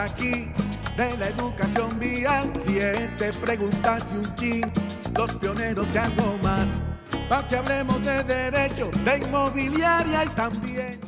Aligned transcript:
Aquí 0.00 0.48
de 0.96 1.16
la 1.18 1.28
educación 1.28 1.98
vial. 1.98 2.50
Siete 2.54 3.30
preguntas 3.40 4.06
y 4.12 4.16
un 4.16 4.34
chin, 4.34 4.72
los 5.16 5.32
pioneros 5.36 5.86
y 5.94 5.98
algo 5.98 6.38
más. 6.42 6.76
Para 7.28 7.46
que 7.46 7.56
hablemos 7.56 8.00
de 8.02 8.24
derecho, 8.24 8.90
de 9.04 9.18
inmobiliaria 9.18 10.24
y 10.24 10.28
también. 10.28 11.00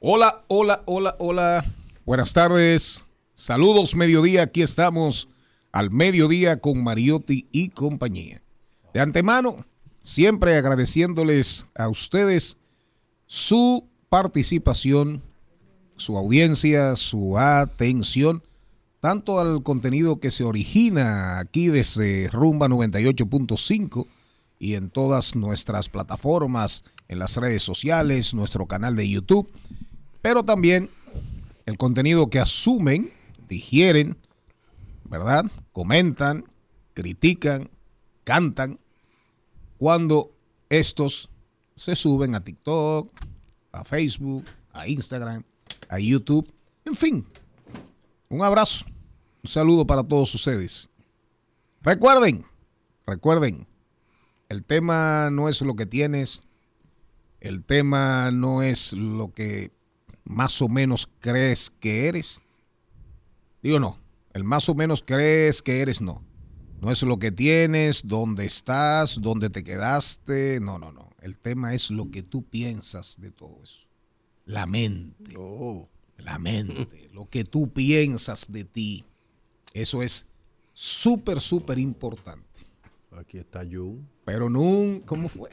Hola, 0.00 0.44
hola, 0.48 0.82
hola, 0.86 1.16
hola. 1.18 1.64
Buenas 2.04 2.32
tardes. 2.32 3.06
Saludos, 3.34 3.94
mediodía. 3.94 4.42
Aquí 4.42 4.62
estamos 4.62 5.28
al 5.72 5.90
mediodía 5.90 6.60
con 6.60 6.82
Mariotti 6.82 7.48
y 7.52 7.68
compañía. 7.68 8.42
De 8.94 9.00
antemano, 9.00 9.66
siempre 10.00 10.56
agradeciéndoles 10.56 11.70
a 11.74 11.88
ustedes 11.88 12.58
su 13.26 13.88
participación 14.08 15.22
su 15.96 16.16
audiencia, 16.16 16.96
su 16.96 17.38
atención, 17.38 18.42
tanto 19.00 19.38
al 19.38 19.62
contenido 19.62 20.20
que 20.20 20.30
se 20.30 20.44
origina 20.44 21.38
aquí 21.38 21.68
desde 21.68 22.28
Rumba 22.28 22.68
98.5 22.68 24.06
y 24.58 24.74
en 24.74 24.90
todas 24.90 25.36
nuestras 25.36 25.88
plataformas, 25.88 26.84
en 27.08 27.18
las 27.18 27.36
redes 27.36 27.62
sociales, 27.62 28.34
nuestro 28.34 28.66
canal 28.66 28.96
de 28.96 29.08
YouTube, 29.08 29.48
pero 30.22 30.42
también 30.42 30.90
el 31.66 31.78
contenido 31.78 32.28
que 32.28 32.40
asumen, 32.40 33.12
digieren, 33.48 34.16
¿verdad? 35.04 35.44
Comentan, 35.72 36.44
critican, 36.94 37.70
cantan, 38.24 38.78
cuando 39.78 40.32
estos 40.68 41.30
se 41.76 41.94
suben 41.94 42.34
a 42.34 42.42
TikTok, 42.42 43.10
a 43.72 43.84
Facebook, 43.84 44.44
a 44.72 44.88
Instagram, 44.88 45.44
a 45.88 45.98
YouTube. 45.98 46.50
En 46.84 46.94
fin, 46.94 47.26
un 48.28 48.42
abrazo, 48.42 48.84
un 49.42 49.48
saludo 49.48 49.86
para 49.86 50.02
todos 50.02 50.34
ustedes. 50.34 50.90
Recuerden, 51.82 52.44
recuerden, 53.06 53.66
el 54.48 54.64
tema 54.64 55.30
no 55.30 55.48
es 55.48 55.60
lo 55.62 55.76
que 55.76 55.86
tienes, 55.86 56.42
el 57.40 57.64
tema 57.64 58.30
no 58.30 58.62
es 58.62 58.92
lo 58.92 59.32
que 59.32 59.72
más 60.24 60.60
o 60.62 60.68
menos 60.68 61.08
crees 61.20 61.70
que 61.70 62.08
eres. 62.08 62.42
Digo 63.62 63.78
no, 63.78 63.98
el 64.32 64.44
más 64.44 64.68
o 64.68 64.74
menos 64.74 65.02
crees 65.06 65.62
que 65.62 65.80
eres 65.80 66.00
no. 66.00 66.24
No 66.80 66.90
es 66.90 67.02
lo 67.02 67.18
que 67.18 67.32
tienes, 67.32 68.02
dónde 68.06 68.44
estás, 68.44 69.20
dónde 69.22 69.48
te 69.48 69.64
quedaste. 69.64 70.60
No, 70.60 70.78
no, 70.78 70.92
no. 70.92 71.10
El 71.22 71.38
tema 71.38 71.72
es 71.72 71.90
lo 71.90 72.10
que 72.10 72.22
tú 72.22 72.44
piensas 72.44 73.18
de 73.18 73.30
todo 73.30 73.62
eso 73.62 73.85
la 74.46 74.66
mente. 74.66 75.34
Oh. 75.36 75.88
La 76.18 76.38
mente, 76.38 77.10
lo 77.12 77.28
que 77.28 77.44
tú 77.44 77.72
piensas 77.72 78.50
de 78.50 78.64
ti. 78.64 79.04
Eso 79.74 80.02
es 80.02 80.26
súper, 80.72 81.40
súper 81.40 81.78
importante. 81.78 82.62
Aquí 83.12 83.38
está 83.38 83.60
Jun. 83.70 84.08
Pero 84.24 84.48
no, 84.48 85.02
¿cómo 85.04 85.28
fue? 85.28 85.50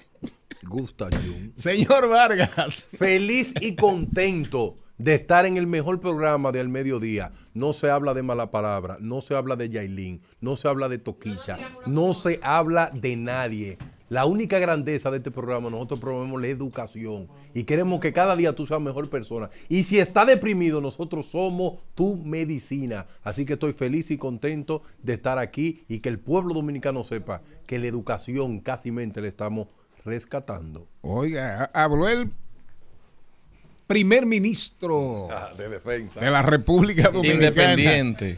Gusta 0.63 1.09
Jun. 1.11 1.53
Señor 1.57 2.07
Vargas. 2.07 2.87
Feliz 2.97 3.53
y 3.59 3.75
contento 3.75 4.75
de 4.97 5.15
estar 5.15 5.45
en 5.45 5.57
el 5.57 5.67
mejor 5.67 5.99
programa 5.99 6.51
del 6.51 6.69
mediodía. 6.69 7.31
No 7.53 7.73
se 7.73 7.89
habla 7.89 8.13
de 8.13 8.23
mala 8.23 8.51
palabra, 8.51 8.97
no 9.01 9.21
se 9.21 9.35
habla 9.35 9.55
de 9.55 9.69
Yailin, 9.69 10.21
no 10.39 10.55
se 10.55 10.67
habla 10.67 10.87
de 10.87 10.97
Toquicha, 10.97 11.57
no 11.85 12.13
se 12.13 12.39
habla 12.41 12.89
de 12.93 13.15
nadie. 13.15 13.77
La 14.13 14.25
única 14.27 14.59
grandeza 14.59 15.09
de 15.09 15.17
este 15.17 15.31
programa, 15.31 15.71
nosotros 15.71 15.99
promovemos 15.99 16.39
la 16.39 16.47
educación 16.47 17.27
y 17.55 17.63
queremos 17.63 17.99
que 17.99 18.13
cada 18.13 18.35
día 18.35 18.53
tú 18.53 18.67
seas 18.67 18.79
mejor 18.79 19.09
persona. 19.09 19.49
Y 19.69 19.85
si 19.85 19.97
está 19.97 20.23
deprimido, 20.23 20.81
nosotros 20.81 21.25
somos 21.31 21.79
tu 21.95 22.17
medicina. 22.17 23.07
Así 23.23 23.43
que 23.43 23.53
estoy 23.53 23.73
feliz 23.73 24.11
y 24.11 24.17
contento 24.19 24.83
de 25.01 25.13
estar 25.13 25.39
aquí 25.39 25.83
y 25.87 25.97
que 25.97 26.09
el 26.09 26.19
pueblo 26.19 26.53
dominicano 26.53 27.03
sepa 27.03 27.41
que 27.65 27.79
la 27.79 27.87
educación 27.87 28.59
casi 28.59 28.91
mente 28.91 29.19
le 29.19 29.29
estamos 29.29 29.65
rescatando. 30.05 30.85
Oiga, 31.01 31.71
habló 31.73 32.07
el 32.07 32.29
primer 33.87 34.27
ministro 34.27 35.27
Ah, 35.31 35.53
de 35.57 35.69
defensa. 35.69 36.19
de 36.19 36.29
la 36.29 36.43
República 36.43 37.09
Dominicana. 37.09 37.47
Independiente. 37.47 38.37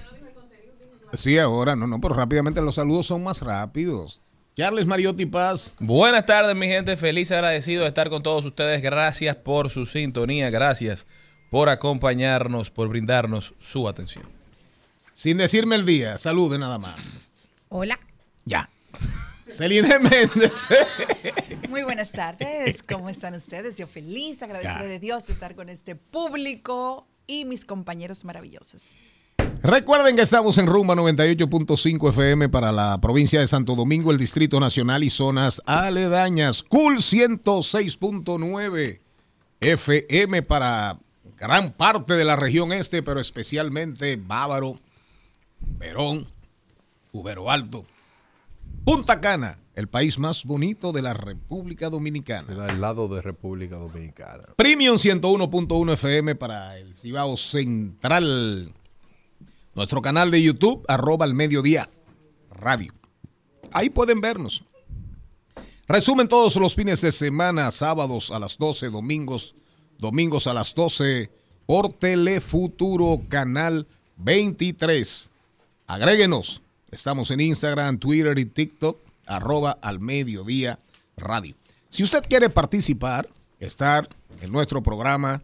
Sí, 1.12 1.38
ahora, 1.38 1.76
no, 1.76 1.86
no, 1.86 2.00
pero 2.00 2.14
rápidamente 2.16 2.62
los 2.62 2.76
saludos 2.76 3.08
son 3.08 3.24
más 3.26 3.42
rápidos. 3.42 4.22
Charles 4.56 4.86
Mariotti 4.86 5.26
Paz. 5.26 5.74
Buenas 5.80 6.26
tardes, 6.26 6.56
mi 6.56 6.68
gente. 6.68 6.96
Feliz, 6.96 7.32
agradecido 7.32 7.82
de 7.84 7.90
estar 7.90 8.10
con 8.10 8.24
todos 8.24 8.46
ustedes. 8.46 8.82
Gracias 8.82 9.36
por 9.36 9.70
su 9.70 9.86
sintonía. 9.86 10.50
Gracias 10.50 11.08
por 11.50 11.68
acompañarnos, 11.70 12.72
por 12.72 12.88
brindarnos 12.88 13.54
su 13.60 13.88
atención. 13.90 14.24
Sin 15.14 15.38
decirme 15.38 15.76
el 15.76 15.86
día, 15.86 16.18
salude 16.18 16.58
nada 16.58 16.78
más. 16.78 16.96
Hola, 17.70 18.00
Ya. 18.46 18.70
Celine 19.48 20.00
Méndez. 20.00 20.54
muy 21.70 21.84
buenas 21.84 22.12
tardes. 22.12 22.82
¿Cómo 22.82 23.10
están 23.10 23.36
ustedes? 23.36 23.78
Yo 23.78 23.86
feliz, 23.88 24.42
agradecida 24.42 24.82
Ya. 24.82 24.88
de 24.88 25.00
Dios 25.00 25.28
de 25.28 25.34
estar 25.34 25.54
con 25.56 25.70
este 25.70 25.96
público 25.96 27.08
y 27.28 27.46
mis 27.46 27.66
compañeros 27.66 28.24
maravillosos. 28.26 28.92
Recuerden 29.66 30.16
que 30.16 30.22
estamos 30.22 30.60
en 30.60 30.68
Rumba 30.68 30.94
98.5 30.94 32.10
FM 32.10 32.50
para 32.50 32.72
la 32.72 33.02
provincia 33.02 33.40
de 33.40 33.48
Santo 33.48 33.74
Domingo, 33.74 34.12
el 34.12 34.20
Distrito 34.20 34.60
Nacional 34.60 35.04
y 35.04 35.10
zonas 35.10 35.60
aledañas. 35.66 36.62
Cool 36.62 36.98
106.9 36.98 39.00
FM 39.62 40.44
para 40.44 41.00
gran 41.40 41.74
parte 41.74 42.14
de 42.14 42.26
la 42.26 42.36
región 42.36 42.74
este, 42.74 43.02
pero 43.02 43.20
especialmente 43.20 44.18
Bávaro, 44.18 44.80
Perón, 45.80 46.28
Ubero 47.12 47.50
Alto, 47.50 47.88
Punta 48.84 49.20
Cana, 49.20 49.58
el 49.74 49.88
país 49.88 50.20
más 50.20 50.46
bonito 50.46 50.92
de 50.92 51.02
la 51.02 51.16
República 51.16 51.90
Dominicana. 51.90 52.66
Al 52.66 52.80
lado 52.80 53.08
de 53.08 53.24
República 53.24 53.78
Dominicana. 53.78 54.44
Premium 54.58 54.98
101.1 54.98 55.94
FM 55.94 56.36
para 56.36 56.78
el 56.78 56.94
Cibao 56.94 57.36
Central. 57.36 58.72
Nuestro 59.76 60.02
canal 60.02 60.32
de 60.32 60.42
YouTube, 60.42 60.84
arroba 60.88 61.26
al 61.26 61.34
mediodía 61.34 61.90
radio. 62.50 62.94
Ahí 63.72 63.90
pueden 63.90 64.22
vernos. 64.22 64.64
Resumen 65.88 66.28
todos 66.28 66.56
los 66.56 66.74
fines 66.74 67.02
de 67.02 67.12
semana, 67.12 67.70
sábados 67.72 68.32
a 68.32 68.40
las 68.40 68.58
12, 68.58 68.90
domingos, 68.90 69.54
domingos 70.00 70.48
a 70.48 70.54
las 70.54 70.74
12, 70.74 71.30
por 71.66 71.94
Telefuturo, 71.94 73.22
canal 73.30 73.86
23. 74.18 75.30
Agréguenos, 75.86 76.64
Estamos 76.96 77.30
en 77.30 77.42
Instagram, 77.42 77.98
Twitter 77.98 78.40
y 78.40 78.46
TikTok, 78.46 78.98
arroba 79.26 79.78
al 79.82 80.00
mediodía 80.00 80.80
radio. 81.18 81.54
Si 81.90 82.04
usted 82.04 82.24
quiere 82.24 82.50
participar, 82.50 83.28
estar 83.60 84.08
en 84.40 84.50
nuestro 84.50 84.82
programa, 84.82 85.44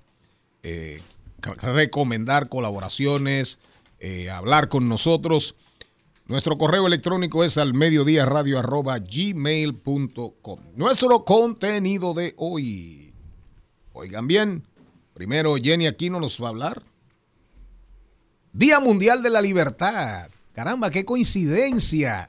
eh, 0.63 1.01
recomendar 1.42 2.48
colaboraciones, 2.48 3.60
eh, 4.03 4.31
hablar 4.31 4.68
con 4.68 4.89
nosotros, 4.89 5.56
nuestro 6.25 6.57
correo 6.57 6.88
electrónico 6.88 7.44
es 7.44 7.59
al 7.59 7.75
mediodía. 7.75 8.25
Nuestro 10.75 11.24
contenido 11.24 12.15
de 12.15 12.33
hoy. 12.38 13.13
Oigan 13.94 14.25
bien, 14.25 14.63
primero 15.13 15.56
Jenny 15.56 15.86
Aquino 15.86 16.19
nos 16.19 16.42
va 16.42 16.48
a 16.48 16.50
hablar. 16.50 16.83
Día 18.53 18.80
Mundial 18.80 19.21
de 19.21 19.30
la 19.30 19.39
Libertad. 19.39 20.31
Caramba, 20.53 20.89
qué 20.89 21.06
coincidencia. 21.06 22.27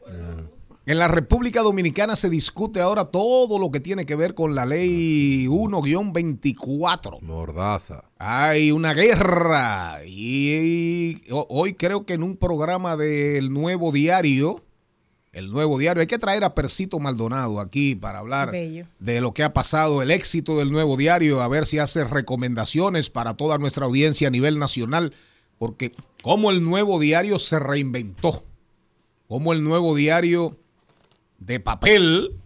En 0.84 0.98
la 0.98 1.06
República 1.06 1.62
Dominicana 1.62 2.16
se 2.16 2.28
discute 2.28 2.80
ahora 2.80 3.04
todo 3.04 3.60
lo 3.60 3.70
que 3.70 3.78
tiene 3.78 4.04
que 4.04 4.16
ver 4.16 4.34
con 4.34 4.56
la 4.56 4.66
ley 4.66 5.46
1-24. 5.46 7.20
Mordaza. 7.20 8.02
Hay 8.18 8.72
una 8.72 8.92
guerra. 8.92 10.00
Y 10.04 11.22
hoy 11.30 11.74
creo 11.74 12.04
que 12.04 12.14
en 12.14 12.24
un 12.24 12.36
programa 12.36 12.96
del 12.96 13.52
Nuevo 13.52 13.92
Diario, 13.92 14.60
el 15.30 15.52
Nuevo 15.52 15.78
Diario, 15.78 16.00
hay 16.00 16.08
que 16.08 16.18
traer 16.18 16.42
a 16.42 16.52
Persito 16.52 16.98
Maldonado 16.98 17.60
aquí 17.60 17.94
para 17.94 18.18
hablar 18.18 18.50
Bello. 18.50 18.84
de 18.98 19.20
lo 19.20 19.32
que 19.32 19.44
ha 19.44 19.52
pasado, 19.52 20.02
el 20.02 20.10
éxito 20.10 20.58
del 20.58 20.72
Nuevo 20.72 20.96
Diario, 20.96 21.42
a 21.42 21.48
ver 21.48 21.64
si 21.64 21.78
hace 21.78 22.02
recomendaciones 22.02 23.08
para 23.08 23.34
toda 23.34 23.56
nuestra 23.56 23.86
audiencia 23.86 24.26
a 24.26 24.32
nivel 24.32 24.58
nacional, 24.58 25.14
porque 25.60 25.92
como 26.22 26.50
el 26.50 26.64
Nuevo 26.64 26.98
Diario 26.98 27.38
se 27.38 27.60
reinventó, 27.60 28.42
como 29.28 29.52
el 29.52 29.62
Nuevo 29.62 29.94
Diario 29.94 30.56
de 31.46 31.60
papel 31.60 32.36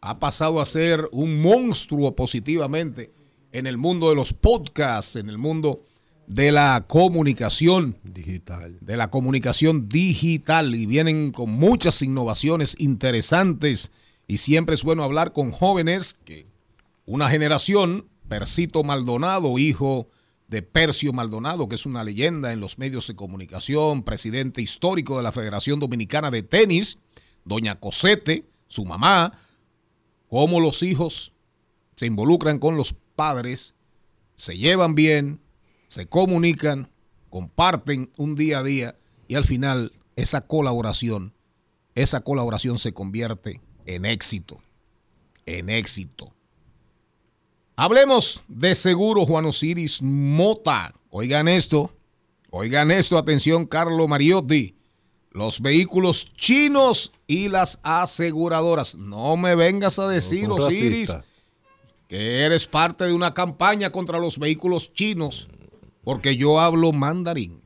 ha 0.00 0.18
pasado 0.18 0.60
a 0.60 0.64
ser 0.64 1.08
un 1.12 1.40
monstruo 1.40 2.14
positivamente 2.16 3.12
en 3.52 3.66
el 3.66 3.78
mundo 3.78 4.08
de 4.08 4.14
los 4.14 4.32
podcasts, 4.32 5.16
en 5.16 5.28
el 5.28 5.38
mundo 5.38 5.84
de 6.26 6.52
la 6.52 6.84
comunicación, 6.88 7.98
Digital. 8.02 8.78
de 8.80 8.96
la 8.96 9.10
comunicación 9.10 9.88
digital. 9.88 10.74
Y 10.74 10.86
vienen 10.86 11.30
con 11.32 11.50
muchas 11.50 12.00
innovaciones 12.02 12.76
interesantes. 12.78 13.92
Y 14.26 14.38
siempre 14.38 14.74
es 14.74 14.82
bueno 14.82 15.04
hablar 15.04 15.32
con 15.32 15.50
jóvenes 15.50 16.14
que 16.24 16.46
una 17.04 17.28
generación, 17.28 18.06
Persito 18.28 18.82
Maldonado, 18.82 19.58
hijo 19.58 20.08
de 20.48 20.62
Percio 20.62 21.12
Maldonado, 21.12 21.68
que 21.68 21.74
es 21.74 21.86
una 21.86 22.04
leyenda 22.04 22.52
en 22.52 22.60
los 22.60 22.78
medios 22.78 23.08
de 23.08 23.14
comunicación, 23.14 24.02
presidente 24.02 24.62
histórico 24.62 25.16
de 25.16 25.22
la 25.22 25.32
Federación 25.32 25.80
Dominicana 25.80 26.30
de 26.30 26.42
Tenis, 26.42 26.98
doña 27.44 27.78
Cosete, 27.78 28.44
su 28.68 28.84
mamá, 28.84 29.38
cómo 30.28 30.60
los 30.60 30.82
hijos 30.82 31.32
se 31.94 32.06
involucran 32.06 32.58
con 32.58 32.76
los 32.76 32.94
padres, 33.14 33.74
se 34.34 34.56
llevan 34.56 34.94
bien, 34.94 35.40
se 35.88 36.06
comunican, 36.06 36.90
comparten 37.30 38.10
un 38.16 38.34
día 38.34 38.58
a 38.58 38.62
día 38.62 38.96
y 39.28 39.34
al 39.34 39.44
final 39.44 39.92
esa 40.16 40.40
colaboración, 40.40 41.34
esa 41.94 42.20
colaboración 42.20 42.78
se 42.78 42.92
convierte 42.92 43.60
en 43.86 44.04
éxito, 44.04 44.58
en 45.46 45.68
éxito. 45.68 46.32
Hablemos 47.76 48.44
de 48.48 48.74
seguro 48.74 49.24
Juan 49.24 49.46
Osiris 49.46 50.02
Mota. 50.02 50.92
Oigan 51.10 51.48
esto, 51.48 51.94
oigan 52.50 52.90
esto, 52.90 53.18
atención 53.18 53.66
Carlo 53.66 54.06
Mariotti. 54.08 54.76
Los 55.32 55.60
vehículos 55.60 56.26
chinos 56.34 57.12
y 57.26 57.48
las 57.48 57.80
aseguradoras. 57.82 58.94
No 58.96 59.36
me 59.36 59.54
vengas 59.54 59.98
a 59.98 60.06
decir, 60.08 60.46
No, 60.48 60.56
Osiris, 60.56 61.16
que 62.08 62.40
eres 62.44 62.66
parte 62.66 63.04
de 63.04 63.12
una 63.14 63.32
campaña 63.32 63.90
contra 63.90 64.18
los 64.18 64.38
vehículos 64.38 64.92
chinos, 64.92 65.48
porque 66.04 66.36
yo 66.36 66.60
hablo 66.60 66.92
mandarín. 66.92 67.62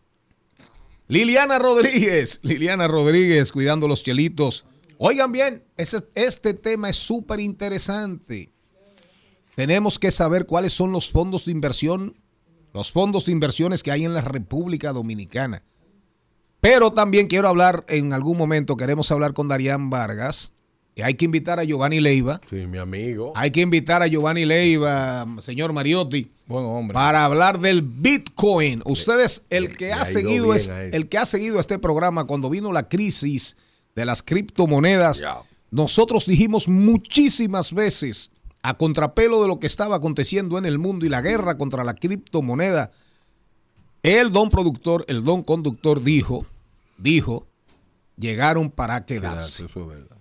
Liliana 1.09 1.59
Rodríguez, 1.59 2.39
Liliana 2.43 2.87
Rodríguez, 2.89 3.51
cuidando 3.53 3.89
los 3.89 4.03
chelitos. 4.03 4.65
Oigan 4.99 5.33
bien, 5.33 5.65
ese- 5.77 6.07
este 6.15 6.55
tema 6.55 6.89
es 6.89 6.97
súper 6.97 7.41
interesante. 7.41 8.51
Tenemos 9.57 9.99
que 9.99 10.11
saber 10.11 10.47
cuáles 10.47 10.73
son 10.73 10.93
los 10.93 11.11
fondos 11.11 11.47
de 11.47 11.53
inversión, 11.53 12.15
los 12.73 12.93
fondos 12.93 13.27
de 13.27 13.33
inversiones 13.33 13.83
que 13.83 13.91
hay 13.91 14.05
en 14.05 14.15
la 14.15 14.21
República 14.21 14.93
Dominicana. 14.93 15.63
Pero 16.69 16.91
también 16.91 17.29
quiero 17.29 17.47
hablar 17.47 17.85
en 17.87 18.13
algún 18.13 18.37
momento, 18.37 18.77
queremos 18.77 19.13
hablar 19.13 19.35
con 19.35 19.47
Darían 19.47 19.89
Vargas. 19.89 20.51
Y 20.97 21.03
hay 21.03 21.15
que 21.15 21.25
invitar 21.27 21.61
a 21.61 21.65
Giovanni 21.65 22.01
Leiva. 22.01 22.41
Sí, 22.51 22.67
mi 22.67 22.79
amigo. 22.79 23.33
Hay 23.37 23.53
que 23.53 23.61
invitar 23.61 24.03
a 24.03 24.09
Giovanni 24.09 24.45
Leiva, 24.45 25.25
señor 25.39 25.73
Mariotti, 25.73 26.29
Buen 26.49 26.65
hombre. 26.65 26.95
para 26.95 27.25
hablar 27.25 27.61
del 27.61 27.83
Bitcoin. 27.83 28.83
Ustedes, 28.85 29.47
el 29.49 29.77
que 29.77 29.87
le 29.87 29.93
ha 29.93 30.03
ha 30.03 30.11
ido 30.11 30.21
seguido 30.21 30.55
es- 30.55 30.69
el 30.69 31.09
que 31.09 31.19
ha 31.19 31.25
seguido 31.27 31.61
este 31.61 31.79
programa 31.79 32.25
cuando 32.25 32.51
vino 32.51 32.73
la 32.73 32.89
crisis 32.89 33.57
de 33.95 34.05
las 34.05 34.25
criptomonedas, 34.25 35.23
nosotros 35.71 36.27
dijimos 36.27 36.67
muchísimas 36.67 37.73
veces 37.75 38.33
a 38.63 38.75
contrapelo 38.77 39.41
de 39.41 39.47
lo 39.47 39.61
que 39.61 39.69
estaba 39.69 39.95
aconteciendo 39.95 40.59
en 40.59 40.65
el 40.67 40.81
mundo 40.81 41.07
y 41.07 41.11
la 41.11 41.21
guerra 41.21 41.59
contra 41.59 41.85
la 41.85 41.95
criptomoneda. 41.95 42.91
El 44.03 44.33
don 44.33 44.51
productor, 44.51 45.05
el 45.07 45.23
don 45.23 45.45
conductor 45.45 46.03
dijo, 46.03 46.45
dijo, 46.99 47.47
llegaron 48.17 48.71
para 48.71 49.05
quedarse. 49.05 49.67
Eso 49.67 49.81
es 49.83 49.87
verdad. 49.89 50.17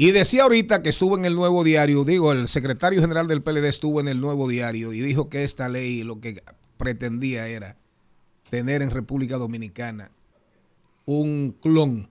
Y 0.00 0.12
decía 0.12 0.44
ahorita 0.44 0.82
que 0.82 0.88
estuvo 0.88 1.18
en 1.18 1.26
el 1.26 1.34
nuevo 1.34 1.62
diario, 1.62 2.04
digo, 2.04 2.32
el 2.32 2.48
secretario 2.48 3.02
general 3.02 3.28
del 3.28 3.42
PLD 3.42 3.66
estuvo 3.66 4.00
en 4.00 4.08
el 4.08 4.18
nuevo 4.18 4.48
diario 4.48 4.94
y 4.94 5.00
dijo 5.00 5.28
que 5.28 5.44
esta 5.44 5.68
ley 5.68 6.04
lo 6.04 6.20
que 6.20 6.42
pretendía 6.78 7.46
era 7.48 7.76
tener 8.48 8.80
en 8.80 8.90
República 8.90 9.36
Dominicana 9.36 10.10
un 11.04 11.54
clon, 11.60 12.08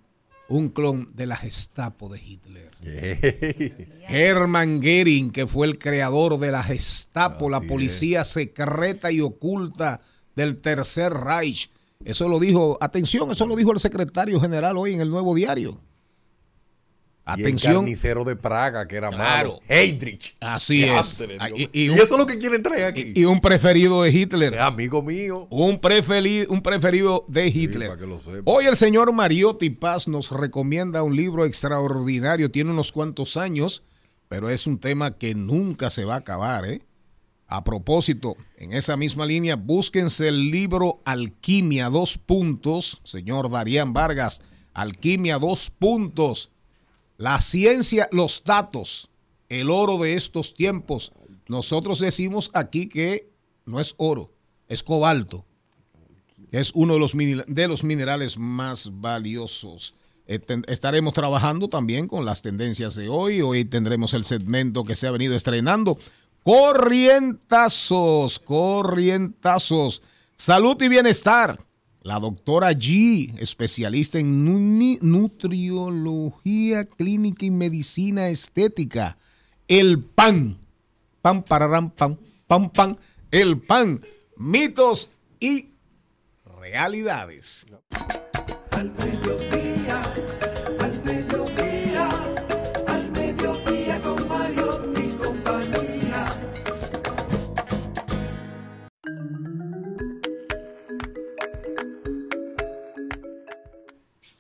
un 0.49 0.69
clon 0.69 1.07
de 1.15 1.25
la 1.25 1.35
Gestapo 1.35 2.09
de 2.09 2.21
Hitler. 2.21 2.69
Hermann 4.07 4.79
Goering, 4.79 5.31
que 5.31 5.47
fue 5.47 5.65
el 5.65 5.79
creador 5.79 6.37
de 6.37 6.51
la 6.51 6.61
Gestapo, 6.61 7.49
la 7.49 7.61
policía 7.61 8.23
secreta 8.23 9.11
y 9.11 9.21
oculta 9.21 10.01
del 10.35 10.57
Tercer 10.57 11.11
Reich. 11.11 11.71
Eso 12.05 12.29
lo 12.29 12.39
dijo, 12.39 12.77
atención, 12.79 13.29
eso 13.31 13.45
lo 13.45 13.57
dijo 13.57 13.73
el 13.73 13.79
secretario 13.79 14.39
general 14.39 14.77
hoy 14.77 14.93
en 14.93 15.01
el 15.01 15.09
nuevo 15.09 15.35
diario. 15.35 15.77
Y 17.27 17.41
el 17.41 17.45
Atención, 17.47 17.75
carnicero 17.83 18.23
de 18.23 18.35
Praga, 18.37 18.87
que 18.87 18.95
era 18.95 19.09
Claro. 19.09 19.49
malo. 19.49 19.59
Heydrich. 19.67 20.33
Así 20.39 20.79
¿Qué 20.79 20.97
es. 20.97 21.21
Ah, 21.39 21.49
y- 21.53 21.91
eso 21.91 22.03
es 22.03 22.09
lo 22.11 22.25
que 22.25 22.37
quieren 22.39 22.63
traer 22.63 22.85
aquí. 22.85 23.11
y 23.13 23.25
un 23.25 23.41
preferido 23.41 24.01
de 24.01 24.11
Hitler. 24.11 24.53
Es 24.53 24.59
amigo 24.61 25.03
mío. 25.03 25.45
Un 25.51 25.77
preferido, 25.79 26.47
un 26.51 26.61
preferido 26.63 27.25
de 27.27 27.47
Hitler. 27.47 27.89
para 27.89 27.99
que 27.99 28.07
lo 28.07 28.17
sepa. 28.17 28.41
Hoy 28.45 28.65
el 28.65 28.77
señor 28.77 29.11
Mariotti 29.11 29.69
Paz 29.69 30.07
nos 30.07 30.31
recomienda 30.31 31.03
un 31.03 31.15
libro 31.17 31.43
extraordinario. 31.45 32.49
Tiene 32.49 32.71
unos 32.71 32.93
cuantos 32.93 33.35
años, 33.35 33.83
pero 34.29 34.49
es 34.49 34.65
un 34.65 34.79
tema 34.79 35.17
que 35.17 35.35
nunca 35.35 35.89
se 35.89 36.05
va 36.05 36.15
a 36.15 36.19
acabar. 36.19 36.65
¿eh? 36.65 36.81
A 37.51 37.63
propósito, 37.63 38.37
en 38.57 38.73
esa 38.73 38.95
misma 38.95 39.25
línea, 39.25 39.55
búsquense 39.55 40.27
el 40.27 40.51
libro 40.51 41.01
Alquimia, 41.03 41.89
dos 41.89 42.17
puntos, 42.17 43.01
señor 43.03 43.49
Darían 43.49 43.91
Vargas. 43.91 44.41
Alquimia, 44.73 45.39
dos 45.39 45.71
puntos. 45.71 46.51
La 47.17 47.41
ciencia, 47.41 48.07
los 48.11 48.43
datos, 48.43 49.09
el 49.49 49.69
oro 49.71 49.97
de 49.97 50.13
estos 50.13 50.53
tiempos. 50.53 51.11
Nosotros 51.47 51.99
decimos 51.99 52.51
aquí 52.53 52.87
que 52.87 53.31
no 53.65 53.79
es 53.79 53.95
oro, 53.97 54.31
es 54.67 54.83
cobalto 54.83 55.45
es 56.51 56.71
uno 56.73 56.95
de 56.95 56.99
los, 56.99 57.13
de 57.15 57.67
los 57.67 57.83
minerales 57.83 58.37
más 58.37 58.89
valiosos. 58.99 59.93
Ten- 60.47 60.63
Estaremos 60.67 61.13
trabajando 61.13 61.69
también 61.69 62.07
con 62.07 62.25
las 62.25 62.41
tendencias 62.41 62.95
de 62.95 63.07
hoy. 63.07 63.41
Hoy 63.41 63.65
tendremos 63.65 64.15
el 64.15 64.23
segmento 64.25 64.83
que 64.83 64.95
se 64.95 65.05
ha 65.07 65.11
venido 65.11 65.35
estrenando. 65.35 65.99
Corrientazos, 66.43 68.39
corrientazos. 68.39 70.01
Salud 70.35 70.81
y 70.81 70.87
bienestar. 70.87 71.59
La 72.01 72.17
doctora 72.19 72.71
G, 72.71 73.37
especialista 73.39 74.19
en 74.19 74.99
nutriología 75.01 76.85
clínica 76.85 77.45
y 77.45 77.51
medicina 77.51 78.29
estética. 78.29 79.17
El 79.67 80.01
pan. 80.01 80.57
Pan, 81.21 81.43
pararán, 81.43 81.91
pan, 81.91 82.17
pan, 82.47 82.69
pan. 82.69 82.97
El 83.31 83.59
pan. 83.59 84.05
Mitos 84.37 85.09
y 85.39 85.73
realidades. 86.59 87.67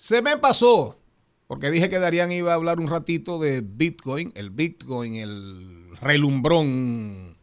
Se 0.09 0.23
me 0.23 0.37
pasó 0.37 0.97
porque 1.45 1.69
dije 1.69 1.87
que 1.87 1.99
Darían 1.99 2.31
iba 2.31 2.51
a 2.51 2.55
hablar 2.55 2.79
un 2.79 2.87
ratito 2.87 3.37
de 3.37 3.61
Bitcoin, 3.61 4.31
el 4.33 4.49
Bitcoin, 4.49 5.13
el 5.13 5.95
relumbrón, 6.01 7.37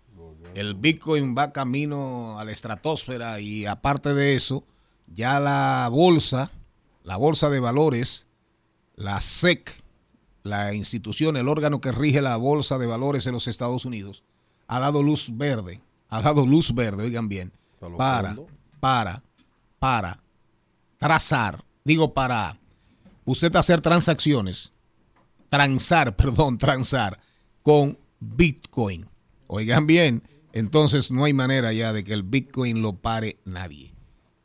el 0.52 0.74
Bitcoin 0.74 1.36
va 1.38 1.52
camino 1.52 2.40
a 2.40 2.44
la 2.44 2.50
estratosfera 2.50 3.38
y 3.38 3.66
aparte 3.66 4.14
de 4.14 4.34
eso, 4.34 4.64
ya 5.06 5.38
la 5.38 5.88
bolsa, 5.92 6.50
la 7.04 7.16
bolsa 7.16 7.50
de 7.50 7.60
valores, 7.60 8.26
la 8.96 9.20
SEC, 9.20 9.72
la 10.42 10.74
institución, 10.74 11.36
el 11.36 11.46
órgano 11.46 11.80
que 11.80 11.92
rige 11.92 12.20
la 12.20 12.36
bolsa 12.36 12.78
de 12.78 12.86
valores 12.86 13.28
en 13.28 13.34
los 13.34 13.46
Estados 13.46 13.84
Unidos, 13.84 14.24
ha 14.66 14.80
dado 14.80 15.04
luz 15.04 15.28
verde, 15.30 15.80
ha 16.08 16.20
dado 16.20 16.44
luz 16.44 16.74
verde, 16.74 17.04
oigan 17.04 17.28
bien, 17.28 17.52
para, 17.96 18.34
para, 18.80 19.22
para 19.78 20.20
trazar, 20.98 21.62
digo 21.86 22.14
para 22.14 22.58
usted 23.24 23.54
hacer 23.54 23.80
transacciones, 23.80 24.72
transar, 25.48 26.16
perdón, 26.16 26.58
transar 26.58 27.20
con 27.62 27.96
Bitcoin. 28.18 29.08
Oigan 29.46 29.86
bien, 29.86 30.24
entonces 30.52 31.12
no 31.12 31.24
hay 31.24 31.32
manera 31.32 31.72
ya 31.72 31.92
de 31.92 32.02
que 32.02 32.12
el 32.12 32.24
Bitcoin 32.24 32.82
lo 32.82 32.96
pare 32.96 33.38
nadie. 33.44 33.94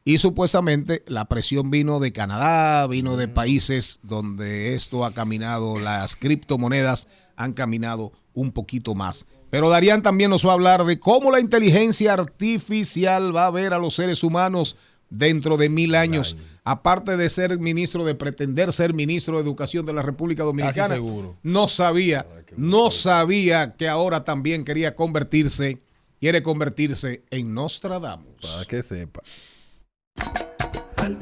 Y 0.04 0.20
supuestamente 0.20 1.04
la 1.08 1.26
presión 1.26 1.72
vino 1.72 2.00
de 2.00 2.12
Canadá, 2.12 2.86
vino 2.86 3.18
de 3.18 3.28
países 3.28 4.00
donde 4.04 4.76
esto 4.76 5.04
ha 5.04 5.12
caminado, 5.12 5.80
las 5.80 6.16
criptomonedas 6.16 7.08
han 7.36 7.54
caminado 7.54 8.12
un 8.34 8.52
poquito 8.52 8.94
más. 8.94 9.26
Pero 9.50 9.70
Darían 9.70 10.02
también 10.02 10.30
nos 10.30 10.46
va 10.46 10.52
a 10.52 10.54
hablar 10.54 10.86
de 10.86 11.00
cómo 11.00 11.32
la 11.32 11.40
inteligencia 11.40 12.14
artificial 12.14 13.36
va 13.36 13.48
a 13.48 13.52
ver 13.52 13.74
a 13.74 13.80
los 13.80 13.96
seres 13.96 14.24
humanos 14.24 14.76
dentro 15.12 15.58
de 15.58 15.70
mil 15.70 15.94
años, 15.94 16.36
aparte 16.64 17.18
de 17.18 17.30
ser 17.30 17.60
ministro, 17.60 18.04
de 18.04 18.16
pretender 18.16 18.74
ser 18.74 18.96
ministro 18.96 19.36
de 19.36 19.44
Educación 19.44 19.86
de 19.86 19.94
la 19.94 20.02
República 20.02 20.44
Dominicana, 20.44 20.98
no 21.44 21.68
sabía, 21.68 22.26
no 22.58 22.90
sabía 22.90 23.76
que 23.76 23.88
ahora 23.88 24.24
también 24.24 24.64
quería 24.64 24.96
convertirse, 24.96 25.84
quiere 26.20 26.42
convertirse 26.42 27.24
en 27.30 27.54
Nostradamus. 27.54 28.38
Para 28.42 28.66
que 28.66 28.82
sepa. 28.82 29.22
Al 30.98 31.18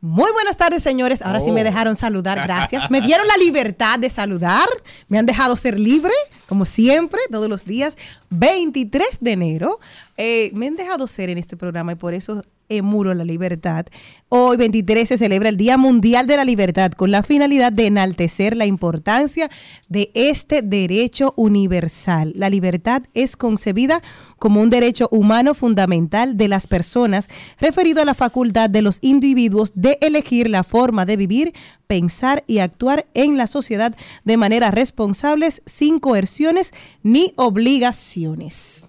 Muy 0.00 0.30
buenas 0.32 0.56
tardes, 0.56 0.82
señores. 0.82 1.22
Ahora 1.22 1.40
sí 1.40 1.50
me 1.52 1.62
Oh. 1.62 1.64
dejaron 1.64 1.96
saludar, 1.96 2.38
gracias. 2.42 2.90
Me 2.90 3.00
dieron 3.02 3.26
la 3.26 3.36
libertad 3.38 3.98
de 3.98 4.10
saludar. 4.10 4.68
Me 5.08 5.18
han 5.18 5.26
dejado 5.26 5.56
ser 5.56 5.80
libre, 5.80 6.12
como 6.46 6.64
siempre, 6.64 7.20
todos 7.30 7.48
los 7.48 7.64
días. 7.64 7.96
23 8.30 9.18
de 9.20 9.32
enero. 9.32 9.80
Eh, 10.16 10.50
me 10.54 10.66
han 10.66 10.76
dejado 10.76 11.06
ser 11.06 11.30
en 11.30 11.38
este 11.38 11.56
programa 11.56 11.92
y 11.92 11.96
por 11.96 12.14
eso 12.14 12.42
emuro 12.68 13.14
la 13.14 13.24
libertad. 13.24 13.86
Hoy, 14.28 14.56
23, 14.56 15.08
se 15.08 15.18
celebra 15.18 15.48
el 15.48 15.56
Día 15.56 15.76
Mundial 15.76 16.26
de 16.26 16.36
la 16.36 16.44
Libertad 16.44 16.92
con 16.92 17.10
la 17.10 17.22
finalidad 17.22 17.72
de 17.72 17.86
enaltecer 17.86 18.56
la 18.56 18.66
importancia 18.66 19.48
de 19.88 20.10
este 20.14 20.62
derecho 20.62 21.32
universal. 21.36 22.32
La 22.34 22.50
libertad 22.50 23.02
es 23.14 23.36
concebida 23.36 24.02
como 24.38 24.60
un 24.60 24.70
derecho 24.70 25.08
humano 25.10 25.54
fundamental 25.54 26.36
de 26.36 26.48
las 26.48 26.66
personas, 26.66 27.28
referido 27.60 28.02
a 28.02 28.04
la 28.04 28.14
facultad 28.14 28.68
de 28.68 28.82
los 28.82 28.98
individuos 29.00 29.72
de 29.74 29.98
elegir 30.00 30.50
la 30.50 30.64
forma 30.64 31.06
de 31.06 31.16
vivir, 31.16 31.52
pensar 31.86 32.42
y 32.46 32.58
actuar 32.58 33.06
en 33.14 33.36
la 33.36 33.46
sociedad 33.46 33.94
de 34.24 34.36
manera 34.36 34.70
responsables, 34.70 35.62
sin 35.66 35.98
coerciones 35.98 36.72
ni 37.02 37.32
obligaciones. 37.36 38.88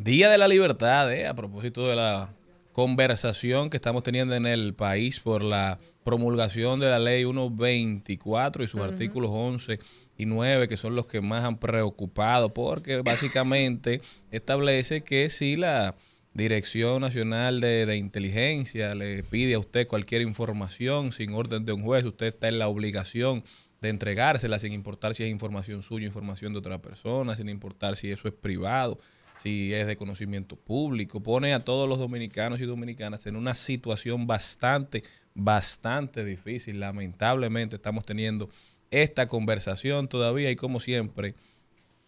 Día 0.00 0.30
de 0.30 0.38
la 0.38 0.46
Libertad, 0.46 1.12
eh, 1.12 1.26
a 1.26 1.34
propósito 1.34 1.88
de 1.88 1.96
la 1.96 2.32
conversación 2.70 3.68
que 3.68 3.76
estamos 3.76 4.04
teniendo 4.04 4.36
en 4.36 4.46
el 4.46 4.72
país 4.72 5.18
por 5.18 5.42
la 5.42 5.80
promulgación 6.04 6.78
de 6.78 6.88
la 6.88 7.00
ley 7.00 7.24
124 7.24 8.62
y 8.62 8.68
sus 8.68 8.80
artículos 8.80 9.32
11 9.32 9.80
y 10.16 10.24
9, 10.24 10.68
que 10.68 10.76
son 10.76 10.94
los 10.94 11.06
que 11.06 11.20
más 11.20 11.44
han 11.44 11.58
preocupado, 11.58 12.54
porque 12.54 12.98
básicamente 12.98 14.00
establece 14.30 15.02
que 15.02 15.28
si 15.30 15.56
la 15.56 15.96
Dirección 16.32 17.00
Nacional 17.00 17.60
de, 17.60 17.84
de 17.84 17.96
Inteligencia 17.96 18.94
le 18.94 19.24
pide 19.24 19.54
a 19.54 19.58
usted 19.58 19.88
cualquier 19.88 20.22
información 20.22 21.10
sin 21.10 21.34
orden 21.34 21.64
de 21.64 21.72
un 21.72 21.82
juez, 21.82 22.04
usted 22.04 22.26
está 22.26 22.46
en 22.46 22.60
la 22.60 22.68
obligación 22.68 23.42
de 23.80 23.88
entregársela 23.88 24.60
sin 24.60 24.72
importar 24.72 25.16
si 25.16 25.24
es 25.24 25.30
información 25.30 25.82
suya, 25.82 26.06
información 26.06 26.52
de 26.52 26.60
otra 26.60 26.78
persona, 26.80 27.34
sin 27.34 27.48
importar 27.48 27.96
si 27.96 28.12
eso 28.12 28.28
es 28.28 28.34
privado, 28.34 29.00
si 29.38 29.72
es 29.72 29.86
de 29.86 29.96
conocimiento 29.96 30.56
público. 30.56 31.22
Pone 31.22 31.54
a 31.54 31.60
todos 31.60 31.88
los 31.88 31.98
dominicanos 31.98 32.60
y 32.60 32.66
dominicanas 32.66 33.26
en 33.26 33.36
una 33.36 33.54
situación 33.54 34.26
bastante, 34.26 35.02
bastante 35.34 36.24
difícil. 36.24 36.80
Lamentablemente 36.80 37.76
estamos 37.76 38.04
teniendo 38.04 38.48
esta 38.90 39.26
conversación 39.28 40.08
todavía 40.08 40.50
y 40.50 40.56
como 40.56 40.80
siempre 40.80 41.34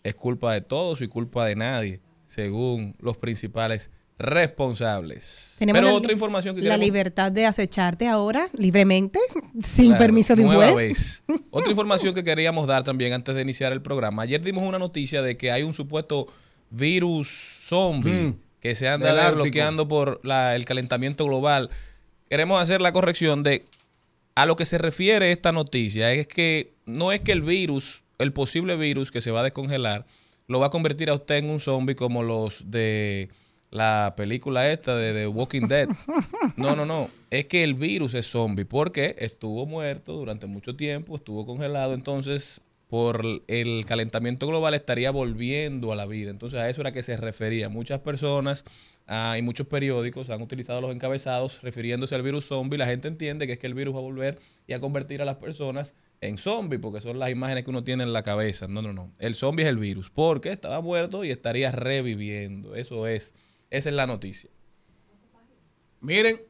es 0.03 0.15
culpa 0.15 0.53
de 0.55 0.61
todos 0.63 1.03
y 1.03 1.09
culpa 1.09 1.45
de 1.47 1.57
nadie, 1.57 2.01
según 2.27 2.95
los 3.01 3.17
principales 3.19 3.91
responsables. 4.19 5.57
Tenemos 5.59 5.81
Pero 5.81 5.93
la, 5.93 5.97
otra 5.99 6.13
información 6.13 6.55
que 6.55 6.63
la 6.63 6.75
queremos- 6.75 6.85
libertad 6.85 7.33
de 7.33 7.47
acecharte 7.47 8.07
ahora 8.09 8.47
libremente, 8.57 9.19
sin 9.63 9.89
Claro, 9.89 9.99
permiso 9.99 10.37
de 10.37 10.45
un 10.45 10.55
juez. 10.55 11.23
Otra 11.51 11.71
información 11.71 12.15
que 12.15 12.23
queríamos 12.25 12.67
dar 12.67 12.83
también 12.83 13.13
antes 13.13 13.35
de 13.35 13.43
iniciar 13.43 13.73
el 13.73 13.83
programa. 13.83 14.23
Ayer 14.23 14.41
dimos 14.43 14.65
una 14.65 14.79
noticia 14.79 15.23
de 15.23 15.37
que 15.37 15.51
hay 15.51 15.63
un 15.63 15.75
supuesto 15.75 16.27
virus 16.71 17.29
zombie 17.29 18.12
Mm. 18.29 18.35
que 18.61 18.75
se 18.75 18.89
anda 18.89 19.15
desbloqueando 19.15 19.89
por 19.89 20.21
la- 20.25 20.55
el 20.57 20.65
calentamiento 20.65 21.25
global. 21.25 21.71
Queremos 22.29 22.62
hacer 22.62 22.81
la 22.81 22.93
corrección 22.93 23.43
de 23.43 23.65
a 24.35 24.47
lo 24.47 24.57
que 24.57 24.65
se 24.67 24.79
refiere 24.79 25.33
esta 25.33 25.53
noticia 25.53 26.12
es 26.12 26.27
que 26.27 26.73
no 26.87 27.12
es 27.12 27.21
que 27.21 27.33
el 27.33 27.43
virus, 27.43 28.05
el 28.19 28.33
posible 28.33 28.77
virus 28.77 29.11
que 29.11 29.21
se 29.21 29.31
va 29.31 29.41
a 29.41 29.45
descongelar, 29.45 30.07
lo 30.47 30.61
va 30.61 30.67
a 30.67 30.71
convertir 30.71 31.11
a 31.11 31.15
usted 31.15 31.37
en 31.37 31.50
un 31.50 31.61
zombie 31.61 31.95
como 31.97 32.23
los 32.23 32.71
de 32.71 33.29
la 33.71 34.15
película 34.17 34.71
esta 34.71 34.97
de 34.97 35.12
The 35.12 35.27
Walking 35.29 35.67
Dead. 35.69 35.89
No, 36.57 36.75
no, 36.77 36.85
no. 36.87 37.09
Es 37.31 37.47
que 37.47 37.62
el 37.65 37.75
virus 37.75 38.15
es 38.15 38.27
zombie 38.31 38.65
porque 38.65 39.15
estuvo 39.19 39.67
muerto 39.67 40.12
durante 40.15 40.47
mucho 40.47 40.75
tiempo, 40.77 41.17
estuvo 41.17 41.45
congelado, 41.47 41.95
entonces 41.95 42.61
por 42.90 43.25
el 43.47 43.85
calentamiento 43.87 44.49
global 44.49 44.75
estaría 44.75 45.12
volviendo 45.12 45.92
a 45.92 45.97
la 45.97 46.06
vida. 46.06 46.30
Entonces 46.30 46.59
a 46.59 46.68
eso 46.68 46.80
era 46.80 46.90
que 46.90 47.04
se 47.04 47.16
refería. 47.16 47.68
Muchas 47.68 48.00
personas 48.00 48.64
ah, 49.06 49.37
y 49.38 49.42
muchos 49.42 49.68
periódicos 49.68 50.28
han 50.28 50.42
utilizado 50.42 50.80
los 50.80 50.90
encabezados 50.90 51.62
refiriéndose 51.62 52.16
al 52.16 52.23
virus 52.23 52.47
zombie. 52.47 52.76
La 52.76 52.87
gente 52.87 53.06
entiende 53.06 53.47
que 53.47 53.54
es 53.54 53.59
que 53.61 53.68
el 53.68 53.75
virus 53.75 53.94
va 53.94 54.00
a 54.00 54.02
volver 54.02 54.40
y 54.66 54.73
a 54.73 54.80
convertir 54.80 55.23
a 55.23 55.25
las 55.25 55.37
personas 55.37 55.94
en 56.20 56.37
zombie 56.37 56.80
porque 56.80 57.00
son 57.00 57.20
las 57.20 57.30
imágenes 57.30 57.62
que 57.62 57.70
uno 57.70 57.85
tiene 57.85 58.02
en 58.02 58.12
la 58.12 58.25
cabeza. 58.25 58.66
No, 58.66 58.82
no, 58.82 58.92
no. 58.92 59.12
El 59.20 59.37
zombie 59.37 59.62
es 59.62 59.68
el 59.68 59.78
virus 59.78 60.11
porque 60.11 60.50
estaba 60.50 60.80
muerto 60.80 61.23
y 61.25 61.30
estaría 61.30 61.70
reviviendo. 61.70 62.75
Eso 62.75 63.06
es. 63.06 63.35
Esa 63.70 63.88
es 63.88 63.94
la 63.94 64.09
noticia. 64.09 64.50
Miren, 66.00 66.40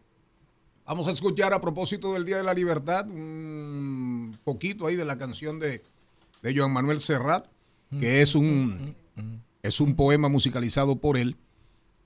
vamos 0.86 1.06
a 1.06 1.10
escuchar 1.10 1.52
a 1.52 1.60
propósito 1.60 2.14
del 2.14 2.24
Día 2.24 2.38
de 2.38 2.44
la 2.44 2.54
Libertad 2.54 3.10
un 3.10 4.34
poquito 4.42 4.86
ahí 4.86 4.96
de 4.96 5.04
la 5.04 5.18
canción 5.18 5.58
de, 5.58 5.82
de 6.42 6.54
Joan 6.56 6.72
Manuel 6.72 6.98
Serrat, 6.98 7.46
que 7.98 8.22
es 8.22 8.34
un, 8.34 8.94
es 9.62 9.80
un 9.80 9.94
poema 9.94 10.28
musicalizado 10.28 10.96
por 10.96 11.16
él, 11.16 11.36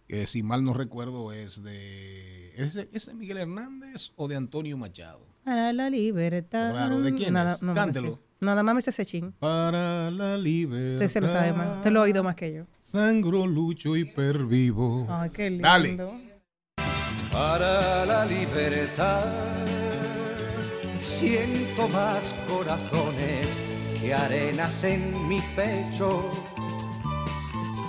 que 0.08 0.26
si 0.26 0.42
mal 0.42 0.64
no 0.64 0.72
recuerdo 0.74 1.32
es 1.32 1.62
de, 1.62 2.52
¿es 2.56 2.74
de, 2.74 2.88
es 2.92 3.06
de 3.06 3.14
Miguel 3.14 3.38
Hernández 3.38 4.12
o 4.16 4.28
de 4.28 4.36
Antonio 4.36 4.76
Machado? 4.76 5.26
Para 5.44 5.72
la 5.72 5.90
libertad. 5.90 6.72
Claro, 6.72 7.00
¿de 7.00 7.14
quién 7.14 7.34
Nada, 7.34 7.54
es? 7.54 7.62
no, 7.62 7.74
Cántelo. 7.74 8.18
Nada 8.40 8.62
más 8.62 8.74
me 8.74 8.82
sé 8.82 8.90
ese 8.90 9.06
chin. 9.06 9.32
Para 9.38 10.10
la 10.10 10.36
libertad. 10.36 10.94
Usted 10.94 11.08
se 11.08 11.20
lo 11.20 11.28
sabe 11.28 11.52
más. 11.52 11.76
Usted 11.76 11.90
lo 11.90 12.00
ha 12.00 12.02
oído 12.04 12.22
más 12.22 12.34
que 12.34 12.52
yo. 12.52 12.64
Sangro, 12.80 13.46
lucho 13.46 13.96
y 13.96 14.04
pervivo. 14.04 15.06
Ay, 15.08 15.30
qué 15.30 15.50
lindo. 15.50 15.66
Dale. 15.68 15.98
Para 17.30 18.04
la 18.04 18.26
libertad 18.26 19.24
siento 21.00 21.88
más 21.88 22.34
corazones 22.48 23.60
que 24.04 24.12
arenas 24.12 24.84
en 24.84 25.28
mi 25.28 25.40
pecho. 25.56 26.28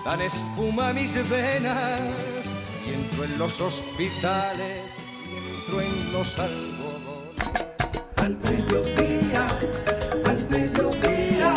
Dan 0.05 0.21
espuma 0.21 0.89
a 0.89 0.93
mis 0.93 1.13
venas 1.29 2.53
y 2.85 2.93
entro 2.93 3.25
en 3.25 3.37
los 3.37 3.59
hospitales 3.59 4.83
y 5.27 5.37
entro 5.37 5.81
en 5.81 6.11
los 6.13 6.39
algodones. 6.39 7.41
Al 8.15 8.37
mediodía, 8.37 9.47
al 10.25 10.49
mediodía, 10.49 11.53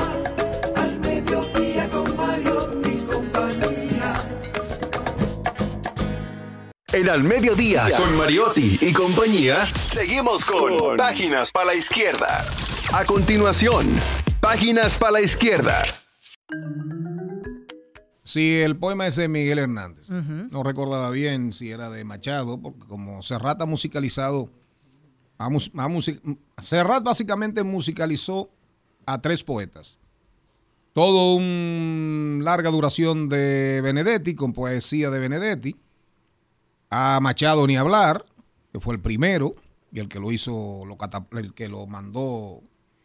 al 0.76 1.00
mediodía 1.00 1.90
con 1.90 2.16
Mario 2.16 2.80
y 2.84 2.96
compañía. 3.12 4.14
En 6.92 7.08
Al 7.08 7.22
Mediodía, 7.22 7.88
con 7.96 8.16
Mariotti 8.16 8.78
y 8.80 8.92
compañía, 8.92 9.68
seguimos 9.88 10.44
con 10.44 10.96
Páginas 10.96 11.52
para 11.52 11.66
la 11.66 11.74
Izquierda. 11.76 12.44
A 12.92 13.04
continuación, 13.04 13.86
páginas 14.40 14.96
para 14.96 15.12
la 15.12 15.20
izquierda. 15.20 15.82
Si 18.22 18.60
el 18.60 18.76
poema 18.76 19.06
es 19.06 19.16
de 19.16 19.28
Miguel 19.28 19.58
Hernández, 19.58 20.10
no 20.10 20.62
recordaba 20.62 21.10
bien 21.10 21.52
si 21.52 21.70
era 21.70 21.88
de 21.90 22.04
Machado, 22.04 22.60
porque 22.60 22.86
como 22.86 23.22
Serrat 23.22 23.60
ha 23.62 23.66
musicalizado, 23.66 24.50
ha 25.38 25.48
mus- 25.48 25.70
ha 25.76 25.88
music- 25.88 26.20
Serrat 26.58 27.02
básicamente 27.02 27.62
musicalizó 27.62 28.50
a 29.06 29.20
tres 29.22 29.42
poetas. 29.44 29.96
Todo 30.92 31.34
un 31.36 32.40
larga 32.44 32.70
duración 32.70 33.28
de 33.28 33.80
Benedetti, 33.82 34.34
con 34.34 34.52
poesía 34.52 35.10
de 35.10 35.18
Benedetti. 35.20 35.76
A 36.90 37.20
Machado 37.22 37.66
ni 37.66 37.76
hablar, 37.76 38.24
que 38.72 38.80
fue 38.80 38.94
el 38.94 39.00
primero 39.00 39.54
y 39.92 40.00
el 40.00 40.08
que 40.08 40.18
lo 40.20 40.32
hizo, 40.32 40.84
lo 40.86 40.98
el 41.38 41.54
que 41.54 41.68
lo 41.68 41.86
mandó 41.86 42.60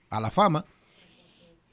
a 0.09 0.19
la 0.19 0.31
fama. 0.31 0.65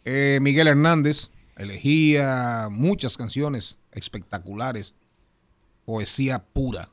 Eh, 0.05 0.39
Miguel 0.41 0.69
Hernández 0.69 1.31
elegía 1.57 2.69
muchas 2.71 3.17
canciones 3.17 3.79
espectaculares, 3.93 4.95
poesía 5.85 6.45
pura, 6.45 6.89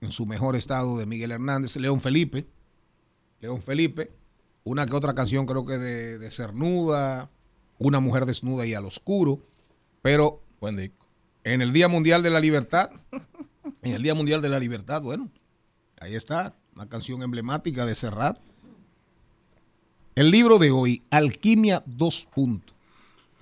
en 0.00 0.12
su 0.12 0.24
mejor 0.24 0.56
estado 0.56 0.96
de 0.96 1.06
Miguel 1.06 1.32
Hernández, 1.32 1.76
León 1.76 2.00
Felipe, 2.00 2.46
León 3.40 3.60
Felipe, 3.60 4.12
una 4.64 4.86
que 4.86 4.94
otra 4.94 5.14
canción 5.14 5.46
creo 5.46 5.66
que 5.66 5.78
de, 5.78 6.18
de 6.18 6.30
Cernuda, 6.30 7.30
una 7.78 8.00
mujer 8.00 8.26
desnuda 8.26 8.66
y 8.66 8.74
al 8.74 8.86
oscuro, 8.86 9.40
pero 10.02 10.42
Buen 10.60 10.76
disco. 10.76 11.06
en 11.44 11.62
el 11.62 11.72
Día 11.72 11.88
Mundial 11.88 12.22
de 12.22 12.30
la 12.30 12.40
Libertad, 12.40 12.90
en 13.82 13.94
el 13.94 14.02
Día 14.02 14.14
Mundial 14.14 14.42
de 14.42 14.48
la 14.48 14.58
Libertad, 14.58 15.02
bueno, 15.02 15.30
ahí 15.98 16.14
está, 16.14 16.54
una 16.74 16.88
canción 16.88 17.22
emblemática 17.22 17.84
de 17.86 17.94
Serrat. 17.94 18.38
El 20.14 20.30
libro 20.30 20.58
de 20.58 20.70
hoy, 20.70 21.02
Alquimia 21.10 21.82
2 21.86 22.26
puntos. 22.34 22.74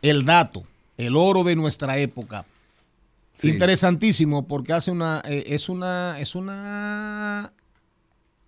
El 0.02 0.24
dato, 0.24 0.62
el 0.96 1.16
oro 1.16 1.42
de 1.42 1.56
nuestra 1.56 1.98
época. 1.98 2.44
Sí. 3.34 3.50
Interesantísimo 3.50 4.46
porque 4.46 4.72
hace 4.72 4.90
una, 4.90 5.22
eh, 5.24 5.44
es 5.46 5.68
una, 5.68 6.20
es 6.20 6.34
una, 6.34 7.52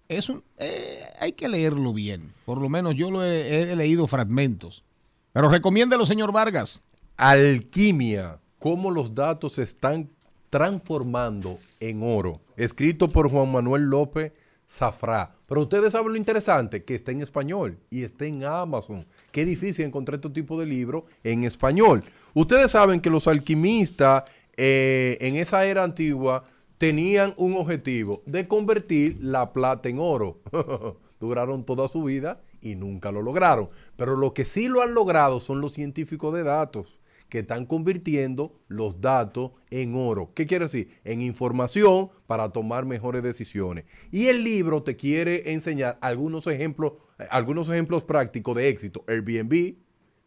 es 0.08 0.28
un, 0.28 0.42
eh, 0.58 1.02
hay 1.18 1.32
que 1.32 1.48
leerlo 1.48 1.92
bien. 1.92 2.32
Por 2.44 2.60
lo 2.60 2.68
menos 2.68 2.94
yo 2.94 3.10
lo 3.10 3.24
he, 3.24 3.72
he 3.72 3.76
leído 3.76 4.06
fragmentos. 4.06 4.84
Pero 5.32 5.48
recomiéndelo, 5.48 6.04
señor 6.04 6.32
Vargas. 6.32 6.82
Alquimia, 7.16 8.38
cómo 8.58 8.90
los 8.90 9.14
datos 9.14 9.54
se 9.54 9.62
están 9.62 10.10
transformando 10.50 11.56
en 11.78 12.02
oro. 12.02 12.40
Escrito 12.56 13.08
por 13.08 13.30
Juan 13.30 13.50
Manuel 13.50 13.84
López 13.84 14.32
Zafrá. 14.70 15.34
Pero 15.48 15.62
ustedes 15.62 15.92
saben 15.92 16.12
lo 16.12 16.16
interesante, 16.16 16.84
que 16.84 16.94
está 16.94 17.10
en 17.10 17.22
español 17.22 17.78
y 17.90 18.04
está 18.04 18.26
en 18.26 18.44
Amazon. 18.44 19.04
Qué 19.32 19.44
difícil 19.44 19.84
encontrar 19.84 20.16
este 20.16 20.30
tipo 20.30 20.60
de 20.60 20.66
libro 20.66 21.06
en 21.24 21.42
español. 21.42 22.04
Ustedes 22.34 22.70
saben 22.70 23.00
que 23.00 23.10
los 23.10 23.26
alquimistas 23.26 24.24
eh, 24.56 25.18
en 25.20 25.34
esa 25.34 25.64
era 25.64 25.82
antigua 25.82 26.44
tenían 26.78 27.34
un 27.36 27.56
objetivo 27.56 28.22
de 28.26 28.46
convertir 28.46 29.18
la 29.20 29.52
plata 29.52 29.88
en 29.88 29.98
oro. 29.98 30.38
Duraron 31.20 31.64
toda 31.64 31.88
su 31.88 32.04
vida 32.04 32.40
y 32.60 32.76
nunca 32.76 33.10
lo 33.10 33.22
lograron. 33.22 33.68
Pero 33.96 34.16
lo 34.16 34.32
que 34.34 34.44
sí 34.44 34.68
lo 34.68 34.82
han 34.82 34.94
logrado 34.94 35.40
son 35.40 35.60
los 35.60 35.72
científicos 35.72 36.32
de 36.32 36.44
datos 36.44 36.99
que 37.30 37.38
están 37.38 37.64
convirtiendo 37.64 38.60
los 38.68 39.00
datos 39.00 39.52
en 39.70 39.94
oro. 39.96 40.32
¿Qué 40.34 40.46
quiere 40.46 40.66
decir? 40.66 40.88
En 41.04 41.22
información 41.22 42.10
para 42.26 42.50
tomar 42.50 42.84
mejores 42.84 43.22
decisiones. 43.22 43.84
Y 44.10 44.26
el 44.26 44.44
libro 44.44 44.82
te 44.82 44.96
quiere 44.96 45.52
enseñar 45.52 45.98
algunos 46.02 46.46
ejemplos, 46.46 46.92
algunos 47.30 47.68
ejemplos 47.70 48.04
prácticos 48.04 48.56
de 48.56 48.68
éxito. 48.68 49.02
Airbnb, 49.06 49.76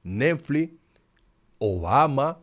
Netflix, 0.04 0.74
Obama, 1.60 2.40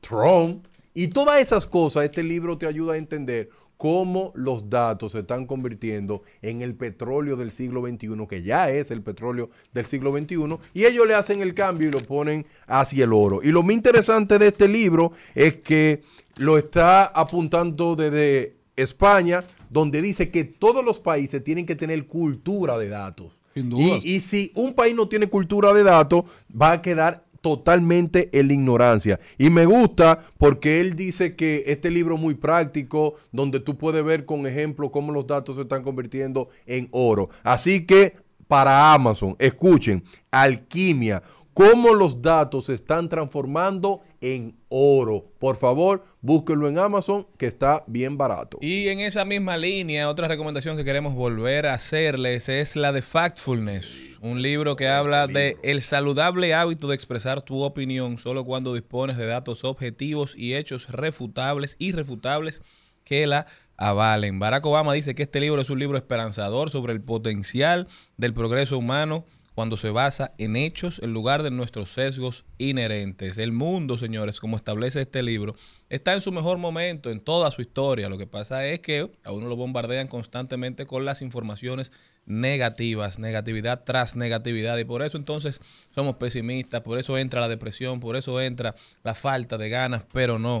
Trump 0.00 0.66
y 0.94 1.08
todas 1.08 1.40
esas 1.40 1.66
cosas. 1.66 2.04
Este 2.04 2.22
libro 2.22 2.58
te 2.58 2.66
ayuda 2.66 2.94
a 2.94 2.98
entender 2.98 3.48
cómo 3.78 4.32
los 4.34 4.68
datos 4.68 5.12
se 5.12 5.20
están 5.20 5.46
convirtiendo 5.46 6.20
en 6.42 6.60
el 6.60 6.74
petróleo 6.74 7.36
del 7.36 7.52
siglo 7.52 7.80
XXI, 7.86 8.26
que 8.28 8.42
ya 8.42 8.68
es 8.68 8.90
el 8.90 9.02
petróleo 9.02 9.48
del 9.72 9.86
siglo 9.86 10.12
XXI, 10.12 10.58
y 10.74 10.84
ellos 10.84 11.06
le 11.06 11.14
hacen 11.14 11.40
el 11.40 11.54
cambio 11.54 11.88
y 11.88 11.92
lo 11.92 12.00
ponen 12.00 12.44
hacia 12.66 13.04
el 13.04 13.12
oro. 13.12 13.40
Y 13.42 13.52
lo 13.52 13.62
más 13.62 13.72
interesante 13.72 14.38
de 14.38 14.48
este 14.48 14.68
libro 14.68 15.12
es 15.34 15.56
que 15.56 16.02
lo 16.36 16.58
está 16.58 17.04
apuntando 17.04 17.94
desde 17.94 18.56
España, 18.74 19.44
donde 19.70 20.02
dice 20.02 20.30
que 20.30 20.44
todos 20.44 20.84
los 20.84 20.98
países 20.98 21.42
tienen 21.42 21.64
que 21.64 21.76
tener 21.76 22.04
cultura 22.06 22.76
de 22.78 22.88
datos. 22.88 23.32
Sin 23.54 23.70
duda. 23.70 24.00
Y, 24.02 24.16
y 24.16 24.20
si 24.20 24.50
un 24.56 24.74
país 24.74 24.94
no 24.94 25.08
tiene 25.08 25.28
cultura 25.28 25.72
de 25.72 25.84
datos, 25.84 26.24
va 26.50 26.72
a 26.72 26.82
quedar 26.82 27.27
totalmente 27.48 28.28
en 28.38 28.48
la 28.48 28.52
ignorancia. 28.52 29.20
Y 29.38 29.50
me 29.50 29.64
gusta 29.64 30.18
porque 30.36 30.80
él 30.80 30.94
dice 30.94 31.34
que 31.34 31.64
este 31.66 31.90
libro 31.90 32.16
muy 32.16 32.34
práctico, 32.34 33.14
donde 33.32 33.60
tú 33.60 33.78
puedes 33.78 34.04
ver 34.04 34.24
con 34.24 34.46
ejemplo 34.46 34.90
cómo 34.90 35.12
los 35.12 35.26
datos 35.26 35.56
se 35.56 35.62
están 35.62 35.82
convirtiendo 35.82 36.48
en 36.66 36.88
oro. 36.90 37.30
Así 37.42 37.86
que 37.86 38.14
para 38.46 38.92
Amazon, 38.92 39.36
escuchen, 39.38 40.02
alquimia, 40.30 41.22
cómo 41.58 41.92
los 41.92 42.22
datos 42.22 42.66
se 42.66 42.74
están 42.74 43.08
transformando 43.08 44.00
en 44.20 44.56
oro. 44.68 45.24
Por 45.38 45.56
favor, 45.56 46.04
búsquenlo 46.20 46.68
en 46.68 46.78
Amazon, 46.78 47.26
que 47.36 47.46
está 47.46 47.82
bien 47.86 48.16
barato. 48.16 48.58
Y 48.60 48.88
en 48.88 49.00
esa 49.00 49.24
misma 49.24 49.56
línea, 49.56 50.08
otra 50.08 50.28
recomendación 50.28 50.76
que 50.76 50.84
queremos 50.84 51.14
volver 51.14 51.66
a 51.66 51.74
hacerles 51.74 52.48
es 52.48 52.76
la 52.76 52.92
de 52.92 53.02
Factfulness, 53.02 54.07
un 54.20 54.42
libro 54.42 54.76
que 54.76 54.88
habla 54.88 55.26
de 55.26 55.56
el 55.62 55.82
saludable 55.82 56.54
hábito 56.54 56.88
de 56.88 56.94
expresar 56.94 57.42
tu 57.42 57.62
opinión 57.62 58.18
solo 58.18 58.44
cuando 58.44 58.74
dispones 58.74 59.16
de 59.16 59.26
datos 59.26 59.64
objetivos 59.64 60.34
y 60.36 60.54
hechos 60.54 60.88
refutables, 60.88 61.76
irrefutables 61.78 62.62
que 63.04 63.26
la 63.26 63.46
avalen. 63.76 64.38
Barack 64.38 64.66
Obama 64.66 64.92
dice 64.92 65.14
que 65.14 65.22
este 65.22 65.40
libro 65.40 65.62
es 65.62 65.70
un 65.70 65.78
libro 65.78 65.96
esperanzador 65.96 66.70
sobre 66.70 66.92
el 66.92 67.00
potencial 67.00 67.86
del 68.16 68.34
progreso 68.34 68.76
humano 68.76 69.24
cuando 69.54 69.76
se 69.76 69.90
basa 69.90 70.34
en 70.38 70.54
hechos 70.54 71.00
en 71.02 71.12
lugar 71.12 71.42
de 71.42 71.50
nuestros 71.50 71.90
sesgos 71.90 72.44
inherentes. 72.58 73.38
El 73.38 73.50
mundo, 73.50 73.98
señores, 73.98 74.38
como 74.38 74.56
establece 74.56 75.00
este 75.00 75.20
libro, 75.20 75.56
está 75.88 76.12
en 76.14 76.20
su 76.20 76.30
mejor 76.30 76.58
momento 76.58 77.10
en 77.10 77.18
toda 77.18 77.50
su 77.50 77.60
historia. 77.60 78.08
Lo 78.08 78.18
que 78.18 78.28
pasa 78.28 78.66
es 78.66 78.78
que 78.78 79.10
a 79.24 79.32
uno 79.32 79.48
lo 79.48 79.56
bombardean 79.56 80.06
constantemente 80.06 80.86
con 80.86 81.04
las 81.04 81.22
informaciones 81.22 81.90
negativas, 82.28 83.18
negatividad 83.18 83.82
tras 83.84 84.14
negatividad. 84.14 84.78
Y 84.78 84.84
por 84.84 85.02
eso 85.02 85.16
entonces 85.16 85.60
somos 85.94 86.16
pesimistas, 86.16 86.82
por 86.82 86.98
eso 86.98 87.18
entra 87.18 87.40
la 87.40 87.48
depresión, 87.48 87.98
por 87.98 88.16
eso 88.16 88.40
entra 88.40 88.74
la 89.02 89.14
falta 89.14 89.58
de 89.58 89.68
ganas, 89.68 90.06
pero 90.12 90.38
no. 90.38 90.60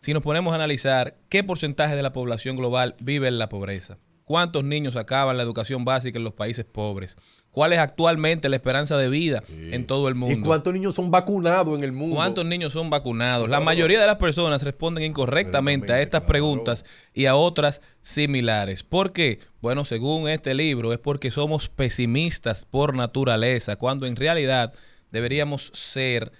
Si 0.00 0.14
nos 0.14 0.22
ponemos 0.22 0.52
a 0.52 0.56
analizar 0.56 1.16
qué 1.28 1.44
porcentaje 1.44 1.94
de 1.94 2.02
la 2.02 2.12
población 2.12 2.56
global 2.56 2.96
vive 3.00 3.28
en 3.28 3.38
la 3.38 3.48
pobreza, 3.48 3.98
cuántos 4.24 4.64
niños 4.64 4.96
acaban 4.96 5.36
la 5.36 5.42
educación 5.42 5.84
básica 5.84 6.18
en 6.18 6.24
los 6.24 6.34
países 6.34 6.64
pobres, 6.64 7.16
cuál 7.52 7.72
es 7.74 7.78
actualmente 7.78 8.48
la 8.48 8.56
esperanza 8.56 8.96
de 8.96 9.08
vida 9.08 9.44
en 9.48 9.86
todo 9.86 10.08
el 10.08 10.14
mundo. 10.14 10.36
¿Y 10.36 10.40
cuántos 10.40 10.72
niños 10.72 10.94
son 10.94 11.10
vacunados 11.10 11.76
en 11.78 11.84
el 11.84 11.92
mundo? 11.92 12.16
¿Cuántos 12.16 12.44
niños 12.46 12.72
son 12.72 12.90
vacunados? 12.90 13.48
La 13.48 13.60
mayoría 13.60 14.00
de 14.00 14.06
las 14.06 14.16
personas 14.16 14.62
responden 14.64 15.04
incorrectamente 15.04 15.92
a 15.92 16.00
estas 16.02 16.22
preguntas 16.22 16.84
y 17.14 17.26
a 17.26 17.36
otras 17.36 17.82
similares. 18.00 18.82
¿Por 18.82 19.12
qué? 19.12 19.38
Bueno, 19.60 19.84
según 19.84 20.28
este 20.28 20.54
libro, 20.54 20.92
es 20.92 20.98
porque 20.98 21.30
somos 21.30 21.68
pesimistas 21.68 22.64
por 22.64 22.94
naturaleza, 22.96 23.76
cuando 23.76 24.06
en 24.06 24.16
realidad 24.16 24.72
deberíamos 25.10 25.70
ser, 25.74 26.32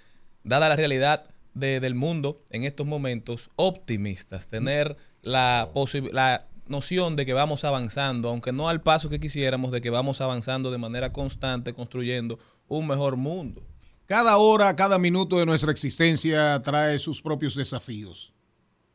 dada 0.43 0.67
la 0.69 0.75
realidad 0.75 1.25
de- 1.53 1.79
del 1.79 1.93
mundo 1.95 2.37
en 2.49 2.63
estos 2.63 2.87
momentos, 2.87 3.49
optimistas, 3.55 4.47
tener 4.47 4.97
la 5.21 5.69
posibilidad 5.73 6.47
noción 6.67 7.15
de 7.15 7.25
que 7.25 7.33
vamos 7.33 7.63
avanzando, 7.63 8.29
aunque 8.29 8.51
no 8.51 8.69
al 8.69 8.81
paso 8.81 9.09
que 9.09 9.19
quisiéramos, 9.19 9.71
de 9.71 9.81
que 9.81 9.89
vamos 9.89 10.21
avanzando 10.21 10.71
de 10.71 10.77
manera 10.77 11.11
constante, 11.11 11.73
construyendo 11.73 12.39
un 12.67 12.87
mejor 12.87 13.17
mundo. 13.17 13.63
Cada 14.05 14.37
hora, 14.37 14.75
cada 14.75 14.99
minuto 14.99 15.39
de 15.39 15.45
nuestra 15.45 15.71
existencia 15.71 16.61
trae 16.61 16.99
sus 16.99 17.21
propios 17.21 17.55
desafíos, 17.55 18.33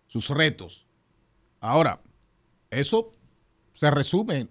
sus 0.07 0.29
retos. 0.31 0.87
Ahora, 1.61 2.01
eso 2.71 3.13
se 3.73 3.91
resume 3.91 4.49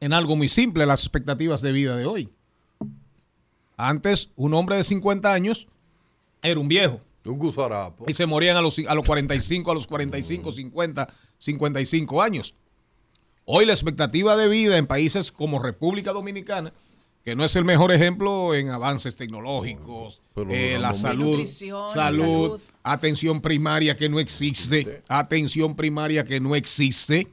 en 0.00 0.12
algo 0.12 0.34
muy 0.36 0.48
simple, 0.48 0.86
las 0.86 1.00
expectativas 1.00 1.60
de 1.60 1.72
vida 1.72 1.96
de 1.96 2.06
hoy. 2.06 2.30
Antes, 3.76 4.30
un 4.36 4.54
hombre 4.54 4.76
de 4.76 4.84
50 4.84 5.32
años 5.32 5.66
era 6.42 6.58
un 6.58 6.68
viejo. 6.68 7.00
Un 7.24 7.38
gusarapo. 7.38 8.04
Y 8.08 8.14
se 8.14 8.26
morían 8.26 8.56
a 8.56 8.62
los, 8.62 8.78
a 8.78 8.94
los 8.94 9.04
45, 9.04 9.70
a 9.70 9.74
los 9.74 9.86
45, 9.86 10.52
50, 10.52 11.08
55 11.38 12.22
años. 12.22 12.54
Hoy 13.44 13.66
la 13.66 13.72
expectativa 13.72 14.36
de 14.36 14.48
vida 14.48 14.76
en 14.78 14.86
países 14.86 15.32
como 15.32 15.58
República 15.58 16.12
Dominicana, 16.12 16.72
que 17.24 17.34
no 17.34 17.44
es 17.44 17.54
el 17.56 17.64
mejor 17.64 17.92
ejemplo 17.92 18.54
en 18.54 18.70
avances 18.70 19.16
tecnológicos, 19.16 20.22
pero 20.34 20.50
eh, 20.50 20.78
la 20.78 20.94
salud, 20.94 21.44
salud. 21.88 22.60
atención 22.82 23.40
primaria 23.40 23.96
que 23.96 24.08
no 24.08 24.20
existe, 24.20 25.02
atención 25.08 25.74
primaria 25.74 26.24
que 26.24 26.40
no 26.40 26.54
existe, 26.54 27.28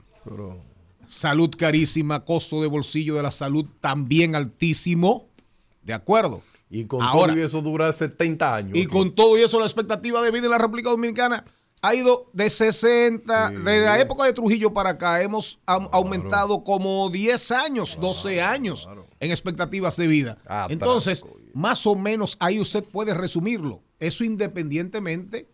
salud 1.06 1.52
carísima, 1.58 2.26
costo 2.26 2.62
de 2.62 2.67
bolsillo 2.67 3.15
de 3.15 3.23
la 3.23 3.32
salud 3.32 3.65
también 3.80 4.36
altísimo. 4.36 5.28
De 5.84 5.93
acuerdo. 5.93 6.41
Y 6.69 6.86
con 6.86 7.01
Ahora- 7.01 7.34
todo 7.34 7.41
y 7.41 7.45
eso 7.45 7.62
dura 7.62 7.91
70 7.93 8.56
años. 8.56 8.77
Y 8.77 8.88
con 8.88 9.15
todo 9.15 9.38
y 9.38 9.43
eso, 9.43 9.60
la 9.60 9.65
expectativa 9.65 10.21
de 10.21 10.32
vida 10.32 10.45
en 10.45 10.51
la 10.51 10.58
República 10.58 10.89
Dominicana 10.89 11.45
ha 11.82 11.95
ido 11.95 12.30
de 12.34 12.49
60, 12.49 13.51
de 13.51 13.82
la 13.82 13.99
época 13.99 14.25
de 14.25 14.34
Trujillo 14.34 14.73
para 14.73 14.91
acá, 14.91 15.21
hemos 15.21 15.60
aumentado 15.65 16.63
como 16.63 17.10
10 17.10 17.51
años, 17.51 17.97
12 18.01 18.41
años 18.41 18.89
en 19.19 19.32
expectativas 19.32 19.95
de 19.95 20.08
vida. 20.08 20.38
Entonces, 20.69 21.25
más 21.53 21.86
o 21.86 21.95
menos 21.95 22.36
ahí 22.39 22.60
usted 22.60 22.84
puede 22.91 23.13
resumirlo. 23.13 23.82
Eso 23.99 24.23
independientemente 24.23 25.47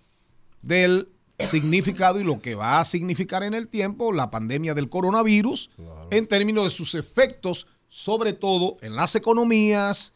del 0.62 1.10
significado 1.39 2.19
y 2.19 2.23
lo 2.23 2.39
que 2.39 2.56
va 2.56 2.80
a 2.80 2.86
significar 2.86 3.43
en 3.43 3.54
el 3.54 3.67
tiempo 3.67 4.12
la 4.13 4.32
pandemia 4.32 4.73
del 4.73 4.89
coronavirus 4.89 5.71
en 6.10 6.26
términos 6.26 6.63
de 6.63 6.69
sus 6.69 6.95
efectos, 6.95 7.67
sobre 7.89 8.34
todo 8.34 8.78
en 8.82 8.95
las 8.95 9.15
economías, 9.15 10.12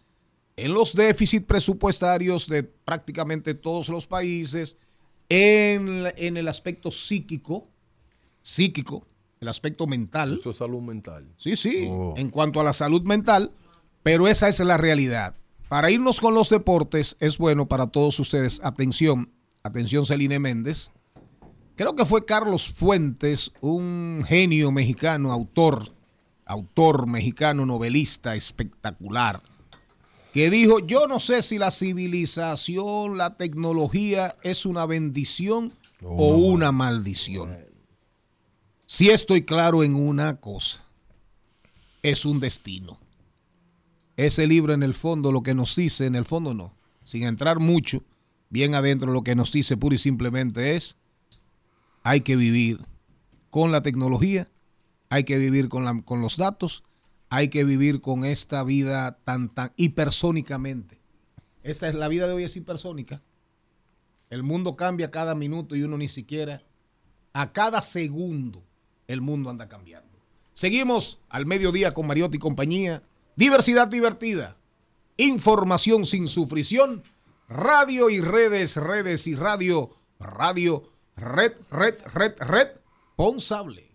en 0.57 0.73
los 0.73 0.95
déficits 0.95 1.45
presupuestarios 1.45 2.47
de 2.47 2.63
prácticamente 2.63 3.53
todos 3.53 3.89
los 3.89 4.07
países, 4.07 4.77
en, 5.29 6.07
el 6.17 6.47
aspecto 6.47 6.89
psíquico, 6.91 7.67
psíquico, 8.41 9.05
el 9.39 9.49
aspecto 9.49 9.85
mental. 9.85 10.37
Eso 10.39 10.49
es 10.49 10.57
salud 10.57 10.81
mental. 10.81 11.27
Sí, 11.37 11.55
sí, 11.55 11.87
Oh. 11.89 12.15
en 12.17 12.29
cuanto 12.29 12.59
a 12.59 12.63
la 12.63 12.73
salud 12.73 13.03
mental, 13.03 13.51
pero 14.03 14.27
esa 14.27 14.47
es 14.47 14.59
la 14.59 14.77
realidad. 14.77 15.35
Para 15.69 15.91
irnos 15.91 16.19
con 16.19 16.33
los 16.33 16.49
deportes, 16.49 17.17
es 17.19 17.37
bueno 17.37 17.67
para 17.67 17.87
todos 17.87 18.19
ustedes, 18.19 18.61
atención, 18.63 19.29
atención 19.63 20.05
Celine 20.05 20.39
Méndez. 20.39 20.91
Creo 21.75 21.95
que 21.95 22.05
fue 22.05 22.25
Carlos 22.25 22.69
Fuentes, 22.69 23.51
un 23.61 24.23
genio 24.25 24.71
mexicano, 24.71 25.31
autor, 25.31 25.83
autor 26.45 27.05
mexicano, 27.05 27.65
novelista 27.65 28.33
espectacular, 28.35 29.43
que 30.37 30.51
dijo, 30.51 30.77
yo 30.77 31.07
no 31.07 31.19
sé 31.19 31.41
si 31.41 31.57
la 31.57 31.71
civilización, 31.71 33.17
la 33.17 33.37
tecnología 33.37 34.35
es 34.43 34.67
una 34.67 34.85
bendición 34.85 35.73
o 36.03 36.27
una 36.37 36.71
maldición. 36.71 37.57
Si 38.85 39.09
estoy 39.09 39.45
claro 39.45 39.83
en 39.83 39.95
una 39.95 40.39
cosa, 40.39 40.83
es 42.03 42.23
un 42.23 42.39
destino. 42.39 42.99
Ese 44.15 44.45
libro 44.45 44.73
en 44.75 44.83
el 44.83 44.93
fondo 44.93 45.31
lo 45.31 45.41
que 45.41 45.55
nos 45.55 45.75
dice, 45.75 46.05
en 46.05 46.13
el 46.13 46.23
fondo 46.23 46.53
no, 46.53 46.75
sin 47.03 47.23
entrar 47.23 47.57
mucho, 47.57 48.03
bien 48.51 48.75
adentro 48.75 49.11
lo 49.11 49.23
que 49.23 49.33
nos 49.33 49.51
dice 49.51 49.75
pura 49.75 49.95
y 49.95 49.97
simplemente 49.97 50.75
es, 50.75 50.97
hay 52.03 52.21
que 52.21 52.35
vivir 52.35 52.79
con 53.49 53.71
la 53.71 53.81
tecnología, 53.81 54.47
hay 55.09 55.23
que 55.23 55.39
vivir 55.39 55.67
con, 55.67 55.83
la- 55.83 55.99
con 56.03 56.21
los 56.21 56.37
datos, 56.37 56.83
hay 57.29 57.49
que 57.49 57.63
vivir 57.63 58.01
con 58.01 58.25
esta 58.25 58.63
vida 58.63 59.17
tan, 59.23 59.49
tan 59.49 59.71
hipersónicamente. 59.75 60.99
Esta 61.63 61.87
es 61.87 61.95
la 61.95 62.07
vida 62.07 62.27
de 62.27 62.33
hoy 62.33 62.43
es 62.43 62.55
hipersónica. 62.55 63.21
El 64.29 64.43
mundo 64.43 64.75
cambia 64.75 65.11
cada 65.11 65.35
minuto 65.35 65.75
y 65.75 65.83
uno 65.83 65.97
ni 65.97 66.07
siquiera, 66.07 66.61
a 67.33 67.51
cada 67.51 67.81
segundo, 67.81 68.63
el 69.07 69.21
mundo 69.21 69.49
anda 69.49 69.67
cambiando. 69.67 70.07
Seguimos 70.53 71.19
al 71.29 71.45
mediodía 71.45 71.93
con 71.93 72.07
Mariotti 72.07 72.37
y 72.37 72.39
compañía. 72.39 73.03
Diversidad 73.35 73.87
divertida. 73.87 74.57
Información 75.17 76.05
sin 76.05 76.27
sufrición. 76.27 77.03
Radio 77.47 78.09
y 78.09 78.21
redes, 78.21 78.75
redes 78.75 79.27
y 79.27 79.35
radio. 79.35 79.91
Radio, 80.19 80.89
red, 81.15 81.53
red, 81.69 81.95
red, 82.13 82.33
red. 82.39 82.67
Responsable. 83.17 83.91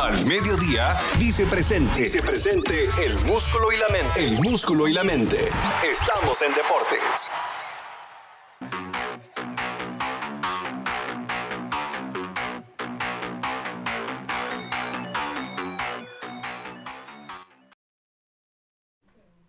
Al 0.00 0.24
Mediodía 0.24 0.94
dice 1.18 1.44
presente. 1.44 2.04
Dice 2.04 2.22
presente 2.22 2.88
el 3.04 3.12
músculo 3.26 3.70
y 3.70 3.76
la 3.76 3.86
mente. 3.88 4.24
El 4.24 4.32
músculo 4.40 4.88
y 4.88 4.94
la 4.94 5.04
mente. 5.04 5.36
Estamos 5.84 6.40
en 6.40 6.54
deportes. 6.54 7.30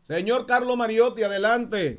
Señor 0.02 0.46
Carlos 0.46 0.76
Mariotti, 0.76 1.24
adelante. 1.24 1.98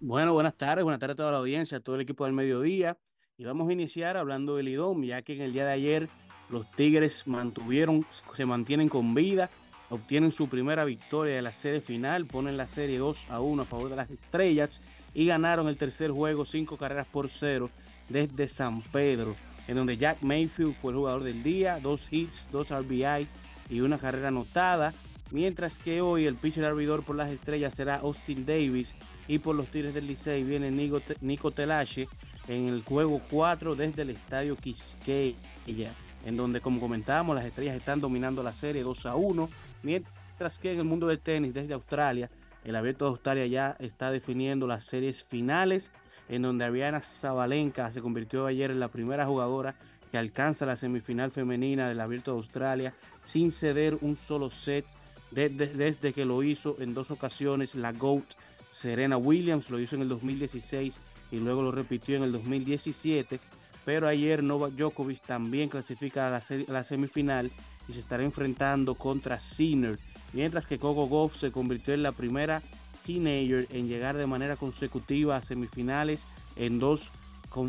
Bueno, 0.00 0.34
buenas 0.34 0.54
tardes, 0.54 0.84
buenas 0.84 1.00
tardes 1.00 1.14
a 1.14 1.16
toda 1.16 1.32
la 1.32 1.38
audiencia, 1.38 1.78
a 1.78 1.80
todo 1.80 1.94
el 1.94 2.02
equipo 2.02 2.26
del 2.26 2.34
mediodía. 2.34 2.98
Y 3.38 3.44
vamos 3.44 3.70
a 3.70 3.72
iniciar 3.72 4.18
hablando 4.18 4.56
del 4.56 4.68
IDOM, 4.68 5.02
ya 5.02 5.22
que 5.22 5.32
en 5.32 5.40
el 5.40 5.54
día 5.54 5.64
de 5.64 5.72
ayer 5.72 6.08
los 6.50 6.70
Tigres 6.72 7.24
mantuvieron, 7.26 8.06
se 8.34 8.46
mantienen 8.46 8.88
con 8.88 9.14
vida, 9.14 9.50
obtienen 9.90 10.30
su 10.30 10.48
primera 10.48 10.84
victoria 10.84 11.36
de 11.36 11.42
la 11.42 11.52
serie 11.52 11.80
final, 11.80 12.26
ponen 12.26 12.56
la 12.56 12.66
serie 12.66 12.98
2 12.98 13.26
a 13.30 13.40
1 13.40 13.62
a 13.62 13.66
favor 13.66 13.90
de 13.90 13.96
las 13.96 14.10
estrellas 14.10 14.80
y 15.14 15.26
ganaron 15.26 15.68
el 15.68 15.76
tercer 15.76 16.10
juego 16.10 16.44
5 16.44 16.76
carreras 16.76 17.06
por 17.06 17.28
0 17.28 17.70
desde 18.08 18.48
San 18.48 18.82
Pedro, 18.82 19.36
en 19.66 19.76
donde 19.76 19.96
Jack 19.96 20.22
Mayfield 20.22 20.74
fue 20.74 20.92
el 20.92 20.98
jugador 20.98 21.24
del 21.24 21.42
día, 21.42 21.80
dos 21.80 22.08
hits, 22.10 22.46
dos 22.50 22.70
RBIs 22.70 23.28
y 23.70 23.80
una 23.80 23.98
carrera 23.98 24.28
anotada. 24.28 24.94
Mientras 25.30 25.76
que 25.76 26.00
hoy 26.00 26.24
el 26.24 26.36
pitcher 26.36 26.64
abridor 26.64 27.02
por 27.02 27.16
las 27.16 27.30
estrellas 27.30 27.74
será 27.74 27.96
Austin 27.96 28.46
Davis 28.46 28.94
y 29.26 29.38
por 29.38 29.54
los 29.54 29.68
Tigres 29.68 29.92
del 29.92 30.06
Licey 30.06 30.42
viene 30.42 30.70
Nico 30.70 31.50
Telache 31.50 32.08
en 32.48 32.68
el 32.68 32.82
juego 32.82 33.20
4 33.30 33.74
desde 33.74 34.02
el 34.02 34.10
estadio 34.10 34.56
Quisqueya, 34.56 35.92
en 36.28 36.36
donde 36.36 36.60
como 36.60 36.78
comentábamos 36.80 37.34
las 37.34 37.46
estrellas 37.46 37.76
están 37.76 38.00
dominando 38.00 38.42
la 38.42 38.52
serie 38.52 38.82
2 38.82 39.06
a 39.06 39.16
1, 39.16 39.48
mientras 39.82 40.58
que 40.58 40.72
en 40.72 40.78
el 40.78 40.84
mundo 40.84 41.06
del 41.06 41.18
tenis 41.20 41.54
desde 41.54 41.74
Australia, 41.74 42.30
el 42.64 42.76
abierto 42.76 43.06
de 43.06 43.10
Australia 43.12 43.46
ya 43.46 43.76
está 43.78 44.10
definiendo 44.10 44.66
las 44.66 44.84
series 44.84 45.24
finales, 45.24 45.90
en 46.28 46.42
donde 46.42 46.64
Ariana 46.66 47.00
Zabalenka 47.00 47.90
se 47.90 48.02
convirtió 48.02 48.44
ayer 48.46 48.70
en 48.70 48.80
la 48.80 48.88
primera 48.88 49.24
jugadora 49.26 49.74
que 50.10 50.18
alcanza 50.18 50.66
la 50.66 50.76
semifinal 50.76 51.30
femenina 51.30 51.88
del 51.88 52.00
abierto 52.00 52.32
de 52.32 52.36
Australia 52.38 52.94
sin 53.24 53.50
ceder 53.52 53.96
un 54.02 54.16
solo 54.16 54.50
set 54.50 54.84
de- 55.30 55.48
de- 55.48 55.66
desde 55.68 56.12
que 56.12 56.24
lo 56.26 56.42
hizo 56.42 56.76
en 56.80 56.92
dos 56.94 57.10
ocasiones 57.10 57.74
la 57.74 57.92
GOAT 57.92 58.24
Serena 58.70 59.16
Williams, 59.16 59.70
lo 59.70 59.78
hizo 59.80 59.96
en 59.96 60.02
el 60.02 60.08
2016 60.08 60.94
y 61.30 61.36
luego 61.40 61.62
lo 61.62 61.72
repitió 61.72 62.16
en 62.16 62.22
el 62.22 62.32
2017, 62.32 63.40
pero 63.88 64.06
ayer 64.06 64.42
Novak 64.42 64.74
Djokovic 64.74 65.22
también 65.22 65.70
clasifica 65.70 66.26
a 66.26 66.42
la, 66.68 66.84
semifinal 66.84 67.50
y 67.88 67.94
se 67.94 68.00
estará 68.00 68.22
enfrentando 68.22 68.94
contra 68.94 69.40
Sinner, 69.40 69.98
mientras 70.34 70.66
que 70.66 70.78
Coco 70.78 71.08
Gauff 71.08 71.38
se 71.38 71.50
convirtió 71.50 71.94
en 71.94 72.02
la 72.02 72.12
primera 72.12 72.60
teenager 73.06 73.66
en 73.70 73.88
llegar 73.88 74.18
de 74.18 74.26
manera 74.26 74.56
consecutiva 74.56 75.36
a 75.36 75.42
semifinales 75.42 76.24
en 76.56 76.78
dos 76.78 77.12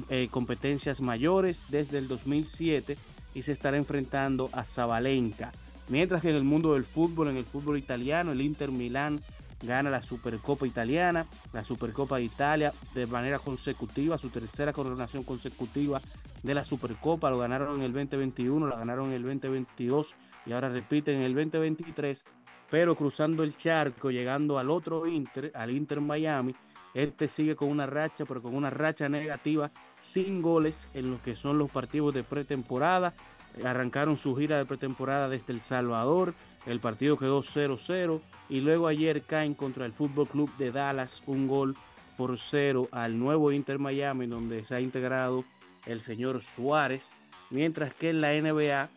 eh, 0.10 0.27
competencias 0.29 0.99
mayores 0.99 1.63
desde 1.69 1.99
el 1.99 2.10
2007 2.10 2.97
y 3.34 3.43
se 3.43 3.53
estará 3.53 3.77
enfrentando 3.77 4.49
a 4.51 4.65
Zabalenka. 4.65 5.53
Mientras 5.88 6.21
que 6.21 6.32
en 6.32 6.36
el 6.36 6.43
mundo 6.43 6.73
del 6.73 6.84
fútbol, 6.84 7.29
en 7.29 7.38
el 7.38 7.45
fútbol 7.45 7.77
italiano, 7.77 8.34
el 8.34 8.41
Inter 8.41 8.71
Milán 8.71 9.21
gana 9.62 9.89
la 9.89 10.02
Supercopa 10.02 10.65
Italiana, 10.65 11.26
la 11.54 11.63
Supercopa 11.63 12.17
de 12.17 12.24
Italia 12.24 12.74
de 12.93 13.06
manera 13.08 13.39
consecutiva, 13.39 14.17
su 14.17 14.30
tercera 14.30 14.74
coronación 14.74 15.24
consecutiva 15.24 16.02
de 16.43 16.54
la 16.54 16.63
Supercopa, 16.63 17.30
lo 17.30 17.39
ganaron 17.39 17.78
en 17.78 17.84
el 17.84 17.93
2021, 17.93 18.67
la 18.67 18.78
ganaron 18.78 19.10
en 19.10 19.13
el 19.13 19.24
2022 19.24 20.15
y 20.45 20.54
ahora 20.54 20.69
repiten 20.69 21.17
en 21.17 21.24
el 21.24 21.36
2023, 21.36 22.26
pero 22.69 22.95
cruzando 22.95 23.43
el 23.43 23.56
charco, 23.58 24.12
llegando 24.12 24.58
al 24.58 24.69
otro 24.69 25.08
Inter, 25.08 25.52
al 25.56 25.72
Inter 25.72 26.02
Miami, 26.02 26.56
este 26.93 27.28
sigue 27.28 27.56
con 27.56 27.69
una 27.69 27.86
racha, 27.86 28.26
pero 28.26 28.41
con 28.41 28.56
una 28.56 28.69
racha 28.69 29.10
negativa, 29.10 29.72
sin 30.00 30.41
goles 30.41 30.88
en 30.93 31.12
lo 31.12 31.22
que 31.22 31.36
son 31.36 31.58
los 31.58 31.69
partidos 31.69 32.13
de 32.13 32.24
pretemporada. 32.24 33.13
Arrancaron 33.63 34.17
su 34.17 34.36
gira 34.36 34.58
de 34.58 34.65
pretemporada 34.65 35.30
desde 35.30 35.54
El 35.54 35.62
Salvador, 35.62 36.34
el 36.65 36.80
partido 36.80 37.17
quedó 37.17 37.41
0-0 37.41 38.22
y 38.50 38.62
luego 38.62 38.88
ayer 38.88 39.22
caen 39.24 39.54
contra 39.54 39.86
el 39.86 39.93
Fútbol 39.93 40.28
Club 40.28 40.56
de 40.58 40.72
Dallas 40.72 41.24
un 41.26 41.48
gol 41.48 41.76
por 42.17 42.38
cero 42.38 42.89
al 42.91 43.17
nuevo 43.17 43.52
Inter 43.52 43.80
Miami, 43.80 44.28
donde 44.28 44.65
se 44.65 44.76
ha 44.76 44.82
integrado 44.82 45.45
el 45.86 46.02
señor 46.02 46.41
Suárez, 46.41 47.12
mientras 47.50 47.93
que 47.93 48.10
en 48.10 48.22
la 48.22 48.34
NBA 48.34 48.89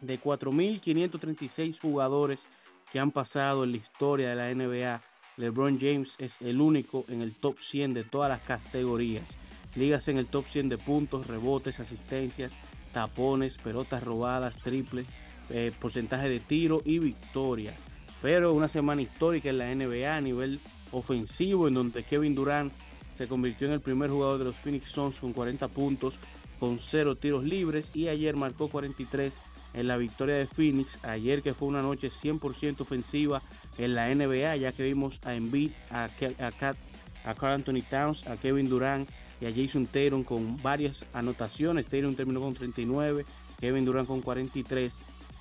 de 0.00 0.20
4.536 0.20 1.80
jugadores 1.80 2.46
que 2.92 3.00
han 3.00 3.10
pasado 3.10 3.64
en 3.64 3.72
la 3.72 3.78
historia 3.78 4.28
de 4.28 4.36
la 4.36 4.54
NBA, 4.54 5.02
LeBron 5.36 5.78
James 5.80 6.14
es 6.18 6.40
el 6.40 6.60
único 6.60 7.04
en 7.08 7.22
el 7.22 7.34
top 7.34 7.58
100 7.58 7.94
de 7.94 8.04
todas 8.04 8.28
las 8.28 8.40
categorías. 8.40 9.36
Ligas 9.74 10.08
en 10.08 10.18
el 10.18 10.26
top 10.26 10.46
100 10.46 10.68
de 10.68 10.78
puntos, 10.78 11.26
rebotes, 11.26 11.80
asistencias, 11.80 12.52
tapones, 12.92 13.58
pelotas 13.58 14.02
robadas, 14.02 14.58
triples, 14.60 15.08
eh, 15.50 15.72
porcentaje 15.78 16.28
de 16.28 16.40
tiro 16.40 16.82
y 16.84 16.98
victorias. 16.98 17.80
Pero 18.22 18.52
una 18.52 18.68
semana 18.68 19.02
histórica 19.02 19.50
en 19.50 19.58
la 19.58 19.74
NBA 19.74 20.16
a 20.16 20.20
nivel 20.20 20.60
ofensivo, 20.92 21.68
en 21.68 21.74
donde 21.74 22.02
Kevin 22.02 22.34
Durant 22.34 22.72
se 23.16 23.26
convirtió 23.26 23.66
en 23.66 23.74
el 23.74 23.80
primer 23.80 24.10
jugador 24.10 24.38
de 24.38 24.44
los 24.44 24.56
Phoenix 24.56 24.90
Suns 24.90 25.18
con 25.20 25.32
40 25.32 25.68
puntos, 25.68 26.18
con 26.58 26.78
0 26.78 27.16
tiros 27.16 27.44
libres 27.44 27.90
y 27.94 28.08
ayer 28.08 28.34
marcó 28.36 28.68
43 28.68 29.38
en 29.74 29.86
la 29.86 29.96
victoria 29.96 30.34
de 30.36 30.46
Phoenix. 30.46 30.98
Ayer 31.04 31.42
que 31.42 31.54
fue 31.54 31.68
una 31.68 31.82
noche 31.82 32.10
100% 32.10 32.80
ofensiva 32.80 33.42
en 33.76 33.94
la 33.94 34.12
NBA, 34.12 34.56
ya 34.56 34.72
que 34.72 34.82
vimos 34.82 35.20
a 35.24 35.34
Embiid, 35.34 35.70
a, 35.90 36.04
a, 36.04 36.08
Kat- 36.52 36.76
a 37.24 37.34
Carl 37.34 37.54
Anthony 37.54 37.82
Towns, 37.88 38.26
a 38.26 38.36
Kevin 38.36 38.68
Durant 38.68 39.08
y 39.40 39.46
a 39.46 39.52
Jason 39.54 39.86
Tatum 39.86 40.24
con 40.24 40.60
varias 40.62 41.04
anotaciones. 41.12 41.86
Tatum 41.86 42.14
terminó 42.16 42.40
con 42.40 42.54
39, 42.54 43.24
Kevin 43.60 43.84
Durant 43.84 44.08
con 44.08 44.20
43, 44.20 44.92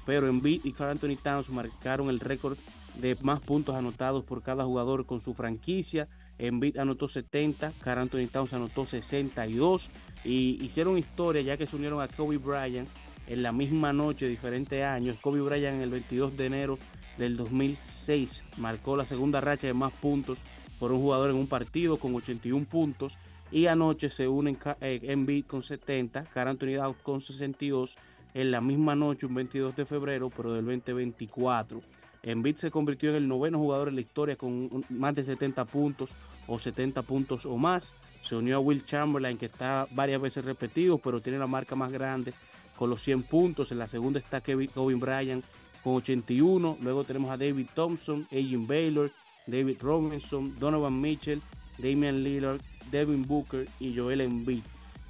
pero 0.08 0.28
Embiid 0.28 0.62
y 0.63 0.72
Carl 0.72 0.89
Anthony 0.91 1.17
Towns 1.22 1.50
marcaron 1.52 2.10
el 2.10 2.20
récord 2.20 2.58
de 3.00 3.15
más 3.22 3.39
puntos 3.41 3.76
anotados 3.76 4.24
por 4.24 4.41
cada 4.41 4.63
jugador 4.65 5.06
con 5.06 5.22
su 5.22 5.36
franquicia. 5.36 6.08
Embiid 6.39 6.78
anotó 6.78 7.08
70, 7.08 7.74
Carl 7.84 8.02
Anthony 8.02 8.28
Towns 8.32 8.54
anotó 8.54 8.86
62 8.88 9.91
y 10.24 10.63
hicieron 10.63 10.98
historia 10.98 11.41
ya 11.43 11.58
que 11.58 11.67
se 11.67 11.76
unieron 11.76 12.02
a 12.02 12.08
Kobe 12.08 12.38
Bryant 12.38 12.88
en 13.28 13.43
la 13.43 13.52
misma 13.52 13.91
noche, 13.93 14.28
diferentes 14.28 14.84
años. 14.84 15.17
Kobe 15.22 15.41
Bryant 15.41 15.82
el 15.82 15.89
22 15.89 16.38
de 16.38 16.46
enero 16.46 16.80
del 17.17 17.36
2006 17.38 18.46
marcó 18.58 18.96
la 18.96 19.06
segunda 19.06 19.41
racha 19.41 19.67
de 19.67 19.74
más 19.74 19.91
puntos 19.93 20.39
por 20.80 20.91
un 20.91 21.02
jugador 21.02 21.32
en 21.32 21.36
un 21.36 21.48
partido 21.48 21.98
con 21.98 22.15
81 22.15 22.65
puntos. 22.65 23.17
Y 23.52 23.67
anoche 23.67 24.10
se 24.10 24.28
unen 24.28 24.56
Ca- 24.56 24.78
eh, 24.82 25.00
Embiid 25.04 25.46
con 25.46 25.63
70, 25.63 26.26
Carl 26.26 26.50
Anthony 26.50 26.76
Towns 26.78 26.98
con 27.02 27.22
62 27.22 27.96
en 28.38 28.52
la 28.52 28.62
misma 28.62 28.95
noche, 28.95 29.26
un 29.26 29.34
22 29.34 29.76
de 29.76 29.86
febrero, 29.86 30.30
pero 30.30 30.54
del 30.54 30.63
2024. 30.63 31.82
Embiid 32.21 32.58
se 32.58 32.69
convirtió 32.69 33.10
en 33.10 33.15
el 33.15 33.28
noveno 33.28 33.58
jugador 33.58 33.88
en 33.88 33.95
la 33.95 34.02
historia 34.02 34.36
con 34.36 34.86
más 34.89 35.15
de 35.15 35.23
70 35.23 35.65
puntos 35.65 36.12
o 36.45 36.60
70 36.60 37.02
puntos 37.02 37.47
o 37.47 37.58
más. 37.58 37.95
Se 38.21 38.36
unió 38.36 38.58
a 38.58 38.60
Will 38.60 38.86
Chamberlain, 38.86 39.39
que 39.39 39.47
está 39.47 39.88
varias 39.89 40.21
veces 40.21 40.45
repetido, 40.45 41.00
pero 41.00 41.19
tiene 41.19 41.39
la 41.39 41.47
marca 41.47 41.76
más 41.76 41.91
grande 41.91 42.32
con 42.78 42.91
los 42.91 43.02
100 43.02 43.23
puntos. 43.23 43.71
En 43.71 43.80
la 43.80 43.88
segunda 43.88 44.19
está 44.19 44.39
Kevin 44.41 44.69
Kobe 44.69 44.93
Bryant 44.93 45.43
con 45.84 45.95
81. 45.95 46.78
Luego 46.82 47.06
tenemos 47.06 47.32
a 47.32 47.38
David 47.38 47.69
Thompson, 47.73 48.28
Agent 48.32 48.67
Baylor, 48.67 49.10
David 49.47 49.78
Robinson, 49.82 50.54
Donovan 50.60 51.02
Mitchell, 51.02 51.41
Damian 51.80 52.23
Lillard, 52.23 52.62
Devin 52.91 53.26
Booker 53.26 53.67
y 53.80 53.97
Joel 53.97 54.21
Embiid. 54.21 54.62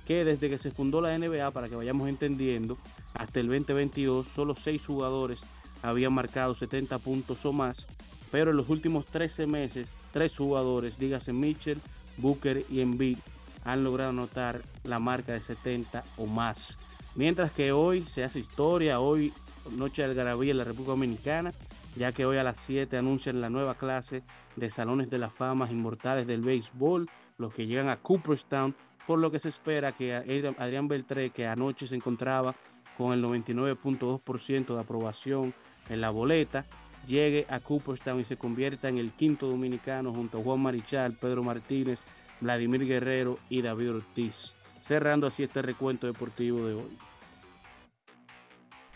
Que 0.06 0.24
desde 0.24 0.50
que 0.50 0.58
se 0.58 0.72
fundó 0.72 1.02
la 1.02 1.18
NBA, 1.18 1.52
para 1.52 1.68
que 1.68 1.76
vayamos 1.76 2.08
entendiendo, 2.08 2.78
hasta 3.18 3.40
el 3.40 3.48
2022, 3.48 4.28
solo 4.28 4.56
6 4.56 4.86
jugadores 4.86 5.44
habían 5.82 6.14
marcado 6.14 6.56
70 6.56 6.98
puntos 7.00 7.46
o 7.46 7.54
más. 7.54 7.88
Pero 8.32 8.52
en 8.52 8.58
los 8.58 8.70
últimos 8.70 9.06
13 9.06 9.48
meses, 9.48 9.90
3 10.12 10.36
jugadores, 10.36 10.98
dígase 10.98 11.34
Mitchell, 11.34 11.80
Booker 12.18 12.66
y 12.70 12.82
Embiid, 12.82 13.18
han 13.64 13.84
logrado 13.84 14.12
anotar 14.12 14.62
la 14.84 15.00
marca 15.00 15.34
de 15.34 15.42
70 15.42 16.04
o 16.18 16.26
más. 16.26 16.78
Mientras 17.16 17.52
que 17.52 17.72
hoy 17.72 18.04
se 18.04 18.24
hace 18.24 18.40
historia, 18.40 19.00
hoy 19.00 19.34
Noche 19.72 20.02
de 20.02 20.10
Algarabía 20.10 20.52
en 20.52 20.60
la 20.60 20.64
República 20.64 20.92
Dominicana, 20.92 21.52
ya 21.96 22.12
que 22.12 22.26
hoy 22.26 22.38
a 22.38 22.44
las 22.44 22.60
7 22.60 22.96
anuncian 22.98 23.42
la 23.42 23.50
nueva 23.50 23.76
clase 23.76 24.24
de 24.56 24.70
Salones 24.70 25.10
de 25.10 25.18
la 25.18 25.30
Fama 25.30 25.70
Inmortales 25.70 26.28
del 26.28 26.42
Béisbol, 26.42 27.10
los 27.38 27.54
que 27.54 27.66
llegan 27.66 27.90
a 27.90 27.98
Cooperstown, 27.98 28.76
por 29.06 29.20
lo 29.20 29.32
que 29.32 29.40
se 29.40 29.50
espera 29.50 29.94
que 29.94 30.14
Adrián 30.58 30.88
Beltré, 30.88 31.32
que 31.32 31.48
anoche 31.48 31.88
se 31.88 31.96
encontraba 31.96 32.56
con 32.98 33.14
el 33.14 33.24
99.2% 33.24 34.74
de 34.74 34.80
aprobación 34.80 35.54
en 35.90 36.02
la 36.02 36.10
boleta, 36.10 36.66
llegue 37.08 37.46
a 37.50 37.60
Cooperstown 37.60 38.20
y 38.20 38.26
se 38.26 38.38
convierta 38.38 38.90
en 38.90 38.98
el 38.98 39.12
quinto 39.12 39.48
dominicano 39.48 40.14
junto 40.14 40.40
a 40.40 40.44
Juan 40.44 40.60
Marichal, 40.60 41.14
Pedro 41.14 41.44
Martínez, 41.44 42.00
Vladimir 42.42 42.86
Guerrero 42.86 43.40
y 43.50 43.62
David 43.62 43.96
Ortiz. 43.96 44.56
Cerrando 44.82 45.28
así 45.28 45.44
este 45.44 45.62
recuento 45.62 46.08
deportivo 46.08 46.66
de 46.66 46.74
hoy. 46.74 46.98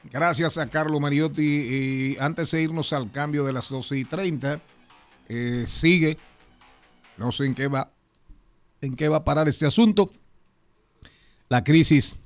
Gracias 0.04 0.58
a 0.58 0.68
Carlos 0.68 1.00
Mariotti. 1.00 1.42
Y 1.42 2.18
antes 2.20 2.52
de 2.52 2.62
irnos 2.62 2.94
al 2.94 3.12
cambio 3.12 3.46
de 3.46 3.54
las 3.54 3.70
12 3.70 3.98
y 3.98 4.06
30, 4.06 4.62
eh, 5.28 5.64
sigue, 5.68 6.18
no 7.18 7.32
sé 7.32 7.46
en 7.46 7.56
qué 7.56 7.68
va, 7.68 7.92
en 8.82 8.96
qué 8.96 9.10
va 9.10 9.18
a 9.18 9.24
parar 9.24 9.48
este 9.48 9.66
asunto, 9.66 10.12
la 11.50 11.64
crisis 11.64 12.20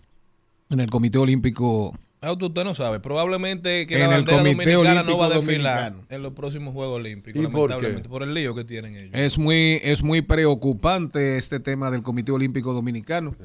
en 0.70 0.80
el 0.80 0.90
Comité 0.90 1.18
Olímpico. 1.18 1.98
Ah, 2.22 2.32
usted 2.32 2.64
no 2.64 2.74
sabe. 2.74 3.00
Probablemente 3.00 3.86
que 3.86 4.02
En 4.02 4.10
la 4.10 4.16
el 4.16 4.26
Comité 4.26 4.72
dominicana 4.72 5.04
no 5.04 5.18
va 5.18 5.26
a 5.26 5.30
Olímpico 5.30 5.46
desfilar 5.52 5.92
Dominicano. 5.92 6.16
en 6.16 6.24
los 6.24 6.34
próximos 6.34 6.74
Juegos 6.74 6.96
Olímpicos, 6.96 7.44
¿Y 7.44 7.48
por 7.48 7.52
qué? 7.70 7.76
lamentablemente, 7.76 8.10
por 8.10 8.24
el 8.24 8.34
lío 8.34 8.56
que 8.56 8.64
tienen 8.64 8.96
ellos. 8.96 9.12
Es 9.14 9.38
muy, 9.38 9.80
es 9.84 10.02
muy 10.02 10.22
preocupante 10.24 11.38
este 11.38 11.60
tema 11.60 11.92
del 11.92 12.02
Comité 12.02 12.32
Olímpico 12.32 12.74
Dominicano. 12.74 13.36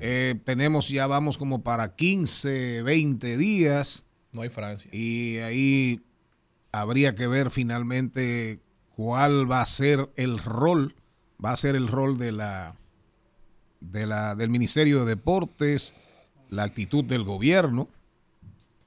Eh, 0.00 0.36
tenemos, 0.44 0.88
ya 0.88 1.06
vamos 1.06 1.36
como 1.36 1.62
para 1.62 1.94
15, 1.94 2.82
20 2.82 3.36
días. 3.36 4.06
No 4.32 4.40
hay 4.40 4.48
Francia. 4.48 4.88
Y 4.94 5.38
ahí 5.38 6.00
habría 6.72 7.14
que 7.14 7.26
ver 7.26 7.50
finalmente 7.50 8.60
cuál 8.96 9.50
va 9.50 9.60
a 9.60 9.66
ser 9.66 10.08
el 10.16 10.38
rol, 10.38 10.94
va 11.44 11.52
a 11.52 11.56
ser 11.56 11.76
el 11.76 11.86
rol 11.86 12.16
de 12.16 12.32
la, 12.32 12.76
de 13.80 14.06
la 14.06 14.34
del 14.36 14.48
Ministerio 14.48 15.00
de 15.00 15.16
Deportes, 15.16 15.94
la 16.52 16.64
actitud 16.64 17.02
del 17.02 17.24
gobierno. 17.24 17.88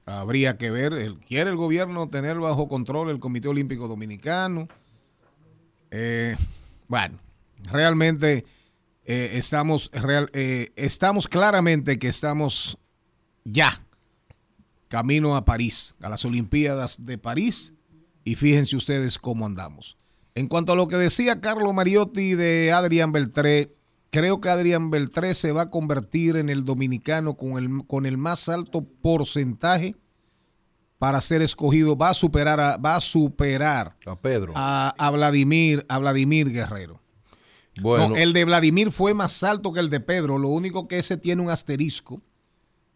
Habría 0.04 0.56
que 0.56 0.70
ver, 0.70 1.14
quiere 1.26 1.50
el 1.50 1.56
gobierno 1.56 2.08
tener 2.08 2.38
bajo 2.38 2.68
control 2.68 3.10
el 3.10 3.18
Comité 3.18 3.48
Olímpico 3.48 3.88
Dominicano. 3.88 4.68
Eh, 5.90 6.36
bueno, 6.86 7.18
realmente 7.72 8.44
eh, 9.04 9.30
estamos, 9.34 9.90
real- 9.92 10.30
eh, 10.32 10.70
estamos 10.76 11.26
claramente 11.26 11.98
que 11.98 12.06
estamos 12.06 12.78
ya 13.44 13.72
camino 14.86 15.34
a 15.34 15.44
París, 15.44 15.96
a 16.00 16.08
las 16.08 16.24
Olimpiadas 16.24 17.04
de 17.04 17.18
París, 17.18 17.74
y 18.22 18.36
fíjense 18.36 18.76
ustedes 18.76 19.18
cómo 19.18 19.44
andamos. 19.44 19.96
En 20.36 20.46
cuanto 20.46 20.72
a 20.72 20.76
lo 20.76 20.86
que 20.86 20.96
decía 20.96 21.40
Carlo 21.40 21.72
Mariotti 21.72 22.34
de 22.34 22.70
Adrián 22.70 23.10
Beltré, 23.10 23.74
creo 24.10 24.40
que 24.40 24.48
Adrián 24.48 24.90
Beltré 24.90 25.34
se 25.34 25.52
va 25.52 25.62
a 25.62 25.70
convertir 25.70 26.36
en 26.36 26.48
el 26.48 26.64
dominicano 26.64 27.36
con 27.36 27.56
el, 27.62 27.86
con 27.86 28.06
el 28.06 28.18
más 28.18 28.48
alto 28.48 28.84
porcentaje 29.02 29.94
para 30.98 31.20
ser 31.20 31.42
escogido, 31.42 31.96
va 31.96 32.10
a 32.10 32.14
superar 32.14 32.58
a, 32.58 32.76
va 32.78 32.96
a 32.96 33.00
superar 33.02 33.96
A 34.06 34.16
Pedro. 34.18 34.52
a, 34.56 34.94
a 34.96 35.10
Vladimir, 35.10 35.84
a 35.88 35.98
Vladimir 35.98 36.50
Guerrero. 36.50 37.02
bueno, 37.82 38.08
No, 38.10 38.16
el 38.16 38.32
de 38.32 38.44
Vladimir 38.46 38.90
fue 38.90 39.12
más 39.12 39.42
alto 39.42 39.72
que 39.74 39.80
el 39.80 39.90
de 39.90 40.00
Pedro, 40.00 40.38
lo 40.38 40.48
único 40.48 40.88
que 40.88 40.98
ese 40.98 41.18
tiene 41.18 41.42
un 41.42 41.50
asterisco, 41.50 42.22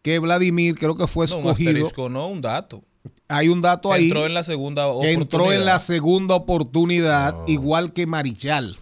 que 0.01 0.17
Vladimir 0.17 0.75
creo 0.79 0.95
que 0.95 1.05
fue 1.05 1.27
No, 1.27 1.33
un 1.35 1.39
escogido. 1.45 1.69
asterisco, 1.71 2.09
no, 2.09 2.27
un 2.27 2.41
dato. 2.41 2.83
Hay 3.27 3.49
un 3.49 3.61
dato 3.61 3.93
ahí 3.93 4.05
Entró 4.05 4.25
en 4.25 4.33
la 4.33 4.43
segunda 4.43 4.83
que 4.83 4.89
oportunidad. 4.89 5.21
entró 5.21 5.53
en 5.53 5.65
la 5.65 5.77
segunda 5.79 6.35
oportunidad, 6.35 7.35
igual 7.47 7.93
que 7.93 8.07
Marichal. 8.07 8.77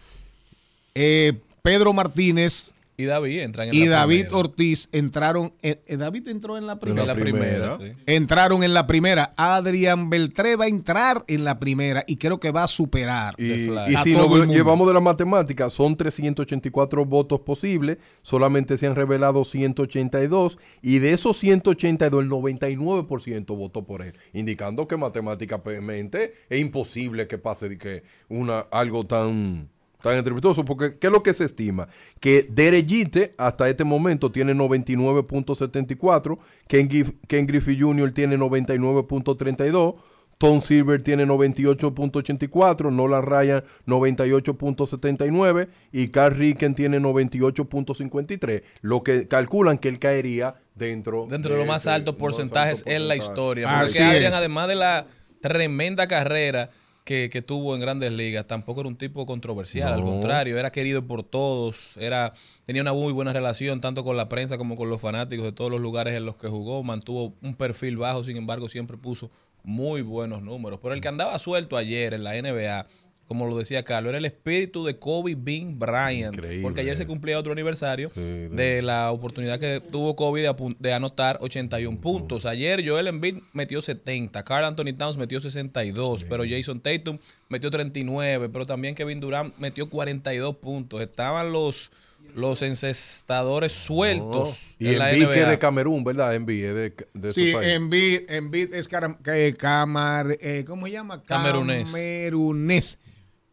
Eh, 0.95 1.41
Pedro 1.69 1.93
Martínez 1.93 2.73
Y 2.97 3.05
David 3.05 3.39
entran 3.41 3.69
en 3.69 3.73
y 3.75 3.85
la 3.85 3.97
David 3.99 4.21
primera. 4.25 4.37
Ortiz 4.37 4.89
entraron. 4.91 5.53
eh, 5.61 5.81
eh, 5.87 5.95
David 5.95 6.27
entró 6.27 6.57
en 6.57 6.67
la 6.67 6.73
En 6.73 6.79
primera. 6.79 7.05
la 7.05 7.15
primera, 7.15 7.77
sí. 7.77 7.91
Entraron 8.07 8.61
en 8.63 8.73
la 8.73 8.87
primera. 8.87 9.33
Adrián 9.37 10.09
Beltré 10.09 10.57
va 10.57 10.65
a 10.65 10.67
entrar 10.67 11.23
en 11.27 11.45
la 11.45 11.59
primera 11.59 12.03
y 12.07 12.17
creo 12.17 12.39
que 12.41 12.51
va 12.51 12.63
a 12.65 12.67
superar. 12.67 13.35
Y, 13.37 13.67
fly. 13.67 13.91
y 13.93 13.95
A 13.95 14.03
si 14.03 14.13
mundo. 14.15 14.43
llevamos 14.45 14.85
de 14.87 14.93
la 14.95 14.99
matemática, 14.99 15.69
son 15.69 15.95
384 15.95 17.05
votos 17.05 17.39
posibles, 17.39 17.99
solamente 18.21 18.77
se 18.77 18.87
han 18.87 18.95
revelado 18.95 19.45
182 19.45 20.57
y 20.81 20.99
de 20.99 21.13
esos 21.13 21.37
182 21.37 22.21
el 22.23 22.29
99% 22.29 23.55
votó 23.55 23.85
por 23.85 24.01
él, 24.01 24.13
indicando 24.33 24.87
que 24.89 24.97
matemáticamente 24.97 26.33
es 26.49 26.59
imposible 26.59 27.27
que 27.27 27.37
pase 27.37 27.69
de 27.69 27.77
que 27.77 28.03
una 28.27 28.59
algo 28.71 29.05
tan 29.05 29.69
tan 30.01 30.17
estrepitoso, 30.17 30.63
porque 30.65 30.97
¿qué 30.97 31.07
es 31.07 31.13
lo 31.13 31.21
que 31.23 31.33
se 31.33 31.43
estima? 31.45 31.87
Que 32.19 32.47
Derejite 32.49 33.33
hasta 33.37 33.67
este 33.69 33.83
momento 33.83 34.31
tiene 34.31 34.53
99.74, 34.53 36.37
Ken, 36.67 36.89
Gif- 36.89 37.15
Ken 37.27 37.45
Griffey 37.47 37.79
Jr. 37.79 38.11
tiene 38.11 38.37
99.32, 38.37 39.95
Tom 40.37 40.61
Silver 40.61 41.01
tiene 41.03 41.25
98.84, 41.27 42.91
Nolan 42.93 43.23
Ryan 43.23 43.63
98.79 43.85 45.67
y 45.91 46.07
Carl 46.09 46.35
Ricken 46.37 46.75
tiene 46.75 46.99
98.53, 46.99 48.63
lo 48.81 49.03
que 49.03 49.27
calculan 49.27 49.77
que 49.77 49.89
él 49.89 49.99
caería 49.99 50.55
dentro 50.75 51.27
Dentro 51.29 51.51
de 51.53 51.59
los 51.59 51.67
más 51.67 51.87
altos 51.87 52.13
más 52.15 52.19
porcentajes 52.21 52.79
alto 52.79 52.91
en 52.91 53.07
la 53.09 53.15
historia. 53.17 53.79
Así 53.81 53.97
Porque 53.97 54.15
Adrian, 54.15 54.33
además 54.33 54.67
de 54.69 54.75
la 54.75 55.07
tremenda 55.41 56.07
carrera 56.07 56.69
que, 57.03 57.29
que 57.31 57.41
tuvo 57.41 57.75
en 57.75 57.81
grandes 57.81 58.11
ligas, 58.11 58.45
tampoco 58.45 58.81
era 58.81 58.89
un 58.89 58.97
tipo 58.97 59.25
controversial. 59.25 59.93
Al 59.93 60.03
contrario, 60.03 60.57
era 60.59 60.71
querido 60.71 61.05
por 61.05 61.23
todos. 61.23 61.97
Era, 61.97 62.33
tenía 62.65 62.81
una 62.81 62.93
muy 62.93 63.13
buena 63.13 63.33
relación 63.33 63.81
tanto 63.81 64.03
con 64.03 64.17
la 64.17 64.29
prensa 64.29 64.57
como 64.57 64.75
con 64.75 64.89
los 64.89 65.01
fanáticos 65.01 65.45
de 65.45 65.51
todos 65.51 65.71
los 65.71 65.81
lugares 65.81 66.15
en 66.15 66.25
los 66.25 66.35
que 66.35 66.47
jugó. 66.47 66.83
Mantuvo 66.83 67.33
un 67.41 67.55
perfil 67.55 67.97
bajo, 67.97 68.23
sin 68.23 68.37
embargo, 68.37 68.69
siempre 68.69 68.97
puso 68.97 69.31
muy 69.63 70.01
buenos 70.01 70.41
números. 70.41 70.79
Pero 70.81 70.93
el 70.93 71.01
que 71.01 71.07
andaba 71.07 71.37
suelto 71.39 71.77
ayer 71.77 72.13
en 72.13 72.23
la 72.23 72.33
NBA 72.33 72.87
como 73.29 73.45
lo 73.47 73.55
decía 73.57 73.83
Carlos, 73.83 74.09
era 74.09 74.17
el 74.17 74.25
espíritu 74.25 74.83
de 74.83 74.97
Kobe 74.97 75.35
Bean 75.37 75.77
Bryant. 75.77 76.33
Increíble 76.35 76.63
porque 76.63 76.81
ayer 76.81 76.97
se 76.97 77.05
cumplía 77.05 77.37
otro 77.37 77.51
aniversario 77.53 78.09
Sí, 78.09 78.19
de- 78.19 78.49
de 78.49 78.81
la 78.81 79.11
oportunidad 79.11 79.59
que 79.59 79.79
tuvo 79.81 80.15
Kobe 80.15 80.51
de, 80.79 80.93
anotar 80.93 81.37
81 81.41 82.01
puntos. 82.01 82.45
Ayer 82.47 82.83
Joel 82.85 83.07
Embiid 83.07 83.37
metió 83.53 83.81
70, 83.83 84.43
Carl 84.43 84.65
Anthony 84.65 84.93
Towns 84.97 85.15
metió 85.17 85.39
62, 85.39 86.23
pero 86.25 86.43
Jason 86.49 86.81
Tatum 86.81 87.19
metió 87.49 87.69
39, 87.69 88.49
pero 88.49 88.65
también 88.65 88.95
Kevin 88.95 89.19
Durant 89.19 89.55
metió 89.59 89.89
42 89.91 90.55
puntos. 90.55 90.99
Estaban 90.99 91.51
los, 91.51 91.91
los 92.35 92.63
encestadores 92.63 93.71
sueltos 93.73 94.75
Y 94.79 94.87
en 94.89 94.99
la 94.99 95.11
Embiid 95.11 95.29
que 95.29 95.41
es 95.41 95.49
de 95.49 95.59
Camerún, 95.59 96.03
¿verdad? 96.03 96.33
Embiid 96.33 96.63
es 96.65 96.73
de, 96.75 96.93
de 97.13 97.31
Sí, 97.31 97.49
ese 97.49 97.57
país. 97.57 97.73
Embiid, 97.73 98.21
Embiid 98.29 98.73
es 98.73 98.87
cara- 98.87 99.17
que- 99.23 99.53
camar, 99.55 100.35
eh, 100.41 100.63
¿cómo 100.67 100.87
se 100.87 100.93
llama? 100.93 101.21
Camerunés. 101.23 101.85
Camerunés. 101.85 102.97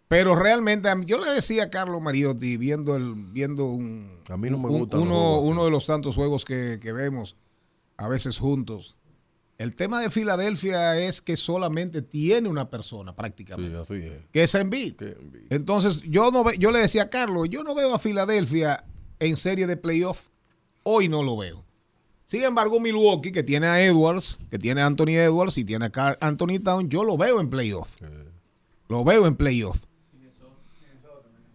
Pero 0.09 0.37
realmente, 0.37 0.89
yo 1.05 1.19
le 1.19 1.31
decía 1.33 1.65
a 1.65 1.71
Carlos 1.71 2.01
Mariotti, 2.01 2.57
viendo 2.57 2.95
el, 2.97 3.15
viendo 3.15 3.65
un, 3.67 4.09
A 4.29 4.37
mí 4.37 4.51
no 4.51 4.59
me 4.59 4.69
un- 4.69 4.79
gustan 4.81 5.01
los 5.01 5.09
uno, 5.09 5.41
uno 5.41 5.65
de 5.65 5.71
los 5.71 5.87
tantos 5.87 6.15
juegos 6.15 6.45
que, 6.45 6.79
que 6.81 6.93
vemos, 6.93 7.37
a 7.97 8.07
veces 8.09 8.39
juntos. 8.39 8.97
El 9.59 9.75
tema 9.75 10.01
de 10.01 10.11
Filadelfia 10.11 10.99
es 11.01 11.23
que 11.23 11.37
solamente 11.37 12.03
tiene 12.03 12.49
una 12.49 12.69
persona 12.71 13.13
Sí, 13.13 13.17
prácticamente, 13.17 13.77
así 13.79 13.95
es. 13.95 14.13
que 14.31 14.43
es 14.43 14.55
Embiid. 14.55 14.95
Entonces, 15.51 16.03
yo 16.03 16.31
no 16.31 16.45
ve- 16.45 16.57
yo 16.59 16.71
le 16.71 16.79
decía 16.81 17.05
a 17.05 17.11
Carlos, 17.11 17.49
yo 17.49 17.65
no 17.65 17.75
veo 17.75 17.95
a 17.95 17.99
Filadelfia 17.99 18.85
en 19.19 19.37
serie 19.37 19.67
de 19.67 19.77
playoff. 19.79 20.27
Hoy 20.85 21.09
no 21.09 21.23
lo 21.23 21.37
veo. 21.37 21.65
Sin 22.27 22.43
embargo, 22.43 22.79
Milwaukee, 22.81 23.33
que 23.33 23.43
tiene 23.43 23.67
a 23.67 23.83
Edwards, 23.85 24.39
que 24.51 24.59
tiene 24.59 24.83
a 24.83 24.87
Anthony 24.87 25.17
Edwards 25.17 25.57
y 25.59 25.65
tiene 25.65 25.87
a 25.93 26.17
Anthony 26.21 26.59
Town, 26.63 26.89
yo 26.91 27.03
lo 27.03 27.17
veo 27.17 27.41
en 27.41 27.49
playoff. 27.51 27.97
Lo 28.89 29.03
veo 29.05 29.27
en 29.27 29.35
playoff. 29.37 29.85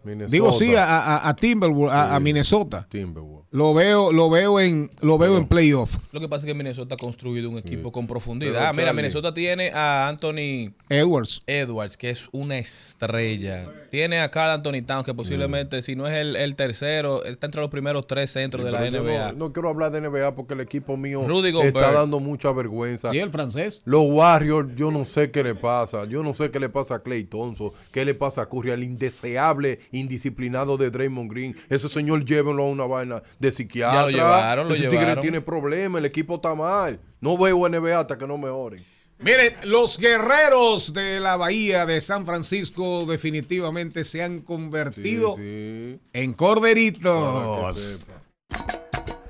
Minnesota, 0.04 0.32
Digo 0.32 0.54
sí 0.54 0.76
a, 0.76 0.86
a, 0.86 1.30
a 1.30 1.36
Timberwolves, 1.36 1.94
a, 1.94 2.16
a. 2.16 2.20
Minnesota. 2.20 2.88
Timberwolves. 2.90 3.41
Lo 3.54 3.74
veo, 3.74 4.14
lo 4.14 4.30
veo 4.30 4.62
en, 4.62 4.90
lo 5.02 5.18
veo 5.18 5.38
en 5.38 5.46
playoff. 5.46 5.98
Lo 6.14 6.22
que 6.22 6.30
pasa 6.30 6.46
es 6.46 6.54
que 6.54 6.54
Minnesota 6.54 6.96
ha 6.96 6.98
construido 6.98 7.50
un 7.50 7.58
equipo 7.58 7.92
con 7.92 8.06
Pero, 8.06 8.14
profundidad. 8.14 8.72
Mira, 8.74 8.86
Charlie- 8.86 8.96
Minnesota 8.96 9.34
tiene 9.34 9.72
a 9.72 10.08
Anthony 10.08 10.72
Edwards. 10.88 11.42
Edwards, 11.48 11.98
que 11.98 12.10
es 12.12 12.30
una 12.32 12.58
estrella. 12.58 13.70
Tiene 13.92 14.22
a 14.22 14.32
Carl 14.32 14.52
Anthony 14.52 14.82
Towns, 14.86 15.04
que 15.04 15.14
posiblemente, 15.14 15.82
si 15.82 15.96
no 15.98 16.08
es 16.08 16.14
el, 16.14 16.38
el 16.38 16.56
tercero, 16.56 17.26
él 17.26 17.34
está 17.34 17.48
entre 17.48 17.60
los 17.60 17.70
primeros 17.70 18.08
tres 18.08 18.32
centros 18.32 18.64
de 18.64 18.72
la 18.72 18.90
NBA. 18.90 19.34
No, 19.34 19.48
no 19.48 19.54
quiero 19.54 19.68
hablar 19.68 19.92
de 19.92 20.00
NBA 20.00 20.34
porque 20.34 20.54
el 20.54 20.62
equipo 20.62 20.96
mío 20.96 21.22
está 21.64 21.92
dando 21.92 22.22
mucha 22.22 22.54
vergüenza. 22.54 23.14
¿Y 23.14 23.20
el 23.20 23.32
francés? 23.32 23.82
Los 23.84 24.04
Warriors, 24.06 24.70
yo 24.78 24.92
no 24.92 25.04
sé 25.04 25.30
qué 25.30 25.44
le 25.44 25.56
pasa. 25.56 26.06
Yo 26.06 26.24
no 26.24 26.34
sé 26.34 26.52
qué 26.52 26.60
le 26.62 26.70
pasa 26.70 26.96
a 26.96 27.00
Clay 27.00 27.26
Thompson, 27.26 27.72
qué 27.92 28.06
le 28.06 28.14
pasa 28.14 28.44
a 28.44 28.46
Curry, 28.50 28.72
al 28.72 28.84
indeseable, 28.84 29.80
indisciplinado 29.92 30.78
de 30.78 30.90
Draymond 30.90 31.30
Green. 31.30 31.54
Ese 31.70 31.90
señor 31.90 32.24
llévenlo 32.24 32.64
a 32.64 32.70
una 32.70 32.86
vaina 32.86 33.22
de 33.42 33.52
psiquiatra. 33.52 34.00
Ya 34.00 34.02
lo 34.04 34.10
llevaron, 34.10 34.68
lo 34.68 34.74
Ese 34.74 34.88
tigre 34.88 35.16
tiene 35.18 35.42
problemas, 35.42 36.00
el 36.00 36.06
equipo 36.06 36.36
está 36.36 36.56
mal. 36.56 37.00
No 37.20 37.38
veo 37.38 37.68
NBA 37.68 38.00
hasta 38.00 38.18
que 38.18 38.26
no 38.28 38.38
mejoren. 38.38 38.84
Miren, 39.20 39.56
los 39.66 40.00
guerreros 40.00 40.94
de 40.94 41.20
la 41.20 41.36
bahía 41.38 41.86
de 41.86 42.02
San 42.02 42.26
Francisco 42.26 43.06
definitivamente 43.06 44.04
se 44.04 44.24
han 44.24 44.40
convertido 44.40 45.36
Sí, 45.36 45.42
sí. 45.42 46.00
en 46.14 46.34
corderitos. 46.34 47.68
que 47.68 47.74
sepa. 47.80 48.14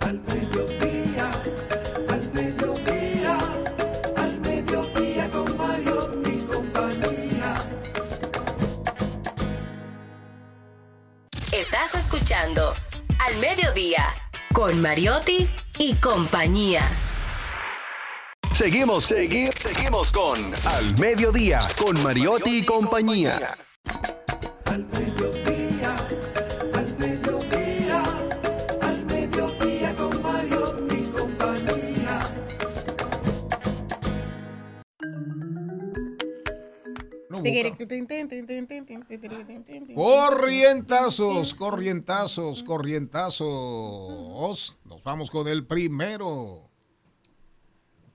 Al 0.01 0.21
mediodía, 0.21 1.29
al 2.09 2.33
mediodía, 2.33 3.37
al 4.15 4.39
mediodía 4.39 5.31
con 5.31 5.57
Mario 5.57 5.99
y 6.25 6.37
compañía. 6.45 7.55
Estás 11.51 11.95
escuchando 11.95 12.73
Al 13.31 13.37
Mediodía 13.39 14.13
con 14.53 14.81
Mariotti 14.81 15.47
y 15.77 15.93
compañía. 15.95 16.81
Seguimos, 18.53 19.09
segui- 19.09 19.53
seguimos 19.57 20.11
con 20.11 20.37
Al 20.65 20.97
Mediodía, 20.99 21.61
con 21.77 22.01
Mariotti 22.03 22.57
y 22.59 22.65
compañía. 22.65 23.55
Al 24.65 24.83
mediodía, 24.85 25.10
Corrientazos, 39.95 41.55
corrientazos, 41.55 42.63
corrientazos. 42.63 44.79
Nos 44.85 45.03
vamos 45.03 45.29
con 45.29 45.47
el 45.47 45.65
primero. 45.65 46.69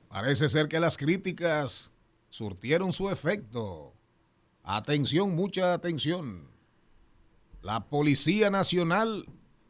Parece 0.09 0.49
ser 0.49 0.69
que 0.69 0.81
las 0.81 0.97
críticas 0.97 1.93
surtieron 2.29 2.93
su 2.93 3.11
efecto. 3.11 3.95
Atención, 4.63 5.35
mucha 5.35 5.73
atención. 5.73 6.49
La 7.63 7.89
Policía 7.89 8.51
Nacional, 8.51 9.27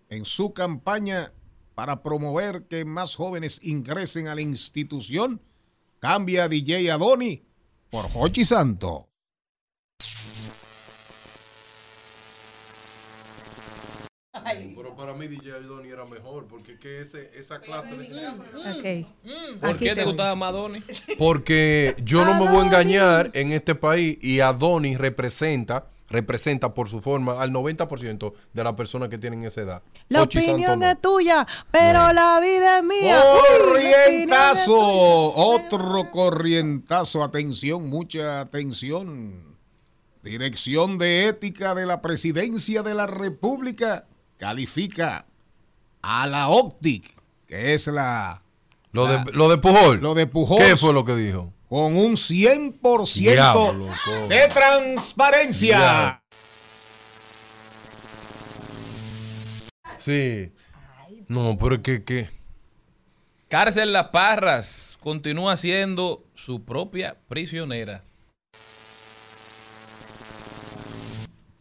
en 0.08 0.24
su 0.24 0.52
campaña 0.52 1.32
para 1.74 2.02
promover 2.02 2.66
que 2.68 2.84
más 2.84 3.14
jóvenes 3.14 3.60
ingresen 3.62 4.28
a 4.28 4.34
la 4.34 4.40
institución, 4.40 5.42
cambia 5.98 6.44
a 6.44 6.48
DJ 6.48 6.90
Adoni 6.90 7.44
por 7.90 8.06
Hochi 8.14 8.44
Santo. 8.44 9.05
Pero 14.76 14.94
para 14.94 15.12
mí 15.14 15.26
DJ 15.28 15.60
Donny 15.62 15.88
era 15.88 16.04
mejor 16.04 16.46
porque 16.46 16.78
que 16.78 17.00
ese, 17.00 17.30
esa 17.34 17.60
clase 17.60 17.96
de... 17.96 18.28
Ok. 18.28 19.60
¿Por 19.60 19.70
Aquí 19.70 19.84
qué 19.86 19.94
te 19.94 20.02
voy. 20.02 20.12
gustaba 20.12 20.34
más 20.36 20.52
Donny? 20.52 20.82
Porque 21.18 21.96
yo 22.04 22.24
no 22.24 22.34
me 22.34 22.50
voy 22.50 22.62
a 22.62 22.66
engañar 22.66 23.30
en 23.32 23.50
este 23.52 23.74
país 23.74 24.18
y 24.20 24.40
Adonis 24.40 24.98
representa, 24.98 25.86
representa 26.10 26.74
por 26.74 26.88
su 26.88 27.00
forma 27.00 27.40
al 27.42 27.50
90% 27.50 28.32
de 28.52 28.64
las 28.64 28.74
personas 28.74 29.08
que 29.08 29.18
tienen 29.18 29.42
esa 29.42 29.62
edad. 29.62 29.82
La 30.08 30.22
opinión 30.22 30.82
es 30.82 31.00
tuya, 31.00 31.46
pero 31.72 32.12
la 32.12 32.38
vida 32.40 32.78
es 32.78 32.84
mía. 32.84 33.20
Uy, 33.24 33.40
es 33.40 33.62
Corrientazo, 33.64 35.32
tuya. 35.34 35.44
otro 35.46 36.10
corrientazo, 36.12 37.24
atención, 37.24 37.88
mucha 37.88 38.42
atención. 38.42 39.55
Dirección 40.26 40.98
de 40.98 41.28
Ética 41.28 41.74
de 41.76 41.86
la 41.86 42.02
Presidencia 42.02 42.82
de 42.82 42.94
la 42.94 43.06
República 43.06 44.06
califica 44.38 45.24
a 46.02 46.26
la 46.26 46.48
OPTIC, 46.48 47.08
que 47.46 47.74
es 47.74 47.86
la 47.86 48.42
Lo 48.90 49.06
la- 49.06 49.22
de, 49.24 49.32
lo 49.32 49.48
de 49.48 49.58
Pujol. 49.58 50.00
lo 50.00 50.14
de 50.14 50.26
Pujol, 50.26 50.58
¿Qué 50.58 50.76
fue 50.76 50.92
lo 50.92 51.04
que 51.04 51.14
dijo? 51.14 51.52
con 51.68 51.96
un 51.96 52.16
100% 52.16 53.20
Diablo, 53.20 53.72
loco. 53.72 54.28
de 54.28 54.48
transparencia. 54.48 56.20
Sí. 59.98 60.52
No, 61.28 61.56
pero 61.58 61.76
es 61.76 61.80
que, 61.82 62.04
que 62.04 62.30
Cárcel 63.48 63.92
Las 63.92 64.08
Parras 64.08 64.98
continúa 65.00 65.56
siendo 65.56 66.24
su 66.34 66.64
propia 66.64 67.16
prisionera. 67.28 68.02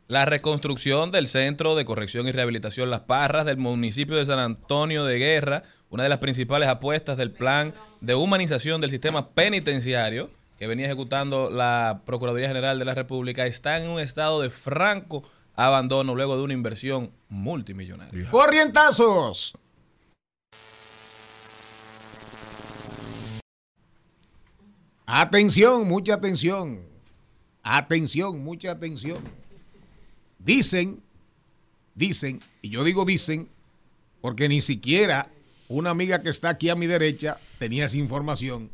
La 0.08 0.24
reconstrucción 0.26 1.10
del 1.10 1.26
Centro 1.28 1.74
de 1.74 1.84
Corrección 1.84 2.28
y 2.28 2.32
Rehabilitación 2.32 2.92
Las 2.92 3.02
Parras 3.02 3.48
del 3.48 3.58
municipio 3.58 4.16
de 4.18 4.26
San 4.26 4.38
Antonio 4.38 5.04
de 5.04 5.18
Guerra, 5.18 5.64
una 5.90 6.04
de 6.04 6.10
las 6.10 6.20
principales 6.20 6.70
apuestas 6.70 7.18
del 7.18 7.32
plan 7.32 7.74
de 8.02 8.14
humanización 8.14 8.82
del 8.82 8.92
sistema 8.92 9.32
penitenciario 9.32 10.30
que 10.60 10.68
venía 10.68 10.86
ejecutando 10.86 11.50
la 11.50 12.04
Procuraduría 12.06 12.48
General 12.48 12.78
de 12.78 12.86
la 12.86 12.94
República, 12.94 13.48
está 13.48 13.80
en 13.80 13.90
un 13.90 14.00
estado 14.00 14.42
de 14.42 14.52
franco 14.52 15.24
abandono 15.56 16.14
luego 16.14 16.38
de 16.38 16.44
una 16.44 16.54
inversión 16.54 17.12
multimillonaria. 17.28 18.30
Corrientazos. 18.30 19.58
Atención, 25.08 25.88
mucha 25.88 26.14
atención. 26.14 26.82
Atención, 27.64 28.44
mucha 28.44 28.70
atención. 28.70 29.45
Dicen, 30.46 31.02
dicen, 31.96 32.40
y 32.62 32.70
yo 32.70 32.84
digo 32.84 33.04
dicen, 33.04 33.50
porque 34.22 34.48
ni 34.48 34.62
siquiera 34.62 35.28
una 35.68 35.90
amiga 35.90 36.22
que 36.22 36.30
está 36.30 36.50
aquí 36.50 36.70
a 36.70 36.76
mi 36.76 36.86
derecha 36.86 37.40
tenía 37.58 37.86
esa 37.88 37.98
información. 37.98 38.70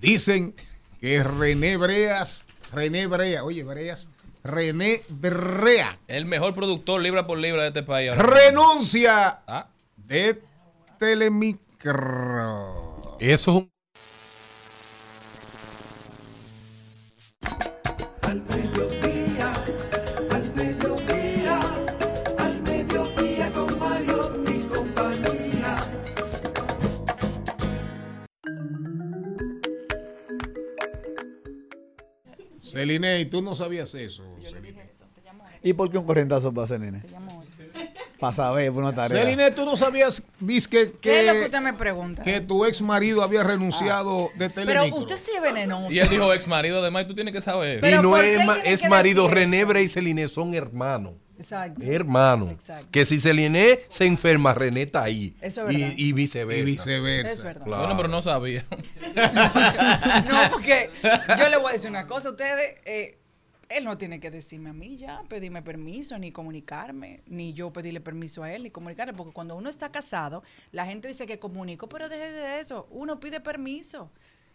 Dicen 0.00 0.54
que 1.00 1.22
René 1.22 1.76
Breas, 1.76 2.44
René 2.72 3.06
Brea, 3.06 3.44
oye, 3.44 3.62
Breas, 3.62 4.08
René 4.42 5.02
Brea 5.10 5.98
El 6.08 6.24
mejor 6.24 6.54
productor 6.54 7.00
libra 7.02 7.26
por 7.26 7.36
libra 7.38 7.62
de 7.62 7.68
este 7.68 7.82
país. 7.82 8.10
ahora 8.10 8.22
renuncia 8.22 9.40
Ah, 9.46 9.68
de 9.96 10.42
Telemicro. 10.98 11.58
eso 13.20 13.50
es 13.50 13.56
un... 13.56 13.70
Al 18.22 18.40
Celine, 32.76 33.20
¿y 33.20 33.24
tú 33.26 33.42
no 33.42 33.54
sabías 33.54 33.94
eso? 33.94 34.22
Celine? 34.44 34.86
¿Y 35.62 35.72
por 35.72 35.90
qué 35.90 35.98
un 35.98 36.04
corrientazo 36.06 36.52
para 36.54 36.66
Celine? 36.68 37.02
Para 38.20 38.32
saber, 38.32 38.72
por 38.72 38.82
una 38.82 38.94
tarea. 38.94 39.22
Celine, 39.24 39.50
¿tú 39.50 39.64
no 39.66 39.76
sabías 39.76 40.22
disque, 40.40 40.92
¿Qué 41.00 41.20
es 41.20 41.26
lo 41.26 41.32
que 41.34 41.38
que, 41.40 41.44
usted 41.46 41.60
me 41.60 41.74
pregunta? 41.74 42.22
que 42.22 42.40
tu 42.40 42.64
ex 42.64 42.80
marido 42.80 43.22
había 43.22 43.42
renunciado 43.42 44.30
de 44.36 44.48
Pero 44.48 44.66
Telemicro? 44.66 45.00
usted 45.00 45.16
sí 45.16 45.32
es 45.36 45.42
venenoso. 45.42 45.92
Y 45.92 45.98
él 45.98 46.08
dijo 46.08 46.32
ex 46.32 46.46
marido, 46.46 46.80
además, 46.80 47.04
y 47.04 47.08
tú 47.08 47.14
tienes 47.14 47.34
que 47.34 47.42
saber. 47.42 47.78
Y 47.78 47.80
Pero 47.82 48.00
no 48.02 48.10
¿por 48.10 48.20
qué 48.22 48.36
es, 48.36 48.46
ma- 48.46 48.58
es 48.64 48.80
que 48.82 48.88
marido. 48.88 49.28
René 49.28 49.58
eso? 49.58 49.66
Bray 49.68 49.84
y 49.84 49.88
Celine 49.88 50.28
son 50.28 50.54
hermanos. 50.54 51.12
Exacto. 51.38 51.82
Hermanos. 51.82 52.50
Exacto. 52.52 52.86
Que 52.90 53.04
si 53.04 53.20
Celine 53.20 53.78
se 53.88 54.06
enferma, 54.06 54.54
René 54.54 54.82
está 54.82 55.02
ahí. 55.04 55.36
Eso 55.40 55.68
es 55.68 55.74
y, 55.76 55.80
verdad. 55.80 55.94
y 55.96 56.12
viceversa. 56.12 56.60
Y 56.60 56.64
viceversa. 56.64 57.32
Es 57.32 57.42
verdad. 57.42 57.64
Claro. 57.66 57.82
Bueno, 57.82 57.96
pero 57.96 58.08
no 58.08 58.22
sabía. 58.22 58.64
No, 60.26 60.50
porque 60.50 60.90
yo 61.38 61.48
le 61.48 61.56
voy 61.56 61.70
a 61.70 61.72
decir 61.72 61.90
una 61.90 62.06
cosa. 62.06 62.30
Ustedes, 62.30 62.76
eh, 62.84 63.18
él 63.68 63.84
no 63.84 63.98
tiene 63.98 64.20
que 64.20 64.30
decirme 64.30 64.70
a 64.70 64.72
mí 64.72 64.96
ya, 64.96 65.22
pedirme 65.28 65.62
permiso, 65.62 66.18
ni 66.18 66.30
comunicarme, 66.32 67.22
ni 67.26 67.52
yo 67.52 67.72
pedirle 67.72 68.00
permiso 68.00 68.42
a 68.42 68.52
él, 68.52 68.64
ni 68.64 68.70
comunicarle, 68.70 69.12
porque 69.12 69.32
cuando 69.32 69.56
uno 69.56 69.68
está 69.68 69.90
casado, 69.90 70.42
la 70.72 70.86
gente 70.86 71.08
dice 71.08 71.26
que 71.26 71.38
comunico, 71.38 71.88
pero 71.88 72.08
deje 72.08 72.30
de 72.30 72.60
eso, 72.60 72.86
uno 72.90 73.18
pide 73.18 73.40
permiso. 73.40 74.10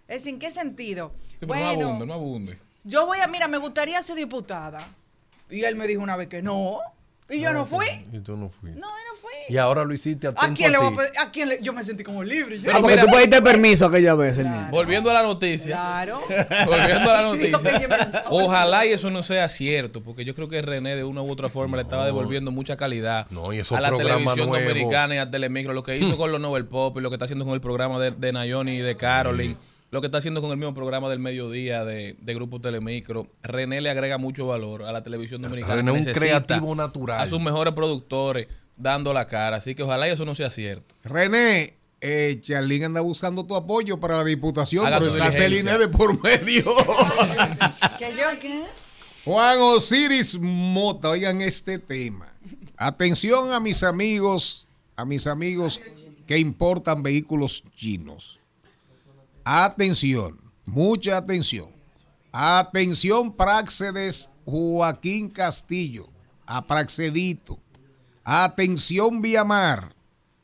Es 0.07 0.17
decir, 0.23 0.33
¿en 0.33 0.39
qué 0.39 0.51
sentido? 0.51 1.13
Sí, 1.31 1.37
pero 1.39 1.53
no 1.55 1.59
bueno, 1.65 1.87
abunde, 1.87 2.05
no 2.05 2.13
abunde. 2.13 2.57
yo 2.83 3.05
voy 3.05 3.19
a, 3.19 3.27
mira, 3.27 3.47
me 3.47 3.57
gustaría 3.57 4.01
ser 4.01 4.15
diputada. 4.17 4.85
Y 5.51 5.63
él 5.63 5.75
me 5.75 5.85
dijo 5.87 6.01
una 6.01 6.15
vez 6.15 6.27
que 6.27 6.41
no, 6.41 6.79
y 7.29 7.39
yo 7.41 7.53
no 7.53 7.65
fui. 7.65 7.85
Y 8.11 8.19
tú 8.19 8.35
no 8.35 8.49
fuiste. 8.49 8.79
No, 8.79 8.87
yo 8.87 8.93
no 9.13 9.19
fui. 9.21 9.31
Y 9.49 9.57
ahora 9.57 9.83
lo 9.85 9.93
hiciste 9.93 10.27
atento 10.27 10.45
¿A 10.45 10.53
quién 10.53 10.71
le 10.71 10.77
voy 10.77 10.93
a 10.93 10.97
pedir? 10.97 11.11
¿A 11.17 11.31
quién 11.31 11.49
le- 11.49 11.59
Yo 11.61 11.71
me 11.73 11.81
sentí 11.83 12.03
como 12.03 12.23
libre. 12.23 12.57
yo. 12.57 12.63
Pero 12.65 12.77
Ah, 12.77 12.81
porque 12.81 12.95
mira- 12.97 13.05
tú 13.07 13.11
pediste 13.15 13.41
permiso 13.41 13.85
aquella 13.85 14.15
vez, 14.15 14.35
Celine. 14.35 14.67
Volviendo 14.69 15.09
a 15.09 15.13
la 15.13 15.23
noticia. 15.23 15.75
Claro. 15.75 16.19
Volviendo 16.65 17.09
a 17.09 17.13
la 17.13 17.21
noticia. 17.23 18.25
Ojalá 18.29 18.85
y 18.85 18.91
eso 18.91 19.09
no 19.09 19.23
sea 19.23 19.47
cierto, 19.49 20.01
porque 20.01 20.25
yo 20.25 20.35
creo 20.35 20.47
que 20.49 20.61
René 20.61 20.95
de 20.95 21.03
una 21.05 21.21
u 21.21 21.31
otra 21.31 21.47
forma 21.49 21.77
le 21.77 21.83
estaba 21.83 22.05
devolviendo 22.05 22.51
mucha 22.51 22.75
calidad 22.77 23.27
No, 23.29 23.51
y 23.53 23.59
esos 23.59 23.77
a 23.77 23.81
la 23.81 23.91
televisión 23.95 24.47
nuevos. 24.49 24.67
dominicana 24.67 25.15
y 25.15 25.17
a 25.19 25.29
Telemicro. 25.31 25.73
Lo 25.73 25.83
que 25.83 25.97
hizo 25.97 26.17
con 26.17 26.31
los 26.31 26.39
Nobel 26.41 26.65
Pop 26.65 26.97
y 26.97 27.01
lo 27.01 27.09
que 27.09 27.15
está 27.15 27.25
haciendo 27.25 27.45
con 27.45 27.53
el 27.53 27.61
programa 27.61 27.97
de, 27.99 28.11
de 28.11 28.31
Nayoni 28.33 28.75
y 28.77 28.81
de 28.81 28.95
Caroline. 28.97 29.55
Lo 29.91 29.99
que 29.99 30.07
está 30.07 30.19
haciendo 30.19 30.41
con 30.41 30.51
el 30.51 30.57
mismo 30.57 30.73
programa 30.73 31.09
del 31.09 31.19
mediodía 31.19 31.83
de, 31.83 32.15
de 32.19 32.33
Grupo 32.33 32.61
Telemicro. 32.61 33.27
René 33.43 33.81
le 33.81 33.89
agrega 33.89 34.17
mucho 34.17 34.47
valor 34.47 34.83
a 34.83 34.91
la 34.93 35.03
televisión 35.03 35.41
dominicana. 35.41 35.75
René 35.75 35.99
es 35.99 36.07
un 36.07 36.13
creativo 36.13 36.73
natural. 36.73 37.19
A 37.19 37.27
sus 37.27 37.41
mejores 37.41 37.73
productores 37.73 38.47
dando 38.77 39.13
la 39.13 39.27
cara. 39.27 39.57
Así 39.57 39.75
que 39.75 39.83
ojalá 39.83 40.07
y 40.07 40.11
eso 40.11 40.23
no 40.23 40.33
sea 40.33 40.49
cierto. 40.49 40.95
René, 41.03 41.75
eh, 41.99 42.39
Charlín 42.41 42.85
anda 42.85 43.01
buscando 43.01 43.43
tu 43.45 43.55
apoyo 43.55 43.99
para 43.99 44.17
la 44.17 44.23
diputación, 44.23 44.87
Haga 44.87 44.99
pero 44.99 45.11
está. 45.11 45.31
Celine 45.31 45.77
de 45.77 45.87
por 45.87 46.21
medio. 46.23 46.63
¿Que 47.99 48.11
yo 48.11 48.39
qué? 48.41 48.63
Juan 49.23 49.59
Osiris 49.59 50.39
Mota, 50.39 51.09
oigan 51.09 51.41
este 51.41 51.77
tema. 51.77 52.33
Atención 52.75 53.53
a 53.53 53.59
mis 53.59 53.83
amigos, 53.83 54.67
a 54.95 55.05
mis 55.05 55.27
amigos 55.27 55.79
que 56.25 56.39
importan 56.39 57.03
vehículos 57.03 57.63
chinos. 57.75 58.40
Atención, 59.43 60.39
mucha 60.65 61.17
atención. 61.17 61.69
Atención, 62.31 63.35
Praxedes 63.35 64.29
Joaquín 64.45 65.29
Castillo, 65.29 66.07
a 66.45 66.65
Praxedito. 66.65 67.59
Atención, 68.23 69.21
Viamar. 69.21 69.95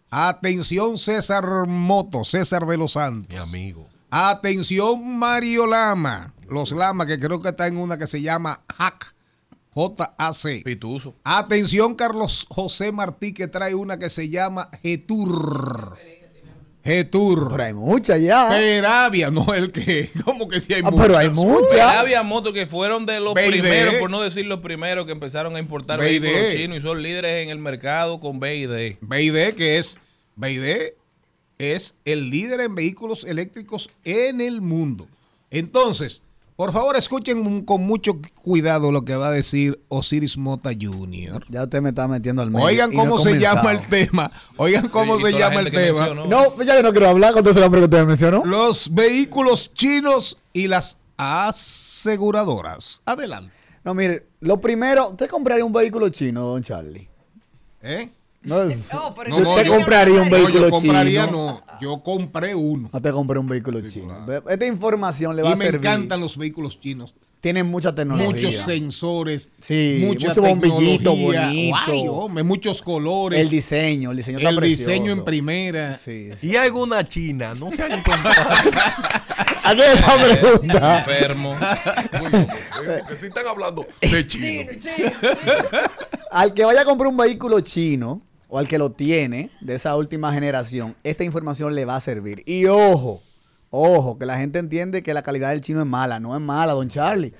Atención, 0.09 0.97
César 0.97 1.67
Moto, 1.67 2.23
César 2.23 2.65
de 2.65 2.77
los 2.77 2.93
Santos. 2.93 3.33
Mi 3.33 3.37
amigo. 3.37 3.87
Atención, 4.09 5.17
Mario 5.17 5.67
Lama. 5.67 6.33
Los 6.49 6.71
Lama, 6.71 7.05
que 7.05 7.19
creo 7.19 7.41
que 7.41 7.49
está 7.49 7.67
en 7.67 7.77
una 7.77 7.97
que 7.97 8.07
se 8.07 8.21
llama 8.21 8.61
HAC. 8.77 9.13
J-A-C. 9.71 10.61
Pituso. 10.65 11.13
Atención, 11.23 11.93
Carlos 11.93 12.47
José 12.49 12.91
Martí, 12.91 13.31
que 13.31 13.47
trae 13.47 13.75
una 13.75 13.99
que 13.99 14.09
se 14.09 14.27
llama 14.27 14.71
Getur. 14.81 15.99
Getur. 16.87 17.49
Pero 17.51 17.63
hay 17.63 17.73
muchas 17.73 18.21
ya. 18.21 18.49
Peravia, 18.49 19.29
no 19.29 19.53
el 19.53 19.71
que. 19.71 20.09
¿Cómo 20.25 20.47
que 20.47 20.59
si 20.61 20.73
hay 20.73 20.81
Ah, 20.83 20.91
pero 20.95 21.17
hay 21.17 21.29
muchas? 21.29 21.61
muchas. 21.71 21.95
Había 21.95 22.23
motos 22.23 22.53
que 22.53 22.65
fueron 22.65 23.05
de 23.05 23.19
los 23.19 23.33
BID. 23.33 23.49
primeros, 23.49 23.95
por 23.95 24.09
no 24.09 24.21
decir 24.21 24.45
los 24.45 24.61
primeros, 24.61 25.05
que 25.05 25.11
empezaron 25.11 25.55
a 25.55 25.59
importar 25.59 25.99
BID. 25.99 26.21
vehículos 26.21 26.53
chinos 26.53 26.77
y 26.77 26.81
son 26.81 27.03
líderes 27.03 27.43
en 27.43 27.49
el 27.49 27.57
mercado 27.59 28.19
con 28.19 28.39
BID. 28.39 28.95
BID, 29.01 29.53
que 29.55 29.77
es. 29.77 29.99
BID 30.35 30.93
es 31.59 31.95
el 32.05 32.29
líder 32.29 32.61
en 32.61 32.75
vehículos 32.75 33.23
eléctricos 33.23 33.89
en 34.03 34.41
el 34.41 34.61
mundo. 34.61 35.07
Entonces, 35.49 36.23
por 36.57 36.73
favor, 36.73 36.97
escuchen 36.97 37.63
con 37.63 37.83
mucho 37.83 38.19
cuidado 38.41 38.91
lo 38.91 39.05
que 39.05 39.15
va 39.15 39.27
a 39.27 39.31
decir 39.31 39.79
Osiris 39.89 40.37
Mota 40.37 40.71
Jr. 40.71 41.45
Ya 41.49 41.63
usted 41.63 41.81
me 41.83 41.89
está 41.89 42.07
metiendo 42.07 42.41
al 42.41 42.49
medio. 42.49 42.65
Oigan 42.65 42.91
no 42.91 42.99
cómo 42.99 43.19
se 43.19 43.39
llama 43.39 43.71
el 43.71 43.87
tema. 43.87 44.31
Oigan 44.57 44.89
cómo 44.89 45.19
Y 45.19 45.21
se 45.21 45.29
toda 45.29 45.31
la 45.31 45.39
llama 45.39 45.59
el 45.61 45.71
tema. 45.71 45.99
mencionó. 45.99 46.25
No, 46.25 46.63
ya 46.63 46.75
yo 46.75 46.81
no 46.81 46.91
quiero 46.91 47.09
hablar 47.09 47.33
con 47.33 47.47
ese 47.47 47.59
nombre 47.61 47.79
que 47.79 47.85
usted 47.85 47.99
me 47.99 48.05
mencionó. 48.07 48.43
Los 48.43 48.91
vehículos 48.93 49.71
chinos 49.75 50.41
y 50.51 50.67
las 50.67 50.97
aseguradoras. 51.15 53.03
Adelante. 53.05 53.53
No, 53.83 53.93
mire, 53.93 54.25
lo 54.39 54.59
primero, 54.59 55.09
¿usted 55.11 55.29
compraría 55.29 55.63
un 55.63 55.71
vehículo 55.71 56.09
chino, 56.09 56.41
don 56.41 56.63
Charlie? 56.63 57.07
¿Eh? 57.83 58.09
No, 58.47 58.65
No, 58.65 59.15
pero 59.15 59.35
usted 59.35 59.65
yo 59.65 59.73
compraría 59.73 60.21
un 60.21 60.29
no 60.29 60.37
No, 60.37 60.43
vehículo 60.43 60.65
yo 60.65 60.69
compraría, 60.71 61.25
chino. 61.25 61.37
no. 61.37 61.63
Yo 61.81 62.01
compré 62.01 62.55
uno. 62.55 62.89
No 62.91 63.01
te 63.01 63.11
compré 63.11 63.37
un 63.39 63.47
vehículo 63.47 63.81
chino. 63.87 64.25
Esta 64.49 64.65
información 64.65 65.35
le 65.35 65.43
va 65.43 65.49
Y 65.49 65.53
a 65.53 65.55
me 65.55 65.65
servir. 65.65 65.81
encantan 65.81 66.19
los 66.21 66.37
vehículos 66.37 66.79
chinos. 66.79 67.13
Tienen 67.39 67.67
mucha 67.69 67.93
tecnología. 67.93 68.47
Muchos 68.47 68.55
sensores, 68.65 69.49
Sí, 69.61 70.01
mucha 70.03 70.29
mucho 70.29 70.41
bombillito 70.41 71.15
bonito. 71.15 71.93
Hombre, 72.13 72.43
muchos 72.43 72.81
colores. 72.81 73.39
El 73.39 73.49
diseño, 73.49 74.09
el 74.11 74.17
diseño 74.17 74.39
está 74.39 74.49
el 74.49 74.55
precioso. 74.55 74.89
diseño 74.91 75.11
en 75.11 75.23
primera. 75.23 75.95
Sí, 75.95 76.29
sí. 76.35 76.47
Y 76.49 76.55
hay 76.55 76.71
una 76.71 77.07
china, 77.07 77.53
no 77.53 77.69
se 77.69 77.83
han 77.83 77.91
encontrado. 77.91 78.49
Aquí 79.63 79.81
esa 79.81 80.15
pregunta. 80.17 80.99
Enfermo. 80.99 81.55
Porque 81.61 83.19
si 83.19 83.25
están 83.27 83.45
hablando 83.47 83.85
de 84.01 84.27
chino. 84.27 84.71
Al 86.31 86.53
que 86.53 86.65
vaya 86.65 86.81
a 86.81 86.85
comprar 86.85 87.07
un 87.09 87.17
vehículo 87.17 87.59
chino 87.61 88.21
o 88.47 88.57
al 88.59 88.67
que 88.67 88.77
lo 88.77 88.91
tiene 88.91 89.51
de 89.61 89.75
esa 89.75 89.95
última 89.95 90.31
generación, 90.33 90.95
esta 91.03 91.23
información 91.23 91.75
le 91.75 91.85
va 91.85 91.95
a 91.97 92.01
servir. 92.01 92.43
Y 92.45 92.65
ojo, 92.65 93.21
ojo, 93.69 94.17
que 94.17 94.25
la 94.25 94.37
gente 94.37 94.59
entiende 94.59 95.03
que 95.03 95.13
la 95.13 95.21
calidad 95.21 95.49
del 95.49 95.61
chino 95.61 95.81
es 95.81 95.87
mala. 95.87 96.19
No 96.19 96.35
es 96.35 96.41
mala, 96.41 96.73
don 96.73 96.87
Charlie. 96.87 97.33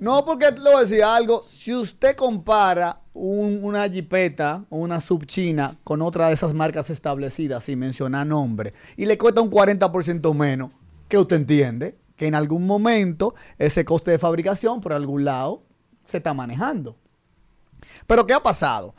No, 0.00 0.24
porque 0.24 0.46
le 0.52 0.60
voy 0.70 0.76
a 0.76 0.80
decir 0.80 1.02
algo. 1.02 1.42
Si 1.44 1.74
usted 1.74 2.14
compara 2.14 3.00
un- 3.14 3.60
una 3.64 3.88
jipeta 3.88 4.64
o 4.70 4.76
una 4.78 5.00
subchina 5.00 5.76
con 5.82 6.02
otra 6.02 6.28
de 6.28 6.34
esas 6.34 6.54
marcas 6.54 6.88
establecidas, 6.90 7.64
sin 7.64 7.80
mencionar 7.80 8.24
nombre, 8.26 8.74
y 8.96 9.06
le 9.06 9.18
cuesta 9.18 9.40
un 9.40 9.50
40% 9.50 10.32
menos, 10.34 10.70
que 11.08 11.18
usted 11.18 11.34
entiende 11.36 11.96
que 12.16 12.26
en 12.28 12.34
algún 12.36 12.64
momento 12.66 13.34
ese 13.58 13.84
coste 13.84 14.10
de 14.12 14.18
fabricación 14.18 14.80
por 14.80 14.92
algún 14.92 15.24
lado 15.24 15.62
se 16.06 16.18
está 16.18 16.32
manejando. 16.34 16.96
Pero 18.06 18.26
¿qué 18.26 18.34
ha 18.34 18.40
pasado? 18.42 18.94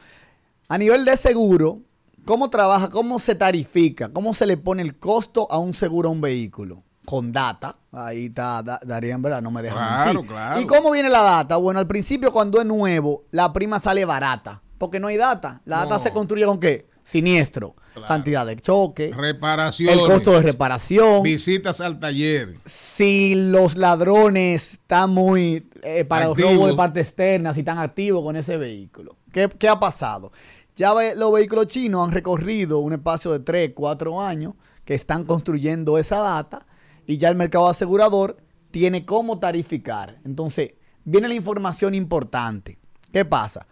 A 0.69 0.77
nivel 0.77 1.03
de 1.03 1.17
seguro, 1.17 1.81
¿cómo 2.25 2.49
trabaja? 2.49 2.89
¿Cómo 2.89 3.17
se 3.19 3.35
tarifica? 3.35 4.09
¿Cómo 4.09 4.33
se 4.33 4.45
le 4.45 4.55
pone 4.55 4.81
el 4.83 4.97
costo 4.97 5.47
a 5.51 5.57
un 5.57 5.73
seguro 5.73 6.09
a 6.09 6.11
un 6.11 6.21
vehículo? 6.21 6.83
Con 7.05 7.31
data. 7.31 7.75
Ahí 7.91 8.27
está 8.27 8.61
Da- 8.61 8.79
Darien, 8.85 9.19
¿verdad? 9.21 9.41
No 9.41 9.49
me 9.49 9.63
deja 9.63 9.75
Claro, 9.75 10.13
mentir. 10.13 10.29
claro. 10.31 10.61
¿Y 10.61 10.65
cómo 10.67 10.91
viene 10.91 11.09
la 11.09 11.21
data? 11.23 11.57
Bueno, 11.57 11.79
al 11.79 11.87
principio 11.87 12.31
cuando 12.31 12.59
es 12.61 12.67
nuevo, 12.67 13.23
la 13.31 13.51
prima 13.51 13.79
sale 13.79 14.05
barata. 14.05 14.61
Porque 14.77 14.99
no 14.99 15.07
hay 15.07 15.17
data. 15.17 15.61
La 15.65 15.77
data 15.79 15.97
No. 15.97 16.03
se 16.03 16.11
construye 16.13 16.45
con 16.45 16.59
qué? 16.59 16.87
Siniestro. 17.03 17.75
Cantidad 18.07 18.45
de 18.45 18.55
choque. 18.55 19.11
Reparaciones. 19.13 19.97
El 19.99 20.05
costo 20.07 20.31
de 20.33 20.41
reparación. 20.41 21.23
Visitas 21.23 21.81
al 21.81 21.99
taller. 21.99 22.55
si 22.65 23.33
los 23.49 23.75
ladrones 23.75 24.73
están 24.73 25.09
muy 25.09 25.67
eh, 25.81 26.05
para 26.05 26.25
los 26.25 26.33
Activos. 26.33 26.53
robos 26.53 26.67
de 26.69 26.75
parte 26.75 26.99
externa, 27.01 27.53
si 27.55 27.61
están 27.61 27.79
activos 27.79 28.23
con 28.23 28.35
ese 28.35 28.55
vehículo. 28.57 29.17
¿Qué, 29.33 29.49
qué 29.49 29.67
ha 29.67 29.79
pasado? 29.79 30.31
Ya 30.79 30.93
ve- 30.93 31.13
los 31.13 31.33
vehículos 31.33 31.67
chinos 31.67 32.07
han 32.07 32.13
recorrido 32.13 32.79
un 32.79 32.93
espacio 32.93 33.33
de 33.33 33.41
3, 33.41 33.71
4 33.75 34.21
años 34.21 34.53
que 34.85 34.93
están 34.93 35.25
construyendo 35.25 35.97
esa 35.97 36.19
data 36.21 36.65
y 37.05 37.17
ya 37.17 37.27
el 37.27 37.35
mercado 37.35 37.67
asegurador 37.67 38.37
tiene 38.71 39.05
cómo 39.05 39.39
tarificar. 39.39 40.19
Entonces, 40.23 40.75
viene 41.03 41.27
la 41.27 41.33
información 41.35 41.95
importante. 41.95 42.79
¿Qué 43.11 43.25
pasa? 43.25 43.67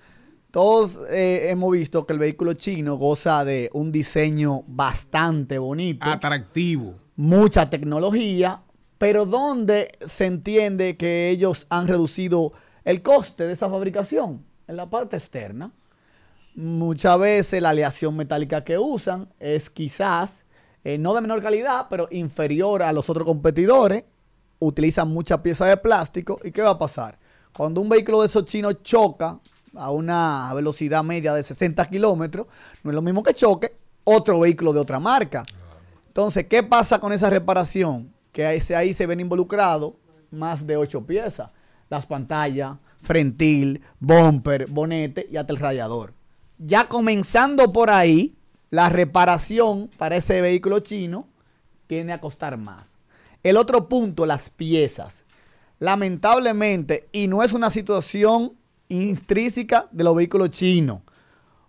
Todos 0.51 0.99
eh, 1.10 1.47
hemos 1.49 1.72
visto 1.72 2.05
que 2.05 2.12
el 2.12 2.20
vehículo 2.20 2.51
chino 2.53 2.95
goza 2.97 3.45
de 3.45 3.70
un 3.72 3.93
diseño 3.93 4.64
bastante 4.68 5.60
bonito 5.60 6.10
Atractivo. 6.10 6.95
mucha 7.16 7.70
tecnología, 7.70 8.64
pero 8.97 9.26
donde 9.26 9.93
se 10.05 10.26
entiende 10.26 10.97
que 10.97 11.30
ellos 11.30 11.68
han 11.70 11.88
reducido 11.88 12.51
el 12.84 13.01
coste 13.01 13.45
de 13.47 13.53
esa 13.53 13.70
fabricación 13.70 14.43
en 14.68 14.76
la 14.76 14.89
parte 14.89 15.16
externa. 15.16 15.72
Muchas 16.58 17.20
veces 17.20 17.62
la 17.62 17.70
aleación 17.70 18.18
metálica 18.18 18.64
que 18.64 18.80
usan 18.80 19.32
es 19.39 19.70
quizás 19.70 20.43
eh, 20.84 20.97
no 20.97 21.14
de 21.14 21.22
menor 21.22 21.39
calidad, 21.39 21.86
pero 21.88 22.08
inferior 22.10 22.82
a 22.82 22.91
los 22.91 23.12
otros 23.12 23.28
competidores. 23.28 24.05
utilizan 24.58 25.08
mucha 25.10 25.43
pieza 25.43 25.68
de 25.68 25.78
plástico. 25.78 26.39
¿Y 26.43 26.49
qué 26.49 26.64
va 26.64 26.72
a 26.72 26.78
pasar? 26.80 27.20
Cuando 27.55 27.80
un 27.80 27.88
vehículo 27.88 28.22
de 28.22 28.26
esos 28.26 28.45
chinos 28.45 28.82
choca 28.82 29.39
a 29.76 29.91
una 29.91 30.51
velocidad 30.55 31.03
media 31.03 31.32
de 31.36 31.43
60 31.43 31.86
kilómetros, 31.86 32.47
no 32.82 32.89
es 32.89 32.95
lo 32.95 33.03
mismo 33.03 33.22
que 33.22 33.36
choque 33.36 33.78
otro 34.03 34.39
vehículo 34.39 34.74
de 34.74 34.80
otra 34.80 34.99
marca. 34.99 35.45
Entonces, 36.08 36.47
¿qué 36.47 36.64
pasa 36.64 36.97
con 36.97 37.14
esa 37.14 37.30
reparación? 37.30 38.12
Que 38.32 38.47
ahí 38.47 38.60
ahí 38.76 38.93
se 38.93 39.05
ven 39.05 39.20
involucrados 39.20 39.93
más 40.32 40.66
de 40.66 40.76
ocho 40.76 41.05
piezas. 41.05 41.51
Las 41.88 42.08
pantallas, 42.08 42.78
frentil, 43.03 43.84
bumper, 43.99 44.66
bonete 44.72 45.28
y 45.30 45.38
hasta 45.38 45.53
el 45.53 45.60
radiador. 45.60 46.16
Ya 46.58 46.88
comenzando 46.88 47.72
por 47.72 47.89
ahí, 47.89 48.36
la 48.70 48.89
reparación 48.89 49.89
para 49.97 50.18
ese 50.18 50.41
vehículo 50.41 50.80
chino 50.80 51.28
tiende 51.88 52.14
a 52.14 52.22
costar 52.22 52.58
más. 52.58 52.88
El 53.43 53.58
otro 53.58 53.88
punto, 53.88 54.26
las 54.26 54.49
piezas. 54.49 55.24
Lamentablemente, 55.80 57.08
y 57.12 57.28
no 57.28 57.43
es 57.43 57.53
una 57.53 57.70
situación 57.70 58.53
intrínseca 58.89 59.88
de 59.91 60.03
los 60.03 60.16
vehículos 60.16 60.49
chinos. 60.49 61.01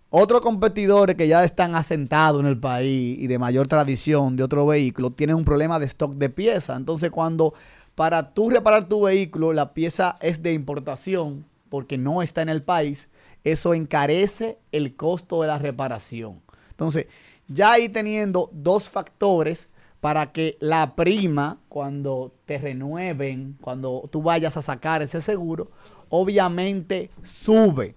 Otros 0.09 0.41
competidores 0.41 1.15
que 1.15 1.27
ya 1.27 1.43
están 1.43 1.75
asentados 1.75 2.41
en 2.41 2.47
el 2.47 2.59
país 2.59 3.19
y 3.19 3.27
de 3.27 3.37
mayor 3.37 3.67
tradición 3.67 4.35
de 4.35 4.43
otro 4.43 4.65
vehículo 4.65 5.11
tienen 5.11 5.35
un 5.35 5.45
problema 5.45 5.77
de 5.77 5.85
stock 5.85 6.15
de 6.15 6.29
piezas. 6.29 6.77
Entonces, 6.77 7.11
cuando 7.11 7.53
para 7.93 8.33
tú 8.33 8.49
reparar 8.49 8.89
tu 8.89 9.03
vehículo 9.03 9.53
la 9.53 9.73
pieza 9.73 10.15
es 10.19 10.41
de 10.41 10.53
importación 10.53 11.45
porque 11.69 11.99
no 11.99 12.23
está 12.23 12.41
en 12.41 12.49
el 12.49 12.63
país, 12.63 13.07
eso 13.43 13.73
encarece 13.73 14.57
el 14.71 14.95
costo 14.95 15.41
de 15.41 15.47
la 15.47 15.59
reparación. 15.59 16.41
Entonces, 16.71 17.07
ya 17.47 17.73
ahí 17.73 17.89
teniendo 17.89 18.49
dos 18.53 18.89
factores 18.89 19.69
para 20.01 20.31
que 20.31 20.57
la 20.59 20.95
prima, 20.95 21.59
cuando 21.67 22.33
te 22.45 22.57
renueven, 22.57 23.57
cuando 23.59 24.07
tú 24.11 24.21
vayas 24.21 24.55
a 24.55 24.61
sacar 24.61 25.01
ese 25.01 25.21
seguro, 25.21 25.71
obviamente 26.09 27.09
sube. 27.21 27.95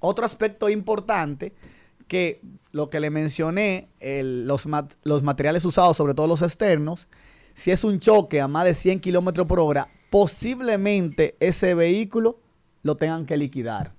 Otro 0.00 0.24
aspecto 0.24 0.68
importante 0.68 1.54
que 2.06 2.40
lo 2.72 2.90
que 2.90 3.00
le 3.00 3.10
mencioné, 3.10 3.88
los, 4.00 4.66
los 5.02 5.22
materiales 5.22 5.64
usados, 5.64 5.96
sobre 5.96 6.14
todo 6.14 6.26
los 6.26 6.42
externos, 6.42 7.08
si 7.54 7.70
es 7.70 7.84
un 7.84 7.98
choque 7.98 8.40
a 8.40 8.48
más 8.48 8.64
de 8.64 8.74
100 8.74 9.00
kilómetros 9.00 9.46
por 9.46 9.60
hora, 9.60 9.88
posiblemente 10.10 11.36
ese 11.40 11.74
vehículo 11.74 12.38
lo 12.82 12.96
tengan 12.96 13.26
que 13.26 13.36
liquidar. 13.36 13.97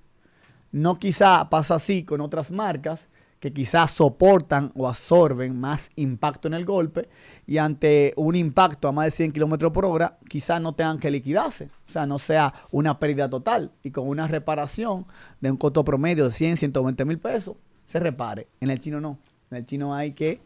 No 0.72 0.98
quizá 0.98 1.48
pasa 1.50 1.76
así 1.76 2.04
con 2.04 2.20
otras 2.20 2.50
marcas 2.50 3.08
que 3.40 3.52
quizás 3.52 3.90
soportan 3.90 4.70
o 4.76 4.86
absorben 4.86 5.58
más 5.58 5.90
impacto 5.96 6.46
en 6.46 6.54
el 6.54 6.66
golpe 6.66 7.08
y 7.46 7.56
ante 7.56 8.12
un 8.16 8.36
impacto 8.36 8.86
a 8.86 8.92
más 8.92 9.06
de 9.06 9.10
100 9.12 9.32
kilómetros 9.32 9.72
por 9.72 9.86
hora 9.86 10.18
quizás 10.28 10.60
no 10.60 10.74
tengan 10.74 10.98
que 10.98 11.10
liquidarse, 11.10 11.70
o 11.88 11.90
sea, 11.90 12.04
no 12.04 12.18
sea 12.18 12.52
una 12.70 12.98
pérdida 12.98 13.30
total 13.30 13.72
y 13.82 13.90
con 13.90 14.06
una 14.06 14.28
reparación 14.28 15.06
de 15.40 15.50
un 15.50 15.56
costo 15.56 15.82
promedio 15.84 16.26
de 16.26 16.30
100, 16.30 16.58
120 16.58 17.04
mil 17.06 17.18
pesos 17.18 17.56
se 17.86 17.98
repare. 17.98 18.46
En 18.60 18.70
el 18.70 18.78
chino 18.78 19.00
no, 19.00 19.18
en 19.50 19.56
el 19.56 19.64
chino 19.64 19.94
hay 19.94 20.12
que 20.12 20.40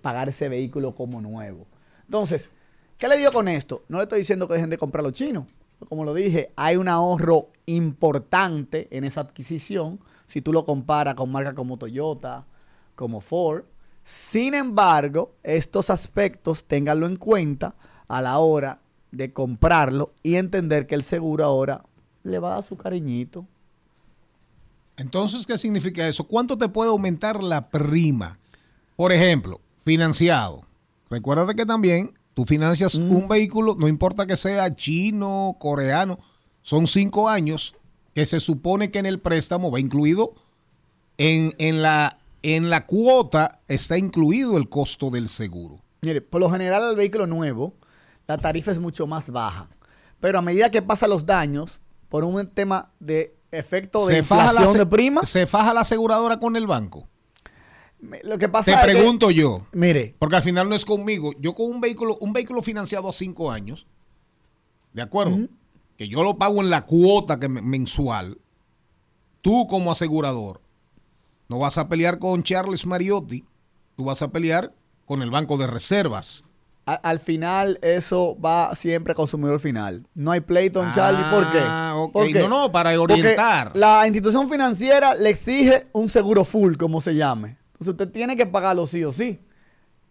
pagar 0.00 0.28
ese 0.28 0.48
vehículo 0.48 0.94
como 0.94 1.20
nuevo. 1.20 1.66
Entonces, 2.04 2.48
¿qué 2.98 3.08
le 3.08 3.16
digo 3.18 3.32
con 3.32 3.48
esto? 3.48 3.84
No 3.88 3.98
le 3.98 4.04
estoy 4.04 4.20
diciendo 4.20 4.46
que 4.46 4.54
dejen 4.54 4.70
de 4.70 4.78
comprar 4.78 5.02
los 5.02 5.12
chinos. 5.12 5.44
Como 5.88 6.04
lo 6.04 6.14
dije, 6.14 6.52
hay 6.56 6.76
un 6.76 6.88
ahorro 6.88 7.48
importante 7.66 8.88
en 8.90 9.04
esa 9.04 9.22
adquisición 9.22 10.00
si 10.26 10.40
tú 10.40 10.52
lo 10.52 10.64
comparas 10.64 11.14
con 11.14 11.30
marcas 11.30 11.54
como 11.54 11.76
Toyota, 11.76 12.44
como 12.94 13.20
Ford. 13.20 13.64
Sin 14.02 14.54
embargo, 14.54 15.34
estos 15.42 15.90
aspectos 15.90 16.64
ténganlo 16.64 17.06
en 17.06 17.16
cuenta 17.16 17.74
a 18.08 18.20
la 18.20 18.38
hora 18.38 18.80
de 19.10 19.32
comprarlo 19.32 20.12
y 20.22 20.36
entender 20.36 20.86
que 20.86 20.94
el 20.94 21.02
seguro 21.02 21.44
ahora 21.44 21.84
le 22.24 22.38
va 22.38 22.48
a 22.48 22.54
dar 22.54 22.62
su 22.62 22.76
cariñito. 22.76 23.46
Entonces, 24.96 25.46
¿qué 25.46 25.56
significa 25.58 26.06
eso? 26.06 26.24
¿Cuánto 26.24 26.56
te 26.58 26.68
puede 26.68 26.90
aumentar 26.90 27.42
la 27.42 27.68
prima? 27.70 28.38
Por 28.96 29.12
ejemplo, 29.12 29.60
financiado. 29.84 30.62
Recuerda 31.10 31.54
que 31.54 31.66
también 31.66 32.18
tú 32.34 32.44
financias 32.44 32.94
un 32.94 33.28
vehículo, 33.28 33.74
no 33.78 33.88
importa 33.88 34.26
que 34.26 34.36
sea 34.36 34.74
chino, 34.74 35.56
coreano, 35.58 36.18
son 36.62 36.86
cinco 36.86 37.28
años 37.28 37.74
que 38.14 38.26
se 38.26 38.40
supone 38.40 38.90
que 38.90 38.98
en 38.98 39.06
el 39.06 39.20
préstamo 39.20 39.70
va 39.70 39.80
incluido, 39.80 40.34
en, 41.18 41.52
en 41.58 41.82
la, 41.82 42.18
en 42.42 42.70
la 42.70 42.86
cuota 42.86 43.60
está 43.68 43.96
incluido 43.98 44.56
el 44.56 44.68
costo 44.68 45.10
del 45.10 45.28
seguro. 45.28 45.80
Mire, 46.02 46.20
por 46.20 46.40
lo 46.40 46.50
general 46.50 46.82
al 46.84 46.96
vehículo 46.96 47.26
nuevo, 47.26 47.74
la 48.26 48.38
tarifa 48.38 48.72
es 48.72 48.78
mucho 48.80 49.06
más 49.06 49.30
baja. 49.30 49.68
Pero 50.20 50.38
a 50.38 50.42
medida 50.42 50.70
que 50.70 50.82
pasan 50.82 51.10
los 51.10 51.26
daños, 51.26 51.80
por 52.08 52.24
un 52.24 52.46
tema 52.48 52.90
de 53.00 53.34
efecto 53.50 54.06
de 54.06 54.12
la 54.14 54.18
inflación 54.20 54.64
ase- 54.68 54.78
de 54.78 54.86
prima, 54.86 55.24
¿Se 55.26 55.46
faja 55.46 55.72
la 55.74 55.80
aseguradora 55.80 56.38
con 56.38 56.56
el 56.56 56.66
banco? 56.66 57.08
Lo 58.24 58.36
que 58.38 58.48
pasa 58.48 58.64
Te 58.66 58.70
es 58.72 58.78
que- 58.80 58.92
pregunto 58.92 59.30
yo. 59.30 59.58
Mire, 59.72 60.14
Porque 60.18 60.36
al 60.36 60.42
final 60.42 60.68
no 60.68 60.74
es 60.74 60.84
conmigo. 60.84 61.32
Yo 61.40 61.54
con 61.54 61.66
un 61.70 61.80
vehículo, 61.80 62.16
un 62.20 62.32
vehículo 62.32 62.60
financiado 62.62 63.08
a 63.08 63.12
cinco 63.12 63.50
años, 63.50 63.86
¿de 64.92 65.02
acuerdo? 65.02 65.38
Que 65.96 66.08
yo 66.08 66.22
lo 66.22 66.36
pago 66.36 66.60
en 66.60 66.70
la 66.70 66.84
cuota 66.86 67.38
que 67.38 67.48
me- 67.48 67.62
mensual. 67.62 68.38
Tú 69.40 69.66
como 69.68 69.90
asegurador 69.92 70.60
no 71.48 71.58
vas 71.58 71.78
a 71.78 71.88
pelear 71.88 72.18
con 72.18 72.42
Charles 72.42 72.86
Mariotti, 72.86 73.44
tú 73.96 74.04
vas 74.04 74.22
a 74.22 74.28
pelear 74.28 74.72
con 75.04 75.22
el 75.22 75.30
Banco 75.30 75.56
de 75.58 75.66
Reservas. 75.66 76.44
a- 76.84 76.94
al 76.94 77.20
final 77.20 77.78
eso 77.80 78.36
va 78.44 78.74
siempre 78.74 79.12
al 79.12 79.16
consumidor 79.16 79.60
final. 79.60 80.04
No 80.16 80.32
hay 80.32 80.40
pleito 80.40 80.82
en 80.82 80.90
Charlie. 80.90 81.22
¿Por 81.30 81.48
qué? 81.52 81.58
Ah, 81.62 81.94
ok. 81.96 82.12
¿Por 82.12 82.26
qué? 82.32 82.40
No, 82.40 82.48
no, 82.48 82.72
para 82.72 82.96
Porque 82.96 83.12
orientar. 83.20 83.70
la 83.76 84.04
institución 84.04 84.50
financiera 84.50 85.14
le 85.14 85.30
exige 85.30 85.86
un 85.92 86.08
seguro 86.08 86.44
full, 86.44 86.74
como 86.76 87.00
se 87.00 87.14
llame. 87.14 87.56
Entonces 87.82 88.00
usted 88.00 88.12
tiene 88.12 88.36
que 88.36 88.46
pagarlo 88.46 88.86
sí 88.86 89.02
o 89.04 89.10
sí. 89.12 89.40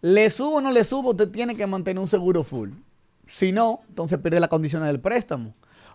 Le 0.02 0.28
subo 0.30 0.56
o 0.56 0.60
no 0.60 0.70
le 0.72 0.84
subo, 0.84 1.10
usted 1.10 1.30
tiene 1.30 1.54
que 1.54 1.66
mantener 1.66 2.00
un 2.02 2.08
seguro 2.08 2.44
full. 2.44 2.70
Si 3.26 3.52
no, 3.52 3.80
entonces 3.88 4.18
pierde 4.18 4.40
las 4.40 4.48
condiciones 4.50 4.88
del 4.88 5.00
préstamo. 5.00 5.54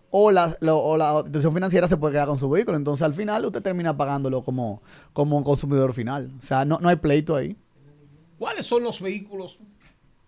O 0.09 0.31
la, 0.31 0.55
lo- 0.61 0.79
o 0.79 0.95
la 0.97 1.17
institución 1.19 1.53
financiera 1.53 1.87
se 1.87 1.97
puede 1.97 2.13
quedar 2.13 2.27
con 2.29 2.37
su 2.37 2.49
vehículo. 2.49 2.77
Entonces 2.77 3.03
al 3.03 3.13
final 3.13 3.45
usted 3.45 3.61
termina 3.61 3.95
pagándolo 3.95 4.43
como, 4.43 4.81
como 5.13 5.37
un 5.37 5.43
consumidor 5.43 5.93
final. 5.93 6.31
O 6.39 6.41
sea, 6.41 6.63
no, 6.65 6.79
no 6.81 6.89
hay 6.89 6.95
pleito 6.95 7.35
ahí. 7.35 7.55
¿Cuáles 8.39 8.65
son 8.65 8.81
los 8.83 9.01
vehículos 9.01 9.59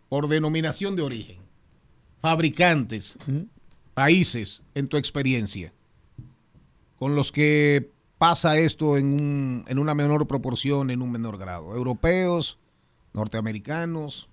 por 0.10 0.28
denominación 0.28 0.96
de 0.96 1.02
origen? 1.04 1.38
Fabricantes, 2.22 3.18
países, 3.94 4.62
en 4.76 4.88
tu 4.88 4.98
experiencia, 4.98 5.72
con 6.98 7.16
los 7.16 7.32
que 7.32 7.92
pasa 8.20 8.58
esto 8.58 8.98
en, 8.98 9.14
un- 9.14 9.66
en 9.68 9.80
una 9.80 9.96
menor 9.96 10.28
proporción, 10.28 10.92
en 10.92 11.02
un 11.02 11.12
menor 11.12 11.40
grado. 11.40 11.76
Europeos, 11.76 12.60
norteamericanos, 13.14 14.30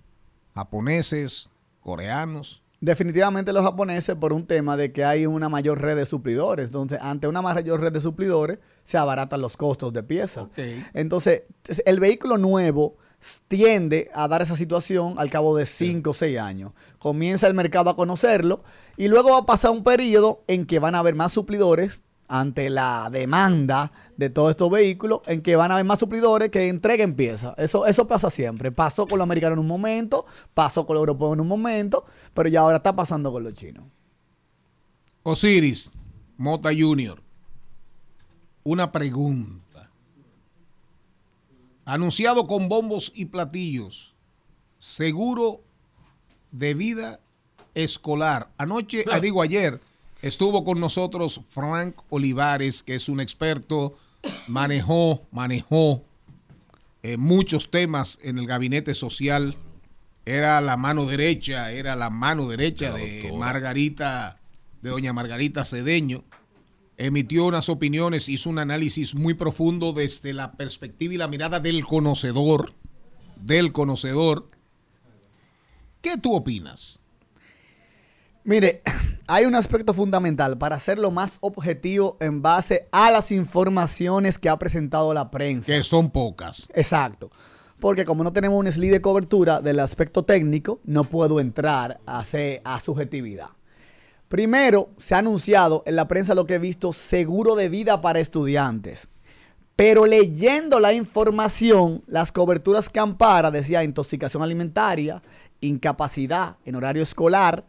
japoneses, 0.55 1.49
coreanos. 1.81 2.61
Definitivamente 2.79 3.53
los 3.53 3.63
japoneses 3.63 4.15
por 4.15 4.33
un 4.33 4.45
tema 4.45 4.77
de 4.77 4.91
que 4.91 5.03
hay 5.03 5.25
una 5.25 5.49
mayor 5.49 5.81
red 5.81 5.95
de 5.95 6.05
suplidores. 6.05 6.67
Entonces, 6.67 6.99
ante 7.01 7.27
una 7.27 7.41
mayor 7.41 7.81
red 7.81 7.91
de 7.91 8.01
suplidores, 8.01 8.59
se 8.83 8.97
abaratan 8.99 9.41
los 9.41 9.57
costos 9.57 9.93
de 9.93 10.03
pieza. 10.03 10.47
Entonces, 10.93 11.43
el 11.85 11.99
vehículo 11.99 12.37
nuevo 12.37 12.95
tiende 13.47 14.11
a 14.13 14.27
dar 14.27 14.43
esa 14.43 14.55
situación 14.55 15.15
al 15.17 15.31
cabo 15.31 15.57
de 15.57 15.65
5 15.65 16.11
o 16.11 16.13
6 16.13 16.37
años. 16.39 16.73
Comienza 16.99 17.47
el 17.47 17.55
mercado 17.55 17.89
a 17.89 17.95
conocerlo 17.95 18.61
y 18.95 19.07
luego 19.07 19.31
va 19.31 19.39
a 19.39 19.45
pasar 19.47 19.71
un 19.71 19.83
periodo 19.83 20.43
en 20.47 20.67
que 20.67 20.77
van 20.77 20.93
a 20.93 20.99
haber 20.99 21.15
más 21.15 21.31
suplidores 21.31 22.03
ante 22.27 22.69
la 22.69 23.09
demanda 23.11 23.91
de 24.17 24.29
todos 24.29 24.51
estos 24.51 24.69
vehículos, 24.69 25.21
en 25.27 25.41
que 25.41 25.55
van 25.55 25.71
a 25.71 25.75
haber 25.75 25.85
más 25.85 25.99
suplidores 25.99 26.49
que 26.49 26.67
entreguen 26.67 27.15
piezas. 27.15 27.53
Eso, 27.57 27.85
eso 27.85 28.07
pasa 28.07 28.29
siempre. 28.29 28.71
Pasó 28.71 29.07
con 29.07 29.17
los 29.19 29.25
americanos 29.25 29.55
en 29.55 29.59
un 29.59 29.67
momento, 29.67 30.25
pasó 30.53 30.85
con 30.85 30.95
los 30.95 31.01
europeos 31.01 31.33
en 31.33 31.41
un 31.41 31.47
momento, 31.47 32.05
pero 32.33 32.49
ya 32.49 32.61
ahora 32.61 32.77
está 32.77 32.95
pasando 32.95 33.31
con 33.31 33.43
los 33.43 33.53
chinos. 33.53 33.85
Osiris, 35.23 35.91
Mota 36.37 36.69
Junior. 36.77 37.21
Una 38.63 38.91
pregunta. 38.91 39.89
Anunciado 41.85 42.47
con 42.47 42.67
bombos 42.67 43.11
y 43.15 43.25
platillos. 43.25 44.15
Seguro 44.77 45.61
de 46.51 46.73
vida 46.73 47.19
escolar. 47.73 48.49
Anoche, 48.57 49.01
eh, 49.01 49.21
digo 49.21 49.41
ayer, 49.41 49.79
estuvo 50.21 50.63
con 50.63 50.79
nosotros 50.79 51.41
Frank 51.49 52.01
Olivares, 52.09 52.83
que 52.83 52.95
es 52.95 53.09
un 53.09 53.19
experto, 53.19 53.95
manejó, 54.47 55.27
manejó 55.31 56.03
eh, 57.03 57.17
muchos 57.17 57.71
temas 57.71 58.19
en 58.23 58.37
el 58.37 58.47
gabinete 58.47 58.93
social. 58.93 59.55
Era 60.25 60.59
la 60.59 60.75
mano 60.75 61.05
derecha, 61.05 61.71
era 61.71 61.95
la 61.95 62.09
mano 62.09 62.49
derecha 62.49 62.91
de 62.91 63.31
Margarita, 63.37 64.39
de 64.81 64.89
doña 64.89 65.13
Margarita 65.13 65.63
Cedeño. 65.63 66.25
Emitió 66.97 67.45
unas 67.45 67.69
opiniones, 67.69 68.27
hizo 68.27 68.49
un 68.49 68.59
análisis 68.59 69.15
muy 69.15 69.35
profundo 69.35 69.93
desde 69.93 70.33
la 70.33 70.53
perspectiva 70.53 71.13
y 71.13 71.17
la 71.17 71.27
mirada 71.27 71.59
del 71.59 71.85
conocedor, 71.85 72.73
del 73.37 73.71
conocedor. 73.71 74.49
¿Qué 76.01 76.17
tú 76.17 76.35
opinas? 76.35 76.99
Mire, 78.47 78.81
hay 79.27 79.45
un 79.45 79.55
aspecto 79.55 79.93
fundamental 79.93 80.57
para 80.57 80.77
hacerlo 80.77 81.11
más 81.11 81.37
objetivo 81.41 82.15
en 82.21 82.41
base 82.41 82.87
a 82.93 83.11
las 83.11 83.33
informaciones 83.33 84.37
que 84.37 84.47
ha 84.47 84.57
presentado 84.57 85.13
la 85.13 85.29
prensa. 85.29 85.65
Que 85.65 85.83
son 85.83 86.09
pocas. 86.09 86.69
Exacto. 86.73 87.29
Porque 87.77 88.05
como 88.05 88.23
no 88.23 88.31
tenemos 88.31 88.57
un 88.57 88.71
slide 88.71 88.93
de 88.93 89.01
cobertura 89.01 89.59
del 89.59 89.81
aspecto 89.81 90.23
técnico, 90.23 90.79
no 90.85 91.03
puedo 91.03 91.41
entrar 91.41 91.99
a, 92.05 92.23
a 92.63 92.79
subjetividad. 92.79 93.49
Primero, 94.29 94.91
se 94.97 95.15
ha 95.15 95.17
anunciado 95.17 95.83
en 95.85 95.97
la 95.97 96.07
prensa 96.07 96.33
lo 96.33 96.47
que 96.47 96.53
he 96.53 96.59
visto, 96.59 96.93
seguro 96.93 97.55
de 97.55 97.67
vida 97.67 97.99
para 97.99 98.21
estudiantes. 98.21 99.09
Pero 99.75 100.05
leyendo 100.05 100.79
la 100.79 100.93
información, 100.93 102.01
las 102.07 102.31
coberturas 102.31 102.87
que 102.87 103.01
ampara 103.01 103.51
decía 103.51 103.83
intoxicación 103.83 104.41
alimentaria, 104.41 105.21
incapacidad 105.59 106.55
en 106.63 106.75
horario 106.75 107.03
escolar, 107.03 107.65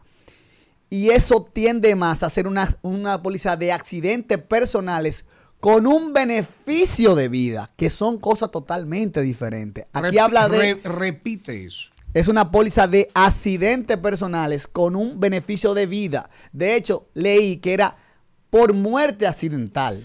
y 0.89 1.09
eso 1.09 1.43
tiende 1.43 1.95
más 1.95 2.23
a 2.23 2.29
ser 2.29 2.47
una, 2.47 2.67
una 2.81 3.21
póliza 3.21 3.55
de 3.55 3.71
accidentes 3.71 4.37
personales 4.39 5.25
con 5.59 5.87
un 5.87 6.13
beneficio 6.13 7.15
de 7.15 7.27
vida, 7.27 7.71
que 7.75 7.89
son 7.89 8.17
cosas 8.17 8.49
totalmente 8.51 9.21
diferentes. 9.21 9.85
Aquí 9.93 10.17
habla 10.17 10.47
de... 10.47 10.57
re- 10.57 10.81
repite 10.83 11.65
eso. 11.65 11.89
Es 12.13 12.27
una 12.27 12.49
póliza 12.49 12.87
de 12.87 13.11
accidentes 13.13 13.97
personales 13.97 14.67
con 14.67 14.95
un 14.95 15.19
beneficio 15.19 15.73
de 15.73 15.85
vida. 15.85 16.29
De 16.53 16.75
hecho, 16.75 17.07
leí 17.13 17.57
que 17.57 17.73
era 17.73 17.97
por 18.49 18.73
muerte 18.73 19.27
accidental. 19.27 20.03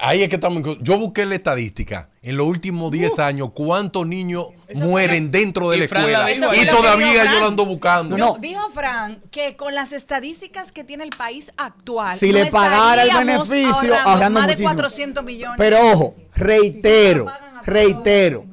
Ahí 0.00 0.22
es 0.22 0.28
que 0.28 0.34
estamos. 0.36 0.64
en- 0.66 0.82
Yo 0.84 0.98
busqué 0.98 1.24
la 1.26 1.34
estadística. 1.34 2.08
En 2.22 2.36
los 2.36 2.46
últimos 2.46 2.90
10 2.90 3.18
años, 3.18 3.50
¿cuántos 3.54 4.06
niños 4.06 4.46
mueren 4.76 5.30
dentro 5.30 5.70
de 5.70 5.78
la 5.78 5.84
escuela? 5.84 6.30
Y 6.32 6.66
todavía 6.66 7.30
yo 7.32 7.40
lo 7.40 7.46
ando 7.46 7.66
buscando. 7.66 8.16
No, 8.16 8.34
no. 8.34 8.38
Dijo 8.40 8.60
Fran 8.72 9.20
que 9.30 9.56
con 9.56 9.74
las 9.74 9.92
estadísticas 9.92 10.72
que 10.72 10.84
tiene 10.84 11.04
el 11.04 11.10
país 11.10 11.52
actual, 11.56 12.18
Si 12.18 12.32
le 12.32 12.46
pagara 12.46 13.02
el 13.02 13.14
beneficio, 13.14 13.72
ahorrando 13.94 14.10
ahorrando 14.10 14.40
más 14.40 14.48
muchísimo. 14.48 14.68
de 14.70 14.74
400 14.74 15.24
millones. 15.24 15.56
Pero 15.58 15.90
ojo, 15.92 16.14
reitero, 16.34 17.26
reitero. 17.64 18.44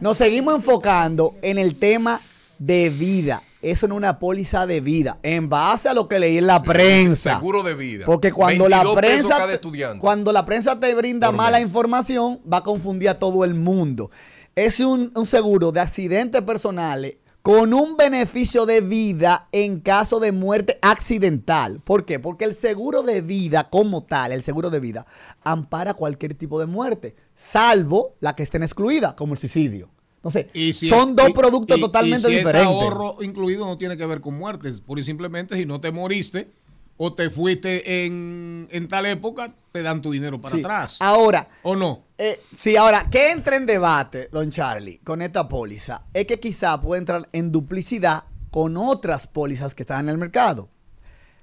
Nos 0.00 0.16
seguimos 0.16 0.54
enfocando 0.56 1.36
en 1.42 1.58
el 1.58 1.76
tema 1.76 2.20
de 2.58 2.90
vida. 2.90 3.42
Eso 3.62 3.88
no 3.88 3.94
es 3.94 3.98
una 3.98 4.18
póliza 4.18 4.66
de 4.66 4.80
vida. 4.80 5.18
En 5.22 5.48
base 5.48 5.88
a 5.88 5.94
lo 5.94 6.08
que 6.08 6.18
leí 6.18 6.38
en 6.38 6.46
la 6.46 6.62
prensa. 6.62 7.36
Seguro 7.38 7.62
de 7.62 7.74
vida. 7.74 8.06
Porque 8.06 8.32
cuando 8.32 8.68
la 8.68 8.82
22 8.82 9.00
pesos 9.00 9.32
prensa 9.38 9.98
cuando 9.98 10.32
la 10.32 10.44
prensa 10.44 10.80
te 10.80 10.94
brinda 10.94 11.28
Por 11.28 11.36
mala 11.36 11.58
mes. 11.58 11.66
información, 11.66 12.40
va 12.50 12.58
a 12.58 12.62
confundir 12.62 13.10
a 13.10 13.18
todo 13.18 13.44
el 13.44 13.54
mundo. 13.54 14.10
Es 14.56 14.80
un, 14.80 15.12
un 15.14 15.26
seguro 15.26 15.72
de 15.72 15.80
accidentes 15.80 16.42
personales 16.42 17.16
con 17.42 17.72
un 17.72 17.96
beneficio 17.96 18.66
de 18.66 18.80
vida 18.80 19.48
en 19.52 19.80
caso 19.80 20.20
de 20.20 20.32
muerte 20.32 20.78
accidental. 20.82 21.80
¿Por 21.80 22.04
qué? 22.04 22.18
Porque 22.18 22.44
el 22.44 22.54
seguro 22.54 23.02
de 23.02 23.20
vida 23.20 23.66
como 23.68 24.02
tal, 24.02 24.32
el 24.32 24.42
seguro 24.42 24.70
de 24.70 24.80
vida, 24.80 25.06
ampara 25.42 25.94
cualquier 25.94 26.34
tipo 26.34 26.60
de 26.60 26.66
muerte, 26.66 27.14
salvo 27.34 28.14
la 28.20 28.36
que 28.36 28.42
estén 28.42 28.62
excluida, 28.62 29.16
como 29.16 29.34
el 29.34 29.38
suicidio. 29.38 29.88
Entonces, 30.22 30.46
Y 30.52 30.72
si 30.74 30.88
son 30.88 31.10
es- 31.10 31.16
dos 31.16 31.28
y- 31.30 31.32
productos 31.32 31.78
y- 31.78 31.80
totalmente 31.80 32.28
y 32.28 32.30
si 32.32 32.38
diferentes. 32.38 32.60
Ese 32.62 32.70
ahorro 32.70 33.16
incluido 33.22 33.66
no 33.66 33.78
tiene 33.78 33.96
que 33.96 34.04
ver 34.06 34.20
con 34.20 34.34
muertes. 34.36 34.80
Pura 34.80 35.00
y 35.00 35.04
simplemente 35.04 35.56
si 35.56 35.64
no 35.64 35.80
te 35.80 35.90
moriste 35.92 36.50
o 36.98 37.14
te 37.14 37.30
fuiste 37.30 38.04
en, 38.04 38.68
en 38.70 38.88
tal 38.88 39.06
época, 39.06 39.54
te 39.72 39.82
dan 39.82 40.02
tu 40.02 40.10
dinero 40.10 40.38
para 40.40 40.54
Sí. 40.56 40.60
atrás. 40.60 40.96
Ahora, 41.00 41.48
¿O 41.62 41.74
no? 41.74 42.02
Eh, 42.18 42.38
sí, 42.58 42.76
ahora, 42.76 43.06
¿qué 43.10 43.30
entra 43.30 43.56
en 43.56 43.64
debate, 43.64 44.28
don 44.30 44.50
Charlie, 44.50 44.98
con 44.98 45.22
esta 45.22 45.48
póliza? 45.48 46.02
Es 46.12 46.26
que 46.26 46.38
quizá 46.38 46.78
puede 46.80 46.98
entrar 47.00 47.26
en 47.32 47.50
duplicidad 47.50 48.24
con 48.50 48.76
otras 48.76 49.26
pólizas 49.26 49.74
que 49.74 49.84
están 49.84 50.00
en 50.00 50.08
el 50.10 50.18
mercado. 50.18 50.68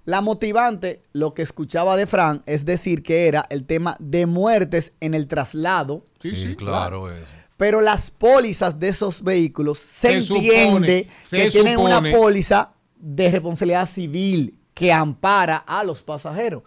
La 0.06 0.22
motivante, 0.22 1.02
lo 1.14 1.34
que 1.34 1.42
escuchaba 1.42 1.98
de 1.98 2.06
Fran, 2.06 2.44
es 2.46 2.64
decir 2.64 3.02
que 3.04 3.28
era 3.28 3.46
el 3.50 3.66
tema 3.66 3.98
de 4.00 4.26
muertes 4.28 4.94
en 5.00 5.14
el 5.16 5.28
traslado, 5.28 6.06
Sí, 6.22 6.36
Sí, 6.36 6.50
sí, 6.50 6.56
claro, 6.56 7.12
eso. 7.12 7.26
Pero 7.58 7.82
las 7.82 8.12
pólizas 8.12 8.80
de 8.80 8.90
esos 8.90 9.24
vehículos 9.24 9.80
se, 9.80 10.22
Se 10.22 10.36
entiende 10.36 11.04
supone, 11.04 11.08
se 11.22 11.38
que 11.44 11.50
tienen 11.50 11.80
una 11.80 12.02
póliza 12.02 12.72
de 13.00 13.32
responsabilidad 13.32 13.90
civil 13.90 14.58
que 14.74 14.94
ampara 14.94 15.58
a 15.58 15.84
los 15.84 16.04
pasajeros. 16.04 16.64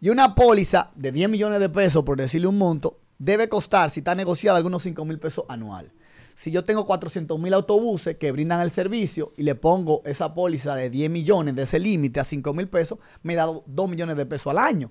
Y 0.00 0.10
una 0.10 0.34
póliza 0.34 0.90
de 0.94 1.12
10 1.12 1.30
millones 1.30 1.60
de 1.60 1.70
pesos, 1.70 2.04
por 2.04 2.18
decirle 2.18 2.46
un 2.46 2.58
monto, 2.58 3.00
debe 3.18 3.48
costar, 3.48 3.88
si 3.88 4.00
está 4.00 4.14
negociada, 4.14 4.58
algunos 4.58 4.82
5 4.82 5.02
mil 5.06 5.18
pesos 5.18 5.46
anual. 5.48 5.90
Si 6.34 6.50
yo 6.50 6.62
tengo 6.62 6.84
400 6.84 7.38
mil 7.38 7.54
autobuses 7.54 8.16
que 8.18 8.32
brindan 8.32 8.60
el 8.60 8.70
servicio 8.70 9.32
y 9.36 9.44
le 9.44 9.54
pongo 9.54 10.02
esa 10.04 10.34
póliza 10.34 10.74
de 10.74 10.90
10 10.90 11.10
millones 11.10 11.54
de 11.54 11.62
ese 11.62 11.78
límite 11.78 12.20
a 12.20 12.24
5 12.24 12.52
mil 12.52 12.68
pesos, 12.68 12.98
me 13.22 13.34
da 13.34 13.46
2 13.64 13.88
millones 13.88 14.16
de 14.18 14.26
pesos 14.26 14.48
al 14.48 14.58
año. 14.58 14.90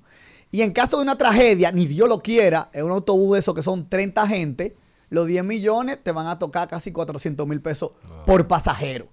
Y 0.51 0.62
en 0.62 0.72
caso 0.72 0.97
de 0.97 1.04
una 1.04 1.18
tragedia, 1.18 1.72
ni 1.72 1.86
Dios 1.86 2.08
lo 2.08 2.24
quiera, 2.24 2.70
en 2.74 2.86
un 2.86 2.91
autobús 2.91 3.34
de 3.34 3.39
esos 3.39 3.54
que 3.54 3.62
son 3.62 3.89
30 3.89 4.26
gente, 4.28 4.76
los 5.14 5.28
10 5.28 5.45
millones 5.45 5.99
te 6.01 6.11
van 6.11 6.26
a 6.26 6.39
tocar 6.39 6.68
casi 6.68 6.91
400 6.91 7.47
mil 7.47 7.61
pesos 7.61 7.91
por 8.26 8.47
pasajero. 8.47 9.09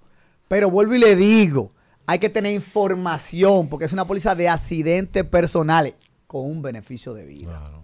Pero 0.48 0.70
vuelvo 0.70 0.94
y 0.94 0.98
le 0.98 1.14
digo, 1.14 1.72
hay 2.06 2.18
que 2.18 2.30
tener 2.30 2.54
información 2.54 3.68
porque 3.68 3.84
es 3.84 3.92
una 3.92 4.06
póliza 4.06 4.34
de 4.34 4.48
accidentes 4.48 5.24
personales 5.24 5.94
con 6.26 6.46
un 6.46 6.62
beneficio 6.62 7.12
de 7.12 7.26
vida. 7.26 7.79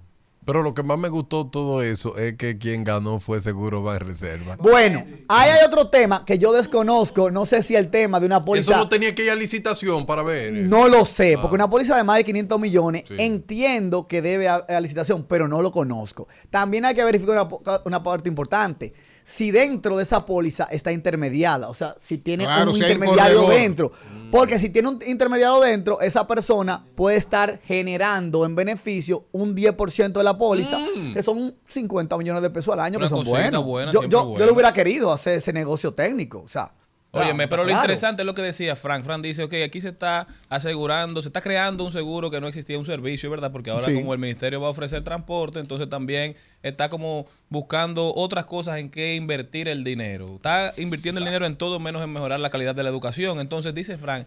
Pero 0.47 0.63
lo 0.63 0.73
que 0.75 0.83
más 0.85 0.97
me 0.97 1.09
gustó 1.09 1.47
todo 1.49 1.83
eso 1.83 2.17
es 2.17 2.35
que 2.35 2.57
quien 2.57 2.85
ganó 2.85 3.19
fue 3.21 3.41
Seguro 3.41 3.83
Van 3.83 3.99
Reserva. 4.01 4.57
Bueno, 4.61 5.05
ahí 5.29 5.51
hay 5.51 5.67
otro 5.67 5.89
tema 5.91 6.25
que 6.25 6.39
yo 6.39 6.53
desconozco. 6.53 7.31
No 7.33 7.45
sé 7.45 7.63
si 7.65 7.75
el 7.77 7.91
tema 7.91 8.21
de 8.21 8.27
una 8.27 8.37
Eso 8.37 8.45
póliza. 8.45 8.77
no 8.77 8.89
tenía 8.89 9.13
que 9.15 9.25
ir 9.25 9.31
a 9.31 9.35
licitación 9.35 10.07
para 10.07 10.23
ver. 10.23 10.55
eh. 10.57 10.63
No 10.63 10.87
lo 10.89 11.05
sé, 11.05 11.37
porque 11.43 11.57
una 11.57 11.69
póliza 11.69 11.97
de 11.97 12.05
más 12.05 12.17
de 12.19 12.25
500 12.25 12.61
millones, 12.61 13.05
Sí. 13.09 13.15
entiendo 13.19 14.07
que 14.07 14.23
debe 14.23 14.49
a, 14.49 14.55
a 14.57 14.81
licitación, 14.81 15.25
pero 15.29 15.49
no 15.49 15.61
lo 15.63 15.73
conozco. 15.73 16.29
También 16.49 16.85
hay 16.85 16.95
que 16.95 17.05
verificar 17.05 17.35
una, 17.65 17.81
una 17.85 18.03
parte 18.03 18.29
importante. 18.29 18.93
Si 19.29 19.51
dentro 19.51 19.97
de 19.97 20.05
esa 20.05 20.25
póliza 20.25 20.69
está 20.71 20.93
intermediada, 20.93 21.69
o 21.69 21.75
sea, 21.75 21.97
si 21.99 22.19
tiene 22.19 22.45
Claro, 22.45 22.71
un 22.71 22.77
si 22.77 22.83
intermediario 22.85 23.49
dentro. 23.49 23.91
Porque 24.31 24.57
si 24.61 24.69
tiene 24.69 24.89
un 24.89 25.01
intermediario 25.05 25.59
dentro, 25.59 26.01
esa 26.01 26.29
persona 26.29 26.85
puede 26.95 27.17
estar 27.17 27.59
generando 27.65 28.47
en 28.47 28.55
beneficio 28.55 29.25
un 29.33 29.57
10% 29.57 30.13
de 30.13 30.23
la 30.23 30.39
póliza, 30.39 30.79
que 31.13 31.25
son 31.25 31.57
50 31.67 32.17
millones 32.19 32.41
de 32.41 32.51
pesos 32.51 32.73
al 32.73 32.79
año, 32.79 32.99
Una 32.99 33.07
que 33.07 33.11
son 33.11 33.25
buenos. 33.25 33.65
buena, 33.65 33.91
yo, 33.91 34.05
yo, 34.05 34.39
yo 34.39 34.47
lo 34.47 34.53
hubiera 34.53 34.73
querido 34.73 35.13
hacer 35.13 35.39
ese 35.39 35.53
negocio 35.53 35.93
técnico, 35.93 36.43
o 36.45 36.49
sea. 36.49 36.73
Óyeme, 37.21 37.49
pero 37.49 37.63
lo 37.63 37.69
claro. 37.69 37.81
interesante 37.83 38.23
es 38.23 38.27
lo 38.27 38.35
que 38.35 38.43
decía 38.43 38.77
Frank. 38.77 39.05
Frank 39.05 39.23
dice, 39.23 39.43
ok, 39.45 39.55
aquí 39.65 39.81
se 39.81 39.89
está 39.89 40.27
asegurando, 40.49 41.23
se 41.23 41.29
está 41.29 41.41
creando 41.41 41.85
un 41.85 41.93
seguro 41.93 42.31
que 42.31 42.41
no 42.41 42.49
existía 42.49 42.79
un 42.79 42.87
servicio, 42.87 43.31
¿verdad? 43.31 43.53
Porque 43.53 43.71
ahora 43.71 43.87
Sí. 43.87 43.95
como 43.95 44.13
el 44.13 44.19
ministerio 44.19 44.61
va 44.61 44.69
a 44.69 44.71
ofrecer 44.71 45.03
transporte, 45.05 45.59
entonces 45.61 45.89
también 45.89 46.35
está 46.63 46.89
como 46.89 47.27
buscando 47.49 48.13
otras 48.15 48.45
cosas 48.47 48.79
en 48.79 48.91
qué 48.91 49.15
invertir 49.15 49.69
el 49.69 49.85
dinero. 49.85 50.37
Está 50.37 50.73
invirtiendo 50.77 51.19
el 51.21 51.25
dinero 51.25 51.47
en 51.47 51.57
todo 51.57 51.79
menos 51.79 52.03
en 52.03 52.13
mejorar 52.13 52.41
la 52.41 52.51
calidad 52.51 52.75
de 52.75 52.83
la 52.83 52.89
educación. 52.89 53.41
Entonces 53.41 53.75
dice 53.75 53.99
Frank, 53.99 54.27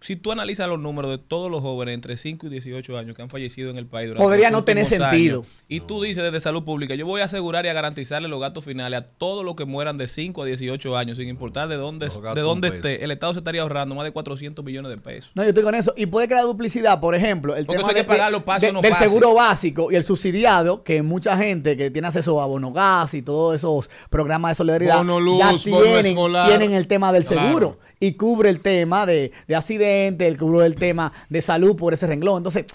si 0.00 0.16
tú 0.16 0.32
analizas 0.32 0.66
los 0.68 0.78
números 0.80 1.10
de 1.10 1.18
todos 1.18 1.50
los 1.50 1.60
jóvenes 1.60 1.94
entre 1.94 2.16
5 2.16 2.46
y 2.46 2.50
18 2.50 2.96
años 2.96 3.14
que 3.14 3.22
han 3.22 3.28
fallecido 3.28 3.70
en 3.70 3.76
el 3.76 3.86
país 3.86 4.08
durante 4.08 4.24
Podría 4.24 4.50
los 4.50 4.60
no 4.60 4.64
tener 4.64 4.86
sentido. 4.86 5.40
años, 5.40 5.52
y 5.68 5.80
tú 5.80 6.02
dices 6.02 6.22
desde 6.24 6.40
salud 6.40 6.64
pública, 6.64 6.94
yo 6.94 7.04
voy 7.06 7.20
a 7.20 7.24
asegurar 7.24 7.66
y 7.66 7.68
a 7.68 7.72
garantizarle 7.74 8.26
los 8.28 8.40
gastos 8.40 8.64
finales 8.64 8.98
a 9.00 9.04
todos 9.04 9.44
los 9.44 9.56
que 9.56 9.66
mueran 9.66 9.98
de 9.98 10.08
5 10.08 10.42
a 10.42 10.46
18 10.46 10.96
años, 10.96 11.18
sin 11.18 11.28
importar 11.28 11.68
de 11.68 11.76
dónde, 11.76 12.06
Los 12.06 12.34
de 12.34 12.40
dónde 12.40 12.68
esté. 12.68 13.04
El 13.04 13.10
Estado 13.10 13.34
se 13.34 13.40
estaría 13.40 13.62
ahorrando 13.62 13.94
más 13.94 14.04
de 14.04 14.12
400 14.12 14.64
millones 14.64 14.90
de 14.90 14.98
pesos. 14.98 15.32
No, 15.34 15.42
yo 15.42 15.50
estoy 15.50 15.64
con 15.64 15.74
eso. 15.74 15.92
Y 15.96 16.06
puede 16.06 16.28
crear 16.28 16.44
duplicidad, 16.44 16.98
por 17.00 17.14
ejemplo, 17.14 17.54
el 17.54 17.66
Porque 17.66 17.78
tema 17.82 17.88
que 17.94 18.02
de- 18.02 18.08
de- 18.08 18.68
o 18.70 18.72
no 18.72 18.80
del 18.80 18.90
pase. 18.92 19.04
seguro 19.04 19.34
básico 19.34 19.92
y 19.92 19.96
el 19.96 20.02
subsidiado, 20.02 20.82
que 20.82 21.02
mucha 21.02 21.36
gente 21.36 21.76
que 21.76 21.90
tiene 21.90 22.08
acceso 22.08 22.40
a 22.40 22.46
bono 22.46 22.72
gas 22.72 23.12
y 23.14 23.22
todos 23.22 23.54
esos 23.54 23.90
programas 24.08 24.52
de 24.52 24.54
solidaridad 24.56 24.98
Bono 24.98 25.20
luz, 25.20 25.38
ya 25.38 25.54
tienen, 25.56 26.16
tienen 26.46 26.72
el 26.72 26.86
tema 26.86 27.12
del 27.12 27.24
Claro. 27.24 27.46
seguro 27.48 27.78
y 28.00 28.12
cubre 28.12 28.48
el 28.48 28.60
tema 28.60 29.04
de, 29.06 29.30
de 29.46 29.56
accidente, 29.90 30.26
el 30.26 30.38
cubre 30.38 30.66
el 30.66 30.74
tema 30.74 31.12
de 31.28 31.40
salud 31.40 31.76
por 31.76 31.92
ese 31.94 32.06
renglón. 32.06 32.38
Entonces, 32.38 32.66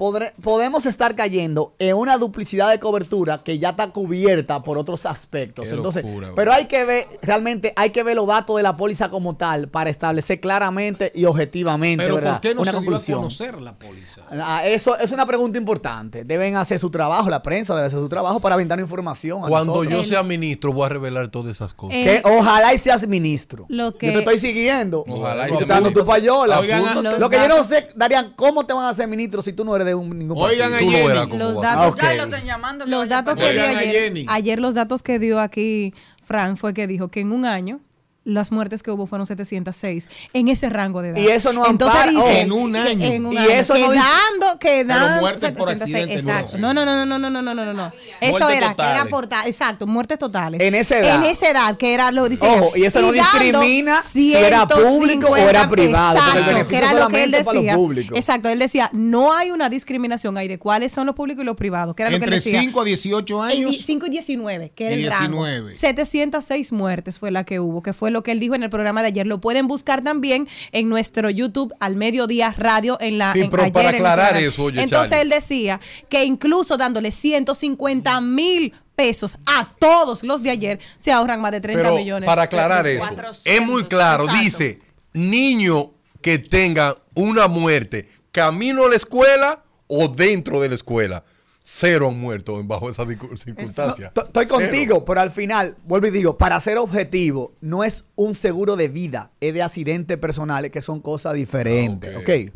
podré- 0.00 0.32
podemos 0.42 0.86
estar 0.86 1.14
cayendo 1.14 1.74
en 1.78 1.94
una 1.94 2.16
duplicidad 2.16 2.70
de 2.70 2.80
cobertura 2.80 3.42
que 3.44 3.58
ya 3.58 3.70
está 3.70 3.88
cubierta 3.90 4.62
por 4.62 4.78
otros 4.78 5.04
aspectos. 5.04 5.68
Qué 5.68 5.74
Entonces, 5.74 6.02
locura, 6.02 6.30
pero 6.34 6.52
hay 6.54 6.64
que 6.64 6.86
ver, 6.86 7.06
realmente 7.20 7.74
hay 7.76 7.90
que 7.90 8.02
ver 8.02 8.16
los 8.16 8.26
datos 8.26 8.56
de 8.56 8.62
la 8.62 8.78
póliza 8.78 9.10
como 9.10 9.36
tal 9.36 9.68
para 9.68 9.90
establecer 9.90 10.40
claramente 10.40 11.12
y 11.14 11.26
objetivamente, 11.26 12.02
Pero 12.02 12.14
¿verdad? 12.14 12.32
¿por 12.32 12.40
qué 12.40 12.54
no 12.54 12.62
una 12.62 12.70
se 12.70 12.76
dio 12.78 12.80
a 12.80 12.84
conclusión. 12.84 13.18
conocer 13.18 13.60
la 13.60 13.74
póliza? 13.74 14.22
Ah, 14.30 14.62
Eso 14.64 14.96
es 14.98 15.12
una 15.12 15.26
pregunta 15.26 15.58
importante. 15.58 16.24
Deben 16.24 16.56
hacer 16.56 16.78
su 16.78 16.88
trabajo, 16.90 17.28
la 17.28 17.42
prensa 17.42 17.74
debe 17.74 17.88
hacer 17.88 17.98
su 18.00 18.08
trabajo 18.08 18.40
para 18.40 18.56
brindar 18.56 18.80
información. 18.80 19.44
a 19.44 19.48
Cuando 19.48 19.74
nosotros. 19.74 19.92
yo 19.92 20.04
sea 20.04 20.22
ministro 20.22 20.72
voy 20.72 20.86
a 20.86 20.88
revelar 20.88 21.28
todas 21.28 21.50
esas 21.56 21.74
cosas. 21.74 21.96
Eh, 21.98 22.22
Que 22.24 22.28
ojalá 22.38 22.72
y 22.72 22.78
seas 22.78 23.06
ministro. 23.06 23.66
Lo 23.68 23.94
que- 23.96 24.06
Yo 24.06 24.12
te 24.14 24.18
estoy 24.20 24.38
siguiendo. 24.38 25.04
Ojalá 25.06 25.46
y 25.46 25.52
tu 25.52 25.66
ministro. 25.66 26.04
payola. 26.06 26.58
Oigan, 26.60 27.02
los 27.02 27.18
Lo 27.18 27.28
que 27.28 27.36
yo 27.36 27.48
no 27.48 27.62
sé, 27.64 27.88
Darían, 27.96 28.32
¿cómo 28.34 28.64
te 28.64 28.72
van 28.72 28.84
a 28.86 28.88
hacer 28.90 29.06
ministro 29.08 29.42
si 29.42 29.52
tú 29.52 29.64
no 29.64 29.74
eres 29.76 29.86
de 29.86 29.89
un, 29.94 30.18
ningún 30.18 30.36
Oigan 30.38 30.70
partido? 30.72 30.90
a 30.90 31.02
Tú 31.02 31.08
no 31.08 31.14
Jenny. 31.18 31.30
cómo 31.30 31.44
Los 31.44 31.60
datos- 31.62 31.98
están 31.98 32.44
llamando. 32.44 32.84
que 32.84 32.90
Los 32.90 33.08
datos 33.08 33.36
que 33.36 33.52
dio 33.52 33.62
ayer, 33.62 34.24
ayer 34.28 34.58
los 34.60 34.74
datos 34.74 35.02
que 35.02 35.18
dio 35.18 35.40
aquí 35.40 35.92
Frank 36.22 36.56
fue 36.56 36.74
que 36.74 36.86
dijo 36.86 37.08
que 37.08 37.20
en 37.20 37.32
un 37.32 37.44
año 37.44 37.80
las 38.24 38.52
muertes 38.52 38.82
que 38.82 38.90
hubo 38.90 39.06
fueron 39.06 39.26
706 39.26 40.08
en 40.34 40.48
ese 40.48 40.68
rango 40.68 41.00
de 41.02 41.10
edad. 41.10 41.16
Y 41.18 41.28
eso 41.28 41.52
no 41.52 41.66
Entonces 41.66 42.00
ampara- 42.00 42.10
dice 42.12 42.22
oh, 42.22 42.42
en 42.42 42.52
un 42.52 42.72
que 42.72 42.78
año. 42.78 43.06
en 43.06 43.26
un 43.26 43.32
Y 43.32 43.38
año, 43.38 43.48
eso 43.50 43.74
no 43.78 43.90
quedando, 43.90 44.58
quedando 44.60 45.20
muertes 45.20 45.50
por 45.52 45.68
706, 45.70 45.82
accidente. 45.82 46.14
Exacto. 46.30 46.58
No, 46.58 46.74
no, 46.74 46.84
no, 46.84 46.94
no, 47.06 47.06
no, 47.06 47.18
no, 47.18 47.30
no, 47.30 47.42
no, 47.42 47.64
no, 47.64 47.72
no. 47.72 47.92
Eso 48.20 48.38
Muertes 48.40 48.56
era, 48.58 48.74
que 48.74 48.82
era 48.82 49.04
por 49.06 49.28
exacto, 49.46 49.86
muertes 49.86 50.18
totales. 50.18 50.60
En 50.60 50.74
esa 50.74 50.98
edad. 50.98 51.16
En 51.16 51.24
esa 51.24 51.50
edad, 51.50 51.76
que 51.76 51.94
era 51.94 52.12
lo 52.12 52.28
dice. 52.28 52.46
Ojo, 52.46 52.76
y 52.76 52.84
eso 52.84 53.00
no 53.00 53.10
discrimina 53.12 54.02
si 54.02 54.34
era 54.34 54.66
público 54.66 55.28
o 55.28 55.36
era 55.36 55.68
privado, 55.68 56.18
Exacto, 56.18 56.68
que 56.68 56.76
era 56.76 56.92
lo 56.92 57.08
que 57.08 57.22
él 57.24 57.30
decía. 57.30 57.76
Exacto, 58.14 58.48
él 58.48 58.58
decía, 58.58 58.90
no 58.92 59.32
hay 59.32 59.50
una 59.50 59.68
discriminación 59.70 60.36
ahí 60.36 60.48
de 60.48 60.58
cuáles 60.58 60.92
son 60.92 61.06
los 61.06 61.14
públicos 61.14 61.42
y 61.42 61.46
los 61.46 61.56
privados, 61.56 61.94
que 61.94 62.02
era 62.02 62.10
lo 62.10 62.18
que 62.18 62.24
él 62.26 62.32
Entre 62.34 62.36
decía. 62.36 62.60
5 62.60 62.80
a 62.80 62.84
18 62.84 63.44
En 63.50 63.50
años. 63.66 63.76
5 63.84 64.06
y 64.06 64.10
19, 64.10 64.70
que 64.70 64.86
era 64.86 64.94
el 64.96 65.10
rango. 65.10 65.44
19. 65.44 65.72
706 65.72 66.72
muertes 66.72 67.18
fue 67.18 67.30
la 67.30 67.44
que 67.44 67.60
hubo, 67.60 67.82
que 67.82 67.92
fue 67.92 68.09
lo 68.10 68.22
que 68.22 68.32
él 68.32 68.40
dijo 68.40 68.54
en 68.54 68.62
el 68.62 68.70
programa 68.70 69.00
de 69.02 69.08
ayer. 69.08 69.26
Lo 69.26 69.40
pueden 69.40 69.66
buscar 69.66 70.02
también 70.02 70.48
en 70.72 70.88
nuestro 70.88 71.30
YouTube 71.30 71.72
al 71.80 71.96
mediodía 71.96 72.54
radio 72.56 72.96
en 73.00 73.18
la 73.18 73.32
Sí, 73.32 73.40
en 73.42 73.50
pero 73.50 73.62
ayer 73.64 73.72
para 73.72 73.88
aclarar 73.90 74.36
eso, 74.36 74.64
oye, 74.64 74.82
Entonces 74.82 75.10
Charlie. 75.10 75.22
él 75.22 75.28
decía 75.40 75.80
que 76.08 76.24
incluso 76.24 76.76
dándole 76.76 77.10
150 77.10 78.20
mil 78.20 78.72
pesos 78.96 79.38
a 79.46 79.72
todos 79.78 80.22
los 80.24 80.42
de 80.42 80.50
ayer 80.50 80.78
se 80.98 81.10
ahorran 81.12 81.40
más 81.40 81.52
de 81.52 81.60
30 81.60 81.82
Pero 81.82 81.94
millones. 81.96 82.26
para 82.26 82.42
aclarar 82.42 82.84
de- 82.84 82.94
eso, 82.96 83.00
400, 83.06 83.42
es 83.46 83.62
muy 83.66 83.84
claro. 83.84 84.24
exacto. 84.24 84.44
Dice, 84.44 84.78
niño 85.12 85.92
que 86.22 86.38
tenga 86.38 86.96
una 87.14 87.48
muerte 87.48 88.08
camino 88.32 88.84
a 88.84 88.88
la 88.90 88.96
escuela 88.96 89.62
o 89.86 90.08
dentro 90.08 90.60
de 90.60 90.68
la 90.68 90.74
escuela. 90.74 91.24
Cero 91.72 92.08
han 92.08 92.18
muerto 92.18 92.60
bajo 92.64 92.90
esa 92.90 93.04
circun- 93.04 93.36
circunstancia. 93.38 94.10
To- 94.12 94.24
Estoy 94.26 94.46
Cero. 94.46 94.56
contigo, 94.58 95.04
pero 95.04 95.20
al 95.20 95.30
final, 95.30 95.76
vuelvo 95.86 96.08
y 96.08 96.10
digo, 96.10 96.36
para 96.36 96.60
ser 96.60 96.78
objetivo, 96.78 97.52
no 97.60 97.84
es 97.84 98.06
un 98.16 98.34
seguro 98.34 98.74
de 98.74 98.88
vida, 98.88 99.30
es 99.40 99.54
de 99.54 99.62
accidentes 99.62 100.18
personales, 100.18 100.72
que 100.72 100.82
son 100.82 101.00
cosas 101.00 101.34
diferentes. 101.34 102.16
Ok. 102.16 102.22
¿ok? 102.22 102.54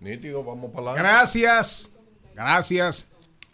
Nítido, 0.00 0.42
vamos 0.42 0.70
para 0.70 0.86
la. 0.86 0.94
Gracias, 0.94 1.90
gracias. 2.34 3.08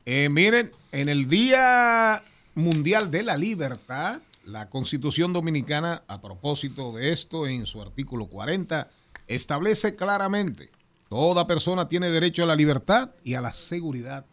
Eh, 0.06 0.28
miren, 0.30 0.70
en 0.92 1.08
el 1.08 1.28
Día 1.28 2.22
Mundial 2.54 3.10
de 3.10 3.24
la 3.24 3.36
Libertad, 3.36 4.20
la 4.44 4.68
Constitución 4.70 5.32
Dominicana, 5.32 6.04
a 6.06 6.20
propósito 6.20 6.92
de 6.92 7.10
esto, 7.10 7.48
en 7.48 7.66
su 7.66 7.82
artículo 7.82 8.26
40, 8.26 8.88
establece 9.26 9.94
claramente, 9.94 10.70
toda 11.08 11.48
persona 11.48 11.88
tiene 11.88 12.10
derecho 12.10 12.44
a 12.44 12.46
la 12.46 12.54
libertad 12.54 13.10
y 13.24 13.34
a 13.34 13.40
la 13.40 13.52
seguridad 13.52 14.24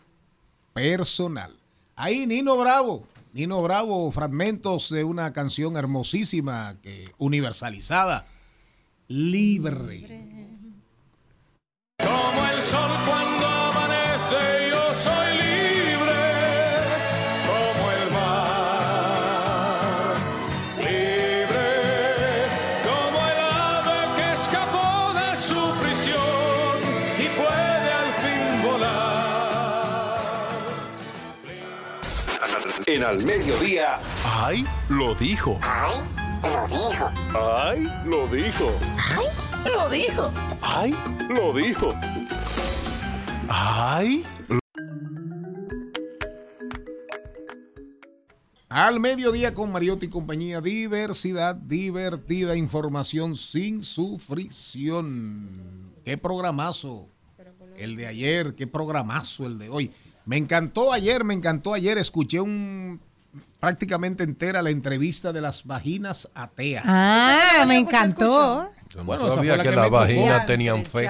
personal. 0.73 1.55
Ahí 1.95 2.25
Nino 2.25 2.57
Bravo, 2.57 3.07
Nino 3.33 3.61
Bravo, 3.61 4.11
fragmentos 4.11 4.89
de 4.89 5.03
una 5.03 5.33
canción 5.33 5.77
hermosísima, 5.77 6.75
que, 6.81 7.11
universalizada, 7.17 8.25
libre. 9.07 10.07
Como 11.97 12.30
En 32.93 33.05
al 33.05 33.23
mediodía. 33.23 33.99
¡Ay! 34.25 34.65
Lo 34.89 35.15
dijo. 35.15 35.57
Ay, 35.63 35.95
lo 36.43 36.67
dijo. 36.67 37.09
¡Ay! 37.33 37.87
Lo 38.03 38.27
dijo. 38.27 38.69
Ay, 39.15 39.31
lo 39.71 39.89
dijo. 39.89 40.31
¡Ay! 40.61 40.95
Lo 41.29 41.53
dijo. 41.53 41.93
¡Ay! 43.47 44.25
Al 48.67 48.99
mediodía 48.99 49.53
con 49.53 49.71
Mariotti 49.71 50.07
y 50.07 50.09
compañía, 50.09 50.59
diversidad, 50.59 51.55
divertida 51.55 52.57
información 52.57 53.37
sin 53.37 53.85
sufrición. 53.85 55.47
Qué 56.03 56.17
programazo 56.17 57.07
el 57.77 57.95
de 57.95 58.07
ayer, 58.07 58.53
qué 58.53 58.67
programazo 58.67 59.45
el 59.45 59.59
de 59.59 59.69
hoy. 59.69 59.91
Me 60.25 60.37
encantó 60.37 60.93
ayer, 60.93 61.23
me 61.23 61.33
encantó 61.33 61.73
ayer, 61.73 61.97
escuché 61.97 62.39
un 62.39 62.99
prácticamente 63.59 64.23
entera 64.23 64.63
la 64.63 64.71
entrevista 64.71 65.31
de 65.31 65.39
las 65.39 65.65
vaginas 65.67 66.29
ateas. 66.33 66.83
Ah, 66.87 67.63
me 67.67 67.75
pues, 67.75 67.77
encantó. 67.79 68.69
Yo 68.89 68.97
no 68.97 69.03
Bueno, 69.05 69.27
esa 69.27 69.35
sabía 69.35 69.55
que, 69.57 69.69
que 69.69 69.75
las 69.75 69.89
vaginas 69.89 70.45
tenían 70.47 70.83
fe. 70.83 71.07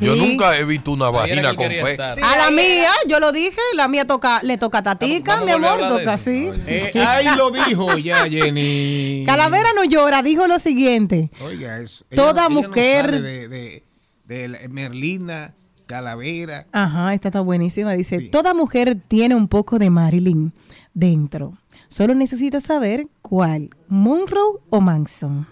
Yo 0.00 0.14
Sí. 0.14 0.18
nunca 0.20 0.58
he 0.58 0.64
visto 0.64 0.90
una 0.90 1.08
vagina 1.10 1.54
con 1.54 1.68
fe. 1.70 1.96
A 2.02 2.36
la 2.36 2.50
mía, 2.50 2.90
yo 3.06 3.20
lo 3.20 3.30
dije, 3.30 3.60
la 3.76 3.86
mía 3.86 4.06
toca, 4.08 4.42
le 4.42 4.58
toca 4.58 4.78
a 4.78 4.82
Tatica, 4.82 5.34
Vamos- 5.36 5.46
mi 5.46 5.52
amor, 5.52 5.78
toca 5.78 6.14
así. 6.14 6.50
Eh, 6.66 6.92
ahí 7.06 7.26
lo 7.36 7.50
dijo 7.68 7.96
ya 7.98 8.28
Jenny. 8.28 9.22
Calavera 9.24 9.68
no 9.76 9.84
llora, 9.84 10.22
dijo 10.24 10.48
lo 10.48 10.58
siguiente. 10.58 11.30
Oiga, 11.42 11.76
eso. 11.78 12.04
Toda 12.14 12.48
mujer- 12.48 13.22
de, 13.22 13.46
de- 13.48 13.82
de 14.26 14.68
Merlina, 14.68 15.54
Calavera. 15.86 16.66
Ajá, 16.72 17.14
esta 17.14 17.28
está 17.28 17.40
buenísima. 17.40 17.92
Dice, 17.92 18.20
toda 18.20 18.54
mujer 18.54 18.96
tiene 19.08 19.34
un 19.34 19.48
poco 19.48 19.78
de 19.78 19.90
Marilyn 19.90 20.52
dentro. 20.92 21.52
Solo 21.88 22.14
necesita 22.14 22.60
saber 22.60 23.06
cuál, 23.22 23.70
Monroe 23.88 24.58
o 24.70 24.80
Manson. 24.80 25.46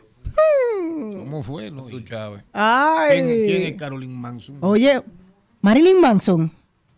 ¿Cómo 1.18 1.42
fue? 1.42 1.70
no? 1.70 1.86
Ay. 2.52 3.22
¿Quién, 3.22 3.26
quién 3.44 3.62
es 3.62 3.78
Caroline 3.78 4.14
Manson? 4.14 4.58
Oye, 4.60 5.02
Marilyn 5.60 6.00
Manson. 6.00 6.50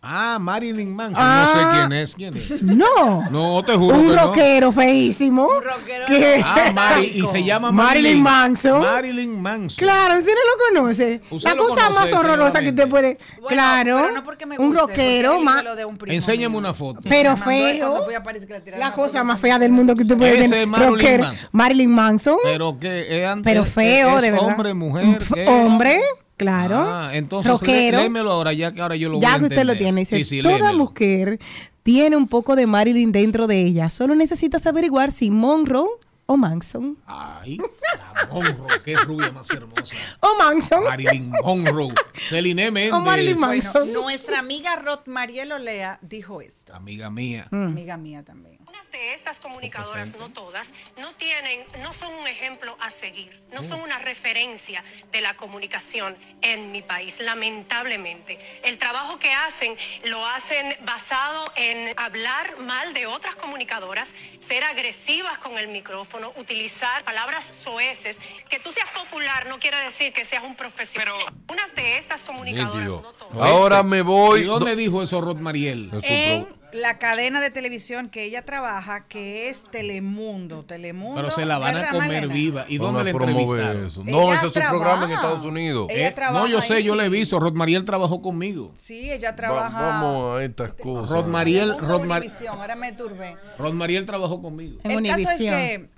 Ah, 0.07 0.37
Marilyn 0.39 0.95
Manson. 0.95 1.15
Ah. 1.17 1.45
No 1.47 1.59
sé 1.59 1.67
quién 1.87 1.93
es. 2.01 2.15
¿Quién 2.15 2.37
es? 2.37 2.61
No. 2.61 3.29
No, 3.31 3.63
te 3.63 3.73
juro 3.73 3.97
un 3.97 4.09
que 4.09 4.15
no. 4.15 4.21
rockero 4.27 4.71
feísimo. 4.71 5.47
Un 5.47 5.63
rockero. 5.63 6.05
Ah, 6.45 6.71
Mari, 6.73 7.11
y 7.15 7.27
se 7.27 7.43
llama 7.43 7.71
Marilyn 7.71 8.21
Manson. 8.21 8.81
Marilyn 8.81 9.41
Manson. 9.41 9.77
Claro, 9.83 10.17
usted 10.19 10.31
no 10.31 10.75
lo 10.75 10.81
conoce. 10.81 11.21
La 11.43 11.53
lo 11.55 11.57
cosa 11.57 11.87
conoce, 11.87 12.11
más 12.11 12.13
horrorosa 12.13 12.59
que 12.61 12.69
usted 12.69 12.87
puede. 12.87 13.17
Bueno, 13.33 13.47
claro. 13.47 13.97
pero 14.01 14.11
no 14.13 14.23
porque 14.23 14.45
me 14.45 14.57
un 14.59 14.75
rockero 14.75 15.39
más. 15.39 15.55
hizo 15.55 15.63
lo 15.65 15.75
de 15.75 15.85
un 15.85 15.97
primo 15.97 16.13
Enséñame 16.15 16.49
mío. 16.49 16.59
una 16.59 16.73
foto. 16.73 17.01
Pero 17.03 17.35
feo. 17.35 17.79
cuando 17.89 18.05
fui 18.05 18.13
a 18.13 18.23
París 18.23 18.45
que 18.45 18.53
le 18.53 18.61
tiraron 18.61 18.85
La 18.87 18.93
cosa 18.93 19.23
más 19.23 19.39
fea 19.39 19.57
del 19.59 19.71
mundo 19.71 19.95
que 19.95 20.03
usted 20.03 20.17
puede 20.17 20.39
Ese 20.39 20.49
tener. 20.49 20.67
Marilyn 20.67 20.91
rockero. 20.93 21.23
Manson. 21.23 21.49
Marilyn 21.51 21.95
Manson. 21.95 22.37
Pero 22.43 22.79
que 22.79 23.21
es 23.21 23.27
antes- 23.27 23.51
Pero 23.51 23.65
feo, 23.65 24.17
es 24.17 24.21
de 24.23 24.31
verdad. 24.31 24.47
hombre, 24.47 24.73
mujer. 24.73 25.05
¿qué? 25.33 25.47
Hombre, 25.47 25.99
claro. 26.37 26.77
Ah, 26.79 27.11
entonces 27.13 27.51
rockero. 27.51 27.97
lé- 27.97 28.03
léemelo 28.03 28.31
ahora, 28.31 28.53
ya 28.53 28.71
que 28.71 28.81
ahora 28.81 28.95
yo 28.95 29.09
lo 29.09 29.15
voy 29.15 29.21
ya 29.21 29.35
a 29.35 29.39
que 29.39 29.45
usted 29.45 29.63
lo 29.63 29.75
tiene, 29.75 30.01
dice, 30.01 30.17
Sí, 30.17 30.25
sí, 30.25 30.41
toda 30.41 30.57
léemelo. 30.57 30.77
mujer 30.77 31.39
tiene 31.83 32.15
un 32.15 32.27
poco 32.27 32.55
de 32.55 32.65
Marilyn 32.67 33.11
dentro 33.11 33.47
de 33.47 33.61
ella. 33.61 33.89
Solo 33.89 34.15
necesitas 34.15 34.65
averiguar 34.65 35.11
si 35.11 35.29
Monroe 35.31 35.87
o 36.27 36.37
Manson. 36.37 36.97
Ay, 37.05 37.57
la 37.57 38.33
Monroe, 38.33 38.67
qué 38.83 38.95
rubia 38.95 39.31
más 39.31 39.47
hermosa. 39.51 39.95
O 40.21 40.35
Manson. 40.39 40.83
Marilyn 40.83 41.31
Monroe. 41.43 41.93
Celine 42.13 42.71
Méndez. 42.71 42.93
O 42.93 42.99
Marilyn 43.01 43.35
Bueno, 43.37 43.47
Manson. 43.63 43.93
nuestra 43.93 44.39
amiga 44.39 44.75
Rod 44.77 45.01
Mariel 45.05 45.51
Olea 45.51 45.99
dijo 46.01 46.41
esto. 46.41 46.73
Amiga 46.73 47.11
mía. 47.11 47.47
Mm. 47.51 47.65
Amiga 47.67 47.97
mía 47.97 48.23
también. 48.23 48.54
De 48.95 49.13
estas 49.13 49.41
comunicadoras, 49.41 50.15
no 50.15 50.29
todas, 50.29 50.73
no 51.01 51.11
tienen, 51.15 51.65
no 51.81 51.91
son 51.93 52.13
un 52.13 52.27
ejemplo 52.27 52.77
a 52.79 52.91
seguir, 52.91 53.37
no 53.51 53.61
son 53.61 53.81
una 53.81 53.97
referencia 53.97 54.85
de 55.11 55.19
la 55.19 55.35
comunicación 55.35 56.15
en 56.41 56.71
mi 56.71 56.81
país, 56.81 57.19
lamentablemente. 57.19 58.39
El 58.63 58.77
trabajo 58.77 59.19
que 59.19 59.33
hacen 59.33 59.75
lo 60.05 60.25
hacen 60.25 60.77
basado 60.85 61.51
en 61.57 61.93
hablar 61.99 62.57
mal 62.59 62.93
de 62.93 63.05
otras 63.05 63.35
comunicadoras, 63.35 64.15
ser 64.39 64.63
agresivas 64.63 65.39
con 65.39 65.57
el 65.57 65.67
micrófono, 65.67 66.31
utilizar 66.37 67.03
palabras 67.03 67.45
soeces. 67.45 68.21
Que 68.49 68.59
tú 68.59 68.71
seas 68.71 68.89
popular 68.91 69.47
no 69.47 69.59
quiere 69.59 69.75
decir 69.83 70.13
que 70.13 70.23
seas 70.23 70.45
un 70.45 70.55
profesional. 70.55 71.17
Unas 71.49 71.75
de 71.75 71.97
estas 71.97 72.23
comunicadoras, 72.23 72.87
no 72.87 73.11
todas. 73.11 73.35
Ahora 73.45 73.83
me 73.83 74.01
voy. 74.01 74.41
¿Y 74.41 74.43
dónde 74.45 74.77
dijo 74.77 75.03
eso 75.03 75.19
Rod 75.19 75.39
Mariel? 75.39 75.91
En 76.03 76.47
la 76.75 76.99
cadena 76.99 77.41
de 77.41 77.49
televisión 77.51 78.09
que 78.09 78.23
ella 78.23 78.43
trabaja, 78.45 79.07
que 79.07 79.49
es 79.49 79.63
Telemundo. 79.71 80.63
Telemundo. 80.65 81.15
Pero 81.21 81.31
se 81.33 81.45
la 81.45 81.57
van 81.57 81.75
a 81.75 81.79
¿verdad, 81.79 81.91
comer 81.93 82.07
Malena? 82.21 82.33
viva. 82.33 82.65
¿Y 82.67 82.77
dónde 82.77 83.03
la 83.03 83.09
entrevistaron? 83.11 83.85
eso. 83.85 84.01
Ella 84.01 84.11
No, 84.11 84.33
ese 84.33 84.47
es 84.47 84.53
su 84.53 84.59
programa 84.59 85.05
en. 85.05 85.11
Estados 85.13 85.45
Unidos. 85.45 85.87
Ella 85.89 86.09
Eh, 86.09 86.15
no, 86.33 86.47
yo 86.47 86.61
sé, 86.61 86.75
ahí. 86.75 86.83
yo 86.83 86.95
le 86.95 87.05
he 87.05 87.09
visto. 87.09 87.39
Rod 87.39 87.53
Mariel 87.53 87.85
trabajó 87.85 88.21
conmigo. 88.21 88.71
Sí, 88.75 89.11
ella 89.11 89.31
Va- 89.31 89.35
trabaja. 89.35 89.79
vamos 89.79 90.37
a 90.39 90.43
estas 90.43 90.73
cosas. 90.73 91.09
Rod 91.11 91.25
Mariel, 91.27 91.69
Telemundo, 91.69 91.87
Rod, 91.97 92.05
Mar- 92.05 92.19
Univisión, 92.21 92.59
ahora 92.59 92.75
me 92.75 92.91
turbé. 92.93 93.37
Rod 93.57 93.73
Mariel 93.73 94.05
trabajó 94.05 94.41
conmigo. 94.41 94.77
En 94.83 95.05
El 95.05 95.11
caso 95.11 95.29
es 95.31 95.39
que 95.39 95.89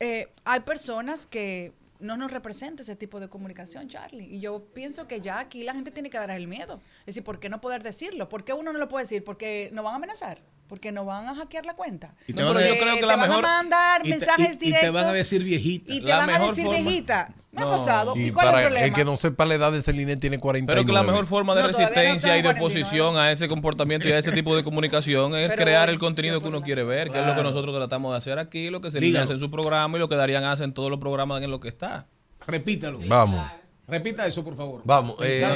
eh, 0.00 0.28
hay 0.44 0.60
personas 0.60 1.26
que 1.26 1.72
no 2.00 2.16
nos 2.16 2.30
representa 2.30 2.82
ese 2.82 2.96
tipo 2.96 3.20
de 3.20 3.28
comunicación, 3.28 3.88
Charlie. 3.88 4.24
Y 4.24 4.40
yo 4.40 4.64
pienso 4.72 5.06
que 5.06 5.20
ya 5.20 5.38
aquí 5.38 5.62
la 5.64 5.74
gente 5.74 5.90
tiene 5.90 6.10
que 6.10 6.18
dar 6.18 6.30
el 6.30 6.46
miedo. 6.48 6.80
Es 7.00 7.06
decir, 7.06 7.24
¿por 7.24 7.40
qué 7.40 7.48
no 7.48 7.60
poder 7.60 7.82
decirlo? 7.82 8.28
¿Por 8.28 8.44
qué 8.44 8.52
uno 8.52 8.72
no 8.72 8.78
lo 8.78 8.88
puede 8.88 9.04
decir? 9.04 9.24
Porque 9.24 9.70
nos 9.72 9.84
van 9.84 9.94
a 9.94 9.96
amenazar. 9.96 10.42
Porque 10.68 10.90
nos 10.92 11.04
van 11.06 11.28
a 11.28 11.34
hackear 11.34 11.66
la 11.66 11.74
cuenta. 11.74 12.14
Y 12.26 12.32
te 12.32 12.42
van 12.42 12.56
a- 12.56 12.60
yo 12.66 12.74
creo 12.78 12.94
que 12.94 13.00
te 13.00 13.06
la 13.06 13.16
van 13.16 13.28
mejor- 13.28 13.44
a 13.44 13.48
mandar 13.48 14.00
y 14.00 14.04
te- 14.04 14.10
mensajes 14.18 14.48
y- 14.52 14.54
y 14.54 14.58
directos. 14.66 14.80
te 14.82 14.90
van 14.90 15.04
a 15.04 15.12
decir 15.12 15.44
viejita. 15.44 15.92
Y 15.92 16.00
te 16.00 16.08
La 16.08 16.16
van 16.18 16.30
a 16.30 16.38
decir 16.38 16.64
forma- 16.64 16.80
viejita. 16.80 17.34
Me 17.52 17.60
ha 17.62 17.64
No. 17.66 17.70
pasado. 17.70 18.14
¿Y, 18.16 18.24
Y 18.24 18.30
cuál 18.32 18.46
es 18.46 18.50
el 18.50 18.54
para 18.54 18.66
problema? 18.66 18.86
el 18.86 18.92
que 18.94 19.04
no 19.04 19.16
sepa 19.16 19.44
la 19.44 19.54
edad 19.54 19.70
de 19.70 19.80
Celine 19.82 20.16
tiene 20.16 20.38
49. 20.40 20.80
Pero 20.82 20.86
que 20.86 20.92
la 20.92 21.04
mejor 21.08 21.26
forma 21.26 21.54
de 21.54 21.60
No, 21.62 21.68
no 21.68 21.72
resistencia 21.78 22.32
y 22.36 22.42
de 22.42 22.48
49. 22.48 22.60
oposición 22.82 23.16
a 23.16 23.30
ese 23.30 23.46
comportamiento 23.46 24.08
y 24.08 24.12
a 24.12 24.18
ese 24.18 24.32
tipo 24.32 24.56
de 24.56 24.64
comunicación 24.64 25.36
es 25.36 25.50
Pero 25.50 25.62
crear 25.62 25.82
bueno, 25.82 25.92
el 25.92 25.98
contenido 26.00 26.40
que 26.40 26.48
uno 26.48 26.62
quiere 26.62 26.82
ver, 26.82 27.10
que 27.10 27.20
es 27.20 27.26
lo 27.26 27.36
que 27.36 27.42
nosotros 27.44 27.76
tratamos 27.76 28.10
de 28.12 28.18
hacer 28.18 28.38
aquí, 28.40 28.70
lo 28.70 28.80
que 28.80 28.90
se 28.90 28.98
Dígalo. 28.98 29.24
hace 29.24 29.34
en 29.34 29.38
su 29.38 29.50
programa 29.52 29.96
y 29.96 30.00
lo 30.00 30.08
que 30.08 30.16
Darían 30.16 30.42
hace 30.44 30.64
en 30.64 30.72
todos 30.74 30.90
los 30.90 30.98
programas 30.98 31.42
en 31.42 31.50
lo 31.52 31.60
que 31.60 31.68
está. 31.68 32.08
Repítalo. 32.46 32.98
Vamos, 33.06 33.46
Repita 33.86 34.26
eso, 34.26 34.42
por 34.42 34.56
favor. 34.56 34.80
vamos. 34.84 35.14
Eh. 35.22 35.46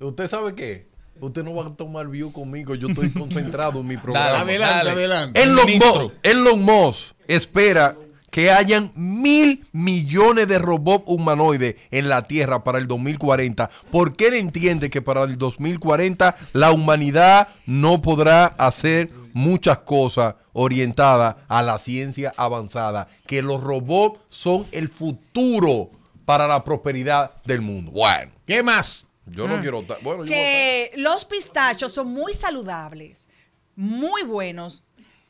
¿Usted 0.00 0.28
sabe 0.28 0.54
qué? 0.54 0.86
Usted 1.20 1.44
no 1.44 1.54
va 1.54 1.66
a 1.66 1.70
tomar 1.70 2.08
view 2.08 2.32
conmigo. 2.32 2.74
Yo 2.74 2.88
estoy 2.88 3.10
concentrado 3.10 3.80
en 3.80 3.86
mi 3.86 3.96
programa. 3.98 4.30
Dale, 4.30 4.42
adelante, 4.42 4.74
dale. 4.74 4.90
adelante. 4.90 5.42
Elon. 5.42 5.72
Musk, 5.78 6.14
Elon 6.22 6.62
Musk 6.62 7.14
espera 7.28 7.96
que 8.30 8.50
hayan 8.50 8.90
mil 8.96 9.64
millones 9.72 10.48
de 10.48 10.58
robots 10.58 11.04
humanoides 11.06 11.76
en 11.92 12.08
la 12.08 12.22
Tierra 12.26 12.64
para 12.64 12.78
el 12.78 12.88
2040, 12.88 13.70
porque 13.92 14.26
él 14.26 14.34
entiende 14.34 14.90
que 14.90 15.00
para 15.00 15.22
el 15.22 15.38
2040 15.38 16.34
la 16.52 16.72
humanidad 16.72 17.46
no 17.64 18.02
podrá 18.02 18.46
hacer 18.46 19.08
muchas 19.34 19.78
cosas 19.78 20.34
orientadas 20.52 21.36
a 21.46 21.62
la 21.62 21.78
ciencia 21.78 22.34
avanzada, 22.36 23.06
que 23.24 23.40
los 23.40 23.62
robots 23.62 24.18
son 24.30 24.66
el 24.72 24.88
futuro 24.88 25.90
para 26.24 26.48
la 26.48 26.64
prosperidad 26.64 27.32
del 27.44 27.60
mundo. 27.60 27.92
Bueno, 27.92 28.32
¿Qué 28.46 28.62
más? 28.64 29.06
Yo 29.26 29.48
no 29.48 29.60
quiero 29.60 29.80
estar. 29.80 29.98
Bueno, 30.02 30.24
yo 30.24 30.30
que 30.30 30.92
los 30.96 31.24
pistachos 31.24 31.92
son 31.92 32.08
muy 32.08 32.34
saludables, 32.34 33.28
muy 33.76 34.22
buenos, 34.22 34.82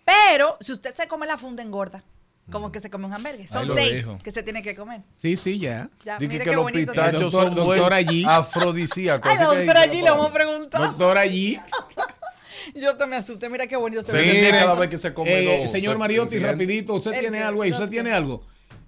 pero 0.04 0.56
si 0.60 0.72
usted 0.72 0.94
se 0.94 1.06
come 1.08 1.26
la 1.26 1.38
funda 1.38 1.62
engorda, 1.62 2.04
como 2.50 2.70
que 2.70 2.80
se 2.80 2.90
come 2.90 3.06
un 3.06 3.12
hamburgues. 3.14 3.50
Son 3.50 3.66
seis 3.66 4.00
dijo. 4.04 4.18
que 4.22 4.30
se 4.30 4.42
tiene 4.42 4.62
que 4.62 4.74
comer. 4.74 5.00
Sí, 5.16 5.36
sí, 5.36 5.58
ya. 5.58 5.88
Ya, 6.04 6.18
Dije 6.18 6.38
que 6.38 6.44
qué 6.44 6.52
los 6.54 6.70
pistachos 6.70 7.20
Doctor- 7.22 7.30
son 7.46 7.54
doctora 7.54 7.64
buenos 7.64 7.92
allí. 7.92 8.24
afrodisíacos. 8.28 9.30
Ay, 9.30 9.38
ahí 9.38 9.68
allí 9.70 10.02
le 10.02 10.10
vamos 10.10 10.28
a 10.28 10.32
preguntar. 10.32 10.80
Doctor 10.82 11.16
allí. 11.18 11.58
Yo 12.74 12.96
te 12.96 13.06
me 13.06 13.16
asusté, 13.16 13.48
mira 13.48 13.66
qué 13.66 13.76
bonito 13.76 14.02
se 14.02 14.10
Se 14.12 14.16
ve. 14.16 14.50
cada 14.50 14.74
vez 14.74 14.90
que 14.90 14.98
se 14.98 15.12
come 15.14 15.32
eh, 15.32 15.62
dos, 15.62 15.70
señor 15.72 15.94
se- 15.94 15.98
Mariotti, 15.98 16.38
rapidito, 16.38 16.94
usted 16.94 17.12
El 17.14 17.20
tiene 17.20 17.42
algo 17.42 17.62
ahí, 17.62 17.72
usted 17.72 17.88
tiene 17.90 18.12
algo. 18.12 18.42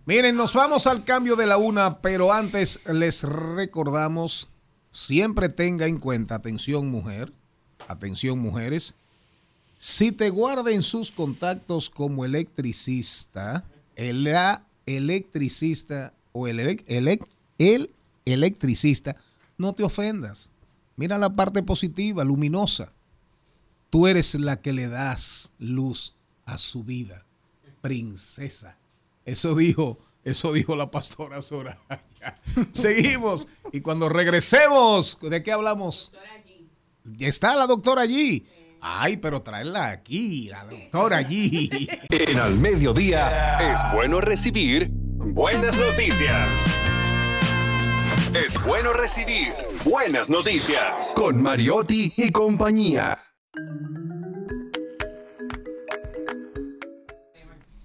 Miren, 0.07 0.37
nos 0.37 0.53
vamos 0.55 0.87
al 0.87 1.05
cambio 1.05 1.35
de 1.37 1.47
la 1.47 1.57
una, 1.57 1.99
pero 2.01 2.33
antes 2.33 2.81
les 2.87 3.23
recordamos, 3.23 4.49
siempre 4.97 5.51
tenga 5.51 5.86
en 5.86 5.99
cuenta, 5.99 6.36
atención 6.36 6.90
mujer, 6.90 7.30
atención 7.86 8.38
mujeres, 8.38 8.94
si 9.76 10.11
te 10.11 10.30
guarda 10.30 10.72
en 10.72 10.82
sus 10.82 11.11
contactos 11.11 11.90
como 11.90 12.24
electricista, 12.24 13.62
el 13.94 14.26
electricista 14.86 16.14
o 16.32 16.49
el, 16.49 16.61
el 17.59 17.90
electricista, 18.24 19.16
no 19.59 19.74
te 19.74 19.82
ofendas. 19.82 20.49
Mira 20.97 21.18
la 21.18 21.30
parte 21.30 21.62
positiva, 21.62 22.24
luminosa. 22.24 22.90
Tú 23.90 24.07
eres 24.07 24.34
la 24.34 24.62
que 24.62 24.72
le 24.72 24.88
das 24.88 25.53
luz 25.59 26.14
a 26.47 26.57
su 26.57 26.84
vida, 26.84 27.26
princesa. 27.82 28.78
Eso 29.26 29.55
dijo, 29.55 29.99
eso 30.27 30.53
dijo 30.53 30.74
la 30.74 30.91
pastora 30.91 31.41
Soraya. 31.41 31.79
Seguimos 32.72 33.47
y 33.72 33.81
cuando 33.81 34.09
regresemos, 34.09 35.18
¿de 35.22 35.41
qué 35.41 35.53
hablamos? 35.53 36.11
Ya 37.05 37.29
está 37.29 37.55
la 37.55 37.68
doctora 37.68 38.03
allí. 38.03 38.45
Ay, 38.81 39.18
pero 39.18 39.43
traerla 39.43 39.89
aquí, 39.89 40.49
la 40.49 40.64
doctora 40.64 41.18
allí. 41.18 41.89
En 42.11 42.41
al 42.41 42.59
mediodía 42.59 43.59
es 43.72 43.95
bueno 43.95 44.20
recibir 44.20 44.89
buenas 44.91 45.77
noticias. 45.77 46.51
Es 48.35 48.61
bueno 48.64 48.93
recibir 48.95 49.53
buenas 49.85 50.29
noticias 50.29 51.12
con 51.14 51.41
Mariotti 51.41 52.12
y 52.16 52.33
compañía. 52.33 53.22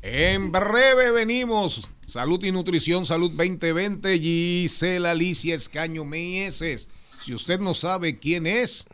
En 0.01 0.51
breve 0.51 1.11
venimos. 1.11 1.87
Salud 2.11 2.43
y 2.43 2.51
Nutrición, 2.51 3.05
Salud 3.05 3.31
2020, 3.31 4.19
Gisela 4.19 5.11
Alicia 5.11 5.55
Escaño 5.55 6.03
Meyeses. 6.03 6.89
Si 7.17 7.33
usted 7.33 7.61
no 7.61 7.73
sabe 7.73 8.19
quién 8.19 8.45
es, 8.47 8.85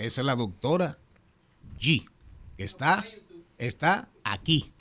es 0.00 0.18
la 0.18 0.34
doctora 0.34 0.98
G. 1.80 2.08
que 2.56 2.64
Está, 2.64 3.04
está 3.56 4.08
aquí. 4.24 4.72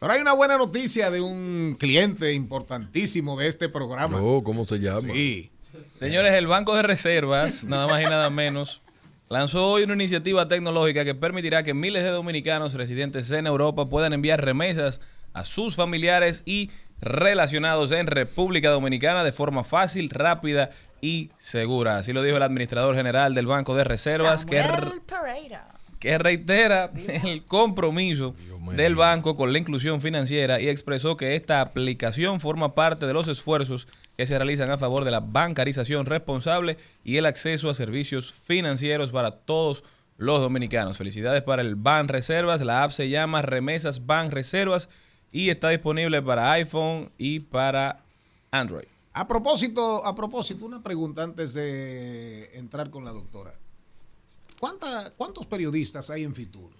Pero 0.00 0.12
hay 0.12 0.20
una 0.20 0.34
buena 0.34 0.58
noticia 0.58 1.10
de 1.10 1.22
un 1.22 1.78
cliente 1.80 2.34
importantísimo 2.34 3.38
de 3.38 3.46
este 3.46 3.70
programa. 3.70 4.20
No, 4.20 4.42
¿cómo 4.44 4.66
se 4.66 4.78
llama? 4.78 5.00
Sí. 5.00 5.50
Señores, 5.98 6.32
el 6.32 6.46
Banco 6.46 6.76
de 6.76 6.82
Reservas, 6.82 7.64
nada 7.64 7.86
más 7.86 8.02
y 8.02 8.04
nada 8.04 8.28
menos, 8.28 8.82
lanzó 9.30 9.66
hoy 9.70 9.84
una 9.84 9.94
iniciativa 9.94 10.46
tecnológica 10.46 11.06
que 11.06 11.14
permitirá 11.14 11.62
que 11.62 11.72
miles 11.72 12.02
de 12.02 12.10
dominicanos 12.10 12.74
residentes 12.74 13.30
en 13.30 13.46
Europa 13.46 13.88
puedan 13.88 14.12
enviar 14.12 14.44
remesas 14.44 15.00
a 15.32 15.44
sus 15.44 15.74
familiares 15.74 16.42
y 16.44 16.70
relacionados 17.04 17.92
en 17.92 18.06
República 18.06 18.70
Dominicana 18.70 19.22
de 19.22 19.32
forma 19.32 19.62
fácil, 19.64 20.10
rápida 20.10 20.70
y 21.00 21.30
segura. 21.38 21.98
Así 21.98 22.12
lo 22.12 22.22
dijo 22.22 22.36
el 22.36 22.42
administrador 22.42 22.96
general 22.96 23.34
del 23.34 23.46
Banco 23.46 23.76
de 23.76 23.84
Reservas, 23.84 24.46
que, 24.46 24.62
Samuel 24.62 25.02
Pereira. 25.06 25.66
que 26.00 26.18
reitera 26.18 26.90
el 27.24 27.44
compromiso 27.44 28.34
del 28.72 28.94
banco 28.94 29.36
con 29.36 29.52
la 29.52 29.58
inclusión 29.58 30.00
financiera 30.00 30.60
y 30.60 30.68
expresó 30.68 31.16
que 31.16 31.36
esta 31.36 31.60
aplicación 31.60 32.40
forma 32.40 32.74
parte 32.74 33.06
de 33.06 33.12
los 33.12 33.28
esfuerzos 33.28 33.86
que 34.16 34.26
se 34.26 34.38
realizan 34.38 34.70
a 34.70 34.78
favor 34.78 35.04
de 35.04 35.10
la 35.10 35.20
bancarización 35.20 36.06
responsable 36.06 36.78
y 37.04 37.18
el 37.18 37.26
acceso 37.26 37.68
a 37.68 37.74
servicios 37.74 38.32
financieros 38.32 39.10
para 39.10 39.32
todos 39.32 39.84
los 40.16 40.40
dominicanos. 40.40 40.98
Felicidades 40.98 41.42
para 41.42 41.62
el 41.62 41.74
Ban 41.74 42.08
Reservas. 42.08 42.62
La 42.62 42.82
app 42.82 42.92
se 42.92 43.08
llama 43.08 43.42
Remesas 43.42 44.06
Ban 44.06 44.30
Reservas 44.30 44.88
y 45.34 45.50
está 45.50 45.70
disponible 45.70 46.22
para 46.22 46.52
iPhone 46.52 47.10
y 47.18 47.40
para 47.40 48.00
Android. 48.52 48.84
A 49.12 49.26
propósito, 49.26 50.06
a 50.06 50.14
propósito, 50.14 50.64
una 50.64 50.80
pregunta 50.82 51.24
antes 51.24 51.54
de 51.54 52.50
entrar 52.56 52.88
con 52.90 53.04
la 53.04 53.10
doctora. 53.10 53.52
¿Cuánta- 54.60 55.10
¿Cuántos 55.16 55.44
periodistas 55.46 56.08
hay 56.10 56.22
en 56.22 56.34
Fitur? 56.34 56.70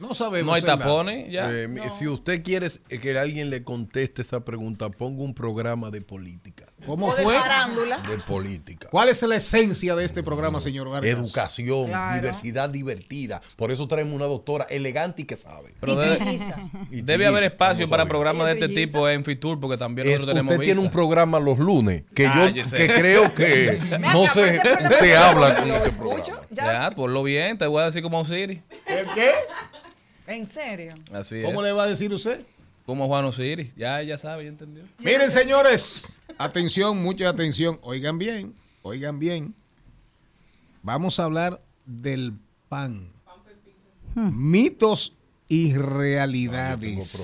No 0.00 0.14
sabemos. 0.14 0.46
No 0.48 0.54
hay 0.54 0.62
tapones, 0.62 1.30
ya. 1.30 1.48
Eh, 1.52 1.68
Si 1.90 2.08
usted 2.08 2.42
quiere 2.42 2.68
que 2.88 3.18
alguien 3.18 3.50
le 3.50 3.62
conteste 3.62 4.22
esa 4.22 4.44
pregunta, 4.44 4.90
ponga 4.90 5.22
un 5.22 5.34
programa 5.34 5.90
de 5.90 6.00
política. 6.00 6.66
¿Cómo 6.84 7.08
O 7.08 7.16
de 7.16 7.22
fue? 7.22 7.34
farándula. 7.38 7.98
De 7.98 8.18
política. 8.18 8.88
¿Cuál 8.90 9.08
es 9.08 9.22
la 9.22 9.36
esencia 9.36 9.96
de 9.96 10.04
este 10.04 10.22
programa, 10.22 10.60
señor 10.60 10.88
Vargas? 10.90 11.10
Educación, 11.10 11.86
Claro. 11.88 12.14
diversidad 12.14 12.68
divertida. 12.68 13.40
Por 13.56 13.72
eso 13.72 13.88
traemos 13.88 14.12
una 14.14 14.26
doctora 14.26 14.66
elegante 14.68 15.22
y 15.22 15.24
que 15.24 15.36
sabe. 15.36 15.74
Pero 15.80 15.94
Y 16.90 17.00
debe. 17.00 17.24
Y 17.24 17.26
haber 17.26 17.44
espacio 17.44 17.88
para 17.88 18.04
programas 18.06 18.46
de 18.46 18.52
este 18.52 18.68
tipo 18.68 19.08
en 19.08 19.24
Fitur 19.24 19.58
porque 19.58 19.78
también 19.78 20.06
Es- 20.06 20.14
nosotros 20.14 20.34
tenemos 20.34 20.52
usted 20.52 20.64
tiene 20.64 20.80
un 20.80 20.90
programa 20.90 21.40
los 21.40 21.58
lunes 21.58 22.02
que 22.14 22.24
yo 22.24 22.52
que 22.76 22.86
creo 22.88 23.32
que 23.34 23.80
no 24.12 24.28
sé, 24.28 24.60
yo 25.00 25.20
habla 25.20 25.48
lo 25.48 25.60
con 25.60 25.70
ese 25.70 25.88
escucho, 25.88 26.14
programa. 26.24 26.46
Ya. 26.50 26.64
Ya, 26.66 26.90
ponlo 26.90 27.22
bien, 27.22 27.56
te 27.56 27.66
voy 27.66 27.82
a 27.82 27.86
decir 27.86 28.02
como 28.02 28.20
Osiris. 28.20 28.60
¿El 28.86 29.06
qué? 29.14 29.30
En 30.26 30.46
serio. 30.46 30.92
Así 31.12 31.40
¿Cómo 31.42 31.60
es. 31.62 31.66
le 31.66 31.72
va 31.72 31.84
a 31.84 31.86
decir 31.86 32.12
usted? 32.12 32.44
Como 32.86 33.08
Juan 33.08 33.24
Osiris. 33.24 33.74
Ya, 33.74 34.00
ya 34.02 34.16
sabe, 34.16 34.44
ya 34.44 34.50
entendió. 34.50 34.84
Miren, 34.98 35.28
señores, 35.30 36.06
atención, 36.38 37.02
mucha 37.02 37.28
atención. 37.28 37.80
Oigan 37.82 38.16
bien, 38.18 38.54
oigan 38.82 39.18
bien. 39.18 39.54
Vamos 40.82 41.18
a 41.18 41.24
hablar 41.24 41.60
del 41.84 42.34
pan. 42.68 43.10
Mitos 44.14 45.16
y 45.48 45.74
realidades. 45.74 47.20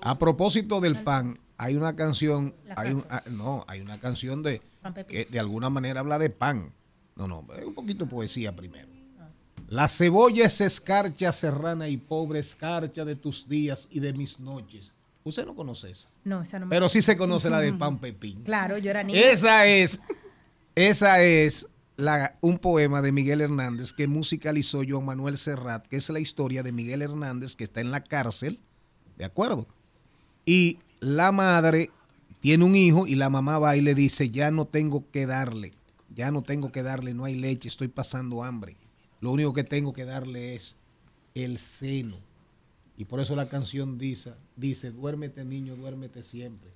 A 0.00 0.18
propósito 0.18 0.80
del 0.80 0.96
pan, 0.96 1.38
hay 1.58 1.76
una 1.76 1.94
canción, 1.94 2.54
hay 2.74 2.92
un, 2.92 3.04
ah, 3.10 3.22
no, 3.30 3.64
hay 3.68 3.80
una 3.80 3.98
canción 4.00 4.42
de 4.42 4.62
Pan 4.80 4.94
pepino. 4.94 5.24
que 5.24 5.30
de 5.30 5.38
alguna 5.40 5.70
manera 5.70 6.00
habla 6.00 6.18
de 6.18 6.30
pan. 6.30 6.72
No, 7.16 7.28
no, 7.28 7.44
es 7.58 7.64
un 7.64 7.74
poquito 7.74 8.04
de 8.04 8.10
poesía 8.10 8.54
primero. 8.56 8.88
La 9.68 9.86
cebolla 9.88 10.46
es 10.46 10.62
escarcha 10.62 11.30
serrana 11.30 11.88
y 11.88 11.98
pobre 11.98 12.38
escarcha 12.38 13.04
de 13.04 13.16
tus 13.16 13.48
días 13.48 13.86
y 13.90 14.00
de 14.00 14.14
mis 14.14 14.40
noches. 14.40 14.92
Usted 15.24 15.44
no 15.44 15.54
conoce 15.54 15.90
esa. 15.90 16.08
No, 16.24 16.40
esa 16.40 16.58
no 16.58 16.66
me 16.66 16.70
Pero 16.70 16.88
sí 16.88 17.02
se 17.02 17.18
conoce 17.18 17.50
la 17.50 17.60
de 17.60 17.74
pan 17.74 17.98
pepín. 17.98 18.42
Claro, 18.44 18.78
yo 18.78 18.90
era 18.90 19.02
niña. 19.02 19.20
Esa 19.20 19.66
es, 19.66 20.00
esa 20.74 21.22
es 21.22 21.66
la, 21.98 22.38
un 22.40 22.58
poema 22.58 23.02
de 23.02 23.12
Miguel 23.12 23.42
Hernández 23.42 23.92
que 23.92 24.06
musicalizó 24.06 24.80
Joan 24.88 25.04
Manuel 25.04 25.36
Serrat, 25.36 25.86
que 25.86 25.96
es 25.96 26.08
la 26.08 26.20
historia 26.20 26.62
de 26.62 26.72
Miguel 26.72 27.02
Hernández 27.02 27.54
que 27.54 27.64
está 27.64 27.82
en 27.82 27.90
la 27.90 28.02
cárcel, 28.02 28.58
¿de 29.18 29.26
acuerdo? 29.26 29.66
Y 30.46 30.78
la 31.00 31.30
madre 31.30 31.90
tiene 32.40 32.64
un 32.64 32.74
hijo 32.74 33.06
y 33.06 33.16
la 33.16 33.28
mamá 33.28 33.58
va 33.58 33.76
y 33.76 33.82
le 33.82 33.94
dice, 33.94 34.30
ya 34.30 34.50
no 34.50 34.64
tengo 34.64 35.04
que 35.10 35.26
darle, 35.26 35.74
ya 36.14 36.30
no 36.30 36.40
tengo 36.40 36.72
que 36.72 36.82
darle, 36.82 37.12
no 37.12 37.26
hay 37.26 37.34
leche, 37.34 37.68
estoy 37.68 37.88
pasando 37.88 38.42
hambre. 38.42 38.78
Lo 39.20 39.30
único 39.32 39.52
que 39.52 39.64
tengo 39.64 39.92
que 39.92 40.04
darle 40.04 40.54
es 40.54 40.76
el 41.34 41.58
seno. 41.58 42.16
Y 42.96 43.04
por 43.04 43.20
eso 43.20 43.36
la 43.36 43.48
canción 43.48 43.98
dice, 43.98 44.32
dice, 44.56 44.90
duérmete 44.90 45.44
niño, 45.44 45.76
duérmete 45.76 46.22
siempre. 46.22 46.70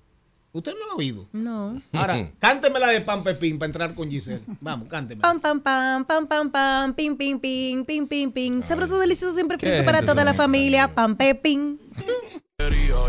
¿Usted 0.53 0.73
no 0.73 0.85
lo 0.85 0.91
ha 0.93 0.95
oído? 0.95 1.27
No. 1.33 1.81
Ahora, 1.93 2.31
cánteme 2.39 2.79
la 2.79 2.89
de 2.89 3.01
Pan 3.01 3.23
Pepín 3.23 3.57
para 3.57 3.67
entrar 3.67 3.95
con 3.95 4.09
Giselle. 4.09 4.43
Vamos, 4.61 4.87
cánteme. 4.87 5.21
Pam, 5.21 5.39
pam, 5.39 5.59
pam, 5.59 6.05
pam, 6.05 6.27
pam, 6.27 6.49
pam, 6.51 6.93
pim, 6.93 7.17
pim, 7.17 7.39
pim, 7.39 7.83
pim, 7.83 8.07
pim, 8.07 8.31
pim. 8.31 8.61
Sabroso, 8.61 8.99
delicioso, 8.99 9.33
siempre 9.33 9.57
¿Qué 9.57 9.67
frito 9.67 9.85
para 9.85 10.03
toda 10.03 10.23
la 10.23 10.33
familia. 10.33 10.93
Pam, 10.93 11.15
pepín. 11.15 11.79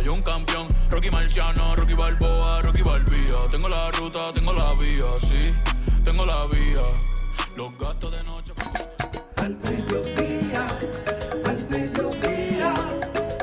Yo 0.04 0.12
un 0.12 0.22
campeón, 0.22 0.68
Rocky 0.90 1.08
Marciano, 1.10 1.74
Rocky 1.76 1.94
Balboa, 1.94 2.60
Rocky 2.62 2.82
Balbía. 2.82 3.48
Tengo 3.50 3.68
la 3.68 3.90
ruta, 3.92 4.32
tengo 4.34 4.52
la 4.52 4.74
vía, 4.74 5.04
sí, 5.18 5.52
tengo 6.04 6.26
la 6.26 6.46
vía. 6.46 6.82
Los 7.56 7.78
gastos 7.78 8.12
de 8.12 8.22
noche. 8.24 8.52
Al 9.44 9.58
mediodía, 9.58 10.66
al 11.44 11.68
mediodía, 11.68 12.74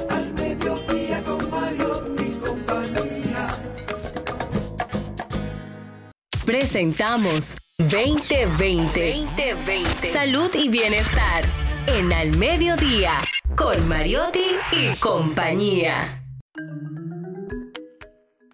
al 0.10 0.34
mediodía 0.34 1.24
con 1.24 1.52
Mario 1.52 2.16
y 2.18 2.32
compañía. 2.40 3.48
Presentamos 6.44 7.56
2020. 7.78 9.28
2020. 9.36 10.12
Salud 10.12 10.50
y 10.56 10.70
bienestar 10.70 11.44
en 11.86 12.12
Al 12.12 12.36
Mediodía 12.36 13.20
con 13.56 13.88
Mariotti 13.88 14.56
y 14.72 14.96
compañía. 14.96 16.26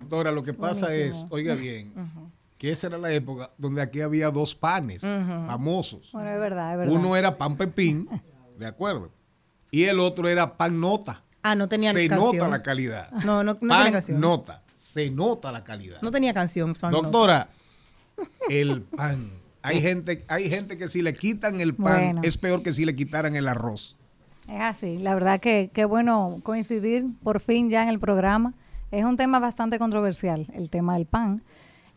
Doctora, 0.01 0.33
lo 0.33 0.43
que 0.43 0.53
pasa 0.53 0.93
es, 0.93 1.25
oiga 1.29 1.55
bien, 1.55 1.93
que 2.57 2.71
esa 2.71 2.87
era 2.87 2.97
la 2.97 3.11
época 3.11 3.49
donde 3.57 3.81
aquí 3.81 4.01
había 4.01 4.31
dos 4.31 4.55
panes 4.55 5.01
famosos. 5.01 6.09
Bueno, 6.11 6.29
es 6.31 6.39
verdad, 6.39 6.71
es 6.73 6.77
verdad. 6.79 6.93
Uno 6.93 7.15
era 7.15 7.37
pan 7.37 7.55
pepín, 7.57 8.07
de 8.57 8.65
acuerdo, 8.65 9.11
y 9.71 9.83
el 9.83 9.99
otro 9.99 10.27
era 10.27 10.57
pan 10.57 10.79
nota. 10.79 11.23
Ah, 11.43 11.55
no 11.55 11.67
tenía 11.69 11.93
Se 11.93 12.07
canción. 12.07 12.33
nota 12.37 12.47
la 12.49 12.63
calidad. 12.63 13.11
No, 13.23 13.43
no, 13.43 13.53
no 13.53 13.59
Pan 13.59 13.77
tenía 13.77 13.91
canción. 13.91 14.19
nota, 14.19 14.63
se 14.73 15.09
nota 15.09 15.51
la 15.51 15.63
calidad. 15.63 16.01
No 16.01 16.11
tenía 16.11 16.33
canción. 16.33 16.75
No. 16.81 16.89
Doctora, 16.89 17.49
el 18.49 18.81
pan. 18.81 19.29
Hay 19.61 19.81
gente, 19.81 20.23
hay 20.27 20.49
gente 20.49 20.77
que 20.77 20.87
si 20.87 21.01
le 21.01 21.13
quitan 21.13 21.59
el 21.59 21.73
pan 21.75 22.05
Bueno. 22.05 22.21
es 22.23 22.37
peor 22.37 22.63
que 22.63 22.71
si 22.73 22.85
le 22.85 22.95
quitaran 22.95 23.35
el 23.35 23.47
arroz. 23.47 23.97
Es 24.47 24.61
así, 24.61 24.97
la 24.97 25.13
verdad 25.13 25.39
que 25.41 25.69
qué 25.73 25.83
bueno 25.85 26.39
coincidir 26.43 27.05
por 27.21 27.41
fin 27.41 27.69
ya 27.69 27.83
en 27.83 27.89
el 27.89 27.99
programa. 27.99 28.53
Es 28.91 29.03
un 29.03 29.17
tema 29.17 29.39
bastante 29.39 29.77
controversial, 29.77 30.47
el 30.53 30.69
tema 30.69 30.95
del 30.95 31.05
pan. 31.05 31.41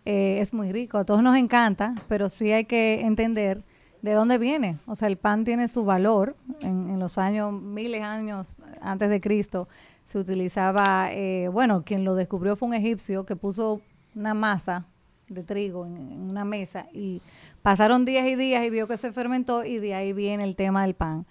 Eh, 0.04 0.38
es 0.40 0.54
muy 0.54 0.70
rico, 0.70 0.98
a 0.98 1.04
todos 1.04 1.22
nos 1.22 1.36
encanta, 1.36 1.94
pero 2.08 2.28
sí 2.28 2.52
hay 2.52 2.64
que 2.64 3.02
entender 3.02 3.64
de 4.02 4.12
dónde 4.12 4.38
viene. 4.38 4.78
O 4.86 4.94
sea, 4.94 5.08
el 5.08 5.18
pan 5.18 5.44
tiene 5.44 5.68
su 5.68 5.84
valor. 5.84 6.36
En, 6.60 6.88
en 6.88 6.98
los 6.98 7.18
años, 7.18 7.52
miles 7.52 8.00
de 8.00 8.06
años 8.06 8.62
antes 8.80 9.10
de 9.10 9.20
Cristo, 9.20 9.68
se 10.06 10.18
utilizaba, 10.18 11.12
eh, 11.12 11.48
bueno, 11.48 11.84
quien 11.84 12.04
lo 12.04 12.14
descubrió 12.14 12.56
fue 12.56 12.68
un 12.68 12.74
egipcio 12.74 13.24
que 13.24 13.36
puso 13.36 13.80
una 14.14 14.34
masa 14.34 14.86
de 15.28 15.44
trigo 15.44 15.86
en, 15.86 15.96
en 15.96 16.20
una 16.22 16.44
mesa 16.44 16.86
y 16.92 17.22
pasaron 17.62 18.04
días 18.04 18.26
y 18.26 18.34
días 18.34 18.64
y 18.64 18.70
vio 18.70 18.88
que 18.88 18.96
se 18.96 19.12
fermentó 19.12 19.64
y 19.64 19.78
de 19.78 19.94
ahí 19.94 20.12
viene 20.12 20.42
el 20.42 20.56
tema 20.56 20.82
del 20.82 20.94
pan 20.94 21.26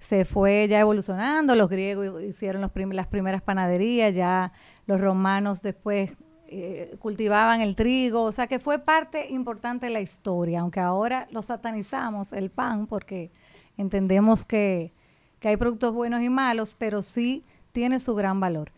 se 0.00 0.24
fue 0.24 0.66
ya 0.66 0.80
evolucionando, 0.80 1.54
los 1.54 1.68
griegos 1.68 2.22
hicieron 2.22 2.62
las 2.62 3.06
primeras 3.06 3.42
panaderías, 3.42 4.14
ya 4.14 4.52
los 4.86 5.00
romanos 5.00 5.62
después 5.62 6.16
eh, 6.52 6.96
cultivaban 6.98 7.60
el 7.60 7.76
trigo, 7.76 8.22
o 8.24 8.32
sea 8.32 8.48
que 8.48 8.58
fue 8.58 8.80
parte 8.80 9.30
importante 9.30 9.86
de 9.86 9.92
la 9.92 10.00
historia, 10.00 10.60
aunque 10.60 10.80
ahora 10.80 11.28
lo 11.30 11.42
satanizamos 11.42 12.32
el 12.32 12.50
pan 12.50 12.86
porque 12.88 13.30
entendemos 13.76 14.44
que, 14.44 14.92
que 15.38 15.48
hay 15.48 15.56
productos 15.56 15.94
buenos 15.94 16.22
y 16.22 16.28
malos, 16.28 16.74
pero 16.76 17.02
sí 17.02 17.44
tiene 17.72 18.00
su 18.00 18.16
gran 18.16 18.40
valor. 18.40 18.72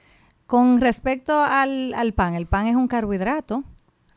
Con 0.46 0.82
respecto 0.82 1.40
al, 1.40 1.94
al 1.94 2.12
pan, 2.12 2.34
el 2.34 2.46
pan 2.46 2.66
es 2.66 2.76
un 2.76 2.88
carbohidrato. 2.88 3.64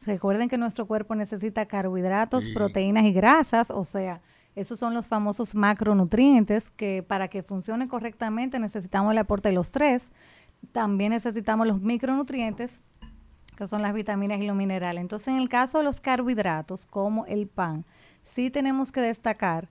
Recuerden 0.06 0.50
que 0.50 0.58
nuestro 0.58 0.86
cuerpo 0.86 1.16
necesita 1.16 1.66
carbohidratos, 1.66 2.44
Sí. 2.44 2.54
proteínas 2.54 3.06
y 3.06 3.14
grasas, 3.14 3.72
o 3.72 3.86
sea, 3.86 4.22
esos 4.54 4.78
son 4.78 4.94
los 4.94 5.08
famosos 5.08 5.56
macronutrientes 5.56 6.72
que 6.72 7.04
para 7.04 7.30
que 7.30 7.42
funcione 7.42 7.88
correctamente 7.88 8.60
necesitamos 8.60 9.14
el 9.14 9.18
aporte 9.18 9.50
de 9.50 9.56
los 9.56 9.72
tres. 9.72 10.12
También 10.74 11.12
necesitamos 11.12 11.68
los 11.68 11.82
micronutrientes, 11.82 12.82
que 13.56 13.68
son 13.68 13.82
las 13.82 13.94
vitaminas 13.94 14.40
y 14.40 14.46
los 14.48 14.56
minerales. 14.56 15.02
Entonces, 15.02 15.30
en 15.30 15.38
el 15.38 15.50
caso 15.50 15.78
de 15.80 15.84
los 15.84 16.02
carbohidratos, 16.02 16.86
como 16.86 17.26
el 17.26 17.48
pan, 17.48 17.86
sí 18.24 18.50
tenemos 18.50 18.92
que 18.92 19.02
destacar 19.02 19.70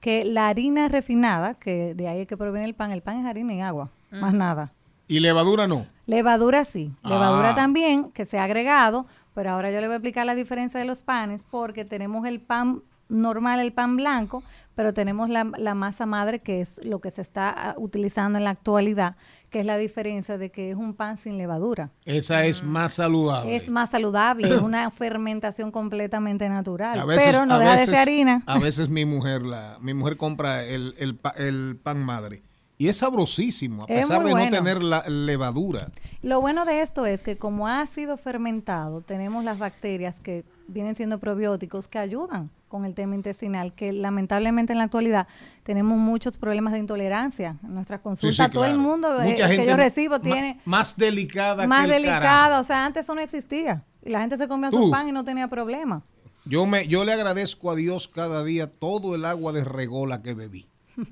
que 0.00 0.24
la 0.24 0.48
harina 0.48 0.88
refinada, 0.88 1.54
que 1.54 1.94
de 1.94 2.08
ahí 2.08 2.20
es 2.20 2.26
que 2.26 2.36
proviene 2.36 2.66
el 2.66 2.74
pan, 2.74 2.90
el 2.90 3.02
pan 3.02 3.20
es 3.20 3.26
harina 3.26 3.52
y 3.52 3.60
agua, 3.60 3.90
más 4.10 4.32
Mm. 4.32 4.38
nada. 4.38 4.72
Y 5.08 5.20
levadura 5.20 5.66
no. 5.66 5.86
Levadura 6.06 6.64
sí, 6.64 6.92
levadura 7.02 7.50
Ah. 7.50 7.54
también 7.54 8.10
que 8.12 8.24
se 8.24 8.38
ha 8.38 8.44
agregado, 8.44 9.06
pero 9.34 9.50
ahora 9.50 9.70
yo 9.70 9.80
le 9.80 9.88
voy 9.88 9.94
a 9.94 9.96
explicar 9.96 10.24
la 10.24 10.34
diferencia 10.34 10.78
de 10.80 10.86
los 10.86 11.02
panes 11.02 11.42
porque 11.50 11.84
tenemos 11.84 12.24
el 12.26 12.40
pan 12.40 12.82
normal, 13.10 13.60
el 13.60 13.72
pan 13.72 13.96
blanco, 13.96 14.42
pero 14.74 14.94
tenemos 14.94 15.28
la, 15.28 15.44
la 15.58 15.74
masa 15.74 16.06
madre 16.06 16.38
que 16.38 16.60
es 16.62 16.82
lo 16.84 17.00
que 17.00 17.10
se 17.10 17.20
está 17.20 17.50
ah, 17.50 17.74
utilizando 17.76 18.38
en 18.38 18.44
la 18.44 18.50
actualidad, 18.50 19.16
que 19.50 19.60
es 19.60 19.66
la 19.66 19.76
diferencia 19.76 20.38
de 20.38 20.50
que 20.50 20.70
es 20.70 20.76
un 20.76 20.94
pan 20.94 21.18
sin 21.18 21.36
levadura. 21.36 21.90
Esa 22.06 22.46
es 22.46 22.62
más 22.62 22.92
saludable. 22.94 23.54
Es 23.56 23.68
más 23.68 23.90
saludable, 23.90 24.48
es 24.48 24.62
una 24.62 24.90
fermentación 24.92 25.70
completamente 25.70 26.48
natural, 26.48 26.98
A 26.98 27.04
veces- 27.04 27.24
pero 27.26 27.44
no 27.46 27.58
deja 27.58 27.72
de 27.72 27.76
veces- 27.78 27.90
ser 27.90 27.98
harina. 27.98 28.42
A 28.46 28.58
veces 28.58 28.88
mi 28.88 29.04
mujer, 29.04 29.42
la, 29.42 29.76
mi 29.80 29.92
mujer 29.92 30.16
compra 30.16 30.64
el, 30.64 30.94
el 30.98 31.16
pa- 31.16 31.34
el 31.36 31.78
pan 31.82 31.98
madre 32.02 32.42
y 32.78 32.88
es 32.88 32.96
sabrosísimo, 32.96 33.82
a 33.82 33.86
Es 33.92 34.06
pesar 34.06 34.24
de 34.24 34.30
bueno. 34.30 34.46
no 34.46 34.50
tener 34.56 34.82
la 34.82 35.02
levadura. 35.06 35.90
Lo 36.22 36.40
bueno 36.40 36.64
de 36.64 36.80
esto 36.80 37.04
es 37.04 37.22
que 37.22 37.36
como 37.36 37.68
ha 37.68 37.84
sido 37.84 38.16
fermentado, 38.16 39.02
tenemos 39.02 39.44
las 39.44 39.58
bacterias 39.58 40.20
que 40.20 40.44
vienen 40.68 40.94
siendo 40.94 41.18
probióticos 41.20 41.88
que 41.88 41.98
ayudan 41.98 42.48
con 42.70 42.86
el 42.86 42.94
tema 42.94 43.14
intestinal, 43.16 43.74
que 43.74 43.92
lamentablemente 43.92 44.72
en 44.72 44.78
la 44.78 44.84
actualidad 44.84 45.26
tenemos 45.64 45.98
muchos 45.98 46.38
problemas 46.38 46.72
de 46.72 46.78
intolerancia. 46.78 47.58
En 47.62 47.74
nuestras 47.74 47.98
Sí, 47.98 48.04
consultas, 48.04 48.50
todo 48.50 48.64
el 48.64 48.78
mundo 48.78 49.20
eh, 49.22 49.34
que 49.34 49.66
yo 49.66 49.76
recibo 49.76 50.20
tiene 50.20 50.58
más 50.64 50.96
delicada 50.96 51.66
más 51.66 51.80
que 51.80 51.84
el 51.84 51.90
delicada. 51.90 52.20
carajo. 52.20 52.60
O 52.60 52.64
sea, 52.64 52.86
antes 52.86 53.04
eso 53.04 53.14
no 53.14 53.20
existía. 53.20 53.84
Y 54.02 54.10
la 54.10 54.20
gente 54.20 54.38
se 54.38 54.48
comía 54.48 54.70
Tú. 54.70 54.78
su 54.84 54.90
pan 54.90 55.08
y 55.08 55.12
no 55.12 55.24
tenía 55.24 55.48
problema. 55.48 56.02
Yo 56.46 56.64
me, 56.64 56.86
yo 56.88 57.04
le 57.04 57.12
agradezco 57.12 57.70
a 57.70 57.74
Dios 57.74 58.08
cada 58.08 58.42
día 58.44 58.66
todo 58.68 59.14
el 59.14 59.26
agua 59.26 59.52
de 59.52 59.62
regola 59.64 60.22
que 60.22 60.32
bebí. 60.32 60.66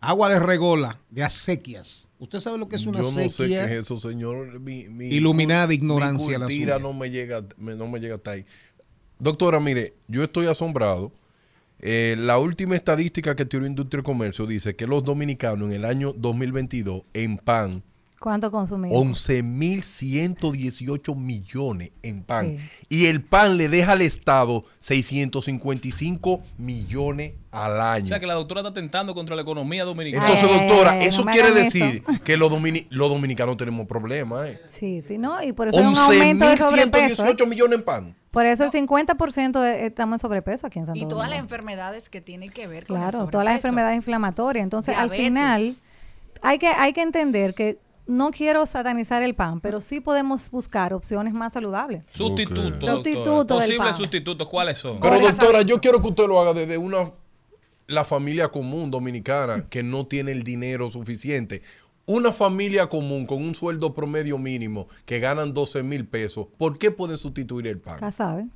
Agua 0.00 0.28
de 0.28 0.38
regola, 0.38 1.00
de 1.10 1.24
acequias. 1.24 2.08
¿Usted 2.20 2.38
sabe 2.38 2.56
lo 2.58 2.68
que 2.68 2.76
es 2.76 2.86
una 2.86 2.98
Yo 2.98 3.04
no 3.04 3.10
sé 3.10 3.24
acequia? 3.24 3.66
qué 3.66 3.74
es 3.74 3.80
eso, 3.82 3.98
señor. 3.98 4.60
Mi, 4.60 4.84
mi 4.88 5.06
Iluminada 5.06 5.74
ignorancia 5.74 6.38
la 6.38 6.46
Mi 6.46 6.60
suya. 6.60 6.78
no 6.78 6.92
me 6.92 7.10
llega, 7.10 7.42
me- 7.56 7.74
no 7.74 7.88
me 7.88 7.98
llega 7.98 8.14
hasta 8.14 8.30
ahí. 8.32 8.46
Doctora, 9.18 9.60
mire, 9.60 9.94
yo 10.06 10.22
estoy 10.24 10.46
asombrado. 10.46 11.12
Eh, 11.80 12.16
la 12.18 12.38
última 12.38 12.74
estadística 12.76 13.36
que 13.36 13.44
tiró 13.44 13.66
Industria 13.66 14.00
y 14.00 14.04
Comercio 14.04 14.46
dice 14.46 14.74
que 14.74 14.86
los 14.86 15.04
dominicanos 15.04 15.68
en 15.68 15.74
el 15.76 15.84
año 15.84 16.12
2022 16.16 17.02
en 17.14 17.36
pan, 17.38 17.82
¿Cuánto 18.20 18.50
consumimos? 18.50 18.98
11.118 18.98 21.14
millones 21.16 21.92
en 22.02 22.24
pan. 22.24 22.56
Y 22.88 23.06
el 23.06 23.22
pan 23.22 23.56
le 23.56 23.68
deja 23.68 23.92
al 23.92 24.02
Estado 24.02 24.64
655 24.80 26.42
millones 26.58 27.34
al 27.52 27.80
año. 27.80 28.06
O 28.06 28.08
sea 28.08 28.18
que 28.18 28.26
la 28.26 28.34
doctora 28.34 28.62
está 28.62 28.74
tentando 28.74 29.14
contra 29.14 29.36
la 29.36 29.42
economía 29.42 29.84
dominicana. 29.84 30.26
Entonces, 30.28 30.50
doctora, 30.50 31.00
eso 31.00 31.24
no 31.24 31.30
quiere 31.30 31.52
decir 31.52 32.02
que 32.24 32.36
los, 32.36 32.50
domini- 32.50 32.88
los 32.90 33.08
dominicanos 33.08 33.56
tenemos 33.56 33.86
problemas. 33.86 34.48
¿eh? 34.48 34.60
Sí, 34.66 35.00
sí, 35.00 35.16
¿no? 35.16 35.40
Y 35.42 35.52
por 35.52 35.68
eso 35.68 35.78
hay 35.78 35.86
un 35.86 35.96
aumento 35.96 36.48
de 36.48 36.56
sobrepeso. 36.56 37.24
¿eh? 37.24 37.36
11.118 37.36 37.46
millones 37.48 37.78
en 37.78 37.84
pan. 37.84 38.16
Por 38.38 38.46
eso 38.46 38.62
el 38.62 38.70
50% 38.70 39.60
de- 39.60 39.86
estamos 39.86 40.14
en 40.14 40.18
sobrepeso 40.20 40.68
aquí 40.68 40.78
en 40.78 40.86
Santo 40.86 41.00
Y 41.00 41.08
todas 41.08 41.28
las 41.28 41.40
enfermedades 41.40 42.08
que 42.08 42.20
tienen 42.20 42.50
que 42.50 42.68
ver 42.68 42.86
con 42.86 42.96
el 42.96 43.02
Claro, 43.02 43.26
todas 43.26 43.44
las 43.44 43.56
enfermedades 43.56 43.96
inflamatorias. 43.96 44.62
Entonces, 44.62 44.94
Diabetes. 44.94 45.18
al 45.18 45.24
final, 45.24 45.76
hay 46.40 46.58
que, 46.60 46.68
hay 46.68 46.92
que 46.92 47.02
entender 47.02 47.52
que 47.56 47.80
no 48.06 48.30
quiero 48.30 48.64
satanizar 48.64 49.24
el 49.24 49.34
pan, 49.34 49.60
pero 49.60 49.80
sí 49.80 49.98
podemos 49.98 50.52
buscar 50.52 50.94
opciones 50.94 51.34
más 51.34 51.52
saludables. 51.52 52.04
Sustitutos. 52.12 52.62
doctora. 52.70 52.92
Sustituto 52.92 53.54
del 53.58 53.66
Posibles 53.66 53.96
sustitutos, 53.96 54.48
¿cuáles 54.48 54.78
son? 54.78 55.00
Pero 55.00 55.18
doctora, 55.18 55.62
yo 55.62 55.80
quiero 55.80 56.00
que 56.00 56.06
usted 56.06 56.28
lo 56.28 56.40
haga 56.40 56.54
desde 56.54 56.78
una 56.78 57.10
la 57.88 58.04
familia 58.04 58.48
común 58.48 58.92
dominicana 58.92 59.66
que 59.66 59.82
no 59.82 60.06
tiene 60.06 60.30
el 60.30 60.44
dinero 60.44 60.90
suficiente. 60.92 61.60
Una 62.10 62.32
familia 62.32 62.88
común 62.88 63.26
con 63.26 63.42
un 63.42 63.54
sueldo 63.54 63.94
promedio 63.94 64.38
mínimo 64.38 64.88
que 65.04 65.20
ganan 65.20 65.52
12 65.52 65.82
mil 65.82 66.06
pesos, 66.06 66.46
¿por 66.56 66.78
qué 66.78 66.90
pueden 66.90 67.18
sustituir 67.18 67.66
el 67.66 67.80
pan? 67.80 67.98
Ya 68.00 68.10
saben. 68.10 68.50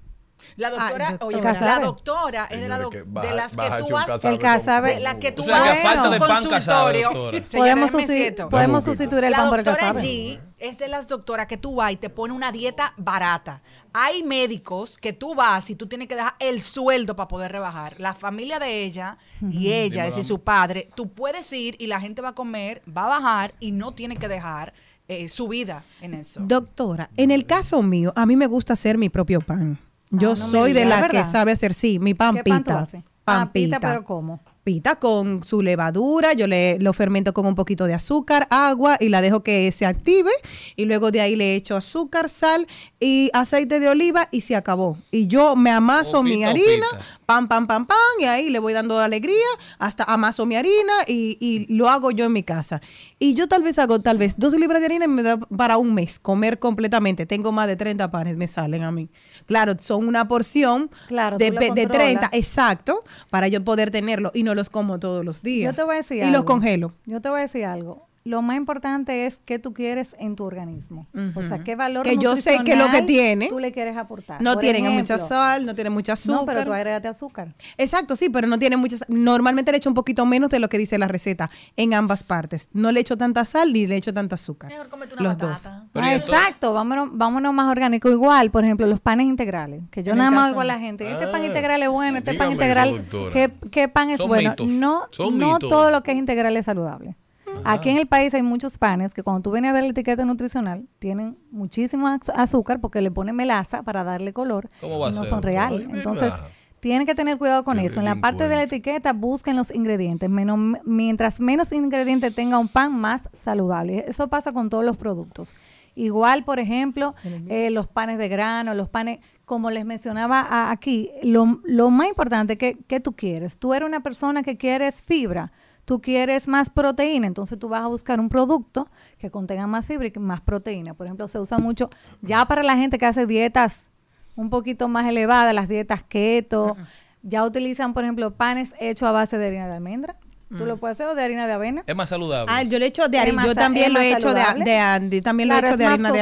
La 0.57 0.71
doctora, 0.71 1.09
Ah, 1.21 1.25
oye, 1.25 1.37
doctora. 1.41 1.61
la 1.61 1.79
doctora 1.81 2.45
es 2.51 2.61
de, 2.61 2.69
la 2.69 2.79
doc- 2.79 2.93
de 2.95 3.35
las 3.35 3.57
que 3.57 3.63
tú 3.87 3.93
vas 3.93 4.25
El 4.25 4.39
casabe- 4.39 4.95
de 4.95 5.01
la 5.01 5.19
que 5.19 5.33
tú 5.33 5.43
O 5.43 5.45
sea, 5.45 5.59
vas 5.61 5.75
que 5.77 5.83
falta 5.83 6.05
a 6.05 6.11
de 6.11 6.19
pan 6.19 6.29
consultorio. 6.45 7.11
Podemos, 7.13 7.43
déjeme 7.53 7.87
susti- 7.87 8.07
decirte. 8.07 8.47
podemos 8.47 8.85
sustituir 8.85 9.25
el 9.25 9.31
la 9.33 9.37
pan 9.39 9.49
por 9.51 9.59
el 9.61 9.65
doctora 9.65 9.93
casabe. 9.95 10.09
G 10.09 10.41
es 10.59 10.79
de 10.79 10.89
las 10.89 11.09
doctoras 11.09 11.47
que 11.47 11.57
tú 11.57 11.75
vas 11.77 11.93
y 11.93 11.97
te 11.97 12.11
pone 12.11 12.33
una 12.35 12.53
dieta 12.53 12.95
barata. 12.97 13.63
Hay 13.93 14.23
médicos 14.23 14.97
que 14.99 15.13
tú 15.13 15.35
vas 15.35 15.69
y 15.71 15.75
tú 15.77 15.87
tienes 15.87 16.07
que 16.09 16.15
dejar 16.15 16.35
el 16.39 16.61
sueldo 16.61 17.17
para 17.17 17.29
poder 17.29 17.51
rebajar. 17.53 17.99
La 17.99 18.15
familia 18.15 18.59
de 18.59 18.85
ella 18.85 19.19
y 19.51 19.73
ella, 19.73 20.07
es 20.07 20.15
decir, 20.15 20.25
su 20.25 20.41
padre, 20.43 20.89
tú 20.95 21.13
puedes 21.13 21.53
ir 21.53 21.77
y 21.81 21.87
la 21.89 22.01
gente 22.01 22.23
va 22.23 22.31
a 22.31 22.35
comer, 22.35 22.83
va 22.89 23.05
a 23.05 23.09
bajar 23.09 23.55
y 23.61 23.73
no 23.73 23.93
tiene 23.93 24.17
que 24.17 24.29
dejar 24.29 24.73
eh, 25.09 25.29
su 25.29 25.49
vida 25.49 25.85
en 26.01 26.15
eso. 26.15 26.41
Doctora, 26.45 27.11
en 27.17 27.33
el 27.33 27.45
caso 27.45 27.83
mío, 27.83 28.13
a 28.17 28.25
mí 28.25 28.37
me 28.37 28.47
gusta 28.47 28.73
hacer 28.75 28.97
mi 28.97 29.09
propio 29.09 29.41
pan. 29.41 29.79
Yo 30.13 30.29
Ah, 30.33 30.35
no 30.35 30.37
soy 30.37 30.73
de 30.73 30.85
la 30.85 31.09
que 31.09 31.25
sabe 31.25 31.53
hacer, 31.53 31.75
sí, 31.75 31.99
mi 31.99 32.15
pan 32.15 32.37
¿Qué 32.37 32.45
pan 32.45 32.59
tú 32.63 32.65
pita. 32.71 32.81
haces? 32.81 33.03
Pan 33.25 33.43
Ah, 33.43 33.51
pita, 33.53 33.77
pita. 33.79 33.89
pero 33.89 34.05
¿cómo? 34.05 34.41
Pita 34.65 34.97
con 34.97 35.43
su 35.43 35.61
levadura, 35.61 36.35
yo 36.35 36.47
le 36.47 36.79
lo 36.79 36.93
fermento 36.93 37.33
con 37.35 37.47
un 37.47 37.57
poquito 37.57 37.87
de 37.87 37.95
azúcar, 37.95 38.47
agua 38.49 38.97
y 39.01 39.09
la 39.09 39.21
dejo 39.21 39.43
que 39.43 39.73
se 39.73 39.87
active 39.87 40.31
y 40.77 40.85
luego 40.85 41.11
de 41.11 41.21
ahí 41.21 41.35
le 41.35 41.57
echo 41.57 41.75
azúcar, 41.75 42.29
sal 42.29 42.69
y 43.01 43.29
aceite 43.33 43.81
de 43.81 43.89
oliva 43.89 44.29
y 44.31 44.43
se 44.43 44.55
acabó. 44.55 44.97
Y 45.11 45.27
yo 45.27 45.57
me 45.57 45.73
amaso 45.73 46.23
mi 46.23 46.45
harina, 46.45 46.87
pita. 46.93 47.05
pam, 47.27 47.49
pam, 47.49 47.67
pam, 47.67 47.87
pam 47.87 47.97
y 48.21 48.25
ahí 48.27 48.51
le 48.51 48.61
voy 48.61 48.73
dando 48.73 49.01
alegría 49.01 49.35
hasta 49.81 50.05
amaso 50.05 50.47
mi 50.47 50.55
harina 50.55 50.93
y, 51.09 51.37
y 51.41 51.67
lo 51.75 51.89
hago 51.89 52.13
yo 52.13 52.25
en 52.27 52.33
mi 52.33 52.45
casa. 52.45 52.81
Y 53.19 53.35
yo 53.35 53.49
tal 53.49 53.63
vez 53.65 53.81
hago 53.81 54.01
tal 54.01 54.17
vez 54.19 54.35
dos 54.39 54.55
libras 54.55 54.79
de 54.79 54.87
harina 54.87 55.07
y 55.07 55.09
me 55.09 55.25
da 55.25 55.39
para 55.39 55.77
un 55.77 55.93
mes 55.93 56.21
comer 56.21 56.61
completamente. 56.61 57.27
Tengo 57.27 57.51
más 57.51 57.67
de 57.67 57.75
30 57.75 58.13
panes, 58.13 58.37
me 58.37 58.47
salen 58.47 58.85
a 58.85 58.93
mí. 58.93 59.09
Claro, 59.47 59.75
son 59.81 60.07
una 60.07 60.29
porción 60.29 60.89
Claro, 61.09 61.37
de, 61.37 61.51
de 61.51 61.59
30, 61.59 61.89
controlas. 61.91 62.31
exacto, 62.33 63.03
para 63.29 63.49
yo 63.49 63.65
poder 63.65 63.91
tenerlo 63.91 64.31
y 64.35 64.45
no 64.45 64.52
los 64.55 64.71
como 64.71 64.99
todos 64.99 65.25
los 65.25 65.43
días. 65.43 65.73
Yo 65.73 65.77
te 65.77 65.83
voy 65.85 65.95
a 65.95 65.99
decir 65.99 66.19
Y 66.19 66.21
algo. 66.23 66.33
los 66.33 66.45
congelo. 66.45 66.93
Yo 67.07 67.21
te 67.21 67.29
voy 67.29 67.41
a 67.41 67.43
decir 67.43 67.65
algo. 67.65 68.07
Lo 68.25 68.41
más 68.41 68.57
importante 68.57 69.27
es 69.27 69.41
qué 69.45 69.59
tú 69.59 69.75
quieres 69.75 70.15
en 70.19 70.37
tu 70.37 70.45
organismo. 70.45 71.07
O 71.35 71.43
sea, 71.43 71.59
qué 71.65 71.75
valor 71.75 72.05
Que 72.05 72.17
yo 72.19 72.37
sé 72.37 72.61
que 72.65 72.77
lo 72.77 72.89
que 72.89 73.03
tiene 73.03 73.49
tú 73.49 73.59
le 73.59 73.73
quieres 73.73 73.97
aportar. 73.97 74.41
No 74.41 74.53
Por 74.53 74.61
tienen 74.61 74.83
ejemplo, 74.85 75.01
mucha 75.01 75.19
sal, 75.19 75.67
no 75.67 75.75
tienen 75.75 75.93
mucha 75.93 76.13
azúcar. 76.13 76.41
No, 76.41 76.47
pero 76.47 76.65
tú 76.65 76.73
agrégate 76.73 77.09
azúcar. 77.09 77.49
Exacto, 77.77 78.15
sí, 78.15 78.29
pero 78.29 78.47
no 78.47 78.59
tiene 78.61 78.77
mucha 78.77 78.97
sal. 78.99 79.07
Normalmente 79.11 79.73
le 79.73 79.79
echo 79.79 79.91
un 79.91 79.95
poquito 79.95 80.25
menos 80.25 80.51
de 80.51 80.61
lo 80.61 80.69
que 80.69 80.79
dice 80.79 80.99
la 80.99 81.09
receta 81.09 81.51
en 81.77 81.95
ambas 81.95 82.23
partes. 82.23 82.69
No 82.73 82.93
le 82.93 83.01
echo 83.01 83.17
tanta 83.17 83.45
sal 83.45 83.73
ni 83.73 83.87
le 83.89 83.97
echo 83.97 84.15
tanta 84.15 84.37
azúcar. 84.37 84.71
Mejor 84.71 84.89
cómete 84.89 85.15
una 85.15 85.23
Los 85.25 85.37
batata. 85.39 85.87
dos. 85.93 86.03
Ah, 86.05 86.15
exacto, 86.15 86.73
vámonos, 86.73 87.09
vámonos 87.13 87.53
más 87.53 87.69
orgánico. 87.71 88.09
Igual, 88.09 88.51
por 88.53 88.65
ejemplo, 88.65 88.87
los 88.87 89.01
panes 89.01 89.27
integrales. 89.27 89.83
Que 89.91 90.05
yo 90.05 90.13
En 90.13 90.19
nada 90.19 90.31
más 90.31 90.49
digo 90.51 90.61
a 90.61 90.65
la 90.65 90.79
gente, 90.79 91.11
este 91.11 91.25
Ah, 91.25 91.33
pan 91.33 91.45
integral 91.45 91.83
es 91.83 91.89
bueno, 91.89 92.19
este 92.19 92.35
pan 92.35 92.53
integral. 92.53 93.05
¿qué, 93.33 93.53
qué 93.73 93.89
pan 93.89 94.11
es 94.11 94.19
Son 94.19 94.29
bueno? 94.29 94.51
mitos. 94.51 94.69
No, 94.69 95.03
Son 95.11 95.37
no 95.39 95.55
mitos. 95.55 95.69
todo 95.69 95.91
lo 95.91 96.05
que 96.05 96.13
es 96.13 96.19
integral 96.19 96.57
es 96.57 96.67
saludable. 96.67 97.17
Aquí 97.65 97.91
en 97.91 97.97
el 97.99 98.07
país 98.07 98.35
hay 98.35 98.43
muchos 98.43 98.79
panes 98.79 99.15
que 99.15 99.23
cuando 99.23 99.43
tú 99.43 99.53
vienes 99.53 99.71
a 99.71 99.73
ver 99.73 99.83
la 99.85 99.91
etiqueta 99.91 100.25
nutricional 100.25 100.89
tienen 100.99 101.39
muchísimo 101.51 102.09
az- 102.09 102.31
azúcar 102.35 102.81
porque 102.81 103.01
le 103.01 103.11
ponen 103.11 103.37
melaza 103.37 103.83
para 103.83 104.03
darle 104.05 104.33
color 104.33 104.69
¿Cómo 104.81 104.99
va 104.99 105.09
y 105.09 105.13
a 105.13 105.15
no 105.15 105.21
ser, 105.21 105.29
son 105.29 105.43
reales. 105.43 105.87
Ay, 105.89 105.95
Entonces, 105.97 106.33
tienen 106.81 107.07
que 107.07 107.15
tener 107.15 107.39
cuidado 107.39 107.63
con 107.63 107.79
Qué 107.79 107.87
eso. 107.87 108.01
En 108.01 108.07
la 108.07 108.17
parte 108.17 108.49
de 108.49 108.57
la 108.57 108.63
etiqueta 108.65 109.13
busquen 109.13 109.57
los 109.57 109.73
ingredientes. 109.73 110.29
Menos, 110.29 110.59
mientras 110.85 111.39
menos 111.41 111.71
ingredientes 111.73 112.35
tenga 112.35 112.59
un 112.59 112.67
pan, 112.69 112.93
más 112.99 113.29
saludable. 113.33 114.05
Eso 114.09 114.27
pasa 114.29 114.53
con 114.53 114.69
todos 114.69 114.85
los 114.85 114.97
productos. 114.97 115.55
Igual, 115.95 116.43
por 116.45 116.59
ejemplo, 116.59 117.15
eh, 117.49 117.71
los 117.71 117.87
panes 117.87 118.19
de 118.19 118.29
grano, 118.29 118.75
los 118.75 118.89
panes, 118.89 119.21
como 119.45 119.71
les 119.71 119.85
mencionaba 119.85 120.71
aquí, 120.73 121.11
lo, 121.23 121.61
lo 121.65 121.91
más 121.91 122.09
importante 122.09 122.59
que, 122.59 122.79
que 122.89 122.99
tú 122.99 123.13
quieres. 123.13 123.59
Tú 123.59 123.75
eres 123.75 123.87
una 123.87 124.03
persona 124.03 124.43
que 124.43 124.57
quieres 124.57 125.03
fibra, 125.03 125.53
tú 125.85 126.01
quieres 126.01 126.49
más 126.49 126.71
proteína, 126.71 127.27
entonces 127.27 127.59
tú 127.59 127.69
vas 127.69 127.83
a 127.83 127.87
buscar 127.87 128.21
un 128.21 128.29
producto 128.29 128.89
que 129.19 129.31
contenga 129.31 129.67
más 129.67 129.87
fibra 129.87 130.09
y 130.09 130.19
más 130.19 130.41
proteína. 130.41 130.95
Por 130.95 131.07
ejemplo, 131.07 131.29
se 131.29 131.41
usa 131.41 131.59
mucho 131.59 131.91
ya 132.21 132.45
para 132.47 132.63
la 132.63 132.77
gente 132.77 132.99
que 132.99 133.07
hace 133.07 133.27
dietas 133.27 133.91
un 134.35 134.51
poquito 134.51 134.89
más 134.89 135.07
elevadas, 135.07 135.55
las 135.55 135.69
dietas 135.69 136.03
keto, 136.03 136.77
ya 137.23 137.45
utilizan, 137.45 137.95
por 137.95 138.05
ejemplo, 138.05 138.35
panes 138.35 138.75
hechos 138.81 139.09
a 139.09 139.13
base 139.13 139.39
de 139.39 139.47
harina 139.47 139.69
de 139.69 139.75
almendra. 139.75 140.17
Tú 140.59 140.65
lo 140.67 140.77
puedes 140.77 140.97
hacer 140.97 141.07
o 141.07 141.15
de 141.15 141.23
harina 141.23 141.47
de 141.47 141.53
avena. 141.53 141.83
Es 141.87 141.97
más 141.97 142.09
saludable. 142.09 142.47
Ah, 142.55 142.63
yo 142.63 142.79
le 142.79 142.87
echo 142.87 143.09
de 143.09 143.17
Es 143.17 143.23
harina, 143.23 143.47
yo 143.47 143.55
también 143.55 143.93
lo 143.93 144.01
he 144.01 144.13
hecho 144.13 144.33
de, 144.35 144.41
saludable. 144.43 144.65
de, 145.01 145.09
de- 145.09 145.23
también 145.23 145.49
Claro, 145.49 145.63
lo 145.63 145.67
he 145.67 145.71
hecho 145.71 145.79
de 145.79 145.85
harina 145.87 146.13
de, 146.13 146.19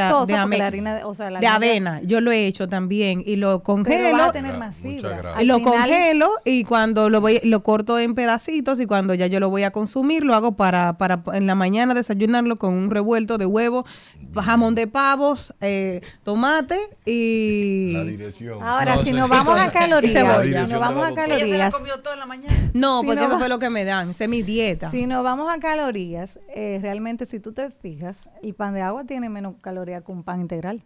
de, 0.56 0.62
harina 0.62 0.94
de- 0.96 1.04
o 1.04 1.14
sea, 1.14 1.30
la 1.30 1.40
de 1.40 1.46
avena. 1.46 2.00
Yo 2.04 2.20
lo 2.20 2.30
he 2.32 2.46
hecho 2.46 2.68
también 2.68 3.22
y 3.26 3.36
lo 3.36 3.48
Pero 3.58 3.62
congelo. 3.62 4.16
vas 4.18 4.28
a 4.28 4.32
tener 4.32 4.56
más 4.58 4.76
fibra. 4.76 5.36
Y 5.40 5.44
lo 5.44 5.58
final- 5.58 5.72
congelo 5.72 6.30
y 6.44 6.64
cuando 6.64 7.10
lo 7.10 7.20
voy 7.20 7.40
lo 7.44 7.62
corto 7.62 7.98
en 7.98 8.14
pedacitos 8.14 8.80
y 8.80 8.86
cuando 8.86 9.14
ya 9.14 9.26
yo 9.26 9.40
lo 9.40 9.50
voy 9.50 9.62
a 9.64 9.70
consumir 9.70 10.24
lo 10.24 10.34
hago 10.34 10.52
para, 10.56 10.96
para 10.98 11.22
en 11.32 11.46
la 11.46 11.54
mañana 11.54 11.94
desayunarlo 11.94 12.56
con 12.56 12.72
un 12.74 12.90
revuelto 12.90 13.38
de 13.38 13.46
huevo, 13.46 13.84
jamón 14.34 14.74
de 14.74 14.86
pavos, 14.86 15.54
eh, 15.60 16.00
tomate 16.22 16.78
y 17.24 17.92
La 17.94 18.04
dirección. 18.04 18.62
Ahora, 18.62 18.96
No, 18.96 19.04
si 19.04 19.12
nos 19.12 19.28
vamos 19.28 19.58
a 19.58 19.70
calorías, 19.72 20.22
nos 20.70 20.80
vamos 20.80 21.14
de 21.14 21.20
a 21.22 21.26
la 21.26 21.26
doctora. 21.26 21.26
Ella 21.26 21.38
se 21.38 21.46
la 21.50 21.58
calorías, 21.58 21.74
comió 21.74 21.98
todo 22.00 22.14
en 22.14 22.20
la 22.20 22.26
mañana. 22.26 22.70
no, 22.74 23.00
Si 23.00 23.06
porque 23.06 23.20
no 23.22 23.26
eso 23.28 23.38
fue 23.38 23.48
lo 23.48 23.58
que 23.58 23.70
me 23.70 23.84
dan, 23.84 24.14
mi 24.28 24.42
dieta. 24.42 24.90
si 24.90 25.06
nos 25.06 25.22
vamos 25.24 25.52
a 25.52 25.58
calorías, 25.58 26.38
eh, 26.54 26.78
realmente 26.80 27.26
si 27.26 27.40
tú 27.40 27.52
te 27.52 27.70
fijas, 27.70 28.28
el 28.42 28.54
pan 28.54 28.74
de 28.74 28.82
agua 28.82 29.04
tiene 29.04 29.28
menos 29.28 29.54
calorías 29.60 30.02
que 30.02 30.12
un 30.12 30.22
pan 30.22 30.40
integral. 30.40 30.82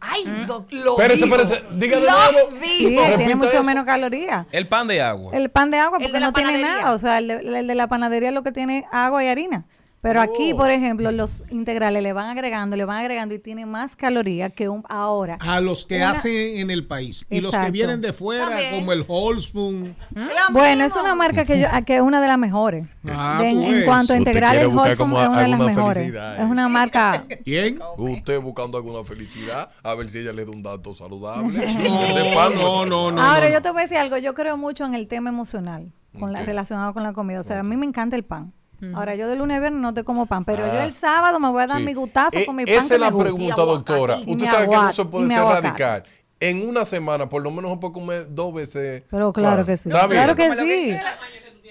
Ay, 0.00 0.22
lo, 0.46 0.64
lo 0.70 0.92
Espérese, 0.92 1.24
dijo. 1.24 1.36
espérese, 1.36 1.66
diga 1.76 1.98
de 1.98 2.06
Lo 2.06 2.12
nuevo. 2.12 2.50
Sí, 2.60 2.84
Repita 2.84 3.16
tiene 3.16 3.34
mucho 3.34 3.48
eso. 3.56 3.64
menos 3.64 3.84
calorías. 3.84 4.46
El 4.52 4.68
pan 4.68 4.86
de 4.86 5.00
agua. 5.02 5.32
El 5.36 5.50
pan 5.50 5.72
de 5.72 5.78
agua 5.78 5.98
porque 5.98 6.12
de 6.12 6.20
no 6.20 6.32
tiene 6.32 6.62
nada, 6.62 6.92
o 6.92 6.98
sea, 7.00 7.18
el 7.18 7.26
de, 7.26 7.34
el 7.58 7.66
de 7.66 7.74
la 7.74 7.88
panadería 7.88 8.30
lo 8.30 8.44
que 8.44 8.52
tiene 8.52 8.84
agua 8.92 9.24
y 9.24 9.26
harina. 9.26 9.64
Pero 10.00 10.20
aquí, 10.20 10.52
Oh. 10.52 10.56
por 10.56 10.70
ejemplo, 10.70 11.10
los 11.10 11.42
integrales 11.50 12.02
le 12.04 12.12
van 12.12 12.28
agregando, 12.28 12.76
le 12.76 12.84
van 12.84 12.98
agregando 12.98 13.34
y 13.34 13.40
tiene 13.40 13.66
más 13.66 13.96
calorías 13.96 14.52
que 14.52 14.68
un 14.68 14.84
ahora. 14.88 15.36
A 15.40 15.60
los 15.60 15.84
que 15.84 15.96
Una- 15.96 16.12
hacen 16.12 16.58
en 16.58 16.70
el 16.70 16.86
país. 16.86 17.26
Y 17.28 17.40
los 17.40 17.52
que 17.56 17.70
vienen 17.72 18.00
de 18.00 18.12
fuera, 18.12 18.48
También. 18.48 18.74
como 18.76 18.92
el 18.92 19.04
Holzman. 19.06 19.96
Lo 20.14 20.22
Bueno, 20.52 20.84
es 20.84 20.94
una 20.94 21.16
marca 21.16 21.44
que, 21.44 21.58
yo, 21.60 21.66
que 21.84 21.96
es 21.96 22.00
una 22.02 22.20
de 22.20 22.28
las 22.28 22.38
mejores. 22.38 22.86
Ah, 23.10 23.38
De- 23.40 23.48
en, 23.50 23.62
en 23.62 23.70
pues. 23.72 23.84
cuanto 23.84 24.12
a 24.12 24.16
integrales, 24.16 24.64
como 24.64 24.86
es 24.86 24.98
una 25.00 25.42
de 25.42 25.48
las 25.48 25.58
mejores. 25.60 26.14
Es 26.14 26.44
una 26.44 26.68
marca. 26.68 27.24
¿Quién? 27.44 27.80
Usted 27.96 28.40
buscando 28.40 28.78
alguna 28.78 29.02
felicidad, 29.04 29.68
a 29.82 29.94
ver 29.96 30.08
si 30.08 30.18
ella 30.18 30.32
le 30.32 30.44
da 30.44 30.50
un 30.52 30.62
dato 30.62 30.94
saludable. 30.94 31.58
No, 31.88 32.50
no, 32.50 32.86
no, 32.86 33.10
no. 33.10 33.22
Ahora, 33.22 33.50
yo 33.50 33.60
te 33.62 33.70
voy 33.70 33.80
a 33.80 33.82
decir 33.82 33.98
algo. 33.98 34.16
Yo 34.18 34.34
creo 34.34 34.56
mucho 34.56 34.84
en 34.84 34.94
el 34.94 35.06
tema 35.08 35.28
emocional 35.30 35.92
con 36.18 36.32
la, 36.32 36.42
relacionado 36.44 36.92
con 36.94 37.02
la 37.02 37.12
comida. 37.12 37.40
O 37.40 37.42
sea, 37.42 37.60
a 37.60 37.62
mí 37.62 37.76
me 37.76 37.86
encanta 37.86 38.16
el 38.16 38.24
pan. 38.24 38.52
Ahora, 38.94 39.14
yo 39.16 39.28
de 39.28 39.36
lunes 39.36 39.56
a 39.56 39.60
viernes 39.60 39.80
no 39.80 39.92
te 39.94 40.04
como 40.04 40.26
pan, 40.26 40.44
pero 40.44 40.64
yo 40.66 40.72
Ah. 40.72 40.84
el 40.84 40.92
sábado 40.94 41.40
me 41.40 41.48
voy 41.48 41.62
a 41.62 41.66
dar 41.66 41.78
Sí. 41.78 41.84
mi 41.84 41.94
gustazo 41.94 42.38
Eh, 42.38 42.46
con 42.46 42.54
mi 42.56 42.64
pan 42.64 42.74
Esa 42.74 42.88
que 42.88 42.94
es 42.94 43.00
la 43.00 43.06
me 43.06 43.12
gusta. 43.12 43.30
pregunta, 43.30 43.62
doctora. 43.62 44.16
Y 44.24 44.32
Usted 44.32 44.46
sabe 44.46 44.68
que 44.70 44.76
no 44.76 44.92
se 44.92 45.04
puede 45.04 45.28
ser 45.28 45.42
radical. 45.42 46.04
En 46.40 46.68
una 46.68 46.84
semana, 46.84 47.28
por 47.28 47.42
lo 47.42 47.50
menos 47.50 47.72
se 47.72 47.76
puede 47.78 47.92
comer 47.92 48.26
dos 48.30 48.54
veces. 48.54 49.02
Pero 49.10 49.32
claro 49.32 49.66
que 49.66 49.76
sí. 49.76 49.88
Bien. 49.90 50.08
Claro 50.08 50.36
que 50.36 50.54
sí. 50.54 50.96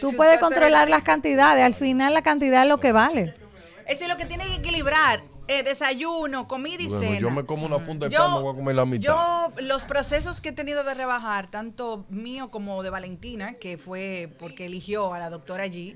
Tú 0.01 0.09
Si 0.11 0.15
puedes 0.17 0.39
controlar 0.41 0.89
las 0.89 1.03
cantidades. 1.03 1.63
Al 1.63 1.73
final, 1.73 2.13
la 2.13 2.21
cantidad 2.21 2.63
es 2.63 2.69
lo 2.69 2.79
que 2.79 2.91
vale. 2.91 3.33
Eso 3.87 4.03
es 4.03 4.09
lo 4.09 4.17
que 4.17 4.25
tiene 4.25 4.45
que 4.45 4.55
equilibrar. 4.55 5.23
eh, 5.49 5.63
desayuno, 5.63 6.45
comida 6.45 6.75
y 6.83 6.87
Bueno, 6.87 6.99
cena. 6.99 7.19
yo 7.21 7.31
me 7.31 7.45
como 7.45 7.65
una 7.67 7.79
funda 7.79 8.09
de 8.09 8.13
Yo- 8.13 8.19
pan, 8.19 8.33
me 8.33 8.41
voy 8.41 8.51
a 8.51 8.55
comer 8.57 8.75
la 8.75 8.85
mitad. 8.85 9.01
Yo, 9.55 9.61
los 9.61 9.85
procesos 9.85 10.41
que 10.41 10.49
he 10.49 10.51
tenido 10.51 10.83
de 10.83 10.93
rebajar, 10.93 11.49
tanto 11.49 12.05
mío 12.09 12.51
como 12.51 12.83
de 12.83 12.89
Valentina, 12.89 13.53
que 13.53 13.77
fue 13.77 14.29
porque 14.39 14.65
eligió 14.65 15.13
a 15.13 15.19
la 15.19 15.29
doctora 15.29 15.63
allí, 15.63 15.95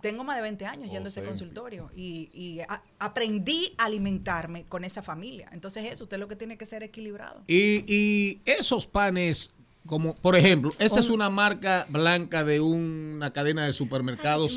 tengo 0.00 0.24
más 0.24 0.36
de 0.36 0.42
20 0.42 0.66
años 0.66 0.90
yendo 0.90 1.08
a 1.08 1.10
ese 1.10 1.22
consultorio 1.24 1.90
y, 1.96 2.30
y 2.34 2.60
a- 2.60 2.82
aprendí 2.98 3.74
a 3.78 3.84
alimentarme 3.86 4.64
con 4.64 4.84
esa 4.84 5.02
familia. 5.02 5.48
Entonces 5.52 5.84
eso, 5.86 6.04
usted 6.04 6.18
lo 6.18 6.28
que 6.28 6.36
tiene 6.36 6.56
que 6.58 6.66
ser 6.66 6.82
equilibrado. 6.82 7.42
Y, 7.46 7.84
y 7.86 8.40
esos 8.44 8.86
panes, 8.86 9.54
como 9.86 10.14
por 10.14 10.36
ejemplo, 10.36 10.70
esa 10.78 11.00
es 11.00 11.08
una 11.08 11.30
marca 11.30 11.86
blanca 11.88 12.44
de 12.44 12.60
una 12.60 13.32
cadena 13.32 13.64
de 13.66 13.72
supermercados 13.72 14.54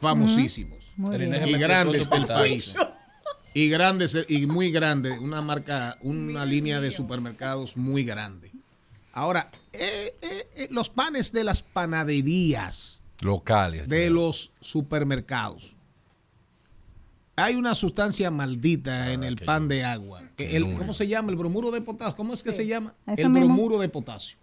famosísimos 0.00 0.78
bien. 0.96 1.22
Inés 1.24 1.48
y 1.48 1.52
grandes 1.58 2.10
del 2.10 2.26
país. 2.26 2.74
Y 3.54 3.68
grandes 3.70 4.16
y 4.28 4.46
muy 4.46 4.70
grandes, 4.70 5.18
una 5.18 5.40
marca, 5.40 5.96
una 6.02 6.44
línea 6.44 6.78
de 6.80 6.92
supermercados 6.92 7.74
muy 7.76 8.04
grande. 8.04 8.50
Ahora, 9.12 9.50
eh, 9.72 10.12
eh, 10.20 10.48
eh, 10.56 10.68
los 10.70 10.90
panes 10.90 11.32
de 11.32 11.42
las 11.42 11.62
panaderías, 11.62 13.02
Locales. 13.22 13.88
de 13.88 14.10
los 14.10 14.52
supermercados. 14.60 15.74
Hay 17.38 17.54
una 17.54 17.74
sustancia 17.74 18.30
maldita 18.30 19.12
en 19.12 19.22
el 19.22 19.36
pan 19.36 19.68
de 19.68 19.84
agua. 19.84 20.22
que 20.36 20.56
el- 20.56 20.74
¿Cómo 20.74 20.92
se 20.94 21.06
llama? 21.06 21.30
El 21.30 21.36
bromuro 21.36 21.70
de 21.70 21.80
potasio. 21.82 22.16
¿Cómo 22.16 22.32
es 22.34 22.42
que 22.42 22.52
se 22.52 22.66
llama? 22.66 22.94
Eso 23.06 23.22
el 23.26 23.30
mismo. 23.30 23.46
bromuro 23.46 23.78
de 23.78 23.88
potasio. 23.88 24.36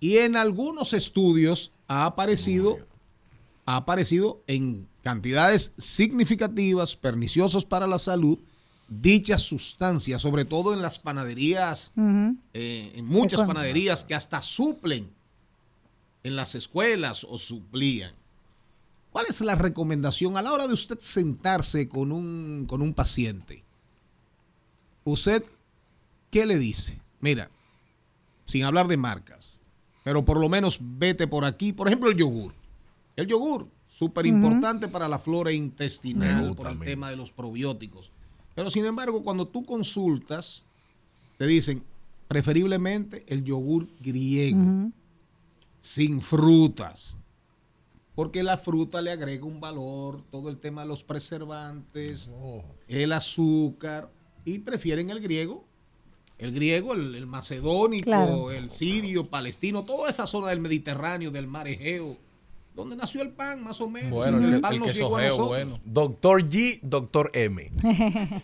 Y 0.00 0.18
en 0.18 0.36
algunos 0.36 0.92
estudios 0.92 1.72
ha 1.88 2.04
aparecido, 2.06 2.78
ha 3.66 3.76
aparecido 3.76 4.42
en 4.46 4.86
cantidades 5.02 5.74
significativas, 5.78 6.96
perniciosas 6.96 7.64
para 7.64 7.86
la 7.86 7.98
salud, 7.98 8.38
dichas 8.88 9.42
sustancias, 9.42 10.20
sobre 10.22 10.44
todo 10.44 10.72
en 10.74 10.82
las 10.82 10.98
panaderías, 10.98 11.92
eh, 12.52 12.92
en 12.94 13.04
muchas 13.06 13.42
panaderías 13.42 14.04
que 14.04 14.14
hasta 14.14 14.40
suplen 14.42 15.10
en 16.22 16.36
las 16.36 16.54
escuelas 16.54 17.24
o 17.28 17.38
suplían. 17.38 18.12
¿Cuál 19.10 19.26
es 19.28 19.40
la 19.40 19.54
recomendación 19.54 20.36
a 20.36 20.42
la 20.42 20.52
hora 20.52 20.66
de 20.66 20.74
usted 20.74 20.98
sentarse 21.00 21.88
con 21.88 22.12
un, 22.12 22.64
con 22.66 22.80
un 22.80 22.94
paciente? 22.94 23.62
¿Usted 25.04 25.44
qué 26.30 26.46
le 26.46 26.58
dice? 26.58 27.00
Mira, 27.20 27.50
sin 28.46 28.64
hablar 28.64 28.88
de 28.88 28.96
marcas, 28.96 29.60
pero 30.04 30.24
por 30.24 30.40
lo 30.40 30.48
menos 30.48 30.78
vete 30.80 31.26
por 31.26 31.44
aquí. 31.44 31.72
Por 31.72 31.88
ejemplo, 31.88 32.10
el 32.10 32.16
yogur. 32.16 32.54
El 33.16 33.26
yogur, 33.26 33.68
súper 33.86 34.26
importante 34.26 34.88
para 34.88 35.08
la 35.08 35.18
flora 35.18 35.52
intestinal, 35.52 36.48
gusta 36.48 36.62
por 36.62 36.72
el 36.72 36.80
tema 36.80 37.10
de 37.10 37.16
los 37.16 37.30
probióticos. 37.30 38.10
Pero 38.54 38.70
sin 38.70 38.84
embargo, 38.84 39.22
cuando 39.22 39.46
tú 39.46 39.62
consultas, 39.62 40.64
te 41.36 41.46
dicen 41.46 41.84
preferiblemente 42.28 43.24
el 43.28 43.44
yogur 43.44 43.88
griego, 44.00 44.90
sin 45.82 46.20
frutas. 46.22 47.18
Porque 48.14 48.42
la 48.42 48.56
fruta 48.56 49.02
le 49.02 49.10
agrega 49.10 49.44
un 49.44 49.60
valor, 49.60 50.22
todo 50.30 50.48
el 50.48 50.58
tema 50.58 50.82
de 50.82 50.88
los 50.88 51.02
preservantes, 51.04 52.30
el 52.88 53.12
azúcar, 53.12 54.10
y 54.44 54.60
prefieren 54.60 55.10
el 55.10 55.20
griego. 55.20 55.64
El 56.38 56.52
griego, 56.52 56.94
el, 56.94 57.14
el 57.14 57.26
macedónico, 57.26 58.04
Claro. 58.04 58.50
el 58.50 58.70
sirio, 58.70 59.28
palestino, 59.28 59.84
toda 59.84 60.08
esa 60.10 60.26
zona 60.26 60.48
del 60.48 60.60
Mediterráneo, 60.60 61.30
del 61.30 61.46
mar 61.46 61.68
Egeo, 61.68 62.16
donde 62.74 62.96
nació 62.96 63.22
el 63.22 63.30
pan, 63.30 63.62
más 63.62 63.80
o 63.80 63.88
menos. 63.88 64.10
Bueno, 64.10 64.38
el, 64.46 64.60
pan 64.60 64.74
el 64.74 64.82
quesojeo, 64.82 65.26
nosotros. 65.28 65.48
bueno. 65.48 65.78
Doctor 65.84 66.42
G, 66.48 66.80
doctor 66.82 67.30
M. 67.34 67.70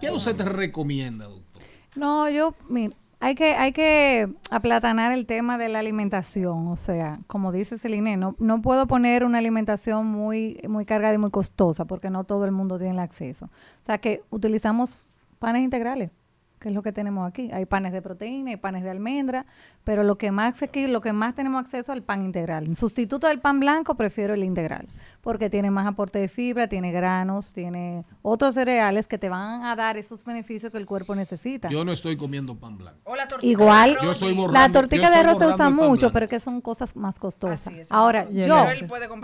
¿Qué 0.00 0.10
usted 0.10 0.36
te 0.36 0.44
recomienda, 0.44 1.26
doctor? 1.26 1.62
No, 1.94 2.28
yo, 2.28 2.54
mira, 2.68 2.96
hay 3.24 3.36
que, 3.36 3.54
hay 3.54 3.72
que 3.72 4.28
aplatanar 4.50 5.10
el 5.12 5.24
tema 5.24 5.56
de 5.56 5.70
la 5.70 5.78
alimentación. 5.78 6.68
O 6.68 6.76
sea, 6.76 7.20
como 7.26 7.52
dice 7.52 7.78
Celine, 7.78 8.18
no, 8.18 8.36
no 8.38 8.60
puedo 8.60 8.86
poner 8.86 9.24
una 9.24 9.38
alimentación 9.38 10.04
muy, 10.04 10.60
muy 10.68 10.84
cargada 10.84 11.14
y 11.14 11.18
muy 11.18 11.30
costosa 11.30 11.86
porque 11.86 12.10
no 12.10 12.24
todo 12.24 12.44
el 12.44 12.50
mundo 12.50 12.76
tiene 12.76 12.92
el 12.92 12.98
acceso. 12.98 13.46
O 13.46 13.84
sea, 13.84 13.96
que 13.96 14.22
utilizamos 14.28 15.06
panes 15.38 15.62
integrales, 15.62 16.10
que 16.64 16.70
es 16.70 16.74
lo 16.74 16.82
que 16.82 16.92
tenemos 16.92 17.28
aquí. 17.28 17.50
Hay 17.52 17.66
panes 17.66 17.92
de 17.92 18.00
proteína, 18.00 18.50
hay 18.50 18.56
panes 18.56 18.84
de 18.84 18.90
almendra, 18.90 19.44
pero 19.84 20.02
lo 20.02 20.16
que 20.16 20.32
más 20.32 20.62
aquí, 20.62 20.86
lo 20.86 21.02
que 21.02 21.12
más 21.12 21.34
tenemos 21.34 21.62
acceso 21.62 21.92
al 21.92 22.02
pan 22.02 22.24
integral. 22.24 22.64
En 22.64 22.74
sustituto 22.74 23.26
del 23.26 23.38
pan 23.38 23.60
blanco, 23.60 23.96
prefiero 23.96 24.32
el 24.32 24.42
integral, 24.42 24.88
porque 25.20 25.50
tiene 25.50 25.70
más 25.70 25.86
aporte 25.86 26.18
de 26.18 26.26
fibra, 26.26 26.66
tiene 26.66 26.90
granos, 26.90 27.52
tiene 27.52 28.06
otros 28.22 28.54
cereales 28.54 29.06
que 29.06 29.18
te 29.18 29.28
van 29.28 29.66
a 29.66 29.76
dar 29.76 29.98
esos 29.98 30.24
beneficios 30.24 30.72
que 30.72 30.78
el 30.78 30.86
cuerpo 30.86 31.14
necesita. 31.14 31.68
Yo 31.68 31.84
no 31.84 31.92
estoy 31.92 32.16
comiendo 32.16 32.54
pan 32.54 32.78
blanco. 32.78 32.98
Igual, 33.42 33.98
Yo 34.02 34.12
estoy 34.12 34.34
la 34.50 34.72
tortilla 34.72 35.10
de 35.10 35.16
arroz 35.16 35.40
se 35.40 35.46
usa 35.46 35.68
mucho, 35.68 36.12
pero 36.12 36.28
que 36.28 36.40
son 36.40 36.62
cosas 36.62 36.96
más 36.96 37.18
costosas. 37.18 37.74
es, 37.74 37.92
Ahora, 37.92 38.26
yo, 38.30 38.46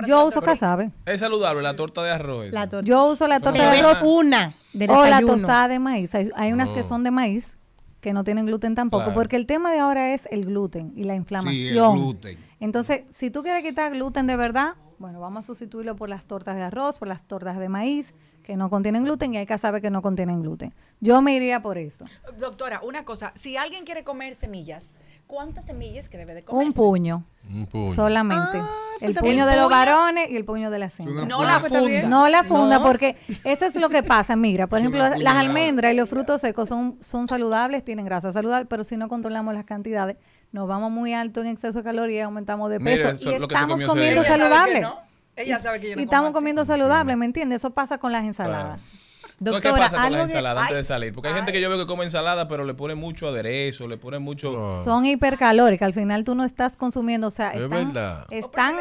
yo 0.07 0.19
la 0.19 0.25
uso 0.25 0.43
casabe. 0.43 0.91
Es 1.07 1.21
saludable 1.21 1.63
la 1.63 1.75
torta 1.75 2.03
de 2.03 2.11
arroz. 2.11 2.53
Yo 2.83 3.07
uso 3.07 3.27
la 3.27 3.41
torta 3.41 3.63
de 3.63 3.79
arroz 3.79 3.97
es 3.97 4.03
una 4.03 4.55
de 4.73 4.87
o 4.89 5.05
la 5.07 5.21
tostada 5.23 5.69
de 5.69 5.79
maíz. 5.79 6.15
Hay, 6.15 6.31
hay 6.35 6.53
unas 6.53 6.71
que 6.71 6.81
Oh. 6.81 6.85
son 6.85 7.05
de 7.05 7.11
maíz 7.11 7.59
que 8.01 8.13
no 8.13 8.25
tienen 8.25 8.47
gluten 8.47 8.75
tampoco, 8.75 9.05
Claro. 9.05 9.15
porque 9.15 9.37
el 9.37 9.47
tema 9.47 9.73
de 9.73 9.79
ahora 9.81 10.15
es 10.15 10.27
el 10.31 10.47
gluten 10.47 10.93
y 10.97 11.05
la 11.05 11.15
inflamación. 11.17 11.97
gluten. 11.99 12.39
Entonces, 12.61 13.03
si 13.11 13.31
tú 13.31 13.43
quieres 13.43 13.63
quitar 13.63 13.93
gluten 13.93 14.27
de 14.27 14.37
verdad, 14.37 14.75
bueno, 14.99 15.21
vamos 15.21 15.45
a 15.45 15.47
sustituirlo 15.47 15.97
por 15.97 16.09
las 16.09 16.25
tortas 16.27 16.57
de 16.57 16.63
arroz, 16.63 16.99
por 16.99 17.09
las 17.09 17.25
tortas 17.25 17.59
de 17.59 17.69
maíz 17.69 18.15
que 18.43 18.57
no 18.57 18.69
contienen 18.71 19.05
gluten 19.05 19.35
y 19.35 19.37
hay 19.39 19.47
casabe 19.47 19.81
que 19.83 19.91
no 19.91 20.01
contienen 20.03 20.41
gluten. 20.43 20.73
Yo 21.01 21.21
me 21.23 21.35
iría 21.35 21.61
por 21.63 21.77
eso. 21.79 22.05
Doctora, 22.39 22.81
una 22.83 23.05
cosa, 23.05 23.33
si 23.35 23.57
alguien 23.57 23.85
quiere 23.85 24.03
comer 24.05 24.35
semillas, 24.35 24.99
¿cuántas 25.31 25.65
semillas 25.67 26.09
que 26.09 26.19
debe 26.19 26.35
de 26.35 26.43
comer? 26.43 26.67
Un 26.67 26.73
puño. 26.73 27.25
Un 27.49 27.67
puño. 27.67 27.95
Solamente. 27.95 28.59
Ah, 28.59 28.69
el 29.01 29.15
puño 29.15 29.47
de 29.47 29.57
los 29.57 29.71
varones 29.71 30.29
y 30.31 30.37
el 30.37 30.45
puño 30.45 30.71
de 30.71 30.79
las 30.79 30.99
hembras. 31.01 31.27
No 31.27 31.43
la 31.43 31.61
funda. 31.61 32.03
No 32.09 32.29
la 32.29 32.45
funda, 32.45 32.79
No. 32.79 32.83
porque 32.85 33.17
eso 33.45 33.65
es 33.65 33.77
lo 33.77 33.89
que 33.89 34.03
pasa. 34.03 34.37
Mira, 34.37 34.67
por 34.67 34.79
ejemplo, 34.81 35.01
las 35.17 35.37
almendras 35.37 35.93
y 35.93 35.97
los 35.97 36.09
frutos 36.09 36.41
secos 36.41 36.69
son, 36.69 36.99
son 37.01 37.27
saludables, 37.29 37.85
tienen 37.85 38.05
grasa 38.05 38.33
saludable, 38.33 38.67
pero 38.67 38.85
si 38.85 38.97
no 38.97 39.09
controlamos 39.09 39.55
las 39.55 39.65
cantidades, 39.65 40.17
nos 40.53 40.69
vamos 40.69 40.91
muy 40.91 41.15
alto 41.15 41.41
en 41.41 41.47
exceso 41.47 41.79
de 41.79 41.85
calorías, 41.85 42.27
aumentamos 42.27 42.69
de 42.71 42.81
peso 42.81 43.09
eso 43.09 43.31
y 43.31 43.35
estamos 43.35 43.83
comiendo 43.85 44.23
ese 44.23 44.35
día. 44.35 44.47
Ella 44.47 44.49
sabe 44.51 44.71
que 44.71 44.79
saludable. 44.79 44.81
no. 44.81 44.97
Ella 45.37 45.61
sabe 45.61 45.81
que 45.81 45.91
yo 45.91 45.97
no 45.97 46.03
Y 46.03 46.05
como 46.05 46.11
estamos 46.13 46.29
así. 46.31 46.35
comiendo 46.35 46.65
saludable, 46.65 47.17
¿me 47.17 47.25
entiendes? 47.25 47.61
Eso 47.61 47.71
pasa 47.71 47.97
con 47.99 48.13
las 48.13 48.25
ensaladas. 48.25 48.79
¿Qué 48.79 49.00
Doctora, 49.43 49.77
pasa 49.79 49.97
con 49.97 50.01
algo 50.05 50.17
la 50.19 50.27
que- 50.27 50.33
ensalada 50.33 50.61
antes 50.61 50.71
ay, 50.73 50.77
de 50.77 50.85
salir? 50.85 51.13
Porque 51.15 51.29
hay 51.29 51.35
gente 51.35 51.51
que 51.51 51.61
yo 51.63 51.71
veo 51.71 51.79
que 51.79 51.87
come 51.87 52.05
ensalada, 52.05 52.47
pero 52.47 52.65
le 52.67 52.75
pone 52.75 52.95
mucho 52.95 53.27
aderezo, 53.29 53.89
le 53.89 53.97
pone 53.97 54.19
mucho... 54.19 54.85
Son 54.85 55.07
hipercalóricas, 55.07 55.87
al 55.87 55.95
final 55.95 56.25
tú 56.25 56.35
no 56.35 56.45
estás 56.45 56.77
consumiendo, 56.77 57.29
o 57.29 57.31
sea, 57.31 57.51
Es 57.53 57.63
están, 57.65 57.93
verdad. 57.93 58.27
están 58.31 58.77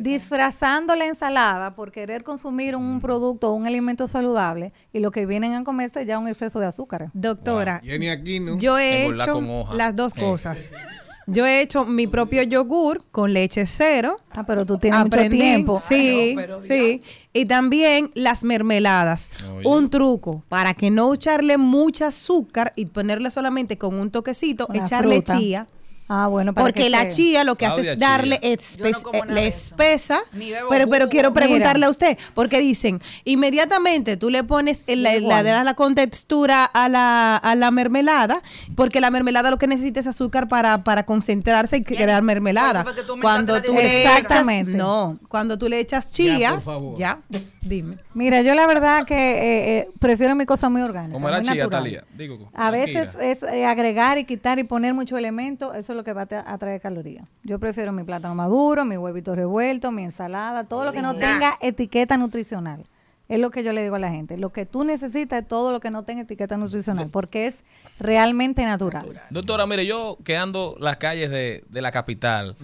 disfrazando 0.00 0.94
la 0.96 1.04
ensalada 1.06 1.74
por 1.74 1.92
querer 1.92 2.24
consumir 2.24 2.76
un 2.76 3.00
producto 3.00 3.50
o 3.50 3.52
un 3.54 3.66
alimento 3.66 4.08
saludable 4.08 4.72
y 4.92 5.00
lo 5.00 5.10
que 5.10 5.26
vienen 5.26 5.54
a 5.54 5.64
comerse 5.64 6.06
ya 6.06 6.18
un 6.18 6.28
exceso 6.28 6.60
de 6.60 6.66
azúcar. 6.66 7.10
Doctora, 7.12 7.80
Jenny 7.84 8.08
Aquino. 8.08 8.56
yo 8.58 8.78
he 8.78 9.06
hecho 9.06 9.66
las 9.74 9.94
dos 9.96 10.14
cosas. 10.14 10.72
Yo 11.32 11.46
he 11.46 11.60
hecho 11.60 11.84
mi 11.86 12.06
propio 12.06 12.42
yogur 12.42 13.04
con 13.10 13.32
leche 13.32 13.66
cero. 13.66 14.18
Ah, 14.32 14.44
pero 14.44 14.66
tú 14.66 14.78
tienes 14.78 15.00
mucho 15.04 15.28
tiempo. 15.28 15.78
Sí, 15.78 15.94
Ay, 15.94 16.34
no, 16.34 16.40
pero 16.40 16.62
sí. 16.62 17.02
Y 17.32 17.44
también 17.46 18.10
las 18.14 18.42
mermeladas. 18.44 19.30
Un 19.64 19.90
truco 19.90 20.42
para 20.48 20.74
que 20.74 20.90
no 20.90 21.14
echarle 21.14 21.56
mucha 21.56 22.08
azúcar 22.08 22.72
y 22.76 22.86
ponerle 22.86 23.30
solamente 23.30 23.78
con 23.78 23.94
un 23.94 24.10
toquecito, 24.10 24.66
Una 24.68 24.80
echarle 24.84 25.16
fruta. 25.16 25.38
chía. 25.38 25.66
Ah, 26.12 26.26
bueno, 26.26 26.52
para 26.52 26.64
Porque 26.66 26.82
que 26.82 26.90
la 26.90 27.06
chía 27.06 27.44
lo 27.44 27.54
que 27.54 27.66
hace 27.66 27.92
es 27.92 27.98
darle 28.00 28.40
espe- 28.40 28.96
eh, 29.12 29.20
le 29.28 29.46
espesa. 29.46 30.20
Pero, 30.68 30.88
pero 30.90 31.08
quiero 31.08 31.32
preguntarle 31.32 31.78
Mira. 31.78 31.86
a 31.86 31.90
usted, 31.90 32.18
porque 32.34 32.60
dicen, 32.60 33.00
inmediatamente 33.24 34.16
tú 34.16 34.28
le 34.28 34.42
pones 34.42 34.82
el- 34.88 35.04
la, 35.04 35.42
la, 35.42 35.62
la 35.62 35.74
contextura 35.74 36.64
a 36.64 36.88
la, 36.88 37.36
a 37.36 37.54
la 37.54 37.70
mermelada, 37.70 38.42
porque 38.74 39.00
la 39.00 39.10
mermelada 39.12 39.50
lo 39.52 39.58
que 39.58 39.68
necesita 39.68 40.00
es 40.00 40.08
azúcar 40.08 40.48
para, 40.48 40.82
para 40.82 41.04
concentrarse 41.06 41.76
y 41.76 41.84
crear 41.84 42.22
mermelada. 42.22 42.84
Cuando 43.22 43.62
tú 43.62 43.72
le 43.74 44.00
echas, 44.02 44.16
Exactamente. 44.20 44.72
no, 44.76 45.16
cuando 45.28 45.58
tú 45.58 45.68
le 45.68 45.78
echas 45.78 46.10
Ya, 46.10 46.12
chía, 46.12 46.50
por 46.54 46.62
favor. 46.62 46.98
ya, 46.98 47.20
dime. 47.62 47.96
Mira, 48.14 48.42
yo 48.42 48.54
la 48.54 48.66
verdad 48.66 49.04
que 49.04 49.14
eh, 49.14 49.78
eh, 49.78 49.88
prefiero 49.98 50.34
mi 50.34 50.46
cosa 50.46 50.68
muy 50.68 50.82
orgánica. 50.82 51.12
Como 51.12 51.28
muy 51.28 51.42
chía, 51.42 51.54
natural. 51.64 51.70
Talía. 51.82 52.04
Digo, 52.16 52.50
A 52.54 52.70
veces 52.70 53.08
Shakira. 53.12 53.24
es 53.26 53.42
eh, 53.42 53.64
agregar 53.66 54.18
y 54.18 54.24
quitar 54.24 54.58
y 54.58 54.64
poner 54.64 54.94
mucho 54.94 55.16
elemento, 55.18 55.74
eso 55.74 55.92
es 55.92 55.96
lo 55.96 56.04
que 56.04 56.12
va 56.12 56.22
a 56.22 56.28
tra- 56.28 56.44
a 56.46 56.58
traer 56.58 56.80
calorías. 56.80 57.26
Yo 57.42 57.58
prefiero 57.58 57.92
mi 57.92 58.04
plátano 58.04 58.34
maduro, 58.34 58.84
mi 58.84 58.96
huevito 58.96 59.34
revuelto, 59.34 59.90
mi 59.92 60.04
ensalada, 60.04 60.64
todo 60.64 60.84
lo 60.84 60.92
que 60.92 61.02
no 61.02 61.14
tenga 61.14 61.58
etiqueta 61.60 62.16
nutricional. 62.16 62.84
Es 63.28 63.38
lo 63.38 63.52
que 63.52 63.62
yo 63.62 63.72
le 63.72 63.84
digo 63.84 63.94
a 63.94 64.00
la 64.00 64.10
gente. 64.10 64.36
Lo 64.36 64.50
que 64.50 64.66
tú 64.66 64.82
necesitas 64.82 65.42
es 65.42 65.46
todo 65.46 65.70
lo 65.70 65.78
que 65.78 65.92
no 65.92 66.02
tenga 66.02 66.22
etiqueta 66.22 66.56
nutricional, 66.56 67.10
porque 67.10 67.46
es 67.46 67.62
realmente 68.00 68.64
natural. 68.64 69.06
Doctora, 69.30 69.66
mire, 69.66 69.86
yo 69.86 70.18
que 70.24 70.36
ando 70.36 70.74
las 70.80 70.96
calles 70.96 71.30
de, 71.30 71.62
de 71.68 71.80
la 71.82 71.92
capital 71.92 72.56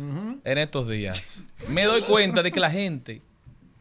en 0.42 0.58
estos 0.58 0.88
días, 0.88 1.44
me 1.68 1.84
doy 1.84 2.02
cuenta 2.02 2.42
de 2.42 2.50
que 2.50 2.58
la 2.58 2.70
gente 2.72 3.22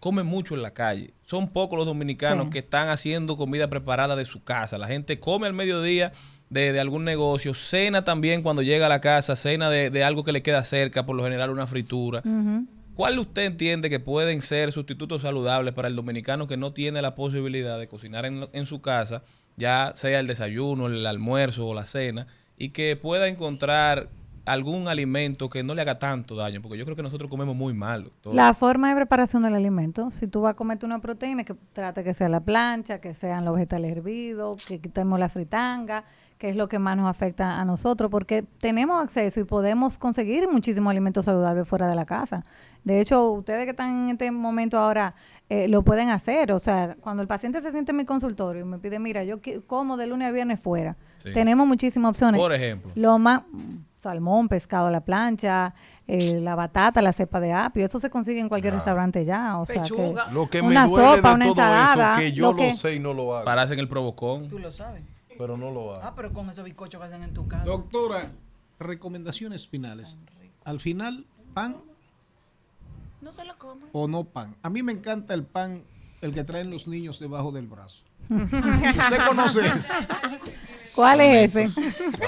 come 0.05 0.21
mucho 0.21 0.53
en 0.53 0.61
la 0.61 0.69
calle. 0.71 1.15
Son 1.23 1.47
pocos 1.49 1.77
los 1.79 1.87
dominicanos 1.87 2.45
Sí. 2.45 2.51
que 2.51 2.59
están 2.59 2.89
haciendo 2.89 3.37
comida 3.37 3.67
preparada 3.71 4.15
de 4.15 4.23
su 4.23 4.43
casa. 4.43 4.77
La 4.77 4.85
gente 4.87 5.19
come 5.19 5.47
al 5.47 5.53
mediodía 5.53 6.11
de, 6.51 6.71
de 6.73 6.79
algún 6.79 7.05
negocio, 7.05 7.55
cena 7.55 8.03
también 8.03 8.43
cuando 8.43 8.61
llega 8.61 8.85
a 8.85 8.89
la 8.89 9.01
casa, 9.01 9.35
cena 9.35 9.67
de, 9.71 9.89
de 9.89 10.03
algo 10.03 10.23
que 10.23 10.31
le 10.31 10.43
queda 10.43 10.63
cerca, 10.63 11.07
por 11.07 11.15
lo 11.15 11.23
general 11.23 11.49
una 11.49 11.65
fritura. 11.65 12.21
¿Cuál 12.93 13.17
usted 13.17 13.45
entiende 13.45 13.89
que 13.89 13.99
pueden 13.99 14.43
ser 14.43 14.71
sustitutos 14.71 15.23
saludables 15.23 15.73
para 15.73 15.87
el 15.87 15.95
dominicano 15.95 16.45
que 16.45 16.55
no 16.55 16.71
tiene 16.71 17.01
la 17.01 17.15
posibilidad 17.15 17.79
de 17.79 17.87
cocinar 17.87 18.27
en, 18.27 18.47
en 18.53 18.67
su 18.67 18.81
casa, 18.81 19.23
ya 19.57 19.91
sea 19.95 20.19
el 20.19 20.27
desayuno, 20.27 20.85
el 20.85 21.03
almuerzo 21.07 21.65
o 21.65 21.73
la 21.73 21.87
cena, 21.87 22.27
y 22.59 22.69
que 22.69 22.95
pueda 22.95 23.27
encontrar 23.27 24.09
algún 24.45 24.87
alimento 24.87 25.49
que 25.49 25.63
no 25.63 25.75
le 25.75 25.81
haga 25.81 25.99
tanto 25.99 26.35
daño? 26.35 26.61
Porque 26.61 26.77
yo 26.77 26.85
creo 26.85 26.95
que 26.95 27.03
nosotros 27.03 27.29
comemos 27.29 27.55
muy 27.55 27.73
mal. 27.73 28.11
todo. 28.21 28.33
La 28.33 28.53
forma 28.53 28.89
de 28.89 28.95
preparación 28.95 29.43
del 29.43 29.55
alimento, 29.55 30.11
si 30.11 30.27
tú 30.27 30.41
vas 30.41 30.51
a 30.51 30.55
comerte 30.55 30.85
una 30.85 30.99
proteína, 30.99 31.43
que 31.43 31.55
trate 31.73 32.03
que 32.03 32.13
sea 32.13 32.29
la 32.29 32.39
plancha, 32.39 32.99
que 32.99 33.13
sean 33.13 33.45
los 33.45 33.55
vegetales 33.55 33.91
hervidos, 33.91 34.65
que 34.65 34.79
quitemos 34.79 35.19
la 35.19 35.29
fritanga, 35.29 36.03
que 36.37 36.49
es 36.49 36.55
lo 36.57 36.67
que 36.67 36.79
más 36.79 36.97
nos 36.97 37.09
afecta 37.09 37.59
a 37.61 37.65
nosotros, 37.65 38.11
porque 38.11 38.43
tenemos 38.59 39.01
acceso 39.01 39.39
y 39.39 39.45
podemos 39.45 39.97
conseguir 39.97 40.47
muchísimos 40.51 40.91
alimentos 40.91 41.25
saludables 41.25 41.67
fuera 41.67 41.87
de 41.87 41.95
la 41.95 42.05
casa. 42.05 42.43
De 42.83 42.99
hecho, 42.99 43.31
ustedes 43.31 43.63
que 43.63 43.71
están 43.71 43.89
en 44.05 44.09
este 44.11 44.29
momento 44.31 44.77
ahora 44.77 45.15
eh, 45.49 45.67
lo 45.67 45.81
pueden 45.83 46.09
hacer. 46.09 46.51
O 46.51 46.59
sea, 46.59 46.95
cuando 46.99 47.21
el 47.21 47.27
paciente 47.27 47.61
se 47.61 47.71
siente 47.71 47.91
en 47.91 47.97
mi 47.97 48.05
consultorio 48.05 48.63
y 48.63 48.65
me 48.65 48.79
pide, 48.79 48.99
mira, 48.99 49.23
yo 49.23 49.39
como 49.65 49.95
de 49.97 50.07
lunes 50.07 50.27
a 50.27 50.31
viernes 50.31 50.59
fuera, 50.59 50.97
Sí. 51.17 51.31
tenemos 51.33 51.65
muchísimas 51.67 52.09
opciones. 52.09 52.39
Por 52.39 52.53
ejemplo. 52.53 52.91
Lo 52.95 53.17
más, 53.17 53.41
salmón, 53.99 54.47
pescado 54.49 54.87
a 54.87 54.91
la 54.91 55.01
plancha, 55.01 55.73
eh, 56.07 56.39
la 56.41 56.53
batata, 56.55 57.01
la 57.01 57.13
cepa 57.13 57.39
de 57.39 57.53
apio, 57.53 57.83
eso 57.85 57.99
se 57.99 58.09
consigue 58.11 58.39
en 58.39 58.49
cualquier 58.49 58.73
restaurante 58.75 59.25
ya. 59.25 59.57
O 59.57 59.65
sea, 59.65 59.81
que 59.81 60.13
Lo 60.31 60.47
que 60.49 60.61
me 60.61 60.67
una 60.69 60.85
duele 60.85 61.15
sopa, 61.17 61.29
de 61.29 61.35
una 61.35 61.45
todo 61.45 61.53
ensalada, 61.53 62.11
eso 62.13 62.19
que 62.21 62.31
yo 62.33 62.41
lo 62.43 62.51
lo, 62.51 62.57
que- 62.57 62.75
sé 62.75 62.93
y 62.95 62.99
no 62.99 63.13
lo 63.13 63.35
hago. 63.37 63.49
En 63.73 63.79
el 63.79 63.87
provocón. 63.87 64.49
Tú 64.49 64.59
lo 64.59 64.71
sabes. 64.71 65.01
Pero 65.37 65.57
no 65.57 65.71
lo 65.71 65.93
hago. 65.93 66.03
Ah, 66.03 66.13
pero 66.15 66.31
con 66.33 66.49
esos 66.49 66.63
bizcochos 66.63 66.99
que 66.99 67.07
hacen 67.07 67.23
en 67.23 67.33
tu 67.33 67.47
casa. 67.47 67.65
Doctora, 67.65 68.31
recomendaciones 68.79 69.67
finales. 69.67 70.17
Al 70.63 70.79
final, 70.79 71.25
pan 71.53 71.77
No 73.21 73.31
se 73.31 73.45
lo 73.45 73.57
coman. 73.57 73.89
o 73.91 74.07
no 74.07 74.23
pan. 74.23 74.55
A 74.61 74.69
mí 74.69 74.81
me 74.83 74.91
encanta 74.93 75.33
el 75.33 75.43
pan, 75.43 75.83
el 76.21 76.33
que 76.33 76.43
traen 76.43 76.69
los 76.69 76.87
niños 76.87 77.19
debajo 77.19 77.51
del 77.51 77.67
brazo. 77.67 78.03
¿Usted 78.29 79.27
conoce 79.27 79.67
ese? 79.67 79.93
¿Cuál 80.95 81.21
es 81.21 81.55
ese? 81.55 81.65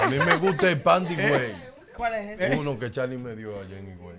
A 0.02 0.10
mí 0.10 0.16
me 0.18 0.36
gusta 0.36 0.70
el 0.70 0.80
pan 0.80 1.04
de 1.04 1.14
güey. 1.14 1.52
¿Cuál 1.96 2.14
es 2.14 2.40
ese? 2.40 2.58
Uno 2.58 2.78
que 2.78 2.90
Charlie 2.90 3.18
me 3.18 3.34
dio 3.34 3.58
allá 3.58 3.78
en 3.78 3.88
Higüey. 3.88 4.16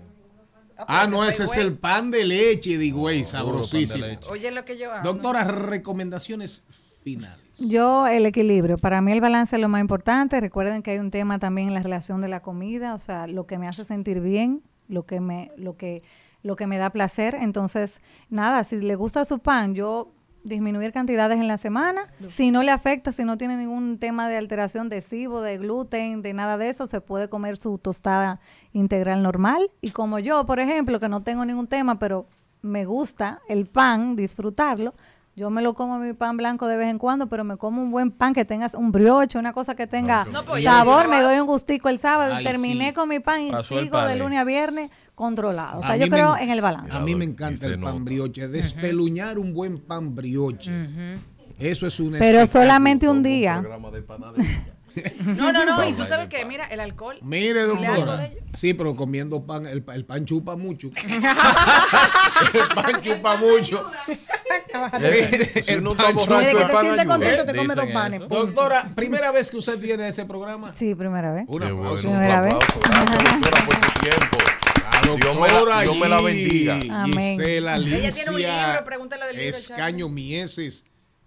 Ah, 0.86 1.06
no, 1.06 1.24
ese 1.24 1.44
es 1.44 1.56
el 1.56 1.76
pan 1.76 2.10
de 2.10 2.24
leche 2.24 2.78
de 2.78 2.90
güey, 2.90 3.24
sabrosísimo. 3.24 4.06
Oye, 4.30 4.50
lo 4.50 4.64
que 4.64 4.78
yo 4.78 4.92
hago. 4.92 5.02
Doctora, 5.02 5.44
recomendaciones 5.44 6.64
finales. 7.02 7.39
Yo, 7.60 8.06
el 8.06 8.24
equilibrio. 8.24 8.78
Para 8.78 9.02
mí 9.02 9.12
el 9.12 9.20
balance 9.20 9.56
es 9.56 9.62
lo 9.62 9.68
más 9.68 9.82
importante. 9.82 10.40
Recuerden 10.40 10.82
que 10.82 10.92
hay 10.92 10.98
un 10.98 11.10
tema 11.10 11.38
también 11.38 11.68
en 11.68 11.74
la 11.74 11.82
relación 11.82 12.20
de 12.20 12.28
la 12.28 12.40
comida, 12.40 12.94
o 12.94 12.98
sea, 12.98 13.26
lo 13.26 13.46
que 13.46 13.58
me 13.58 13.68
hace 13.68 13.84
sentir 13.84 14.20
bien, 14.20 14.62
lo 14.88 15.04
que 15.04 15.20
me, 15.20 15.52
lo 15.56 15.76
que, 15.76 16.02
lo 16.42 16.56
que 16.56 16.66
me 16.66 16.78
da 16.78 16.90
placer. 16.90 17.34
Entonces, 17.34 18.00
nada, 18.30 18.64
si 18.64 18.80
le 18.80 18.94
gusta 18.94 19.26
su 19.26 19.40
pan, 19.40 19.74
yo 19.74 20.10
disminuir 20.42 20.92
cantidades 20.92 21.38
en 21.38 21.48
la 21.48 21.58
semana. 21.58 22.06
Si 22.28 22.50
no 22.50 22.62
le 22.62 22.70
afecta, 22.70 23.12
si 23.12 23.24
no 23.24 23.36
tiene 23.36 23.56
ningún 23.56 23.98
tema 23.98 24.28
de 24.28 24.38
alteración 24.38 24.88
de 24.88 25.02
cibo, 25.02 25.42
de 25.42 25.58
gluten, 25.58 26.22
de 26.22 26.32
nada 26.32 26.56
de 26.56 26.70
eso, 26.70 26.86
se 26.86 27.02
puede 27.02 27.28
comer 27.28 27.58
su 27.58 27.76
tostada 27.76 28.40
integral 28.72 29.22
normal. 29.22 29.70
Y 29.82 29.90
como 29.90 30.18
yo, 30.18 30.46
por 30.46 30.60
ejemplo, 30.60 30.98
que 30.98 31.08
no 31.08 31.20
tengo 31.20 31.44
ningún 31.44 31.66
tema, 31.66 31.98
pero 31.98 32.26
me 32.62 32.84
gusta 32.84 33.40
el 33.48 33.66
pan, 33.66 34.16
disfrutarlo. 34.16 34.94
Yo 35.40 35.48
me 35.48 35.62
lo 35.62 35.72
como 35.72 35.98
mi 35.98 36.12
pan 36.12 36.36
blanco 36.36 36.66
de 36.66 36.76
vez 36.76 36.88
en 36.90 36.98
cuando, 36.98 37.26
pero 37.30 37.44
me 37.44 37.56
como 37.56 37.80
un 37.80 37.90
buen 37.90 38.10
pan 38.10 38.34
que 38.34 38.44
tenga 38.44 38.68
un 38.74 38.92
brioche, 38.92 39.38
una 39.38 39.54
cosa 39.54 39.74
que 39.74 39.86
tenga 39.86 40.26
No, 40.26 40.42
pues, 40.44 40.62
sabor, 40.62 41.08
me 41.08 41.22
doy 41.22 41.40
un 41.40 41.46
gustico 41.46 41.88
el 41.88 41.98
sábado, 41.98 42.34
Ay, 42.34 42.44
terminé 42.44 42.88
sí. 42.88 42.92
con 42.92 43.08
mi 43.08 43.20
pan 43.20 43.40
y 43.44 43.50
Pasó 43.50 43.80
sigo 43.80 44.02
de 44.02 44.16
lunes 44.16 44.38
a 44.38 44.44
viernes 44.44 44.90
controlado. 45.14 45.80
O 45.80 45.82
sea, 45.82 45.96
yo 45.96 46.08
creo 46.10 46.36
en- 46.36 46.50
el 46.50 46.60
balance. 46.60 46.92
A 46.92 47.00
mí 47.00 47.14
me 47.14 47.24
encanta 47.24 47.68
el 47.68 47.80
pan 47.80 48.04
brioche. 48.04 48.48
Despeluñar 48.48 49.38
un 49.38 49.54
buen 49.54 49.78
pan 49.78 50.14
brioche. 50.14 50.70
Eso 51.58 51.86
es 51.86 51.98
un 52.00 52.12
Pero 52.18 52.46
solamente 52.46 53.08
un 53.08 53.22
día. 53.22 53.62
No, 55.20 55.52
no, 55.52 55.64
no. 55.64 55.88
Y 55.88 55.92
tú 55.92 56.04
sabes 56.04 56.28
que, 56.28 56.44
mira, 56.44 56.64
el 56.66 56.80
alcohol. 56.80 57.18
Mire, 57.22 57.62
doctora. 57.62 58.30
Sí, 58.54 58.74
pero 58.74 58.96
comiendo 58.96 59.44
pan, 59.44 59.66
el, 59.66 59.84
el 59.94 60.04
pan 60.04 60.24
chupa 60.24 60.56
mucho. 60.56 60.90
el 62.54 62.68
pan 62.74 63.00
chupa 63.02 63.36
mucho. 63.36 63.90
Si 65.64 65.74
uno 65.74 65.92
está 65.92 66.10
borracho, 66.12 66.38
Mire 66.38 66.50
que 66.52 66.62
el 66.62 66.66
te 66.66 66.72
pan 66.72 66.82
sientes 66.82 67.06
contento, 67.06 67.44
te 67.44 67.56
comes 67.56 67.76
dos 67.76 67.86
panes. 67.92 68.20
Doctora, 68.28 68.90
primera 68.94 69.30
vez 69.30 69.50
que 69.50 69.56
usted 69.56 69.78
viene 69.78 70.04
a 70.04 70.08
ese 70.08 70.24
programa. 70.24 70.72
Sí, 70.72 70.94
primera 70.94 71.32
vez. 71.32 71.44
Un 71.48 71.60
Qué 71.60 71.66
aplauso. 71.66 72.08
bueno, 72.08 72.10
un 72.10 72.16
Primera 72.16 72.40
vez. 72.40 72.54
Gracias, 72.54 73.24
doctora, 73.24 73.66
por 73.66 73.74
su 73.74 74.00
tiempo. 74.00 74.36
Dios 75.16 75.18
me 75.36 75.48
la- 75.48 75.80
Dios 75.82 75.96
me 75.96 76.08
la 76.08 76.20
bendiga. 76.20 76.74
Amén. 77.02 77.38
Gisela 77.38 77.76
Ella 77.76 78.12
tiene 78.12 78.30
un 78.30 78.36
Alicia 78.36 78.66
libro, 78.68 78.84
pregúntale 78.84 79.26
del 79.26 79.36
libro, 79.36 79.56
Escaño 79.56 80.08
Mieses. 80.08 80.84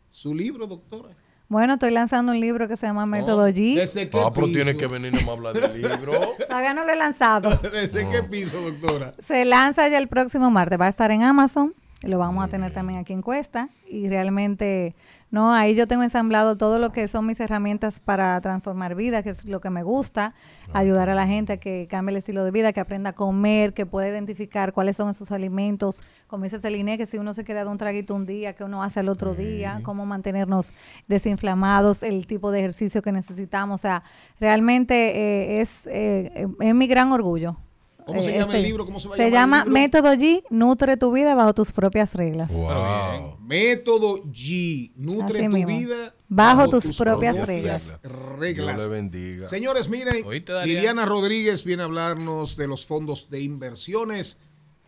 Su 0.10 0.35
libro, 0.35 0.68
doctora. 0.68 1.10
Bueno, 1.49 1.74
estoy 1.74 1.91
lanzando 1.91 2.32
un 2.32 2.40
libro 2.40 2.68
que 2.68 2.78
se 2.78 2.88
llama 2.88 3.06
Método 3.06 3.48
G. 3.49 3.76
¿Desde 3.76 4.10
qué 4.10 4.18
Ah, 4.20 4.32
pero 4.34 4.48
piso? 4.48 4.56
tiene 4.64 4.76
que 4.78 4.88
venir 4.88 5.14
a 5.28 5.32
hablar 5.32 5.53
del 5.53 5.82
libro. 5.82 6.14
Todavía 6.48 6.74
no 6.74 6.84
lo 6.86 6.91
he 6.91 6.95
lanzado. 6.95 7.56
¿Desde 7.72 8.07
qué 8.10 8.24
piso, 8.24 8.60
doctora? 8.60 9.14
Se 9.20 9.45
lanza 9.45 9.88
ya 9.88 9.98
el 9.99 10.07
próximo 10.07 10.49
martes. 10.49 10.80
Va 10.80 10.86
a 10.88 10.90
estar 10.90 11.11
en 11.11 11.22
Amazon. 11.24 11.74
Lo 12.03 12.18
vamos 12.18 12.44
a 12.44 12.48
tener 12.48 12.74
también 12.74 12.99
aquí 12.99 13.14
en 13.14 13.22
Cuesta. 13.22 13.70
Y 13.88 14.10
realmente, 14.10 14.95
no, 15.34 15.52
ahí 15.52 15.74
yo 15.74 15.88
tengo 15.88 16.04
ensamblado 16.04 16.58
todo 16.58 16.78
lo 16.78 16.92
que 16.92 17.08
son 17.08 17.26
mis 17.26 17.40
herramientas 17.40 18.00
para 18.00 18.40
transformar 18.40 18.94
vida, 18.94 19.24
que 19.24 19.32
es 19.32 19.46
lo 19.46 19.62
que 19.62 19.72
me 19.72 19.82
gusta. 19.82 20.36
Ayudar 20.74 21.10
a 21.10 21.16
la 21.16 21.26
gente 21.26 21.54
a 21.54 21.58
que 21.58 21.88
cambie 21.90 22.12
el 22.12 22.18
estilo 22.18 22.46
de 22.46 22.52
vida, 22.52 22.72
que 22.72 22.80
aprenda 22.80 23.10
a 23.10 23.14
comer, 23.14 23.74
que 23.74 23.88
pueda 23.88 24.08
identificar 24.08 24.74
cuáles 24.74 24.96
son 24.96 25.10
esos 25.10 25.32
alimentos. 25.32 26.04
Como 26.28 26.44
dice 26.44 26.60
Celine, 26.60 27.00
que 27.00 27.08
si 27.08 27.18
uno 27.18 27.34
se 27.34 27.44
quiere 27.44 27.62
dar 27.62 27.68
un 27.68 27.80
traguito 27.80 28.14
un 28.14 28.28
día, 28.28 28.54
que 28.54 28.64
uno 28.64 28.84
hace 28.84 29.00
al 29.00 29.10
otro 29.10 29.34
día, 29.34 29.80
cómo 29.82 30.06
mantenernos 30.06 30.72
desinflamados, 31.08 32.04
el 32.04 32.28
tipo 32.28 32.52
de 32.52 32.60
ejercicio 32.60 33.02
que 33.02 33.12
necesitamos. 33.12 33.82
O 33.82 33.82
sea, 33.82 34.04
realmente 34.40 34.94
eh, 35.16 35.62
es, 35.62 35.88
eh, 35.88 36.48
es 36.60 36.76
mi 36.76 36.86
gran 36.86 37.12
orgullo. 37.12 37.58
¿Cómo 38.06 38.22
se 38.22 38.36
Eh, 38.36 38.40
llama 38.40 38.56
el 38.58 38.64
libro? 38.64 38.86
¿Cómo 38.86 39.00
se 39.00 39.08
va 39.08 39.14
a 39.16 39.18
Se 39.18 39.32
llama? 39.32 39.66
Método 39.66 40.14
G, 40.14 40.44
nutre 40.50 40.98
tu 40.98 41.12
vida 41.12 41.36
bajo 41.36 41.54
tus 41.54 41.72
propias 41.72 42.14
reglas. 42.14 42.52
Wow. 42.52 43.38
Método 43.42 44.24
G. 44.26 44.92
Nutre 44.96 45.40
Así 45.40 45.48
tu 45.48 45.52
mismo. 45.54 45.78
vida 45.80 46.14
Bajo 46.28 46.68
tus 46.70 46.98
propias 46.98 47.36
reglas. 47.46 48.00
reglas. 48.38 48.76
Dios 48.78 48.90
le 48.90 48.96
bendiga. 48.96 49.48
Señores, 49.48 49.90
miren. 49.90 50.26
Liliana 50.66 51.06
Rodríguez 51.06 51.64
viene 51.64 51.84
a 51.84 51.86
hablarnos 51.86 52.58
de 52.58 52.68
los 52.68 52.86
fondos 52.86 53.30
de 53.30 53.42
inversiones. 53.42 54.40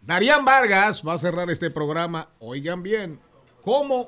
Darían 0.01 0.43
Vargas 0.45 1.03
va 1.07 1.13
a 1.13 1.17
cerrar 1.17 1.49
este 1.51 1.69
programa. 1.71 2.29
Oigan 2.39 2.81
bien, 2.83 3.19
cómo 3.63 4.07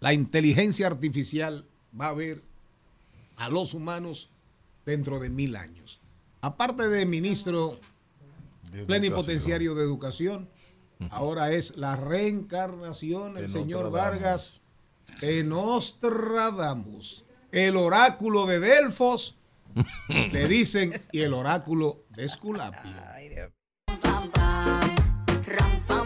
la 0.00 0.12
inteligencia 0.12 0.86
artificial 0.86 1.64
va 1.98 2.08
a 2.08 2.14
ver 2.14 2.42
a 3.36 3.48
los 3.48 3.74
humanos 3.74 4.30
dentro 4.84 5.18
de 5.18 5.30
mil 5.30 5.56
años. 5.56 6.00
Aparte 6.42 6.88
de 6.88 7.06
ministro 7.06 7.78
De 8.70 8.84
plenipotenciario 8.84 9.74
de 9.74 9.82
educación, 9.82 10.48
ahora 11.10 11.52
es 11.52 11.76
la 11.76 11.96
reencarnación, 11.96 13.36
el 13.36 13.42
De 13.42 13.48
señor 13.48 13.84
Nostradamus. 13.84 14.20
Vargas, 14.20 14.60
de 15.20 15.44
Nostradamus, 15.44 17.24
el 17.52 17.76
oráculo 17.76 18.46
de 18.46 18.60
Delfos, 18.60 19.36
le 20.32 20.48
dicen, 20.48 21.02
y 21.12 21.20
el 21.20 21.34
oráculo 21.34 22.04
de 22.10 22.24
Esculapio. 22.24 22.90
No 25.88 26.05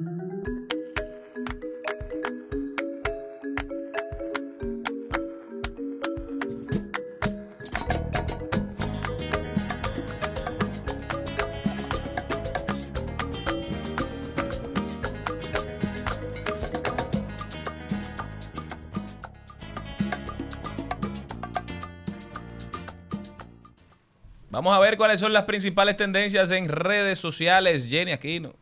Vamos 24.51 24.75
a 24.75 24.79
ver 24.79 24.97
cuáles 24.97 25.21
son 25.21 25.31
las 25.31 25.45
principales 25.45 25.95
tendencias 25.95 26.51
en 26.51 26.67
redes 26.67 27.17
sociales. 27.17 27.87
Jenny 27.89 28.11
Aquino. 28.11 28.53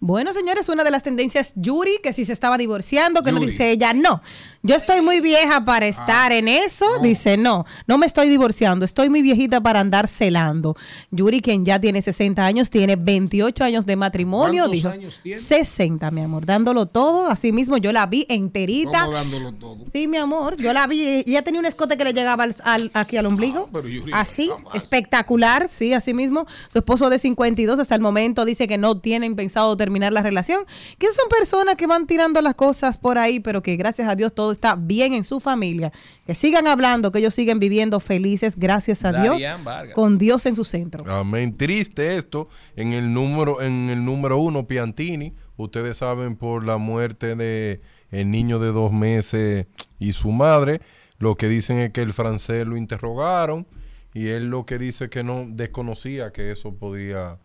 Bueno, 0.00 0.32
señores, 0.32 0.68
una 0.68 0.84
de 0.84 0.90
las 0.90 1.02
tendencias, 1.02 1.52
Yuri, 1.56 1.98
que 2.02 2.12
si 2.12 2.24
se 2.24 2.32
estaba 2.32 2.58
divorciando, 2.58 3.22
que 3.22 3.32
no 3.32 3.40
dice 3.40 3.70
ella, 3.70 3.92
no, 3.92 4.22
yo 4.62 4.74
estoy 4.74 5.00
muy 5.00 5.20
vieja 5.20 5.64
para 5.64 5.86
estar 5.86 6.32
en 6.32 6.48
eso, 6.48 6.86
dice, 7.02 7.36
no, 7.36 7.64
no 7.86 7.98
me 7.98 8.06
estoy 8.06 8.28
divorciando, 8.28 8.84
estoy 8.84 9.08
muy 9.10 9.22
viejita 9.22 9.60
para 9.62 9.80
andar 9.80 10.08
celando. 10.08 10.76
Yuri, 11.10 11.40
quien 11.40 11.64
ya 11.64 11.80
tiene 11.80 12.02
60 12.02 12.44
años, 12.44 12.70
tiene 12.70 12.96
28 12.96 13.64
años 13.64 13.86
de 13.86 13.96
matrimonio, 13.96 14.64
¿Cuántos 14.64 14.70
dijo, 14.76 14.88
años 14.88 15.20
tiene? 15.22 15.40
60, 15.40 16.10
mi 16.10 16.20
amor, 16.22 16.44
dándolo 16.46 16.86
todo, 16.86 17.28
así 17.28 17.52
mismo 17.52 17.76
yo 17.76 17.92
la 17.92 18.06
vi 18.06 18.26
enterita. 18.28 19.00
¿Cómo 19.02 19.12
dándolo 19.12 19.52
todo? 19.54 19.84
Sí, 19.92 20.06
mi 20.08 20.16
amor, 20.16 20.56
yo 20.56 20.72
la 20.72 20.86
vi, 20.86 21.22
ella 21.26 21.42
tenía 21.42 21.60
un 21.60 21.66
escote 21.66 21.96
que 21.96 22.04
le 22.04 22.12
llegaba 22.12 22.44
al, 22.44 22.54
al- 22.64 22.90
aquí 22.94 23.16
al 23.16 23.26
ombligo. 23.26 23.64
Ah, 23.66 23.70
pero 23.72 23.88
Yuri, 23.88 24.12
así, 24.14 24.50
espectacular, 24.74 25.68
sí, 25.68 25.92
así 25.92 26.14
mismo. 26.14 26.46
Su 26.68 26.78
esposo 26.78 27.10
de 27.10 27.18
52 27.18 27.78
hasta 27.78 27.94
el 27.94 28.00
momento 28.00 28.44
dice 28.44 28.66
que 28.66 28.78
no 28.78 28.98
tienen 28.98 29.36
pensado 29.36 29.75
terminar 29.76 30.12
la 30.12 30.22
relación, 30.22 30.64
que 30.98 31.06
son 31.06 31.28
personas 31.28 31.76
que 31.76 31.86
van 31.86 32.06
tirando 32.06 32.40
las 32.42 32.54
cosas 32.54 32.98
por 32.98 33.18
ahí, 33.18 33.40
pero 33.40 33.62
que 33.62 33.76
gracias 33.76 34.08
a 34.08 34.14
Dios 34.14 34.34
todo 34.34 34.52
está 34.52 34.74
bien 34.76 35.12
en 35.12 35.24
su 35.24 35.40
familia. 35.40 35.92
Que 36.26 36.34
sigan 36.34 36.66
hablando, 36.66 37.12
que 37.12 37.18
ellos 37.18 37.34
siguen 37.34 37.58
viviendo 37.58 38.00
felices, 38.00 38.56
gracias 38.56 39.04
a 39.04 39.12
Dios, 39.12 39.42
Vargas. 39.64 39.94
con 39.94 40.18
Dios 40.18 40.46
en 40.46 40.56
su 40.56 40.64
centro. 40.64 41.04
Amén. 41.10 41.56
Triste 41.56 42.16
esto 42.16 42.48
en 42.74 42.92
el 42.92 43.12
número 43.12 43.60
en 43.60 43.88
el 43.90 44.04
número 44.04 44.38
uno 44.38 44.66
Piantini. 44.66 45.34
Ustedes 45.56 45.98
saben 45.98 46.36
por 46.36 46.64
la 46.64 46.76
muerte 46.76 47.34
de 47.34 47.80
el 48.10 48.30
niño 48.30 48.58
de 48.58 48.68
dos 48.68 48.92
meses 48.92 49.66
y 49.98 50.12
su 50.12 50.32
madre. 50.32 50.80
Lo 51.18 51.36
que 51.36 51.48
dicen 51.48 51.78
es 51.78 51.92
que 51.92 52.02
el 52.02 52.12
francés 52.12 52.66
lo 52.66 52.76
interrogaron 52.76 53.66
y 54.12 54.28
él 54.28 54.50
lo 54.50 54.66
que 54.66 54.78
dice 54.78 55.08
que 55.08 55.22
no 55.22 55.44
desconocía 55.46 56.32
que 56.32 56.50
eso 56.50 56.74
podía 56.74 57.38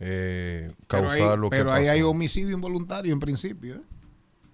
eh, 0.00 0.72
Pero 0.88 1.02
causar 1.04 1.32
ahí, 1.32 1.38
lo 1.38 1.50
que 1.50 1.56
pero 1.56 1.72
ahí 1.72 1.88
hay 1.88 2.02
homicidio 2.02 2.54
involuntario 2.54 3.12
en 3.12 3.20
principio. 3.20 3.76
¿eh? 3.76 3.82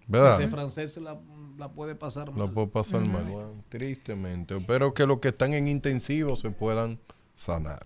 ¿Verdad? 0.09 0.41
Ese 0.41 0.51
francés 0.51 0.97
la, 0.99 1.19
la 1.57 1.73
puede 1.73 1.95
pasar 1.95 2.29
mal. 2.31 2.39
No 2.39 2.53
puede 2.53 2.67
pasar 2.69 3.01
mal, 3.01 3.25
bueno, 3.25 3.65
tristemente. 3.69 4.57
Espero 4.57 4.93
que 4.93 5.07
los 5.07 5.21
que 5.21 5.29
están 5.29 5.55
en 5.55 5.69
intensivo 5.69 6.37
se 6.37 6.51
puedan 6.51 6.99
sanar. 7.35 7.85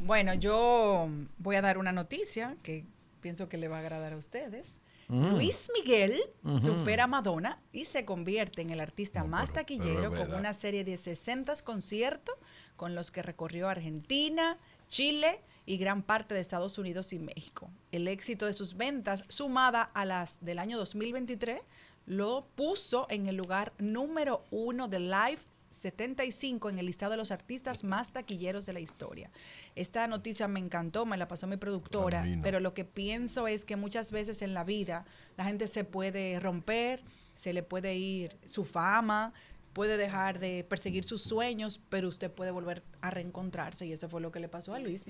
Bueno, 0.00 0.34
yo 0.34 1.08
voy 1.38 1.56
a 1.56 1.62
dar 1.62 1.78
una 1.78 1.92
noticia 1.92 2.56
que 2.62 2.84
pienso 3.20 3.48
que 3.48 3.58
le 3.58 3.68
va 3.68 3.76
a 3.76 3.80
agradar 3.80 4.12
a 4.12 4.16
ustedes. 4.16 4.80
Mm. 5.08 5.34
Luis 5.34 5.70
Miguel 5.74 6.20
supera 6.60 7.04
a 7.04 7.06
Madonna 7.06 7.62
y 7.72 7.86
se 7.86 8.04
convierte 8.04 8.60
en 8.60 8.70
el 8.70 8.80
artista 8.80 9.24
más 9.24 9.52
taquillero 9.52 10.10
pero 10.10 10.28
con 10.28 10.34
una 10.34 10.52
serie 10.52 10.84
de 10.84 10.98
60 10.98 11.54
conciertos 11.64 12.34
con 12.76 12.94
los 12.94 13.10
que 13.10 13.22
recorrió 13.22 13.68
Argentina, 13.68 14.58
Chile 14.88 15.40
y 15.68 15.76
gran 15.76 16.02
parte 16.02 16.34
de 16.34 16.40
Estados 16.40 16.78
Unidos 16.78 17.12
y 17.12 17.18
México. 17.18 17.70
El 17.92 18.08
éxito 18.08 18.46
de 18.46 18.54
sus 18.54 18.78
ventas, 18.78 19.26
sumada 19.28 19.82
a 19.82 20.06
las 20.06 20.42
del 20.42 20.58
año 20.58 20.78
2023, 20.78 21.60
lo 22.06 22.48
puso 22.54 23.06
en 23.10 23.26
el 23.26 23.36
lugar 23.36 23.74
número 23.78 24.46
uno 24.50 24.88
de 24.88 24.98
Live 24.98 25.40
75 25.68 26.70
en 26.70 26.78
el 26.78 26.86
listado 26.86 27.10
de 27.10 27.18
los 27.18 27.30
artistas 27.30 27.84
más 27.84 28.12
taquilleros 28.12 28.64
de 28.64 28.72
la 28.72 28.80
historia. 28.80 29.30
Esta 29.74 30.06
noticia 30.06 30.48
me 30.48 30.58
encantó, 30.58 31.04
me 31.04 31.18
la 31.18 31.28
pasó 31.28 31.46
mi 31.46 31.58
productora, 31.58 32.24
pero 32.42 32.60
lo 32.60 32.72
que 32.72 32.86
pienso 32.86 33.46
es 33.46 33.66
que 33.66 33.76
muchas 33.76 34.10
veces 34.10 34.40
en 34.40 34.54
la 34.54 34.64
vida 34.64 35.04
la 35.36 35.44
gente 35.44 35.66
se 35.66 35.84
puede 35.84 36.40
romper, 36.40 37.04
se 37.34 37.52
le 37.52 37.62
puede 37.62 37.94
ir 37.94 38.38
su 38.46 38.64
fama, 38.64 39.34
puede 39.74 39.98
dejar 39.98 40.38
de 40.38 40.64
perseguir 40.64 41.04
sus 41.04 41.20
sueños, 41.20 41.78
pero 41.90 42.08
usted 42.08 42.30
puede 42.32 42.52
volver 42.52 42.82
a 43.02 43.10
reencontrarse 43.10 43.84
y 43.84 43.92
eso 43.92 44.08
fue 44.08 44.22
lo 44.22 44.32
que 44.32 44.40
le 44.40 44.48
pasó 44.48 44.72
a 44.72 44.78
Luis. 44.78 45.04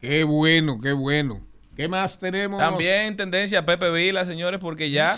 Qué 0.00 0.24
bueno, 0.24 0.80
qué 0.80 0.92
bueno. 0.92 1.40
¿Qué 1.74 1.88
más 1.88 2.18
tenemos? 2.18 2.60
También 2.60 3.16
tendencia 3.16 3.64
Pepe 3.64 3.90
Vila, 3.90 4.24
señores, 4.24 4.60
porque 4.60 4.90
ya 4.90 5.16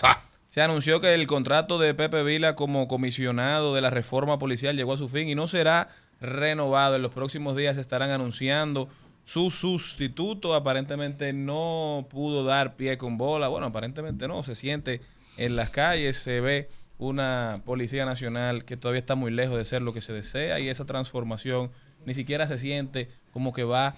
se 0.49 0.63
anunció 0.63 1.01
que 1.01 1.15
el 1.15 1.27
contrato 1.27 1.79
de 1.79 1.95
Pepe 1.95 2.23
Vila 2.23 2.55
como 2.55 2.89
comisionado 2.89 3.75
de 3.75 3.81
la 3.81 3.91
reforma 3.91 4.39
policial 4.39 4.77
llegó 4.77 4.95
a 4.95 4.97
su 4.97 5.09
fin 5.09 5.29
y 5.29 5.35
no 5.35 5.47
será 5.47 5.89
renovado. 6.21 6.97
En 6.97 7.03
los 7.03 7.13
próximos 7.13 7.57
días 7.57 7.77
se 7.77 7.81
estarán 7.81 8.11
anunciando 8.11 8.89
su 9.25 9.51
sustituto. 9.51 10.55
Aparentemente 10.55 11.33
no 11.33 12.07
pudo 12.11 12.45
dar 12.45 12.77
pie 12.77 12.99
con 12.99 13.17
bola. 13.17 13.49
Bueno, 13.49 13.67
aparentemente 13.67 14.29
no. 14.29 14.43
Se 14.43 14.55
siente 14.55 15.01
en 15.37 15.57
las 15.57 15.71
calles, 15.71 16.17
se 16.17 16.41
ve 16.41 16.69
una 16.99 17.63
policía 17.65 18.05
nacional 18.05 18.65
que 18.65 18.77
todavía 18.77 19.01
está 19.01 19.15
muy 19.15 19.31
lejos 19.31 19.57
de 19.57 19.65
ser 19.65 19.81
lo 19.81 19.95
que 19.95 20.03
se 20.03 20.13
desea 20.13 20.61
y 20.61 20.69
esa 20.69 20.85
transformación 20.85 21.71
ni 22.05 22.13
siquiera 22.13 22.47
se 22.47 22.59
siente 22.59 23.09
como 23.33 23.55
que 23.55 23.65
va 23.65 23.97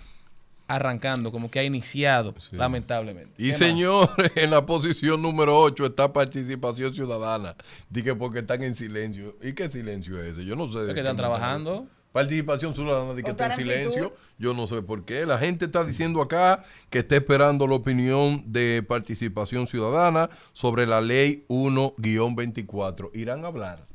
arrancando, 0.69 1.31
como 1.31 1.51
que 1.51 1.59
ha 1.59 1.65
iniciado, 1.65 2.35
lamentablemente. 2.51 3.35
Y 3.37 3.47
¿Qué 3.47 3.51
más? 3.51 3.59
señor, 3.59 4.09
en 4.35 4.51
la 4.51 4.65
posición 4.65 5.21
número 5.21 5.59
8 5.59 5.87
está 5.87 6.13
participación 6.13 6.95
ciudadana. 6.95 7.57
Dije 7.91 8.15
porque 8.15 8.41
están 8.41 8.63
en 8.63 8.75
silencio. 8.75 9.37
¿Y 9.43 9.53
qué 9.53 9.69
silencio 9.69 10.19
es 10.21 10.33
ese? 10.33 10.45
Yo 10.45 10.57
no 10.57 10.71
sé. 10.71 10.81
de 10.81 10.89
Es 10.89 10.95
que 10.95 11.01
están 11.01 11.17
trabajando. 11.17 11.87
Participación 12.13 12.75
ciudadana 12.75 13.15
de 13.15 13.23
que 13.23 13.31
está 13.31 13.47
en 13.47 13.57
silencio. 13.57 14.13
Yo 14.39 14.55
no 14.55 14.67
sé 14.67 14.83
por 14.83 15.05
qué. 15.05 15.25
La 15.25 15.39
gente 15.39 15.67
está 15.67 15.85
diciendo 15.85 16.21
acá 16.21 16.63
que 16.91 16.99
está 16.99 17.17
esperando 17.17 17.67
la 17.67 17.75
opinión 17.75 18.45
de 18.53 18.83
participación 18.87 19.67
ciudadana 19.67 20.29
sobre 20.53 20.87
la 20.87 21.01
ley 21.01 21.45
1-24. 21.49 23.11
¿Irán 23.15 23.45
a 23.45 23.49
hablar? 23.49 23.87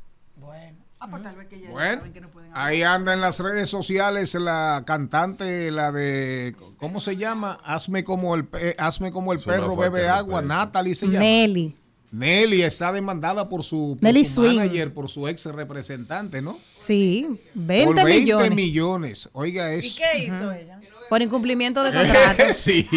Ah, 1.00 1.06
pues 1.08 1.22
tal 1.22 1.36
vez 1.36 1.46
que 1.46 1.60
ya 1.60 1.70
Bueno, 1.70 1.98
saben 1.98 2.12
que 2.12 2.20
no 2.20 2.28
pueden 2.28 2.50
ahí 2.54 2.82
anda 2.82 3.12
en 3.12 3.20
las 3.20 3.38
redes 3.38 3.68
sociales 3.70 4.34
la 4.34 4.82
cantante, 4.84 5.70
la 5.70 5.92
de, 5.92 6.56
¿cómo 6.76 6.98
se 6.98 7.16
llama? 7.16 7.60
Hazme 7.64 8.02
como 8.02 8.34
el, 8.34 8.44
pe- 8.46 8.74
hazme 8.78 9.12
como 9.12 9.32
el 9.32 9.38
perro 9.38 9.76
bebe 9.76 10.08
agua, 10.08 10.42
Natalie 10.42 10.94
se 10.96 11.06
llama. 11.06 11.20
Nelly. 11.20 11.76
Nelly 12.10 12.62
está 12.62 12.90
demandada 12.90 13.48
por 13.48 13.62
su, 13.62 13.96
por 14.00 14.02
Nelly 14.02 14.24
su 14.24 14.42
Swing. 14.44 14.56
manager, 14.56 14.92
por 14.94 15.08
su 15.08 15.28
ex 15.28 15.44
representante, 15.44 16.40
¿no? 16.42 16.58
Sí, 16.76 17.38
20, 17.54 17.86
por 17.86 18.04
20 18.04 18.20
millones. 18.20 18.54
millones. 18.56 19.28
Oiga 19.34 19.74
¿Y 19.74 19.78
eso. 19.80 20.00
qué 20.00 20.24
hizo 20.24 20.50
ella? 20.50 20.80
Por 21.10 21.22
incumplimiento 21.22 21.84
de 21.84 21.92
contrato. 21.94 22.42
sí, 22.56 22.88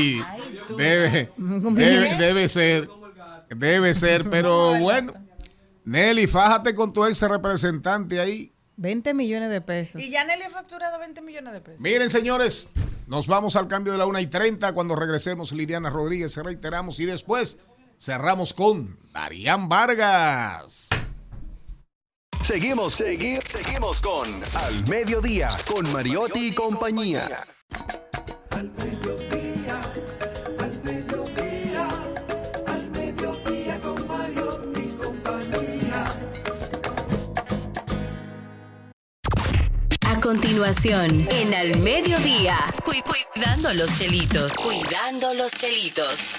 debe, 0.77 1.29
debe 2.17 2.49
ser, 2.49 2.89
debe 3.55 3.93
ser, 3.93 4.29
pero 4.29 4.75
bueno. 4.79 5.13
Nelly, 5.85 6.27
fájate 6.27 6.75
con 6.75 6.93
tu 6.93 7.05
ex 7.05 7.21
representante 7.21 8.19
ahí. 8.19 8.53
20 8.77 9.13
millones 9.13 9.49
de 9.49 9.61
pesos. 9.61 10.01
Y 10.01 10.09
ya 10.09 10.23
Nelly 10.23 10.43
ha 10.43 10.49
facturado 10.49 10.97
20 10.99 11.21
millones 11.21 11.53
de 11.53 11.61
pesos. 11.61 11.81
Miren, 11.81 12.09
señores, 12.09 12.69
nos 13.07 13.27
vamos 13.27 13.55
al 13.55 13.67
cambio 13.67 13.91
de 13.93 13.99
la 13.99 14.05
1 14.05 14.19
y 14.19 14.27
30. 14.27 14.73
Cuando 14.73 14.95
regresemos, 14.95 15.51
Liliana 15.51 15.89
Rodríguez, 15.89 16.35
reiteramos 16.37 16.99
y 16.99 17.05
después 17.05 17.57
cerramos 17.99 18.53
con 18.53 18.97
Darían 19.13 19.69
Vargas. 19.69 20.89
Seguimos, 22.43 22.99
segui- 22.99 23.41
seguimos 23.45 24.01
con 24.01 24.27
Al 24.55 24.87
Mediodía, 24.87 25.49
con 25.71 25.91
Mariotti 25.91 26.47
y 26.47 26.55
compañía. 26.55 27.45
Al 28.51 28.71
continuación, 40.21 41.27
en 41.31 41.53
Al 41.53 41.79
Mediodía, 41.81 42.55
cu- 42.85 42.91
cuidando 43.33 43.73
los 43.73 43.97
chelitos. 43.97 44.53
Cuidando 44.55 45.33
los 45.33 45.51
chelitos. 45.51 46.35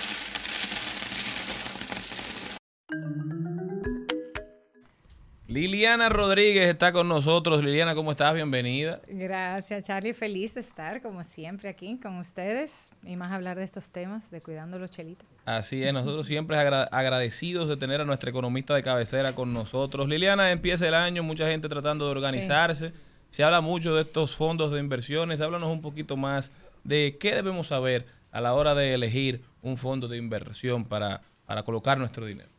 Liliana 5.49 6.09
Rodríguez 6.09 6.67
está 6.69 6.93
con 6.93 7.09
nosotros. 7.09 7.63
Liliana, 7.63 7.95
¿cómo 7.95 8.13
estás? 8.13 8.33
Bienvenida. 8.33 9.03
Gracias, 9.07 9.87
Charlie. 9.87 10.15
Feliz 10.15 10.55
de 10.55 10.61
estar, 10.61 11.03
como 11.03 11.23
siempre, 11.25 11.69
aquí 11.69 11.99
con 12.01 12.17
ustedes 12.19 12.91
y 13.05 13.17
más 13.17 13.33
hablar 13.33 13.59
de 13.59 13.65
estos 13.65 13.91
temas 13.91 14.31
de 14.31 14.41
cuidando 14.41 14.79
los 14.79 14.91
chelitos. 14.91 15.29
Así 15.45 15.83
es, 15.83 15.93
nosotros 15.93 16.27
siempre 16.27 16.57
agra- 16.57 16.85
agradecidos 16.91 17.69
de 17.69 17.77
tener 17.77 18.01
a 18.01 18.05
nuestra 18.07 18.31
economista 18.31 18.75
de 18.75 18.83
cabecera 18.83 19.35
con 19.35 19.53
nosotros. 19.53 20.09
Liliana, 20.09 20.53
empieza 20.53 20.89
el 20.89 20.95
año, 20.95 21.23
mucha 21.23 21.47
gente 21.49 21.69
tratando 21.69 22.07
de 22.07 22.13
organizarse. 22.13 22.93
Se 23.33 23.43
habla 23.43 23.63
mucho 23.63 23.95
de 23.95 24.03
estos 24.03 24.37
fondos 24.37 24.73
de 24.73 24.79
inversiones. 24.79 25.41
Háblanos 25.41 25.73
un 25.73 25.81
poquito 25.81 26.19
más 26.19 26.51
de 26.85 27.17
qué 27.19 27.35
debemos 27.35 27.69
saber 27.69 28.05
a 28.31 28.43
la 28.43 28.53
hora 28.53 28.75
de 28.75 28.93
elegir 28.93 29.43
un 29.63 29.79
fondo 29.79 30.07
de 30.07 30.19
inversión 30.19 30.85
para, 30.85 31.23
para 31.47 31.63
colocar 31.63 31.97
nuestro 31.97 32.27
dinero. 32.27 32.51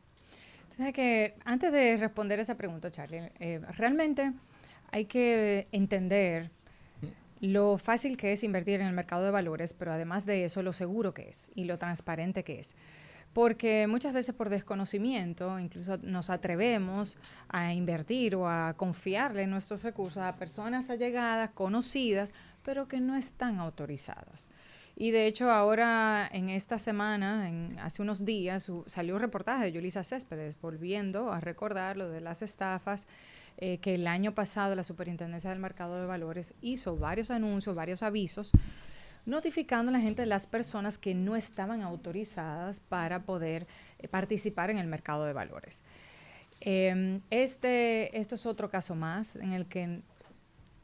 Sabes 0.69 0.93
que 0.93 1.35
antes 1.45 1.71
de 1.71 1.95
responder 1.97 2.39
esa 2.39 2.55
pregunta, 2.55 2.89
Charlie, 2.89 3.31
eh, 3.39 3.61
realmente 3.77 4.33
hay 4.91 5.05
que 5.05 5.67
entender 5.71 6.49
lo 7.39 7.77
fácil 7.77 8.17
que 8.17 8.31
es 8.31 8.43
invertir 8.43 8.81
en 8.81 8.87
el 8.87 8.93
mercado 8.93 9.25
de 9.25 9.29
valores, 9.29 9.75
pero 9.75 9.93
además 9.93 10.25
de 10.25 10.43
eso, 10.43 10.63
lo 10.63 10.73
seguro 10.73 11.13
que 11.13 11.29
es 11.29 11.51
y 11.53 11.65
lo 11.65 11.77
transparente 11.77 12.43
que 12.43 12.59
es. 12.59 12.73
Porque 13.34 13.88
muchas 13.88 14.14
veces 14.14 14.35
por 14.35 14.49
desconocimiento, 14.49 15.60
incluso 15.60 15.97
nos 16.03 16.30
atrevemos 16.30 17.18
a 17.49 17.73
invertir 17.73 18.35
o 18.35 18.47
a 18.47 18.76
confiarle 18.77 19.47
nuestros 19.47 19.84
recursos 19.84 20.22
a 20.22 20.35
personas 20.35 20.89
allegadas, 20.91 21.49
conocidas, 21.49 22.34
pero 22.64 22.88
que 22.88 22.99
no 22.99 23.15
están 23.15 23.60
autorizadas. 23.60 24.49
Y 24.95 25.10
de 25.10 25.26
hecho 25.26 25.49
ahora 25.49 26.30
en 26.31 26.49
esta 26.49 26.77
semana, 26.77 27.49
en, 27.49 27.80
hace 27.80 28.03
unos 28.03 28.26
días, 28.26 28.72
salió 28.85 29.15
un 29.15 29.22
reportaje 29.22 29.64
de 29.64 29.72
Yulisa 29.72 30.03
Céspedes 30.03 30.60
volviendo 30.61 31.31
a 31.31 31.39
recordar 31.39 31.97
lo 31.97 32.10
de 32.10 32.22
las 32.22 32.43
estafas, 32.43 33.07
eh, 33.57 33.80
que 33.80 33.95
el 33.95 34.05
año 34.05 34.35
pasado 34.35 34.76
la 34.76 34.84
Superintendencia 34.84 35.49
del 35.49 35.60
Mercado 35.60 35.99
de 35.99 36.05
Valores 36.05 36.53
hizo 36.61 36.95
varios 36.95 37.31
anuncios, 37.31 37.76
varios 37.76 38.03
avisos, 38.03 38.51
notificando 39.25 39.89
a 39.89 39.93
la 39.93 39.99
gente 39.99 40.25
las 40.25 40.47
personas 40.47 40.97
que 40.97 41.15
no 41.15 41.35
estaban 41.35 41.81
autorizadas 41.81 42.79
para 42.79 43.23
poder 43.23 43.67
eh, 43.99 44.07
participar 44.07 44.69
en 44.69 44.77
el 44.77 44.87
mercado 44.87 45.25
de 45.25 45.33
valores. 45.33 45.83
Eh, 46.61 47.19
este, 47.29 48.17
esto 48.19 48.35
es 48.35 48.45
otro 48.45 48.69
caso 48.69 48.95
más 48.95 49.35
en 49.35 49.53
el 49.53 49.65
que 49.65 50.01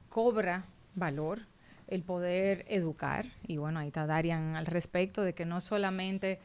cobra 0.09 0.65
valor 0.95 1.41
el 1.87 2.03
poder 2.03 2.65
educar. 2.67 3.25
Y 3.47 3.57
bueno, 3.57 3.79
ahí 3.79 3.87
está 3.87 4.05
Darian 4.05 4.55
al 4.55 4.65
respecto 4.65 5.23
de 5.23 5.33
que 5.33 5.45
no 5.45 5.59
solamente 5.59 6.39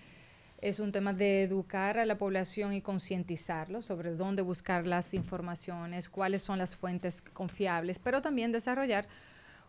es 0.59 0.81
un 0.81 0.93
tema 0.93 1.13
de 1.13 1.43
educar 1.43 1.99
a 1.99 2.07
la 2.07 2.17
población 2.17 2.73
y 2.73 2.81
concientizarlo 2.81 3.83
sobre 3.83 4.13
dónde 4.13 4.41
buscar 4.41 4.87
las 4.87 5.13
informaciones, 5.13 6.09
cuáles 6.09 6.43
son 6.43 6.59
las 6.59 6.75
fuentes 6.75 7.21
confiables, 7.21 7.99
pero 7.99 8.23
también 8.23 8.51
desarrollar 8.51 9.07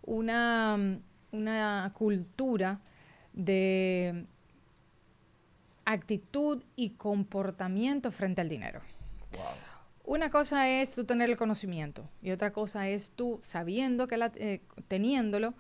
una, 0.04 0.78
una 1.32 1.92
cultura 1.94 2.80
de 3.34 4.26
actitud 5.86 6.64
y 6.76 6.92
comportamiento 6.92 8.12
frente 8.12 8.42
al 8.42 8.50
dinero. 8.50 8.82
Una 10.04 10.30
cosa 10.30 10.70
es 10.70 10.96
tú 10.96 11.06
tener 11.06 11.30
el 11.30 11.38
conocimiento 11.38 12.08
y 12.22 12.32
otra 12.32 12.52
cosa 12.52 12.88
es 12.90 13.12
tú 13.12 13.40
sabiendo 13.42 14.08
que 14.08 14.18
la, 14.18 14.32
eh, 14.36 14.62
teniéndolo, 14.88 15.54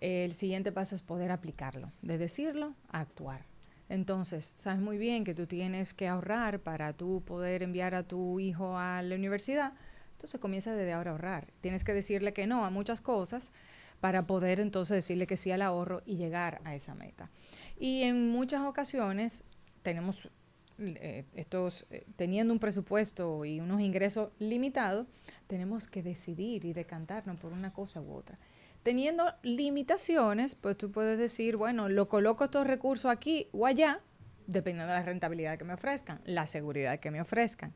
eh, 0.00 0.24
el 0.24 0.32
siguiente 0.32 0.72
paso 0.72 0.94
es 0.94 1.02
poder 1.02 1.30
aplicarlo, 1.30 1.92
de 2.02 2.18
decirlo 2.18 2.74
a 2.90 3.00
actuar. 3.00 3.44
Entonces, 3.90 4.54
sabes 4.56 4.80
muy 4.80 4.96
bien 4.96 5.24
que 5.24 5.34
tú 5.34 5.46
tienes 5.46 5.92
que 5.92 6.08
ahorrar 6.08 6.60
para 6.60 6.94
tú 6.94 7.22
poder 7.26 7.62
enviar 7.62 7.94
a 7.94 8.02
tu 8.02 8.40
hijo 8.40 8.78
a 8.78 9.02
la 9.02 9.14
universidad. 9.14 9.74
Entonces 10.12 10.40
comienza 10.40 10.74
desde 10.74 10.94
ahora 10.94 11.10
a 11.10 11.12
ahorrar. 11.12 11.52
Tienes 11.60 11.84
que 11.84 11.92
decirle 11.92 12.32
que 12.32 12.46
no 12.46 12.64
a 12.64 12.70
muchas 12.70 13.02
cosas 13.02 13.52
para 14.04 14.26
poder 14.26 14.60
entonces 14.60 14.96
decirle 14.96 15.26
que 15.26 15.38
sí 15.38 15.50
al 15.50 15.62
ahorro 15.62 16.02
y 16.04 16.16
llegar 16.16 16.60
a 16.64 16.74
esa 16.74 16.94
meta. 16.94 17.30
Y 17.78 18.02
en 18.02 18.28
muchas 18.28 18.60
ocasiones 18.60 19.44
tenemos 19.82 20.30
eh, 20.76 21.24
estos, 21.32 21.86
eh, 21.88 22.04
teniendo 22.14 22.52
un 22.52 22.58
presupuesto 22.58 23.46
y 23.46 23.60
unos 23.60 23.80
ingresos 23.80 24.28
limitados, 24.38 25.06
tenemos 25.46 25.88
que 25.88 26.02
decidir 26.02 26.66
y 26.66 26.74
decantarnos 26.74 27.40
por 27.40 27.54
una 27.54 27.72
cosa 27.72 28.02
u 28.02 28.12
otra. 28.12 28.38
Teniendo 28.82 29.24
limitaciones, 29.42 30.54
pues 30.54 30.76
tú 30.76 30.92
puedes 30.92 31.16
decir, 31.16 31.56
bueno, 31.56 31.88
lo 31.88 32.06
coloco 32.06 32.44
estos 32.44 32.66
recursos 32.66 33.10
aquí 33.10 33.46
o 33.52 33.64
allá, 33.64 34.02
dependiendo 34.46 34.92
de 34.92 34.98
la 34.98 35.02
rentabilidad 35.06 35.56
que 35.56 35.64
me 35.64 35.72
ofrezcan, 35.72 36.20
la 36.26 36.46
seguridad 36.46 37.00
que 37.00 37.10
me 37.10 37.22
ofrezcan. 37.22 37.72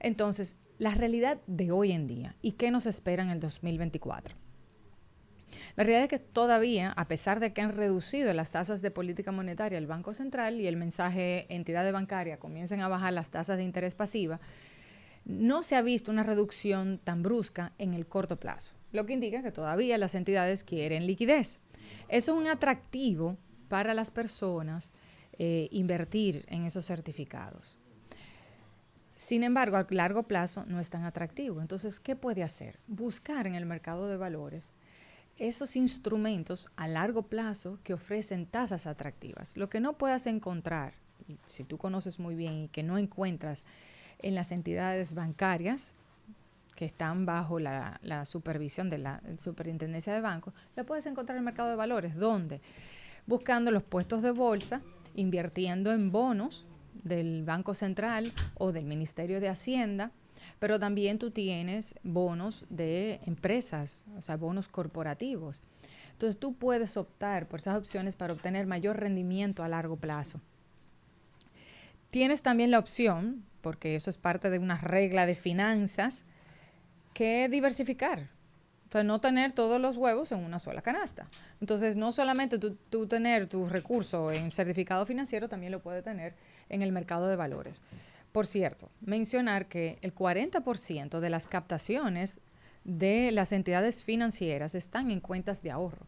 Entonces, 0.00 0.56
la 0.76 0.94
realidad 0.94 1.40
de 1.46 1.72
hoy 1.72 1.92
en 1.92 2.06
día 2.06 2.36
y 2.42 2.52
qué 2.52 2.70
nos 2.70 2.84
espera 2.84 3.22
en 3.22 3.30
el 3.30 3.40
2024. 3.40 4.49
La 5.76 5.84
realidad 5.84 6.02
es 6.04 6.08
que 6.08 6.18
todavía, 6.18 6.92
a 6.92 7.08
pesar 7.08 7.40
de 7.40 7.52
que 7.52 7.62
han 7.62 7.72
reducido 7.72 8.32
las 8.34 8.50
tasas 8.50 8.82
de 8.82 8.90
política 8.90 9.32
monetaria 9.32 9.78
el 9.78 9.86
Banco 9.86 10.14
Central 10.14 10.60
y 10.60 10.66
el 10.66 10.76
mensaje 10.76 11.46
entidades 11.48 11.92
bancarias 11.92 12.38
comiencen 12.38 12.80
a 12.80 12.88
bajar 12.88 13.12
las 13.12 13.30
tasas 13.30 13.56
de 13.56 13.64
interés 13.64 13.94
pasiva, 13.94 14.40
no 15.24 15.62
se 15.62 15.76
ha 15.76 15.82
visto 15.82 16.10
una 16.10 16.22
reducción 16.22 16.98
tan 16.98 17.22
brusca 17.22 17.72
en 17.78 17.94
el 17.94 18.06
corto 18.06 18.38
plazo, 18.38 18.74
lo 18.92 19.06
que 19.06 19.12
indica 19.12 19.42
que 19.42 19.52
todavía 19.52 19.98
las 19.98 20.14
entidades 20.14 20.64
quieren 20.64 21.06
liquidez. 21.06 21.60
Eso 22.08 22.32
es 22.32 22.38
un 22.38 22.46
atractivo 22.46 23.36
para 23.68 23.94
las 23.94 24.10
personas 24.10 24.90
eh, 25.38 25.68
invertir 25.70 26.44
en 26.48 26.64
esos 26.64 26.86
certificados. 26.86 27.76
Sin 29.16 29.44
embargo, 29.44 29.76
a 29.76 29.86
largo 29.90 30.22
plazo 30.22 30.64
no 30.66 30.80
es 30.80 30.88
tan 30.88 31.04
atractivo. 31.04 31.60
Entonces, 31.60 32.00
¿qué 32.00 32.16
puede 32.16 32.42
hacer? 32.42 32.80
Buscar 32.86 33.46
en 33.46 33.54
el 33.54 33.66
mercado 33.66 34.08
de 34.08 34.16
valores 34.16 34.72
esos 35.40 35.74
instrumentos 35.74 36.68
a 36.76 36.86
largo 36.86 37.22
plazo 37.22 37.78
que 37.82 37.94
ofrecen 37.94 38.46
tasas 38.46 38.86
atractivas. 38.86 39.56
Lo 39.56 39.70
que 39.70 39.80
no 39.80 39.94
puedas 39.94 40.26
encontrar, 40.26 40.92
si 41.46 41.64
tú 41.64 41.78
conoces 41.78 42.20
muy 42.20 42.34
bien 42.34 42.64
y 42.64 42.68
que 42.68 42.82
no 42.82 42.98
encuentras 42.98 43.64
en 44.18 44.34
las 44.34 44.52
entidades 44.52 45.14
bancarias 45.14 45.94
que 46.76 46.84
están 46.84 47.24
bajo 47.24 47.58
la, 47.58 47.98
la 48.02 48.26
supervisión 48.26 48.90
de 48.90 48.98
la 48.98 49.22
superintendencia 49.38 50.12
de 50.12 50.20
bancos, 50.20 50.52
lo 50.76 50.84
puedes 50.84 51.06
encontrar 51.06 51.36
en 51.36 51.40
el 51.40 51.44
mercado 51.46 51.70
de 51.70 51.76
valores. 51.76 52.14
¿Dónde? 52.14 52.60
Buscando 53.26 53.70
los 53.70 53.82
puestos 53.82 54.22
de 54.22 54.32
bolsa, 54.32 54.82
invirtiendo 55.14 55.90
en 55.90 56.12
bonos 56.12 56.66
del 57.02 57.44
Banco 57.44 57.72
Central 57.72 58.30
o 58.54 58.72
del 58.72 58.84
Ministerio 58.84 59.40
de 59.40 59.48
Hacienda, 59.48 60.12
pero 60.58 60.78
también 60.78 61.18
tú 61.18 61.30
tienes 61.30 61.94
bonos 62.02 62.66
de 62.68 63.20
empresas, 63.26 64.04
o 64.16 64.22
sea, 64.22 64.36
bonos 64.36 64.68
corporativos. 64.68 65.62
Entonces 66.12 66.38
tú 66.38 66.54
puedes 66.54 66.96
optar 66.96 67.48
por 67.48 67.60
esas 67.60 67.78
opciones 67.78 68.16
para 68.16 68.32
obtener 68.32 68.66
mayor 68.66 68.98
rendimiento 69.00 69.62
a 69.62 69.68
largo 69.68 69.96
plazo. 69.96 70.40
Tienes 72.10 72.42
también 72.42 72.70
la 72.70 72.78
opción, 72.78 73.44
porque 73.60 73.94
eso 73.94 74.10
es 74.10 74.18
parte 74.18 74.50
de 74.50 74.58
una 74.58 74.78
regla 74.78 75.26
de 75.26 75.34
finanzas, 75.34 76.24
que 77.14 77.48
diversificar. 77.48 78.28
O 78.88 78.92
sea, 78.92 79.04
no 79.04 79.20
tener 79.20 79.52
todos 79.52 79.80
los 79.80 79.96
huevos 79.96 80.32
en 80.32 80.44
una 80.44 80.58
sola 80.58 80.82
canasta. 80.82 81.28
Entonces, 81.60 81.94
no 81.94 82.10
solamente 82.10 82.58
tú, 82.58 82.76
tú 82.90 83.06
tener 83.06 83.46
tus 83.46 83.70
recursos 83.70 84.34
en 84.34 84.50
certificado 84.50 85.06
financiero, 85.06 85.48
también 85.48 85.70
lo 85.70 85.80
puedes 85.80 86.02
tener 86.02 86.34
en 86.68 86.82
el 86.82 86.90
mercado 86.90 87.28
de 87.28 87.36
valores. 87.36 87.84
Por 88.32 88.46
cierto, 88.46 88.90
mencionar 89.00 89.66
que 89.66 89.98
el 90.02 90.14
40% 90.14 91.18
de 91.18 91.30
las 91.30 91.48
captaciones 91.48 92.40
de 92.84 93.32
las 93.32 93.52
entidades 93.52 94.04
financieras 94.04 94.74
están 94.74 95.10
en 95.10 95.20
cuentas 95.20 95.62
de 95.62 95.70
ahorro, 95.72 96.06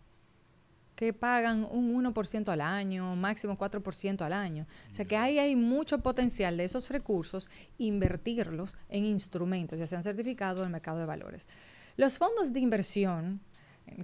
que 0.95 1.13
pagan 1.13 1.67
un 1.71 1.93
1% 1.93 2.49
al 2.49 2.61
año, 2.61 3.17
máximo 3.17 3.59
4% 3.59 4.23
al 4.23 4.33
año. 4.33 4.67
O 4.91 4.95
sea 4.95 5.05
que 5.05 5.17
ahí 5.17 5.39
hay 5.39 5.57
mucho 5.57 5.99
potencial 5.99 6.57
de 6.57 6.65
esos 6.65 6.91
recursos, 6.91 7.51
invertirlos 7.79 8.77
en 8.89 9.05
instrumentos, 9.05 9.79
ya 9.79 9.87
sean 9.87 10.03
certificados 10.03 10.61
en 10.61 10.67
el 10.67 10.73
mercado 10.73 10.99
de 10.99 11.07
valores. 11.07 11.49
Los 11.97 12.19
fondos 12.19 12.53
de 12.53 12.61
inversión 12.61 13.41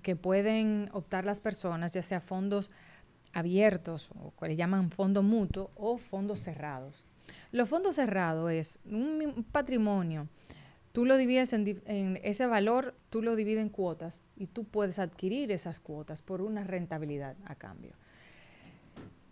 que 0.03 0.17
pueden 0.17 0.89
optar 0.93 1.25
las 1.25 1.41
personas, 1.41 1.93
ya 1.93 2.03
sea 2.03 2.21
fondos 2.21 2.71
abiertos, 3.33 4.11
o 4.21 4.35
que 4.35 4.49
le 4.49 4.57
llaman 4.57 4.91
fondo 4.91 5.23
mutuo, 5.23 5.71
o 5.77 5.99
fondos 5.99 6.41
cerrados. 6.41 7.05
Los 7.53 7.69
fondos 7.69 7.97
cerrados 7.97 8.51
es 8.51 8.79
un 8.85 9.45
patrimonio, 9.51 10.29
tú 10.93 11.05
lo 11.05 11.17
divides 11.17 11.53
en, 11.53 12.21
ese 12.23 12.47
valor, 12.47 12.95
tú 13.11 13.23
lo 13.23 13.37
divides 13.37 13.63
en 13.63 13.69
cuotas 13.69 14.21
y 14.37 14.47
tú 14.47 14.65
puedes 14.65 14.99
adquirir 14.99 15.51
esas 15.53 15.81
cuotas 15.81 16.23
por 16.23 16.43
una 16.43 16.65
rentabilidad 16.65 17.37
a 17.45 17.55
cambio. 17.55 17.93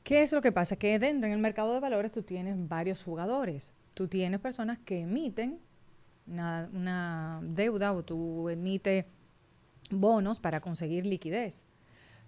¿Qué 0.02 0.22
es 0.22 0.32
lo 0.32 0.40
que 0.40 0.52
pasa? 0.52 0.76
Que 0.76 0.98
dentro 0.98 1.26
en 1.26 1.32
el 1.32 1.40
mercado 1.40 1.74
de 1.74 1.80
valores 1.80 2.12
tú 2.12 2.22
tienes 2.22 2.54
varios 2.68 3.02
jugadores. 3.02 3.74
Tú 3.94 4.06
tienes 4.06 4.38
personas 4.38 4.78
que 4.78 5.00
emiten 5.00 5.58
una, 6.28 6.70
una 6.72 7.40
deuda 7.42 7.92
o 7.92 8.04
tú 8.04 8.48
emites 8.48 9.04
bonos 9.90 10.38
para 10.38 10.60
conseguir 10.60 11.06
liquidez 11.06 11.66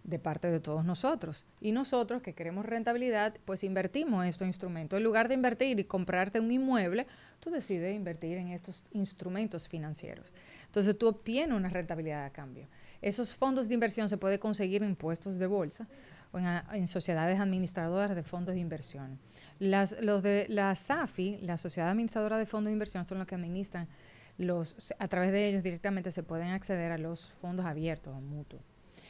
de 0.08 0.18
parte 0.18 0.50
de 0.50 0.58
todos 0.58 0.84
nosotros. 0.86 1.44
Y 1.60 1.72
nosotros 1.72 2.22
que 2.22 2.32
queremos 2.32 2.64
rentabilidad, 2.64 3.34
pues 3.44 3.62
invertimos 3.62 4.22
en 4.22 4.30
estos 4.30 4.46
instrumentos. 4.46 4.96
En 4.96 5.04
lugar 5.04 5.28
de 5.28 5.34
invertir 5.34 5.78
y 5.78 5.84
comprarte 5.84 6.40
un 6.40 6.50
inmueble, 6.50 7.06
tú 7.40 7.50
decides 7.50 7.94
invertir 7.94 8.38
en 8.38 8.48
estos 8.48 8.84
instrumentos 8.92 9.68
financieros. 9.68 10.34
Entonces 10.64 10.96
tú 10.96 11.08
obtienes 11.08 11.56
una 11.56 11.68
rentabilidad 11.68 12.24
a 12.24 12.30
cambio. 12.30 12.64
Esos 13.02 13.34
fondos 13.34 13.68
de 13.68 13.74
inversión 13.74 14.08
se 14.08 14.16
pueden 14.16 14.38
conseguir 14.38 14.82
en 14.82 14.96
puestos 14.96 15.38
de 15.38 15.46
bolsa 15.46 15.86
o 16.32 16.38
en, 16.38 16.46
en 16.72 16.88
sociedades 16.88 17.38
administradoras 17.38 18.16
de 18.16 18.22
fondos 18.22 18.54
de 18.54 18.60
inversión. 18.62 19.18
Las, 19.58 19.94
los 20.00 20.22
de 20.22 20.46
la 20.48 20.74
SAFI, 20.74 21.38
la 21.42 21.58
Sociedad 21.58 21.90
Administradora 21.90 22.38
de 22.38 22.46
Fondos 22.46 22.70
de 22.70 22.72
Inversión, 22.72 23.06
son 23.06 23.18
los 23.18 23.26
que 23.26 23.34
administran 23.34 23.88
los, 24.38 24.94
a 24.98 25.08
través 25.08 25.32
de 25.32 25.48
ellos 25.48 25.62
directamente 25.62 26.12
se 26.12 26.22
pueden 26.22 26.48
acceder 26.48 26.92
a 26.92 26.98
los 26.98 27.30
fondos 27.32 27.66
abiertos 27.66 28.14
o 28.14 28.20
mutuos 28.20 28.62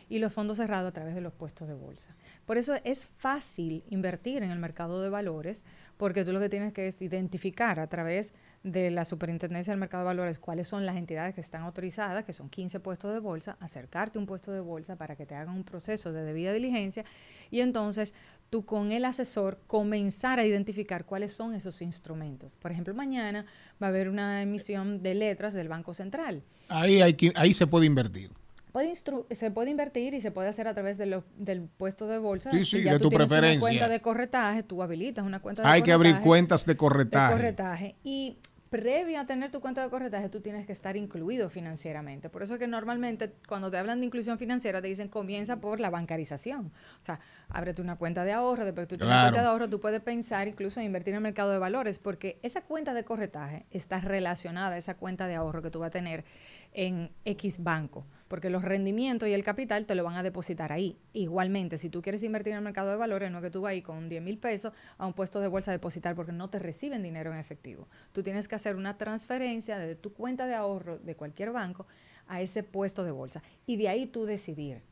y 0.09 0.19
los 0.19 0.33
fondos 0.33 0.57
cerrados 0.57 0.89
a 0.89 0.93
través 0.93 1.15
de 1.15 1.21
los 1.21 1.33
puestos 1.33 1.69
de 1.69 1.75
bolsa. 1.75 2.15
Por 2.47 2.59
eso 2.59 2.75
es 2.85 3.07
fácil 3.07 3.85
invertir 3.91 4.43
en 4.43 4.51
el 4.51 4.59
mercado 4.59 5.03
de 5.03 5.11
valores, 5.11 5.65
porque 5.97 6.25
tú 6.25 6.33
lo 6.33 6.41
que 6.41 6.49
tienes 6.49 6.73
que 6.73 6.87
es 6.87 7.03
identificar 7.03 7.81
a 7.81 7.87
través 7.89 8.35
de 8.63 8.91
la 8.91 9.05
Superintendencia 9.05 9.73
del 9.73 9.81
Mercado 9.81 10.03
de 10.03 10.07
Valores 10.07 10.39
cuáles 10.39 10.69
son 10.69 10.85
las 10.85 10.97
entidades 10.97 11.35
que 11.35 11.41
están 11.41 11.63
autorizadas, 11.63 12.25
que 12.25 12.33
son 12.33 12.49
15 12.49 12.81
puestos 12.81 13.13
de 13.13 13.21
bolsa, 13.21 13.57
acercarte 13.61 14.19
a 14.19 14.21
un 14.21 14.27
puesto 14.27 14.53
de 14.53 14.61
bolsa 14.61 14.97
para 14.97 15.17
que 15.17 15.27
te 15.27 15.35
hagan 15.35 15.55
un 15.55 15.65
proceso 15.65 16.13
de 16.13 16.23
debida 16.23 16.53
diligencia 16.53 17.05
y 17.51 17.61
entonces 17.61 18.15
tú 18.51 18.65
con 18.65 18.93
el 18.93 19.05
asesor 19.05 19.61
comenzar 19.67 20.39
a 20.39 20.45
identificar 20.45 21.05
cuáles 21.05 21.33
son 21.33 21.55
esos 21.55 21.83
instrumentos. 21.83 22.57
Por 22.57 22.73
ejemplo, 22.73 22.95
mañana 22.95 23.47
va 23.81 23.87
a 23.87 23.91
haber 23.91 24.09
una 24.09 24.43
emisión 24.43 25.03
de 25.03 25.15
letras 25.15 25.55
del 25.55 25.69
Banco 25.69 25.95
Central. 25.95 26.43
Ahí, 26.69 27.01
hay 27.01 27.17
ahí 27.35 27.55
se 27.55 27.67
puede 27.67 27.87
invertir. 27.87 28.31
Puede 28.73 28.93
se 28.95 29.51
puede 29.51 29.71
invertir 29.71 30.15
y 30.15 30.21
se 30.21 30.31
puede 30.31 30.49
hacer 30.49 30.69
a 30.69 30.75
través 30.75 30.99
de 30.99 31.07
lo- 31.07 31.25
del 31.37 31.63
puesto 31.63 32.07
de 32.07 32.19
bolsa. 32.19 32.51
Sí, 32.53 32.65
sí, 32.65 32.83
ya 32.83 32.93
de 32.93 32.99
tú 32.99 33.05
tu 33.05 33.09
tienes 33.11 33.29
preferencia. 33.29 33.59
Una 33.59 33.61
cuenta 33.69 33.89
de 33.89 34.01
corretaje, 34.01 34.63
tú 34.63 34.83
habilitas 34.83 35.25
una 35.25 35.41
cuenta 35.41 35.63
de 35.63 35.69
Hay 35.69 35.83
que 35.83 35.93
abrir 35.93 36.13
corretaje, 36.13 36.27
cuentas 36.29 36.67
de 36.67 36.73
de 36.73 36.77
corretaje. 36.79 37.33
corretaje. 37.35 37.97
Y 38.05 38.39
previa 38.71 39.21
a 39.23 39.25
tener 39.27 39.51
tu 39.51 39.63
cuenta 39.63 39.83
de 39.83 39.89
corretaje, 39.89 40.29
tú 40.29 40.43
tienes 40.43 40.67
que 40.67 40.73
estar 40.73 40.95
incluido 40.95 41.49
financieramente. 41.49 42.29
Por 42.29 42.43
eso 42.43 42.53
es 42.53 42.59
que 42.61 42.67
normalmente 42.67 43.33
cuando 43.49 43.71
te 43.71 43.79
hablan 43.79 44.01
de 44.01 44.05
inclusión 44.07 44.39
financiera 44.39 44.83
te 44.83 44.89
dicen 44.89 45.09
comienza 45.09 45.59
por 45.59 45.81
la 45.81 45.89
bancarización. 45.89 46.67
O 46.67 47.03
sea, 47.03 47.19
ábrete 47.49 47.81
una 47.81 47.97
cuenta 47.97 48.25
de 48.27 48.33
ahorro, 48.33 48.67
después 48.67 48.87
que 48.87 48.97
tú 48.97 48.99
tienes 48.99 49.15
una 49.15 49.23
cuenta 49.23 49.41
de 49.41 49.47
ahorro, 49.49 49.71
tú 49.71 49.81
puedes 49.81 50.03
pensar 50.03 50.49
incluso 50.49 50.81
en 50.81 50.87
invertir 50.87 51.13
en 51.15 51.17
el 51.17 51.23
mercado 51.23 51.51
de 51.51 51.57
valores, 51.59 51.99
porque 51.99 52.39
esa 52.43 52.61
cuenta 52.61 52.93
de 52.93 53.05
corretaje 53.05 53.65
está 53.71 54.01
relacionada 54.01 54.75
a 54.75 54.79
esa 54.79 54.99
cuenta 54.99 55.27
de 55.29 55.37
ahorro 55.37 55.63
que 55.63 55.71
tú 55.71 55.79
vas 55.79 55.87
a 55.87 55.91
tener 55.93 56.27
en 56.75 57.11
X 57.25 57.63
banco, 57.63 58.05
porque 58.29 58.51
los 58.51 58.63
rendimientos 58.63 59.29
y 59.29 59.33
el 59.33 59.43
capital 59.43 59.87
te 59.87 59.95
lo 59.95 60.05
van 60.05 60.17
a 60.17 60.23
depositar 60.23 60.73
ahí. 60.73 60.97
Igualmente, 61.13 61.79
si 61.79 61.91
tú 61.91 62.03
quieres 62.03 62.23
invertir 62.23 62.53
en 62.53 62.59
el 62.59 62.65
mercado 62.65 62.91
de 62.91 62.97
valores, 62.97 63.31
no 63.31 63.41
que 63.41 63.51
tú 63.51 63.63
vas 63.63 63.71
ahí 63.71 63.83
con 63.83 64.09
10 64.09 64.23
mil 64.23 64.39
pesos 64.39 64.73
a 64.99 65.07
un 65.07 65.15
puesto 65.15 65.41
de 65.41 65.49
bolsa 65.49 65.71
a 65.71 65.75
depositar 65.75 66.15
porque 66.15 66.33
no 66.33 66.51
te 66.51 66.59
reciben 66.59 67.03
dinero 67.03 67.33
en 67.33 67.39
efectivo. 67.39 67.87
Tú 68.13 68.23
tienes 68.23 68.47
que 68.47 68.55
hacer 68.55 68.77
una 68.77 68.97
transferencia 68.97 69.79
de 69.79 69.95
tu 69.97 70.13
cuenta 70.13 70.47
de 70.47 70.55
ahorro 70.55 70.99
de 70.99 71.17
cualquier 71.17 71.53
banco 71.53 71.87
a 72.27 72.41
ese 72.43 72.63
puesto 72.63 73.05
de 73.05 73.11
bolsa 73.11 73.43
y 73.67 73.77
de 73.77 73.89
ahí 73.89 74.07
tú 74.07 74.27
decidir 74.27 74.83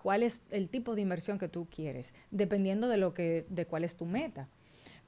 cuál 0.00 0.22
es 0.22 0.42
el 0.50 0.68
tipo 0.68 0.94
de 0.94 1.00
inversión 1.00 1.38
que 1.38 1.48
tú 1.48 1.68
quieres, 1.70 2.12
dependiendo 2.30 2.88
de 2.88 2.98
lo 2.98 3.14
que 3.14 3.46
de 3.48 3.66
cuál 3.66 3.84
es 3.84 3.96
tu 3.96 4.04
meta. 4.04 4.48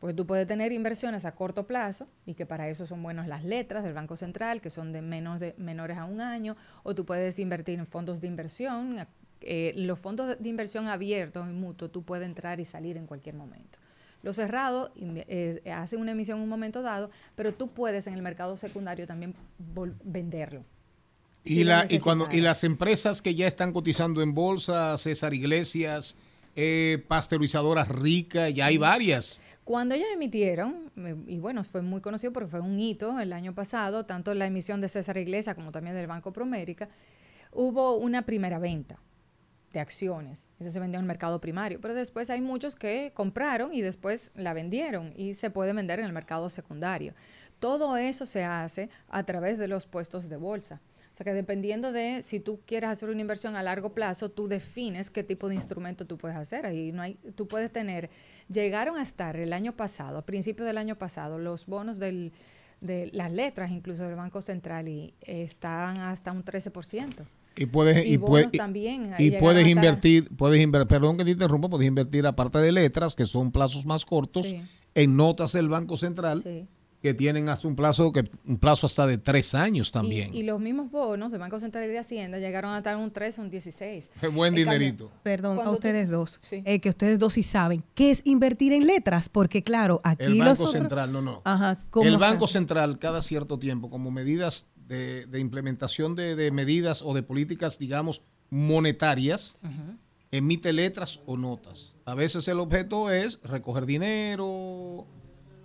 Porque 0.00 0.14
tú 0.14 0.26
puedes 0.26 0.46
tener 0.46 0.72
inversiones 0.72 1.24
a 1.24 1.34
corto 1.34 1.66
plazo 1.66 2.06
y 2.26 2.34
que 2.34 2.46
para 2.46 2.68
eso 2.68 2.86
son 2.86 3.02
buenas 3.02 3.26
las 3.26 3.44
letras 3.44 3.84
del 3.84 3.94
Banco 3.94 4.16
Central, 4.16 4.60
que 4.60 4.70
son 4.70 4.92
de 4.92 5.00
menos 5.00 5.40
de 5.40 5.54
menores 5.56 5.96
a 5.98 6.04
un 6.04 6.20
año, 6.20 6.56
o 6.82 6.94
tú 6.94 7.04
puedes 7.06 7.38
invertir 7.38 7.78
en 7.78 7.86
fondos 7.86 8.20
de 8.20 8.26
inversión. 8.26 9.06
Eh, 9.40 9.72
los 9.76 9.98
fondos 9.98 10.36
de 10.38 10.48
inversión 10.48 10.88
abiertos 10.88 11.46
y 11.48 11.52
mutuos, 11.52 11.92
tú 11.92 12.02
puedes 12.02 12.26
entrar 12.26 12.60
y 12.60 12.64
salir 12.64 12.96
en 12.96 13.06
cualquier 13.06 13.34
momento. 13.34 13.78
Los 14.22 14.36
cerrados 14.36 14.90
eh, 14.96 15.60
hacen 15.70 16.00
una 16.00 16.12
emisión 16.12 16.38
en 16.38 16.44
un 16.44 16.48
momento 16.48 16.80
dado, 16.80 17.10
pero 17.36 17.52
tú 17.52 17.68
puedes 17.68 18.06
en 18.06 18.14
el 18.14 18.22
mercado 18.22 18.56
secundario 18.56 19.06
también 19.06 19.34
venderlo. 20.02 20.64
Y, 21.44 21.56
si 21.56 21.64
la, 21.64 21.84
y, 21.86 21.98
cuando, 21.98 22.28
y 22.32 22.40
las 22.40 22.64
empresas 22.64 23.20
que 23.20 23.34
ya 23.34 23.46
están 23.46 23.72
cotizando 23.72 24.22
en 24.22 24.32
bolsa, 24.32 24.96
César 24.96 25.34
Iglesias, 25.34 26.16
eh, 26.56 27.05
pasteurizadoras 27.09 27.89
ricas, 27.89 28.52
ya 28.55 28.66
hay 28.66 28.78
varias. 28.78 29.43
Cuando 29.64 29.94
ellos 29.94 30.09
emitieron, 30.12 30.90
y 31.26 31.39
bueno, 31.39 31.64
fue 31.64 31.82
muy 31.82 32.01
conocido 32.01 32.32
porque 32.32 32.48
fue 32.48 32.60
un 32.60 32.78
hito 32.78 33.18
el 33.18 33.32
año 33.32 33.55
pasado, 33.55 34.05
tanto 34.05 34.35
la 34.35 34.47
emisión 34.47 34.81
de 34.81 34.89
César 34.89 35.16
Iglesias 35.16 35.55
como 35.55 35.72
también 35.72 35.97
del 35.97 36.06
Banco 36.06 36.32
Promérica, 36.32 36.89
hubo 37.51 37.97
una 37.97 38.22
primera 38.22 38.59
venta 38.59 38.98
de 39.72 39.81
acciones. 39.81 40.47
Esa 40.60 40.70
se 40.70 40.81
vendió 40.81 40.98
en 40.98 41.05
el 41.05 41.09
mercado 41.09 41.40
primario, 41.40 41.81
pero 41.81 41.94
después 41.94 42.31
hay 42.31 42.40
muchos 42.40 42.76
que 42.76 43.12
compraron 43.14 43.74
y 43.74 43.82
después 43.82 44.32
la 44.36 44.52
vendieron 44.52 45.12
y 45.16 45.35
se 45.35 45.51
puede 45.51 45.72
vender 45.72 45.98
en 45.98 46.06
el 46.06 46.12
mercado 46.12 46.48
secundario. 46.48 47.12
Todo 47.59 47.97
eso 47.97 48.24
se 48.24 48.44
hace 48.44 48.89
a 49.09 49.24
través 49.24 49.59
de 49.59 49.68
los 49.68 49.86
puestos 49.86 50.28
de 50.28 50.36
bolsa. 50.36 50.81
O 51.14 51.16
sea 51.16 51.22
que 51.22 51.32
dependiendo 51.32 51.92
de 51.92 52.22
si 52.22 52.40
tú 52.40 52.58
quieres 52.66 52.90
hacer 52.90 53.08
una 53.08 53.20
inversión 53.20 53.54
a 53.54 53.62
largo 53.62 53.94
plazo, 53.94 54.30
tú 54.30 54.48
defines 54.48 55.10
qué 55.10 55.22
tipo 55.22 55.48
de 55.48 55.54
instrumento 55.54 56.06
tú 56.08 56.18
puedes 56.18 56.36
hacer. 56.36 56.66
Ahí 56.66 56.90
no 56.90 57.02
hay, 57.02 57.14
tú 57.36 57.46
puedes 57.46 57.70
tener, 57.70 58.10
llegaron 58.52 58.98
a 58.98 59.02
estar 59.02 59.36
el 59.36 59.52
año 59.52 59.76
pasado, 59.76 60.18
a 60.18 60.22
principios 60.26 60.66
del 60.66 60.76
año 60.76 60.96
pasado, 60.98 61.38
los 61.38 61.66
bonos 61.66 62.00
del, 62.00 62.32
de 62.80 63.10
las 63.12 63.30
letras 63.30 63.70
incluso 63.70 64.02
del 64.02 64.16
Banco 64.16 64.42
Central 64.42 64.88
y 64.88 65.14
eh, 65.20 65.44
estaban 65.44 65.98
hasta 65.98 66.32
un 66.32 66.44
13%. 66.44 67.24
Y 67.58 67.66
puedes, 67.66 68.04
Y 68.04 68.14
y, 68.14 68.18
puedes, 68.18 68.50
también, 68.50 69.12
y 69.16 69.30
puedes 69.30 69.64
a 69.64 69.68
invertir, 69.68 70.28
puedes 70.36 70.60
invertir, 70.60 70.88
perdón 70.88 71.16
que 71.16 71.24
te 71.24 71.30
interrumpa, 71.30 71.68
puedes 71.68 71.86
invertir 71.86 72.26
aparte 72.26 72.58
de 72.58 72.72
letras, 72.72 73.14
que 73.14 73.24
son 73.26 73.52
plazos 73.52 73.86
más 73.86 74.04
cortos, 74.04 74.48
Sí. 74.48 74.60
en 74.96 75.16
notas 75.16 75.52
del 75.52 75.68
Banco 75.68 75.96
Central, 75.96 76.42
Sí. 76.42 76.66
Que 77.05 77.12
tienen 77.12 77.51
hasta 77.51 77.68
un 77.68 77.76
plazo 77.76 78.12
que 78.12 78.24
un 78.47 78.56
plazo 78.56 78.86
hasta 78.86 79.06
de 79.06 79.18
tres 79.18 79.55
años 79.55 79.93
también. 79.93 80.32
Y, 80.32 80.39
y 80.39 80.43
los 80.43 80.59
mismos 80.59 80.90
bonos 80.90 81.31
del 81.32 81.39
Banco 81.39 81.60
Central 81.60 81.85
y 81.85 81.89
de 81.89 81.98
Hacienda 81.98 82.39
llegaron 82.39 82.72
a 82.72 82.78
estar 82.78 82.97
un 82.97 83.10
13 83.10 83.43
o 83.43 83.44
un 83.44 83.51
16. 83.51 84.10
Qué 84.18 84.28
buen 84.28 84.55
En 84.56 84.64
cambio, 84.64 84.78
dinerito. 84.81 85.12
Perdón, 85.22 85.59
a 85.60 85.68
ustedes 85.68 86.09
dos. 86.09 86.40
Sí. 86.48 86.62
Eh, 86.64 86.81
que 86.81 86.89
ustedes 86.89 87.18
dos 87.18 87.35
sí 87.35 87.43
saben 87.43 87.85
qué 87.94 88.10
es 88.10 88.22
invertir 88.24 88.72
en 88.72 88.86
letras, 88.86 89.28
porque 89.28 89.62
claro, 89.62 90.01
aquí 90.02 90.24
El 90.24 90.39
los 90.39 90.47
Banco 90.48 90.62
otros- 90.62 90.72
Central, 90.72 91.12
no, 91.12 91.20
no. 91.20 91.43
Ajá, 91.44 91.76
¿cómo 91.90 92.09
El 92.09 92.16
Banco? 92.16 92.48
Central, 92.48 92.98
cada 92.98 93.20
cierto 93.20 93.59
tiempo, 93.59 93.90
como 93.90 94.10
medidas 94.10 94.68
de, 94.89 95.26
de 95.26 95.40
implementación 95.40 96.14
de, 96.16 96.36
de 96.36 96.51
medidas 96.52 97.02
o 97.02 97.12
de 97.12 97.22
políticas, 97.22 97.78
digamos, 97.78 98.22
monetarias, 98.48 99.56
emite 100.31 100.72
letras 100.72 101.20
o 101.26 101.36
notas. 101.36 101.94
A 102.06 102.14
veces 102.14 102.48
el 102.48 102.60
objeto 102.60 103.10
es 103.10 103.40
recoger 103.43 103.85
dinero, 103.86 105.06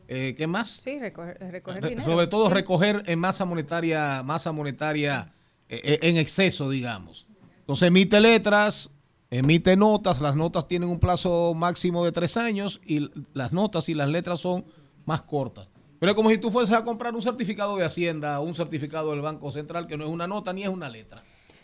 eh, 0.10 0.36
¿qué 0.36 0.48
más? 0.48 0.70
Sí, 0.70 1.00
recoger, 1.00 1.38
recoger 1.52 1.84
Re- 1.84 1.90
dinero. 1.90 2.10
Sobre 2.12 2.28
todo 2.28 2.48
Sí. 2.50 2.54
recoger 2.56 3.04
en 3.06 3.20
masa 3.20 3.46
monetaria, 3.46 4.22
masa 4.24 4.52
monetaria 4.52 5.32
eh, 5.70 5.80
eh, 5.84 6.00
en 6.02 6.18
exceso, 6.18 6.70
digamos. 6.70 7.26
Entonces 7.62 7.88
emite 7.88 8.20
letras, 8.20 8.90
emite 9.30 9.76
notas, 9.76 10.20
las 10.22 10.36
notas 10.36 10.68
tienen 10.68 10.90
un 10.90 11.00
plazo 11.00 11.54
máximo 11.56 12.04
de 12.04 12.12
tres 12.12 12.36
años 12.38 12.82
y 12.86 13.10
las 13.34 13.54
notas 13.54 13.88
y 13.90 13.94
las 13.94 14.10
letras 14.10 14.40
son 14.40 14.66
más 15.06 15.22
cortas. 15.22 15.68
Pero 16.00 16.12
es 16.14 16.16
como 16.16 16.30
si 16.30 16.38
tú 16.38 16.50
fueses 16.50 16.74
a 16.76 16.84
comprar 16.84 17.14
un 17.14 17.22
certificado 17.22 17.76
de 17.78 17.86
Hacienda 17.86 18.40
o 18.40 18.44
un 18.44 18.56
certificado 18.56 19.12
del 19.12 19.22
Banco 19.22 19.52
Central 19.52 19.86
que 19.86 19.98
no 19.98 20.06
es 20.06 20.10
una 20.10 20.28
nota 20.28 20.54
ni 20.54 20.64
es 20.64 20.70
una 20.70 20.90
letra. 20.90 21.24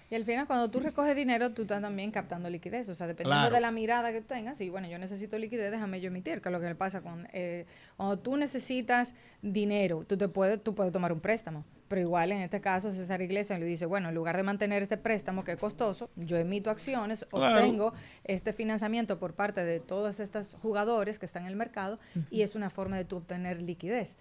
Y 0.10 0.16
al 0.16 0.24
final, 0.24 0.46
cuando 0.46 0.70
tú 0.70 0.80
recoges 0.80 1.16
dinero, 1.16 1.52
tú 1.52 1.64
estás 1.64 1.82
también 1.82 2.12
captando 2.12 2.50
liquidez. 2.50 2.88
O 2.90 2.94
sea, 2.94 3.08
dependiendo 3.08 3.42
Claro. 3.42 3.56
de 3.56 3.62
la 3.62 3.72
mirada 3.72 4.12
que 4.12 4.22
tengas, 4.22 4.62
y 4.62 4.70
bueno, 4.70 4.88
yo 4.88 5.00
necesito 5.00 5.38
liquidez, 5.40 5.72
déjame 5.72 6.00
yo 6.00 6.08
emitir, 6.10 6.42
que 6.42 6.50
es 6.50 6.54
lo 6.54 6.60
que 6.62 6.68
le 6.68 6.76
pasa 6.76 7.02
con. 7.02 7.28
eh, 7.34 7.66
cuando 7.98 8.20
tú 8.20 8.38
necesitas 8.38 9.16
dinero, 9.42 10.06
tú, 10.08 10.18
te 10.18 10.28
puedes, 10.28 10.62
tú 10.64 10.76
puedes 10.76 10.94
tomar 10.94 11.12
un 11.12 11.20
préstamo. 11.22 11.66
Pero 11.88 12.02
igual 12.02 12.32
en 12.32 12.42
este 12.42 12.62
caso, 12.62 12.92
César 12.92 13.22
Iglesias 13.22 13.60
le 13.60 13.66
dice: 13.66 13.86
bueno, 13.86 14.10
en 14.10 14.16
lugar 14.16 14.36
de 14.38 14.44
mantener 14.44 14.82
este 14.82 14.98
préstamo 14.98 15.44
que 15.44 15.52
es 15.54 15.60
costoso, 15.60 16.10
yo 16.16 16.36
emito 16.38 16.70
acciones, 16.72 17.26
Claro. 17.30 17.56
obtengo 17.58 17.94
este 18.24 18.54
financiamiento 18.54 19.20
por 19.20 19.34
parte 19.34 19.64
de 19.64 19.80
todos 19.80 20.20
estos 20.20 20.56
jugadores 20.62 21.20
que 21.20 21.26
están 21.28 21.44
en 21.44 21.50
el 21.50 21.56
mercado, 21.56 22.00
y 22.32 22.42
es 22.42 22.56
una 22.56 22.70
forma 22.72 22.98
de 22.98 23.06
tú 23.06 23.18
obtener 23.18 23.62
liquidez. 23.62 24.18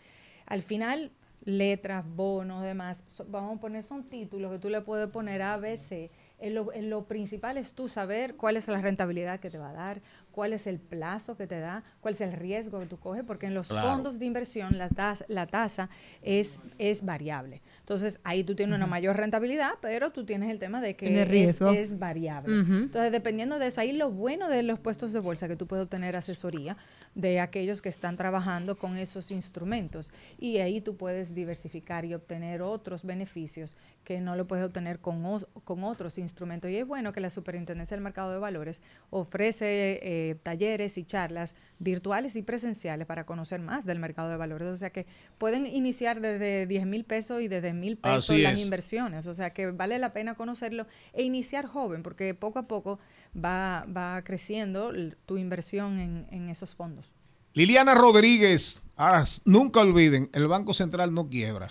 Al 0.47 0.61
final, 0.63 1.11
letras, 1.45 2.05
bonos, 2.07 2.63
demás, 2.63 3.05
vamos 3.29 3.59
a 3.59 3.61
poner, 3.61 3.85
son 3.85 4.05
títulos 4.05 4.53
que 4.53 4.59
tú 4.59 4.69
le 4.69 4.81
puedes 4.81 5.09
poner 5.09 5.43
A, 5.43 5.57
B, 5.59 5.77
C. 5.77 6.11
En 6.39 6.55
lo, 6.55 6.73
en 6.73 6.91
lo 6.91 7.07
principal 7.07 7.59
es 7.59 7.75
tú 7.75 7.89
saber 7.89 8.37
cuál 8.37 8.57
es 8.57 8.69
la 8.69 8.81
rentabilidad 8.81 9.41
que 9.41 9.51
te 9.51 9.59
va 9.59 9.71
a 9.71 9.75
dar, 9.75 10.03
cuál 10.35 10.53
es 10.53 10.67
el 10.67 10.81
plazo 10.81 11.37
que 11.37 11.47
te 11.47 11.61
da, 11.61 11.85
cuál 12.01 12.15
es 12.15 12.21
el 12.21 12.33
riesgo 12.33 12.81
que 12.81 12.87
tú 12.87 12.99
coges, 12.99 13.23
porque 13.25 13.47
en 13.47 13.55
los 13.55 13.69
Claro. 13.69 13.89
fondos 13.91 14.19
de 14.19 14.27
inversión 14.27 14.77
la 14.79 14.89
tasa, 14.89 15.25
la 15.29 15.47
tasa 15.47 15.89
es, 16.23 16.61
es 16.79 17.05
variable. 17.05 17.63
Entonces 17.81 18.19
ahí 18.25 18.43
tú 18.43 18.55
tienes 18.57 18.75
una 18.75 18.87
mayor 18.89 19.17
rentabilidad, 19.17 19.71
pero 19.81 20.11
tú 20.11 20.25
tienes 20.27 20.51
el 20.51 20.59
tema 20.59 20.81
de 20.81 20.97
que 20.97 21.23
es, 21.23 21.29
riesgo. 21.29 21.71
es 21.71 21.99
variable. 22.01 22.53
Entonces, 22.53 23.13
dependiendo 23.13 23.59
de 23.61 23.69
eso, 23.69 23.81
ahí 23.81 23.93
lo 23.93 24.11
bueno 24.11 24.49
de 24.49 24.63
los 24.65 24.81
puestos 24.81 25.13
de 25.13 25.21
bolsa 25.21 25.47
que 25.47 25.55
tú 25.55 25.67
puedes 25.69 25.85
obtener 25.85 26.17
asesoría 26.17 26.77
de 27.15 27.39
aquellos 27.39 27.81
que 27.81 27.89
están 27.89 28.17
trabajando 28.17 28.77
con 28.77 28.97
esos 28.97 29.31
instrumentos. 29.31 30.11
Y 30.39 30.59
ahí 30.59 30.81
tú 30.81 30.97
puedes 30.97 31.35
diversificar 31.35 32.05
y 32.05 32.15
obtener 32.15 32.61
otros 32.63 33.05
beneficios 33.05 33.77
que 34.03 34.21
no 34.21 34.35
lo 34.35 34.47
puedes 34.47 34.65
obtener 34.65 34.99
con, 34.99 35.23
con 35.65 35.85
otros 35.85 36.19
instrumentos. 36.19 36.71
Y 36.71 36.77
es 36.79 36.87
bueno 36.87 37.13
que 37.13 37.21
la 37.21 37.31
Superintendencia 37.31 37.97
del 37.97 38.03
Mercado 38.03 38.33
de 38.33 38.39
Valores 38.39 38.83
ofrece 39.11 40.01
eh, 40.03 40.24
talleres 40.35 40.97
y 40.97 41.05
charlas 41.05 41.55
virtuales 41.79 42.37
y 42.37 42.43
presenciales 42.43 43.07
para 43.07 43.27
conocer 43.27 43.61
más 43.61 43.85
del 43.85 43.99
mercado 43.99 44.31
de 44.31 44.37
valores. 44.37 44.69
O 44.69 44.77
sea 44.79 44.89
que 44.91 45.07
pueden 45.37 45.67
iniciar 45.67 46.21
desde 46.23 46.67
10 46.67 46.87
mil 46.87 47.05
pesos 47.05 47.43
y 47.43 47.49
desde 47.49 47.75
mil 47.75 47.99
pesos 47.99 48.31
Así 48.31 48.41
las 48.43 48.55
es. 48.55 48.65
inversiones. 48.65 49.27
O 49.27 49.35
sea 49.35 49.51
que 49.53 49.71
vale 49.73 49.99
la 49.99 50.13
pena 50.15 50.35
conocerlo 50.35 50.87
e 51.13 51.23
iniciar 51.25 51.67
joven, 51.67 52.03
porque 52.03 52.33
poco 52.35 52.59
a 52.61 52.67
poco 52.67 52.99
va, 53.37 53.85
va 53.95 54.23
creciendo 54.25 54.93
tu 55.27 55.37
inversión 55.37 55.99
en, 56.01 56.27
en 56.31 56.49
esos 56.49 56.75
fondos. 56.75 57.13
Liliana 57.53 57.95
Rodríguez, 57.95 58.83
ahora, 58.97 59.23
s- 59.23 59.41
nunca 59.45 59.81
olviden, 59.81 60.29
el 60.33 60.49
Banco 60.49 60.75
Central 60.75 61.15
no 61.15 61.29
quiebra, 61.29 61.71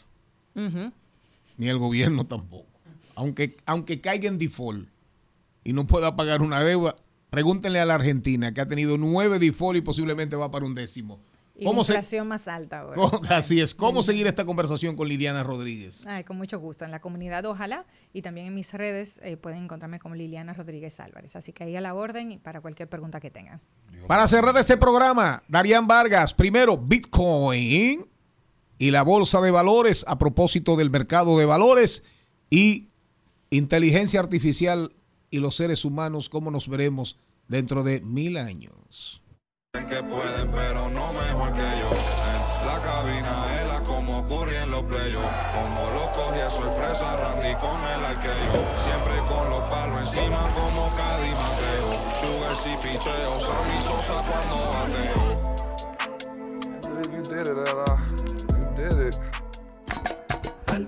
ni 1.58 1.68
el 1.68 1.78
gobierno 1.78 2.26
tampoco. 2.26 2.68
Aunque, 3.16 3.58
aunque 3.66 4.02
caiga 4.02 4.28
en 4.28 4.38
default 4.38 4.88
y 5.64 5.74
no 5.74 5.86
pueda 5.86 6.16
pagar 6.16 6.42
una 6.42 6.62
deuda, 6.64 6.96
pregúntenle 7.34 7.80
a 7.80 7.86
la 7.88 7.96
Argentina 7.96 8.54
que 8.54 8.62
ha 8.62 8.68
tenido 8.68 8.96
nueve 9.00 9.40
default 9.40 9.76
y 9.76 9.82
posiblemente 9.82 10.36
va 10.36 10.52
para 10.52 10.68
un 10.68 10.76
décimo. 10.76 11.20
Y 11.56 11.66
¿Cómo 11.66 11.84
se, 11.84 11.94
inflación 11.94 12.28
más 12.28 12.48
alta 12.48 12.82
ahora. 12.82 13.02
así 13.36 13.60
es. 13.60 13.74
¿Cómo 13.74 14.04
seguir 14.04 14.28
esta 14.28 14.46
conversación 14.46 14.96
con 14.96 15.08
Liliana 15.08 15.42
Rodríguez? 15.42 16.06
Ay, 16.06 16.26
con 16.26 16.38
mucho 16.38 16.60
gusto. 16.60 16.86
En 16.86 16.92
la 16.92 17.00
comunidad 17.00 17.44
Ojalá 17.48 17.88
y 18.14 18.22
también 18.22 18.46
en 18.46 18.54
mis 18.54 18.72
redes 18.74 19.20
eh, 19.24 19.36
pueden 19.36 19.64
encontrarme 19.64 19.98
como 19.98 20.14
Liliana 20.14 20.54
Rodríguez 20.54 21.00
Álvarez. 21.00 21.36
Así 21.36 21.54
que 21.54 21.64
ahí 21.64 21.76
a 21.76 21.82
la 21.82 21.96
orden 21.96 22.34
y 22.34 22.38
para 22.38 22.62
cualquier 22.62 22.88
pregunta 22.88 23.20
que 23.20 23.32
tengan. 23.32 23.60
Para 24.08 24.28
cerrar 24.28 24.56
este 24.58 24.78
programa, 24.78 25.42
Darían 25.48 25.88
Vargas, 25.88 26.36
primero 26.36 26.78
Bitcoin 26.78 28.06
y 28.78 28.92
la 28.92 29.02
bolsa 29.02 29.42
de 29.42 29.50
valores 29.50 30.06
a 30.08 30.20
propósito 30.20 30.76
del 30.76 30.92
mercado 30.92 31.40
de 31.40 31.46
valores 31.46 32.04
y 32.52 32.90
Inteligencia 33.50 34.20
artificial 34.20 34.94
y 35.34 35.40
los 35.40 35.56
seres 35.56 35.84
humanos, 35.84 36.30
¿cómo 36.30 36.52
nos 36.52 36.68
veremos 36.68 37.18
dentro 37.48 37.84
de 37.84 38.02
mil 38.02 38.38
años? 38.38 39.24
que 39.74 40.04
pueden, 40.04 40.52
pero 40.52 40.92
no 40.92 41.12
mejor 41.12 41.52
que 41.54 41.58
yo. 41.82 41.90
En 41.90 42.68
la 42.68 42.80
cabina, 42.80 43.62
ela 43.64 43.82
como 43.82 44.20
ocurre 44.20 44.56
en 44.62 44.70
los 44.70 44.84
playos. 44.84 45.26
Como 45.56 45.90
lo 45.96 46.12
cogí 46.14 46.40
a 46.40 46.50
sorpresa, 46.52 47.18
Randy 47.18 47.56
con 47.56 47.82
el 47.82 48.06
arqueo. 48.06 48.62
Siempre 48.86 49.18
con 49.28 49.50
los 49.50 49.64
palos 49.72 50.02
encima, 50.02 50.42
como 50.54 50.96
Cadi 50.96 51.32
Mateo. 51.42 51.90
Sugar 52.22 52.56
y 52.68 52.76
picheo, 52.84 53.34
Sammy 53.40 53.78
Sosa 53.82 54.22
cuando 54.30 54.56
bateo. 54.76 55.26
You 57.10 57.22
did 58.76 58.98
it, 59.08 59.18
al 60.68 60.84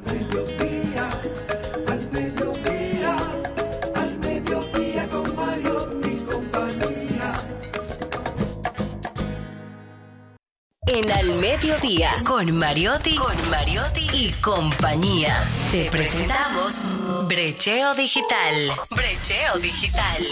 En 10.95 11.11
Al 11.11 11.41
Mediodía, 11.41 12.09
con 12.25 12.57
Mariotti, 12.57 13.17
con 13.17 13.35
Mariotti 13.49 14.07
y 14.13 14.31
compañía. 14.41 15.43
Te 15.69 15.91
presentamos 15.91 16.79
Brecheo 17.27 17.93
Digital. 17.95 18.71
Brecheo 18.91 19.59
Digital. 19.59 20.23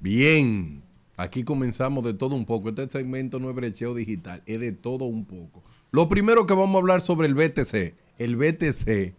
Bien, 0.00 0.82
aquí 1.16 1.44
comenzamos 1.44 2.02
de 2.02 2.14
todo 2.14 2.34
un 2.34 2.44
poco. 2.44 2.70
Este 2.70 2.90
segmento 2.90 3.38
no 3.38 3.50
es 3.50 3.54
brecheo 3.54 3.94
digital, 3.94 4.42
es 4.44 4.58
de 4.58 4.72
todo 4.72 5.04
un 5.04 5.24
poco. 5.24 5.62
Lo 5.92 6.08
primero 6.08 6.46
que 6.46 6.54
vamos 6.54 6.74
a 6.74 6.78
hablar 6.78 7.00
sobre 7.00 7.28
el 7.28 7.36
BTC. 7.36 7.94
El 8.18 8.34
BTC 8.34 9.14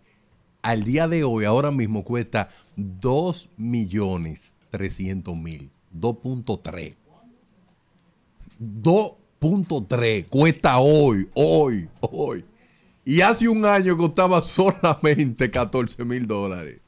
al 0.61 0.83
día 0.83 1.07
de 1.07 1.23
hoy, 1.23 1.45
ahora 1.45 1.71
mismo, 1.71 2.03
cuesta 2.03 2.49
2 2.75 3.49
millones 3.57 4.55
300 4.71 5.37
mil. 5.37 5.69
2.3. 5.97 6.95
2.3 8.59 10.27
cuesta 10.29 10.79
hoy, 10.79 11.29
hoy, 11.33 11.89
hoy. 11.99 12.45
Y 13.03 13.21
hace 13.21 13.47
un 13.47 13.65
año 13.65 13.97
costaba 13.97 14.41
solamente 14.41 15.51
14 15.51 16.05
mil 16.05 16.25
dólares. 16.25 16.79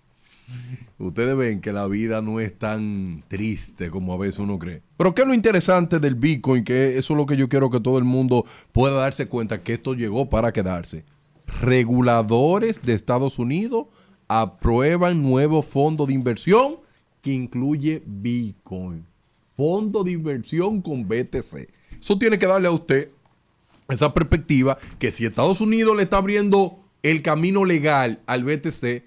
Ustedes 0.99 1.35
ven 1.35 1.59
que 1.59 1.73
la 1.73 1.87
vida 1.87 2.21
no 2.21 2.39
es 2.39 2.57
tan 2.57 3.23
triste 3.27 3.89
como 3.89 4.13
a 4.13 4.17
veces 4.17 4.39
uno 4.39 4.59
cree. 4.59 4.83
Pero 4.95 5.13
¿qué 5.13 5.23
es 5.23 5.27
lo 5.27 5.33
interesante 5.33 5.99
del 5.99 6.15
Bitcoin? 6.15 6.63
Que 6.63 6.97
eso 6.97 7.13
es 7.13 7.17
lo 7.17 7.25
que 7.25 7.35
yo 7.35 7.49
quiero 7.49 7.69
que 7.69 7.79
todo 7.79 7.97
el 7.97 8.03
mundo 8.03 8.45
pueda 8.71 8.93
darse 8.93 9.27
cuenta 9.27 9.63
que 9.63 9.73
esto 9.73 9.95
llegó 9.95 10.29
para 10.29 10.53
quedarse. 10.53 11.03
Reguladores 11.47 12.81
de 12.81 12.93
Estados 12.93 13.39
Unidos 13.39 13.87
aprueban 14.27 15.23
nuevo 15.23 15.61
fondo 15.61 16.05
de 16.05 16.13
inversión 16.13 16.77
que 17.21 17.31
incluye 17.31 18.03
Bitcoin. 18.05 19.05
Fondo 19.55 20.03
de 20.03 20.11
inversión 20.11 20.81
con 20.81 21.07
BTC. 21.07 21.69
Eso 22.01 22.17
tiene 22.17 22.39
que 22.39 22.47
darle 22.47 22.67
a 22.67 22.71
usted 22.71 23.11
esa 23.89 24.13
perspectiva 24.13 24.77
que 24.99 25.11
si 25.11 25.25
Estados 25.25 25.61
Unidos 25.61 25.95
le 25.95 26.03
está 26.03 26.17
abriendo 26.17 26.79
el 27.03 27.21
camino 27.21 27.65
legal 27.65 28.21
al 28.25 28.43
BTC, 28.43 29.03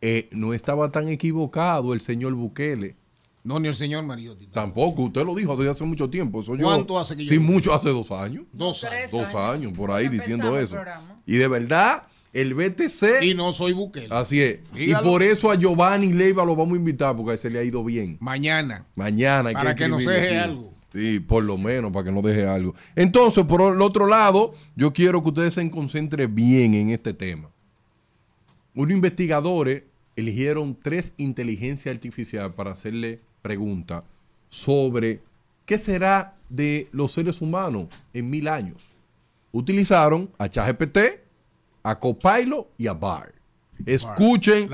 eh, 0.00 0.28
no 0.32 0.54
estaba 0.54 0.90
tan 0.92 1.08
equivocado 1.08 1.94
el 1.94 2.00
señor 2.00 2.34
Bukele. 2.34 2.96
No, 3.44 3.60
ni 3.60 3.68
el 3.68 3.74
señor 3.74 4.02
Mariotti. 4.04 4.46
Tampoco, 4.46 5.02
usted 5.02 5.24
lo 5.24 5.34
dijo 5.34 5.54
desde 5.56 5.70
hace 5.70 5.84
mucho 5.84 6.08
tiempo. 6.08 6.40
Eso 6.40 6.56
yo- 6.56 6.64
¿Cuánto 6.64 6.98
hace 6.98 7.14
que 7.14 7.26
yo 7.26 7.34
Sí, 7.34 7.38
mucho, 7.38 7.74
hace 7.74 7.90
dos 7.90 8.10
años. 8.10 8.44
Dos 8.52 8.82
años. 8.84 9.10
Dos 9.10 9.34
años, 9.34 9.72
por 9.74 9.90
ahí 9.92 10.08
diciendo 10.08 10.58
eso. 10.58 10.78
Y 11.26 11.36
de 11.36 11.46
verdad, 11.46 12.04
el 12.32 12.54
BTC. 12.54 13.22
Y 13.22 13.34
no 13.34 13.52
soy 13.52 13.74
Bukele. 13.74 14.08
Así 14.10 14.40
es. 14.40 14.60
Dígalo. 14.72 15.06
Y 15.06 15.10
por 15.10 15.22
eso 15.22 15.50
a 15.50 15.56
Giovanni 15.56 16.14
Leiva 16.14 16.44
lo 16.46 16.56
vamos 16.56 16.74
a 16.74 16.78
invitar 16.78 17.14
porque 17.14 17.32
a 17.32 17.34
ese 17.34 17.50
le 17.50 17.58
ha 17.58 17.62
ido 17.64 17.84
bien. 17.84 18.16
Mañana. 18.18 18.86
Mañana. 18.96 19.50
hay 19.50 19.54
Para 19.54 19.74
que 19.74 19.88
nos 19.88 20.00
escribirle, 20.00 20.26
deje 20.28 20.38
algo. 20.40 20.74
Sí, 20.94 21.20
por 21.20 21.42
lo 21.44 21.58
menos, 21.58 21.92
para 21.92 22.04
que 22.06 22.12
nos 22.12 22.22
deje 22.22 22.46
algo. 22.46 22.74
Entonces, 22.96 23.44
por 23.44 23.60
el 23.74 23.82
otro 23.82 24.06
lado, 24.06 24.54
yo 24.74 24.92
quiero 24.94 25.22
que 25.22 25.28
ustedes 25.28 25.52
se 25.54 25.70
concentren 25.70 26.34
bien 26.34 26.72
en 26.74 26.90
este 26.90 27.12
tema. 27.12 27.50
Unos 28.74 28.92
investigadores 28.92 29.82
eligieron 30.16 30.78
tres 30.80 31.12
inteligencias 31.18 31.92
artificiales 31.94 32.52
para 32.54 32.70
hacerle 32.72 33.20
preguntas 33.44 34.02
sobre 34.48 35.20
qué 35.66 35.76
será 35.76 36.34
de 36.48 36.88
los 36.92 37.12
seres 37.12 37.42
humanos 37.42 37.88
en 38.14 38.30
mil 38.30 38.48
años. 38.48 38.96
Utilizaron 39.52 40.30
a 40.38 40.48
ChatGPT, 40.48 40.98
a 41.82 41.98
Copilot 41.98 42.70
y 42.78 42.86
a 42.86 42.94
Bard. 42.94 43.34
Escuchen 43.84 44.70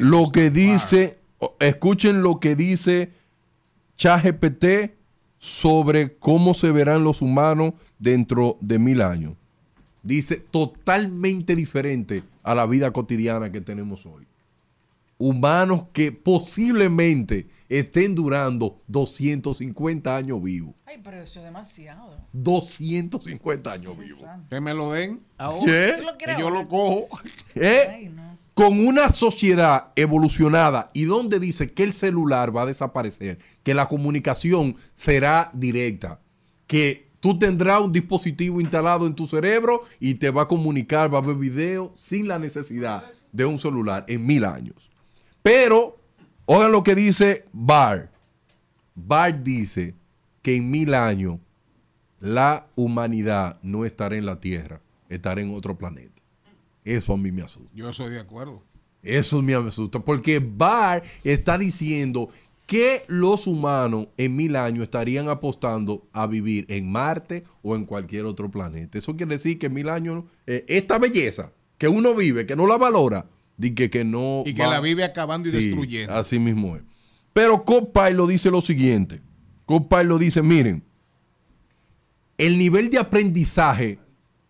lo 0.00 0.32
que 0.32 0.50
dice, 0.50 1.18
escuchen 1.60 2.22
lo 2.22 2.40
que 2.40 2.56
dice 2.56 3.12
ChatGPT 3.98 4.94
sobre 5.38 6.16
cómo 6.16 6.54
se 6.54 6.72
verán 6.72 7.04
los 7.04 7.20
humanos 7.20 7.74
dentro 7.98 8.56
de 8.62 8.78
mil 8.78 9.02
años. 9.02 9.34
Dice 10.02 10.36
totalmente 10.36 11.54
diferente 11.54 12.22
a 12.42 12.54
la 12.54 12.64
vida 12.64 12.90
cotidiana 12.90 13.52
que 13.52 13.60
tenemos 13.60 14.06
hoy. 14.06 14.26
Humanos 15.18 15.86
que 15.92 16.12
posiblemente 16.12 17.48
estén 17.68 18.14
durando 18.14 18.78
250 18.86 20.16
años 20.16 20.40
vivos. 20.40 20.76
Ay, 20.86 21.00
pero 21.02 21.20
eso 21.20 21.40
es 21.40 21.44
demasiado. 21.44 22.16
250 22.32 23.72
años 23.72 23.98
vivos. 23.98 24.22
Que 24.48 24.60
me 24.60 24.72
lo 24.72 24.92
den 24.92 25.20
ahora. 25.36 25.66
¿Qué? 25.66 25.94
¿Tú 25.98 26.04
lo 26.04 26.16
Que 26.16 26.36
yo 26.38 26.50
lo 26.50 26.68
cojo. 26.68 27.08
¿Eh? 27.56 28.12
Con 28.54 28.86
una 28.86 29.10
sociedad 29.10 29.92
evolucionada 29.96 30.90
y 30.92 31.04
donde 31.04 31.40
dice 31.40 31.68
que 31.68 31.82
el 31.82 31.92
celular 31.92 32.56
va 32.56 32.62
a 32.62 32.66
desaparecer, 32.66 33.38
que 33.62 33.74
la 33.74 33.86
comunicación 33.86 34.76
será 34.94 35.50
directa, 35.52 36.20
que 36.66 37.08
tú 37.20 37.38
tendrás 37.38 37.80
un 37.80 37.92
dispositivo 37.92 38.60
instalado 38.60 39.06
en 39.06 39.14
tu 39.14 39.26
cerebro 39.26 39.80
y 39.98 40.14
te 40.14 40.30
va 40.30 40.42
a 40.42 40.48
comunicar, 40.48 41.12
va 41.12 41.18
a 41.18 41.22
ver 41.22 41.36
video 41.36 41.92
sin 41.96 42.28
la 42.28 42.38
necesidad 42.38 43.04
de 43.32 43.44
un 43.44 43.58
celular 43.58 44.04
en 44.08 44.26
mil 44.26 44.44
años. 44.44 44.90
Pero, 45.48 45.98
oigan 46.44 46.72
lo 46.72 46.82
que 46.82 46.94
dice 46.94 47.46
Bart. 47.54 48.10
Bart 48.94 49.36
dice 49.36 49.94
que 50.42 50.56
en 50.56 50.70
mil 50.70 50.92
años 50.92 51.38
la 52.20 52.68
humanidad 52.74 53.58
no 53.62 53.86
estará 53.86 54.16
en 54.16 54.26
la 54.26 54.40
Tierra, 54.40 54.82
estará 55.08 55.40
en 55.40 55.54
otro 55.54 55.78
planeta. 55.78 56.20
Eso 56.84 57.14
a 57.14 57.16
mí 57.16 57.32
me 57.32 57.40
asusta. 57.40 57.70
Yo 57.74 57.90
soy 57.94 58.10
de 58.10 58.20
acuerdo. 58.20 58.62
Eso 59.02 59.40
me 59.40 59.54
asusta 59.54 60.00
porque 60.00 60.38
Barr 60.38 61.02
está 61.24 61.56
diciendo 61.56 62.28
que 62.66 63.06
los 63.06 63.46
humanos 63.46 64.08
en 64.18 64.36
mil 64.36 64.54
años 64.54 64.82
estarían 64.82 65.30
apostando 65.30 66.06
a 66.12 66.26
vivir 66.26 66.66
en 66.68 66.92
Marte 66.92 67.42
o 67.62 67.74
en 67.74 67.86
cualquier 67.86 68.26
otro 68.26 68.50
planeta. 68.50 68.98
Eso 68.98 69.16
quiere 69.16 69.36
decir 69.36 69.58
que 69.58 69.68
en 69.68 69.72
mil 69.72 69.88
años 69.88 70.24
eh, 70.46 70.66
esta 70.68 70.98
belleza 70.98 71.54
que 71.78 71.88
uno 71.88 72.14
vive, 72.14 72.44
que 72.44 72.54
no 72.54 72.66
la 72.66 72.76
valora, 72.76 73.24
di 73.58 73.74
que, 73.74 73.90
que 73.90 74.04
no 74.04 74.42
Y 74.46 74.54
que 74.54 74.62
va- 74.62 74.70
la 74.70 74.80
vive 74.80 75.04
acabando 75.04 75.48
y 75.48 75.50
Sí, 75.50 75.66
destruyendo. 75.68 76.14
Así 76.14 76.38
mismo 76.38 76.76
es. 76.76 76.82
Pero 77.34 77.64
lo 78.16 78.26
dice 78.26 78.50
lo 78.50 78.60
siguiente. 78.62 79.20
lo 80.06 80.18
dice, 80.18 80.40
miren, 80.42 80.82
el 82.38 82.56
nivel 82.58 82.88
de 82.90 82.98
aprendizaje 82.98 83.98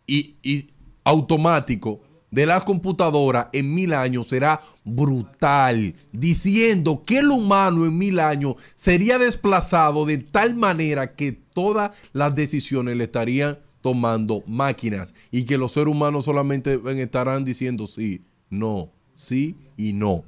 y, 0.06 0.36
y 0.43 0.68
automático 1.05 2.02
de 2.30 2.44
las 2.44 2.62
computadoras 2.64 3.47
en 3.55 3.74
mil 3.74 3.94
años 3.94 4.28
será 4.28 4.60
brutal, 4.85 5.94
diciendo 6.12 7.02
que 7.06 7.18
el 7.18 7.30
humano 7.30 7.86
en 7.86 7.97
mil 7.97 8.20
años 8.20 8.55
sería 8.74 9.18
desplazado 9.18 10.05
de 10.05 10.18
tal 10.18 10.55
manera 10.55 11.14
que 11.16 11.32
todas 11.32 11.97
las 12.12 12.35
decisiones 12.35 12.97
le 12.97 13.05
estarían 13.05 13.59
tomando 13.80 14.44
máquinas 14.47 15.14
y 15.30 15.44
que 15.44 15.56
los 15.56 15.72
seres 15.72 15.89
humanos 15.89 16.26
solamente 16.26 16.78
estarán 17.02 17.44
diciendo 17.47 17.86
sí, 17.86 18.22
no, 18.51 18.93
sí 19.19 19.57
y 19.77 19.93
no. 19.93 20.24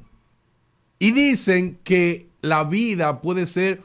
Y 0.99 1.13
dicen 1.13 1.79
que 1.85 2.27
la 2.43 2.65
vida 2.65 3.21
puede 3.21 3.47
ser 3.47 3.81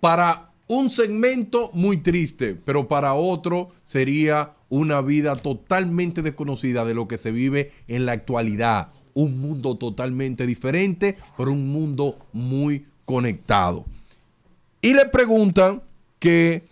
para 0.00 0.52
un 0.68 0.90
segmento 0.90 1.70
muy 1.72 1.96
triste, 1.96 2.54
pero 2.54 2.86
para 2.86 3.14
otro 3.14 3.70
sería 3.82 4.52
una 4.68 5.00
vida 5.00 5.34
totalmente 5.34 6.22
desconocida 6.22 6.84
de 6.84 6.94
lo 6.94 7.08
que 7.08 7.18
se 7.18 7.32
vive 7.32 7.72
en 7.88 8.06
la 8.06 8.12
actualidad. 8.12 8.90
Un 9.14 9.40
mundo 9.40 9.76
totalmente 9.76 10.46
diferente, 10.46 11.16
pero 11.36 11.52
un 11.52 11.72
mundo 11.72 12.18
muy 12.32 12.86
conectado. 13.04 13.86
Y 14.82 14.94
le 14.94 15.06
preguntan 15.06 15.82
que 16.18 16.62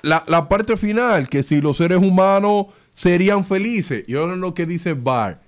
la, 0.00 0.48
parte 0.48 0.76
final, 0.76 1.28
que 1.28 1.42
si 1.42 1.60
los 1.60 1.76
seres 1.76 1.98
humanos 1.98 2.66
serían 2.92 3.44
felices. 3.44 4.04
Y 4.06 4.14
ahora 4.14 4.36
lo 4.36 4.54
que 4.54 4.64
dice 4.64 4.94
Barr. 4.94 5.45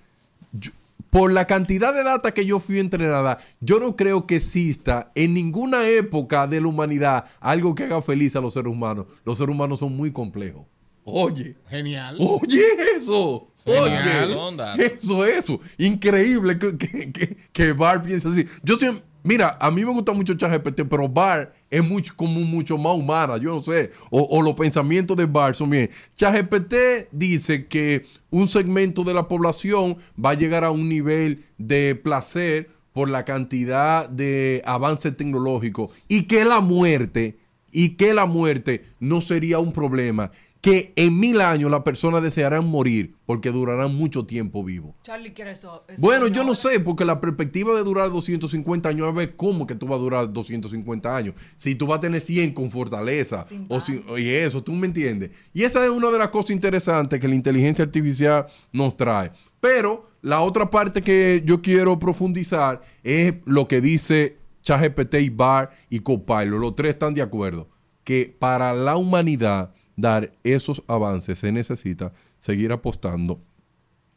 Por 1.11 1.33
la 1.33 1.47
cantidad 1.47 1.95
de 1.95 2.05
data 2.05 2.33
que 2.33 2.45
yo 2.45 2.59
fui 2.61 2.79
entrenada, 2.79 3.39
yo 3.61 3.81
no 3.81 3.97
creo 3.97 4.27
que 4.27 4.37
exista 4.37 5.11
en 5.15 5.35
ninguna 5.35 5.87
época 5.89 6.47
de 6.47 6.61
la 6.61 6.69
humanidad 6.69 7.25
algo 7.41 7.75
que 7.75 7.85
haga 7.85 8.03
feliz 8.03 8.37
a 8.37 8.41
los 8.41 8.55
seres 8.55 8.71
humanos. 8.71 9.07
Los 9.25 9.39
seres 9.39 9.55
humanos 9.55 9.79
son 9.79 9.97
muy 9.97 10.13
complejos. 10.13 10.67
Oye. 11.05 11.57
Genial. 11.71 12.17
Oye, 12.21 12.63
eso. 12.97 13.49
Genial. 13.65 14.33
Oye, 14.33 14.99
eso, 14.99 15.25
eso. 15.25 15.61
Increíble 15.79 16.59
que, 16.59 16.77
que, 16.77 17.13
que, 17.13 17.37
que 17.53 17.73
Bar 17.73 18.03
piense 18.03 18.29
así. 18.29 18.45
Yo 18.63 18.77
siempre, 18.77 19.03
mira, 19.23 19.57
a 19.61 19.71
mí 19.71 19.85
me 19.85 19.93
gusta 19.93 20.13
mucho 20.13 20.35
ChatGPT, 20.35 20.83
pero 20.89 21.09
Bar 21.09 21.53
es 21.70 21.86
mucho, 21.86 22.15
como 22.16 22.40
mucho 22.40 22.78
más 22.78 22.97
humana, 22.97 23.36
yo 23.36 23.55
no 23.55 23.62
sé. 23.62 23.90
O, 24.11 24.43
los 24.43 24.55
pensamientos 24.55 25.16
de 25.16 25.27
Bar 25.27 25.55
son 25.55 25.70
bien. 25.70 25.90
ChatGPT 26.16 26.74
dice 27.12 27.66
que 27.66 28.05
un 28.31 28.49
segmento 28.49 29.05
de 29.05 29.15
la 29.15 29.28
población 29.28 29.97
va 30.23 30.31
a 30.31 30.35
llegar 30.35 30.65
a 30.65 30.70
un 30.70 30.89
nivel 30.89 31.45
de 31.59 31.95
placer 31.95 32.70
por 32.93 33.09
la 33.09 33.24
cantidad 33.24 34.09
de 34.09 34.62
avance 34.65 35.12
tecnológico 35.12 35.90
y 36.09 36.23
que 36.23 36.45
la 36.45 36.61
muerte 36.61 37.39
y 37.70 37.90
que 37.90 38.15
la 38.15 38.27
muerte 38.27 38.82
no 38.99 39.20
sería 39.20 39.59
un 39.59 39.73
problema, 39.73 40.31
que 40.61 40.93
en 40.97 41.19
mil 41.19 41.41
años 41.41 41.71
las 41.71 41.83
personas 41.83 42.23
desearán 42.23 42.67
morir 42.67 43.15
porque 43.27 43.51
durarán 43.51 43.95
mucho 43.95 44.25
tiempo 44.25 44.65
vivos. 44.65 44.95
Charlie 45.03 45.33
quiere 45.33 45.53
eso. 45.53 45.85
eso 45.87 46.01
Bueno, 46.03 46.27
yo 46.27 46.43
no 46.45 46.55
sé, 46.55 46.81
porque 46.81 47.05
la 47.05 47.21
perspectiva 47.21 47.75
de 47.75 47.85
durar 47.85 48.11
250 48.11 48.89
años, 48.89 49.09
a 49.09 49.13
ver 49.13 49.37
cómo 49.37 49.67
que 49.67 49.75
tú 49.75 49.87
vas 49.87 49.99
a 49.99 50.03
durar 50.03 50.33
250 50.33 51.17
años. 51.17 51.35
Si 51.57 51.75
tú 51.75 51.87
vas 51.87 51.99
a 51.99 52.01
tener 52.01 52.21
100 52.21 52.55
con 52.55 52.71
fortaleza, 52.71 53.47
o 53.69 53.81
si, 53.81 54.03
y 54.17 54.29
eso, 54.31 54.63
tú 54.63 54.73
me 54.73 54.87
entiendes. 54.87 55.31
Y 55.53 55.63
esa 55.63 55.85
es 55.85 55.91
una 55.91 56.11
de 56.11 56.19
las 56.19 56.29
cosas 56.29 56.51
interesantes 56.51 57.21
que 57.21 57.29
la 57.29 57.35
inteligencia 57.35 57.85
artificial 57.85 58.47
nos 58.73 58.97
trae. 58.97 59.31
Pero 59.61 60.11
la 60.23 60.41
otra 60.41 60.69
parte 60.71 61.03
que 61.03 61.43
yo 61.45 61.63
quiero 61.63 61.99
profundizar 61.99 62.83
es 63.05 63.35
lo 63.45 63.69
que 63.69 63.81
dice 63.81 64.39
ChatGPT 64.63 65.15
y 65.15 65.31
BAR 65.31 65.71
y 65.89 66.01
Copilot. 66.01 66.61
Los 66.61 66.75
tres 66.75 66.91
están 66.91 67.15
de 67.15 67.23
acuerdo 67.23 67.69
que 68.05 68.35
para 68.39 68.73
la 68.73 68.97
humanidad 68.97 69.73
dar 69.99 70.31
esos 70.45 70.85
avances 70.87 71.41
se 71.41 71.51
necesita 71.51 72.12
seguir 72.39 72.70
apostando 72.70 73.43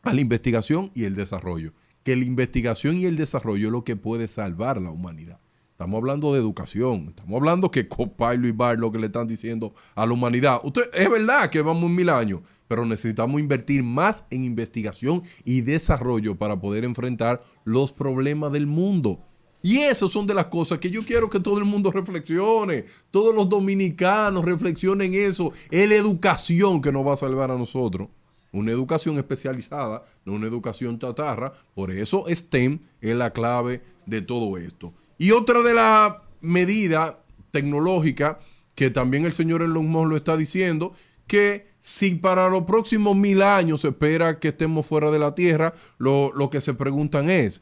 a 0.04 0.14
la 0.14 0.22
investigación 0.22 0.92
y 0.94 1.06
el 1.06 1.16
desarrollo. 1.16 1.74
Que 2.04 2.16
la 2.16 2.24
investigación 2.24 2.98
y 2.98 3.06
el 3.06 3.18
desarrollo 3.18 3.68
es 3.68 3.72
lo 3.72 3.84
que 3.84 3.96
puede 3.96 4.28
salvar 4.28 4.80
la 4.80 4.92
humanidad. 4.92 5.40
Estamos 5.72 5.98
hablando 5.98 6.34
de 6.34 6.40
educación, 6.40 7.08
estamos 7.10 7.36
hablando 7.36 7.72
que 7.72 7.88
Copilot 7.88 8.46
y 8.46 8.52
Bar 8.52 8.78
lo 8.78 8.92
que 8.92 9.00
le 9.00 9.08
están 9.08 9.26
diciendo 9.26 9.74
a 9.96 10.06
la 10.06 10.14
humanidad. 10.14 10.60
Usted, 10.64 10.84
es 10.94 11.10
verdad 11.10 11.50
que 11.50 11.64
vamos 11.64 11.86
en 11.86 11.96
mil 11.96 12.10
años, 12.10 12.42
pero 12.68 12.86
necesitamos 12.86 13.42
invertir 13.42 13.82
más 13.82 14.24
en 14.30 14.44
investigación 14.44 15.24
y 15.44 15.62
desarrollo 15.62 16.38
para 16.38 16.62
poder 16.62 16.84
enfrentar 16.84 17.42
los 17.64 17.92
problemas 17.94 18.52
del 18.52 18.68
mundo. 18.68 19.24
Y 19.62 19.80
esas 19.80 20.12
son 20.12 20.26
de 20.26 20.34
las 20.34 20.48
cosas 20.48 20.80
que 20.80 20.90
yo 20.90 21.04
quiero 21.04 21.30
que 21.30 21.40
todo 21.40 21.58
el 21.58 21.66
mundo 21.66 21.92
reflexione, 21.92 22.84
todos 23.12 23.34
los 23.34 23.48
dominicanos 23.48 24.44
reflexionen 24.44 25.14
eso. 25.14 25.52
Es 25.70 25.88
la 25.88 25.96
educación 25.96 26.82
que 26.82 26.92
nos 26.92 27.06
va 27.06 27.14
a 27.14 27.18
salvar 27.18 27.52
a 27.52 27.58
nosotros. 27.58 28.10
Una 28.52 28.72
educación 28.72 29.18
especializada, 29.18 30.04
no 30.26 30.34
una 30.34 30.48
educación 30.48 31.00
chatarra. 31.00 31.54
Por 31.74 31.92
eso 31.92 32.26
STEM 32.28 32.80
es 33.00 33.16
la 33.16 33.32
clave 33.32 33.82
de 34.06 34.22
todo 34.22 34.58
esto. 34.58 34.94
Y 35.18 35.32
otra 35.32 35.62
de 35.62 35.74
las 35.74 36.14
medidas 36.42 37.16
tecnológicas 37.52 38.38
que 38.76 38.90
también 38.90 39.26
el 39.26 39.34
señor 39.34 39.62
Elon 39.62 39.88
Musk 39.88 40.10
lo 40.10 40.18
está 40.18 40.38
diciendo, 40.38 40.94
que 41.28 41.72
si 41.80 42.16
para 42.16 42.50
los 42.50 42.64
próximos 42.64 43.16
mil 43.16 43.42
años 43.42 43.82
se 43.82 43.90
espera 43.90 44.40
que 44.40 44.50
estemos 44.50 44.86
fuera 44.86 45.12
de 45.12 45.20
la 45.20 45.36
Tierra, 45.36 45.74
lo, 45.98 46.32
lo 46.34 46.50
que 46.50 46.62
se 46.62 46.74
preguntan 46.74 47.30
es, 47.30 47.62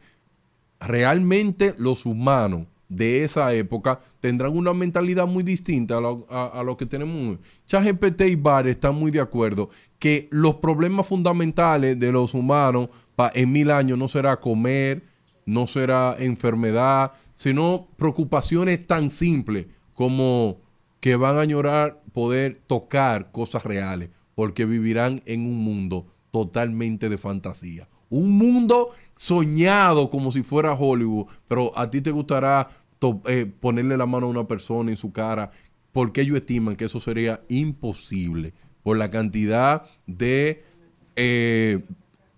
realmente 0.79 1.73
los 1.77 2.05
humanos 2.05 2.67
de 2.87 3.23
esa 3.23 3.53
época 3.53 3.99
tendrán 4.19 4.57
una 4.57 4.73
mentalidad 4.73 5.27
muy 5.27 5.43
distinta 5.43 5.97
a 5.97 6.01
lo, 6.01 6.25
a- 6.29 6.59
a 6.59 6.63
lo 6.63 6.75
que 6.75 6.87
tenemos 6.87 7.15
hoy. 7.31 7.39
ChatGPT 7.67 8.21
y 8.21 8.35
Bar 8.35 8.67
están 8.67 8.95
muy 8.95 9.11
de 9.11 9.19
acuerdo 9.21 9.69
que 9.99 10.27
los 10.31 10.55
problemas 10.55 11.05
fundamentales 11.05 11.99
de 11.99 12.11
los 12.11 12.33
humanos 12.33 12.89
pa- 13.15 13.31
en 13.35 13.51
mil 13.51 13.69
años 13.69 13.97
no 13.97 14.07
será 14.07 14.39
comer, 14.39 15.03
no 15.45 15.67
será 15.67 16.15
enfermedad, 16.17 17.11
sino 17.35 17.87
preocupaciones 17.97 18.85
tan 18.87 19.11
simples 19.11 19.67
como 19.93 20.57
que 20.99 21.15
van 21.15 21.37
a 21.37 21.41
añorar 21.41 22.01
poder 22.11 22.59
tocar 22.65 23.31
cosas 23.31 23.63
reales, 23.65 24.09
porque 24.35 24.65
vivirán 24.65 25.21
en 25.25 25.41
un 25.41 25.57
mundo 25.63 26.07
totalmente 26.31 27.07
de 27.09 27.17
fantasía. 27.17 27.87
Un 28.09 28.37
mundo 28.37 28.89
soñado 29.15 30.09
como 30.09 30.31
si 30.31 30.43
fuera 30.43 30.73
Hollywood, 30.73 31.27
pero 31.47 31.77
a 31.77 31.89
ti 31.89 32.01
te 32.01 32.11
gustará 32.11 32.67
eh, 33.25 33.45
ponerle 33.59 33.97
la 33.97 34.05
mano 34.05 34.27
a 34.27 34.29
una 34.29 34.47
persona 34.47 34.89
en 34.89 34.97
su 34.97 35.11
cara, 35.11 35.51
porque 35.91 36.21
ellos 36.21 36.37
estiman 36.37 36.75
que 36.75 36.85
eso 36.85 36.99
sería 36.99 37.41
imposible 37.49 38.53
por 38.83 38.97
la 38.97 39.11
cantidad 39.11 39.83
de 40.07 40.63
eh, 41.15 41.83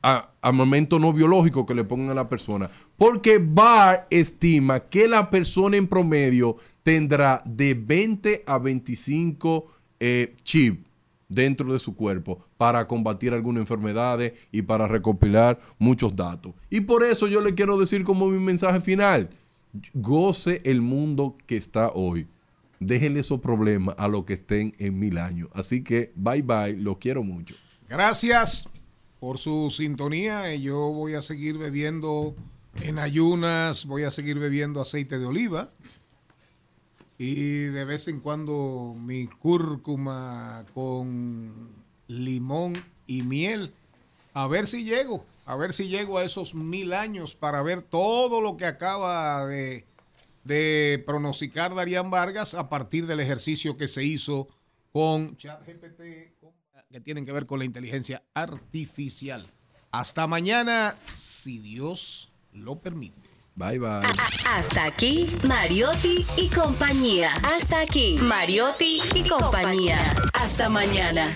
armamento 0.02 1.00
no 1.00 1.14
biológico 1.14 1.66
que 1.66 1.76
le 1.76 1.84
pongan 1.84 2.10
a 2.10 2.16
la 2.16 2.30
persona. 2.30 2.70
Porque 2.98 3.40
Barr 3.40 4.08
estima 4.10 4.80
que 4.82 5.08
la 5.08 5.30
persona 5.30 5.78
en 5.78 5.88
promedio 5.88 6.58
tendrá 6.84 7.42
de 7.46 7.76
20 7.76 8.44
a 8.46 8.58
25 8.58 9.68
eh, 10.00 10.36
chips 10.44 10.91
dentro 11.32 11.72
de 11.72 11.80
su 11.80 11.96
cuerpo 11.96 12.46
para 12.58 12.88
combatir 12.88 13.34
algunas 13.34 13.62
enfermedades 13.62 14.34
y 14.52 14.62
para 14.62 14.88
recopilar 14.88 15.60
muchos 15.80 16.16
datos. 16.16 16.54
Y 16.70 16.82
por 16.82 17.04
eso 17.04 17.28
yo 17.28 17.42
le 17.42 17.56
quiero 17.56 17.78
decir 17.78 18.04
como 18.04 18.28
mi 18.28 18.40
mensaje 18.40 18.82
final, 18.82 19.30
goce 19.94 20.62
el 20.66 20.82
mundo 20.82 21.38
que 21.48 21.56
está 21.56 21.90
hoy. 21.90 22.28
Déjenle 22.80 23.22
esos 23.22 23.40
problemas 23.40 23.96
a 23.98 24.08
los 24.08 24.26
que 24.26 24.34
estén 24.34 24.74
en 24.78 25.00
mil 25.00 25.18
años. 25.18 25.50
Así 25.54 25.84
que 25.84 26.12
bye 26.16 26.42
bye, 26.42 26.76
los 26.76 26.98
quiero 26.98 27.24
mucho. 27.24 27.56
Gracias 27.88 28.70
por 29.20 29.38
su 29.38 29.70
sintonía. 29.72 30.54
Yo 30.56 30.92
voy 30.92 31.14
a 31.14 31.22
seguir 31.22 31.58
bebiendo 31.58 32.36
en 32.82 33.00
ayunas, 33.00 33.86
voy 33.86 34.04
a 34.04 34.12
seguir 34.12 34.40
bebiendo 34.40 34.82
aceite 34.82 35.20
de 35.20 35.26
oliva. 35.26 35.72
Y 37.24 37.66
de 37.66 37.86
vez 37.86 38.08
en 38.08 38.20
cuando 38.20 38.96
mi 38.98 39.28
cúrcuma 39.28 40.66
con 40.74 41.70
limón 42.08 42.84
y 43.06 43.22
miel. 43.22 43.76
A 44.34 44.48
ver 44.48 44.66
si 44.66 44.86
llego, 44.86 45.24
a 45.46 45.56
ver 45.56 45.72
si 45.72 45.88
llego 45.88 46.18
a 46.18 46.24
esos 46.24 46.56
mil 46.56 46.94
años 46.94 47.36
para 47.36 47.62
ver 47.62 47.84
todo 47.84 48.42
lo 48.42 48.58
que 48.58 48.66
acaba 48.66 49.46
de, 49.46 49.86
pronosticar 51.06 51.76
Darían 51.76 52.10
Vargas 52.10 52.56
a 52.56 52.70
partir 52.70 53.06
del 53.06 53.20
ejercicio 53.20 53.78
que 53.78 53.88
se 53.88 54.04
hizo 54.04 54.48
con 54.92 55.38
ChatGPT, 55.38 56.02
que 56.90 57.02
tienen 57.02 57.24
que 57.24 57.34
ver 57.34 57.46
con 57.46 57.60
la 57.60 57.66
inteligencia 57.66 58.24
artificial. 58.34 59.46
Hasta 59.92 60.26
mañana, 60.26 60.96
si 61.06 61.60
Dios 61.60 62.34
lo 62.52 62.80
permite. 62.80 63.21
Bye 63.56 63.80
bye. 63.80 64.02
Hasta 64.46 64.86
aquí, 64.86 65.32
Mariotti 65.48 66.26
y 66.38 66.50
compañía. 66.50 67.32
Hasta 67.44 67.82
aquí, 67.82 68.18
Mariotti 68.22 69.02
y 69.14 69.28
compañía. 69.28 70.00
Hasta 70.34 70.70
mañana. 70.70 71.36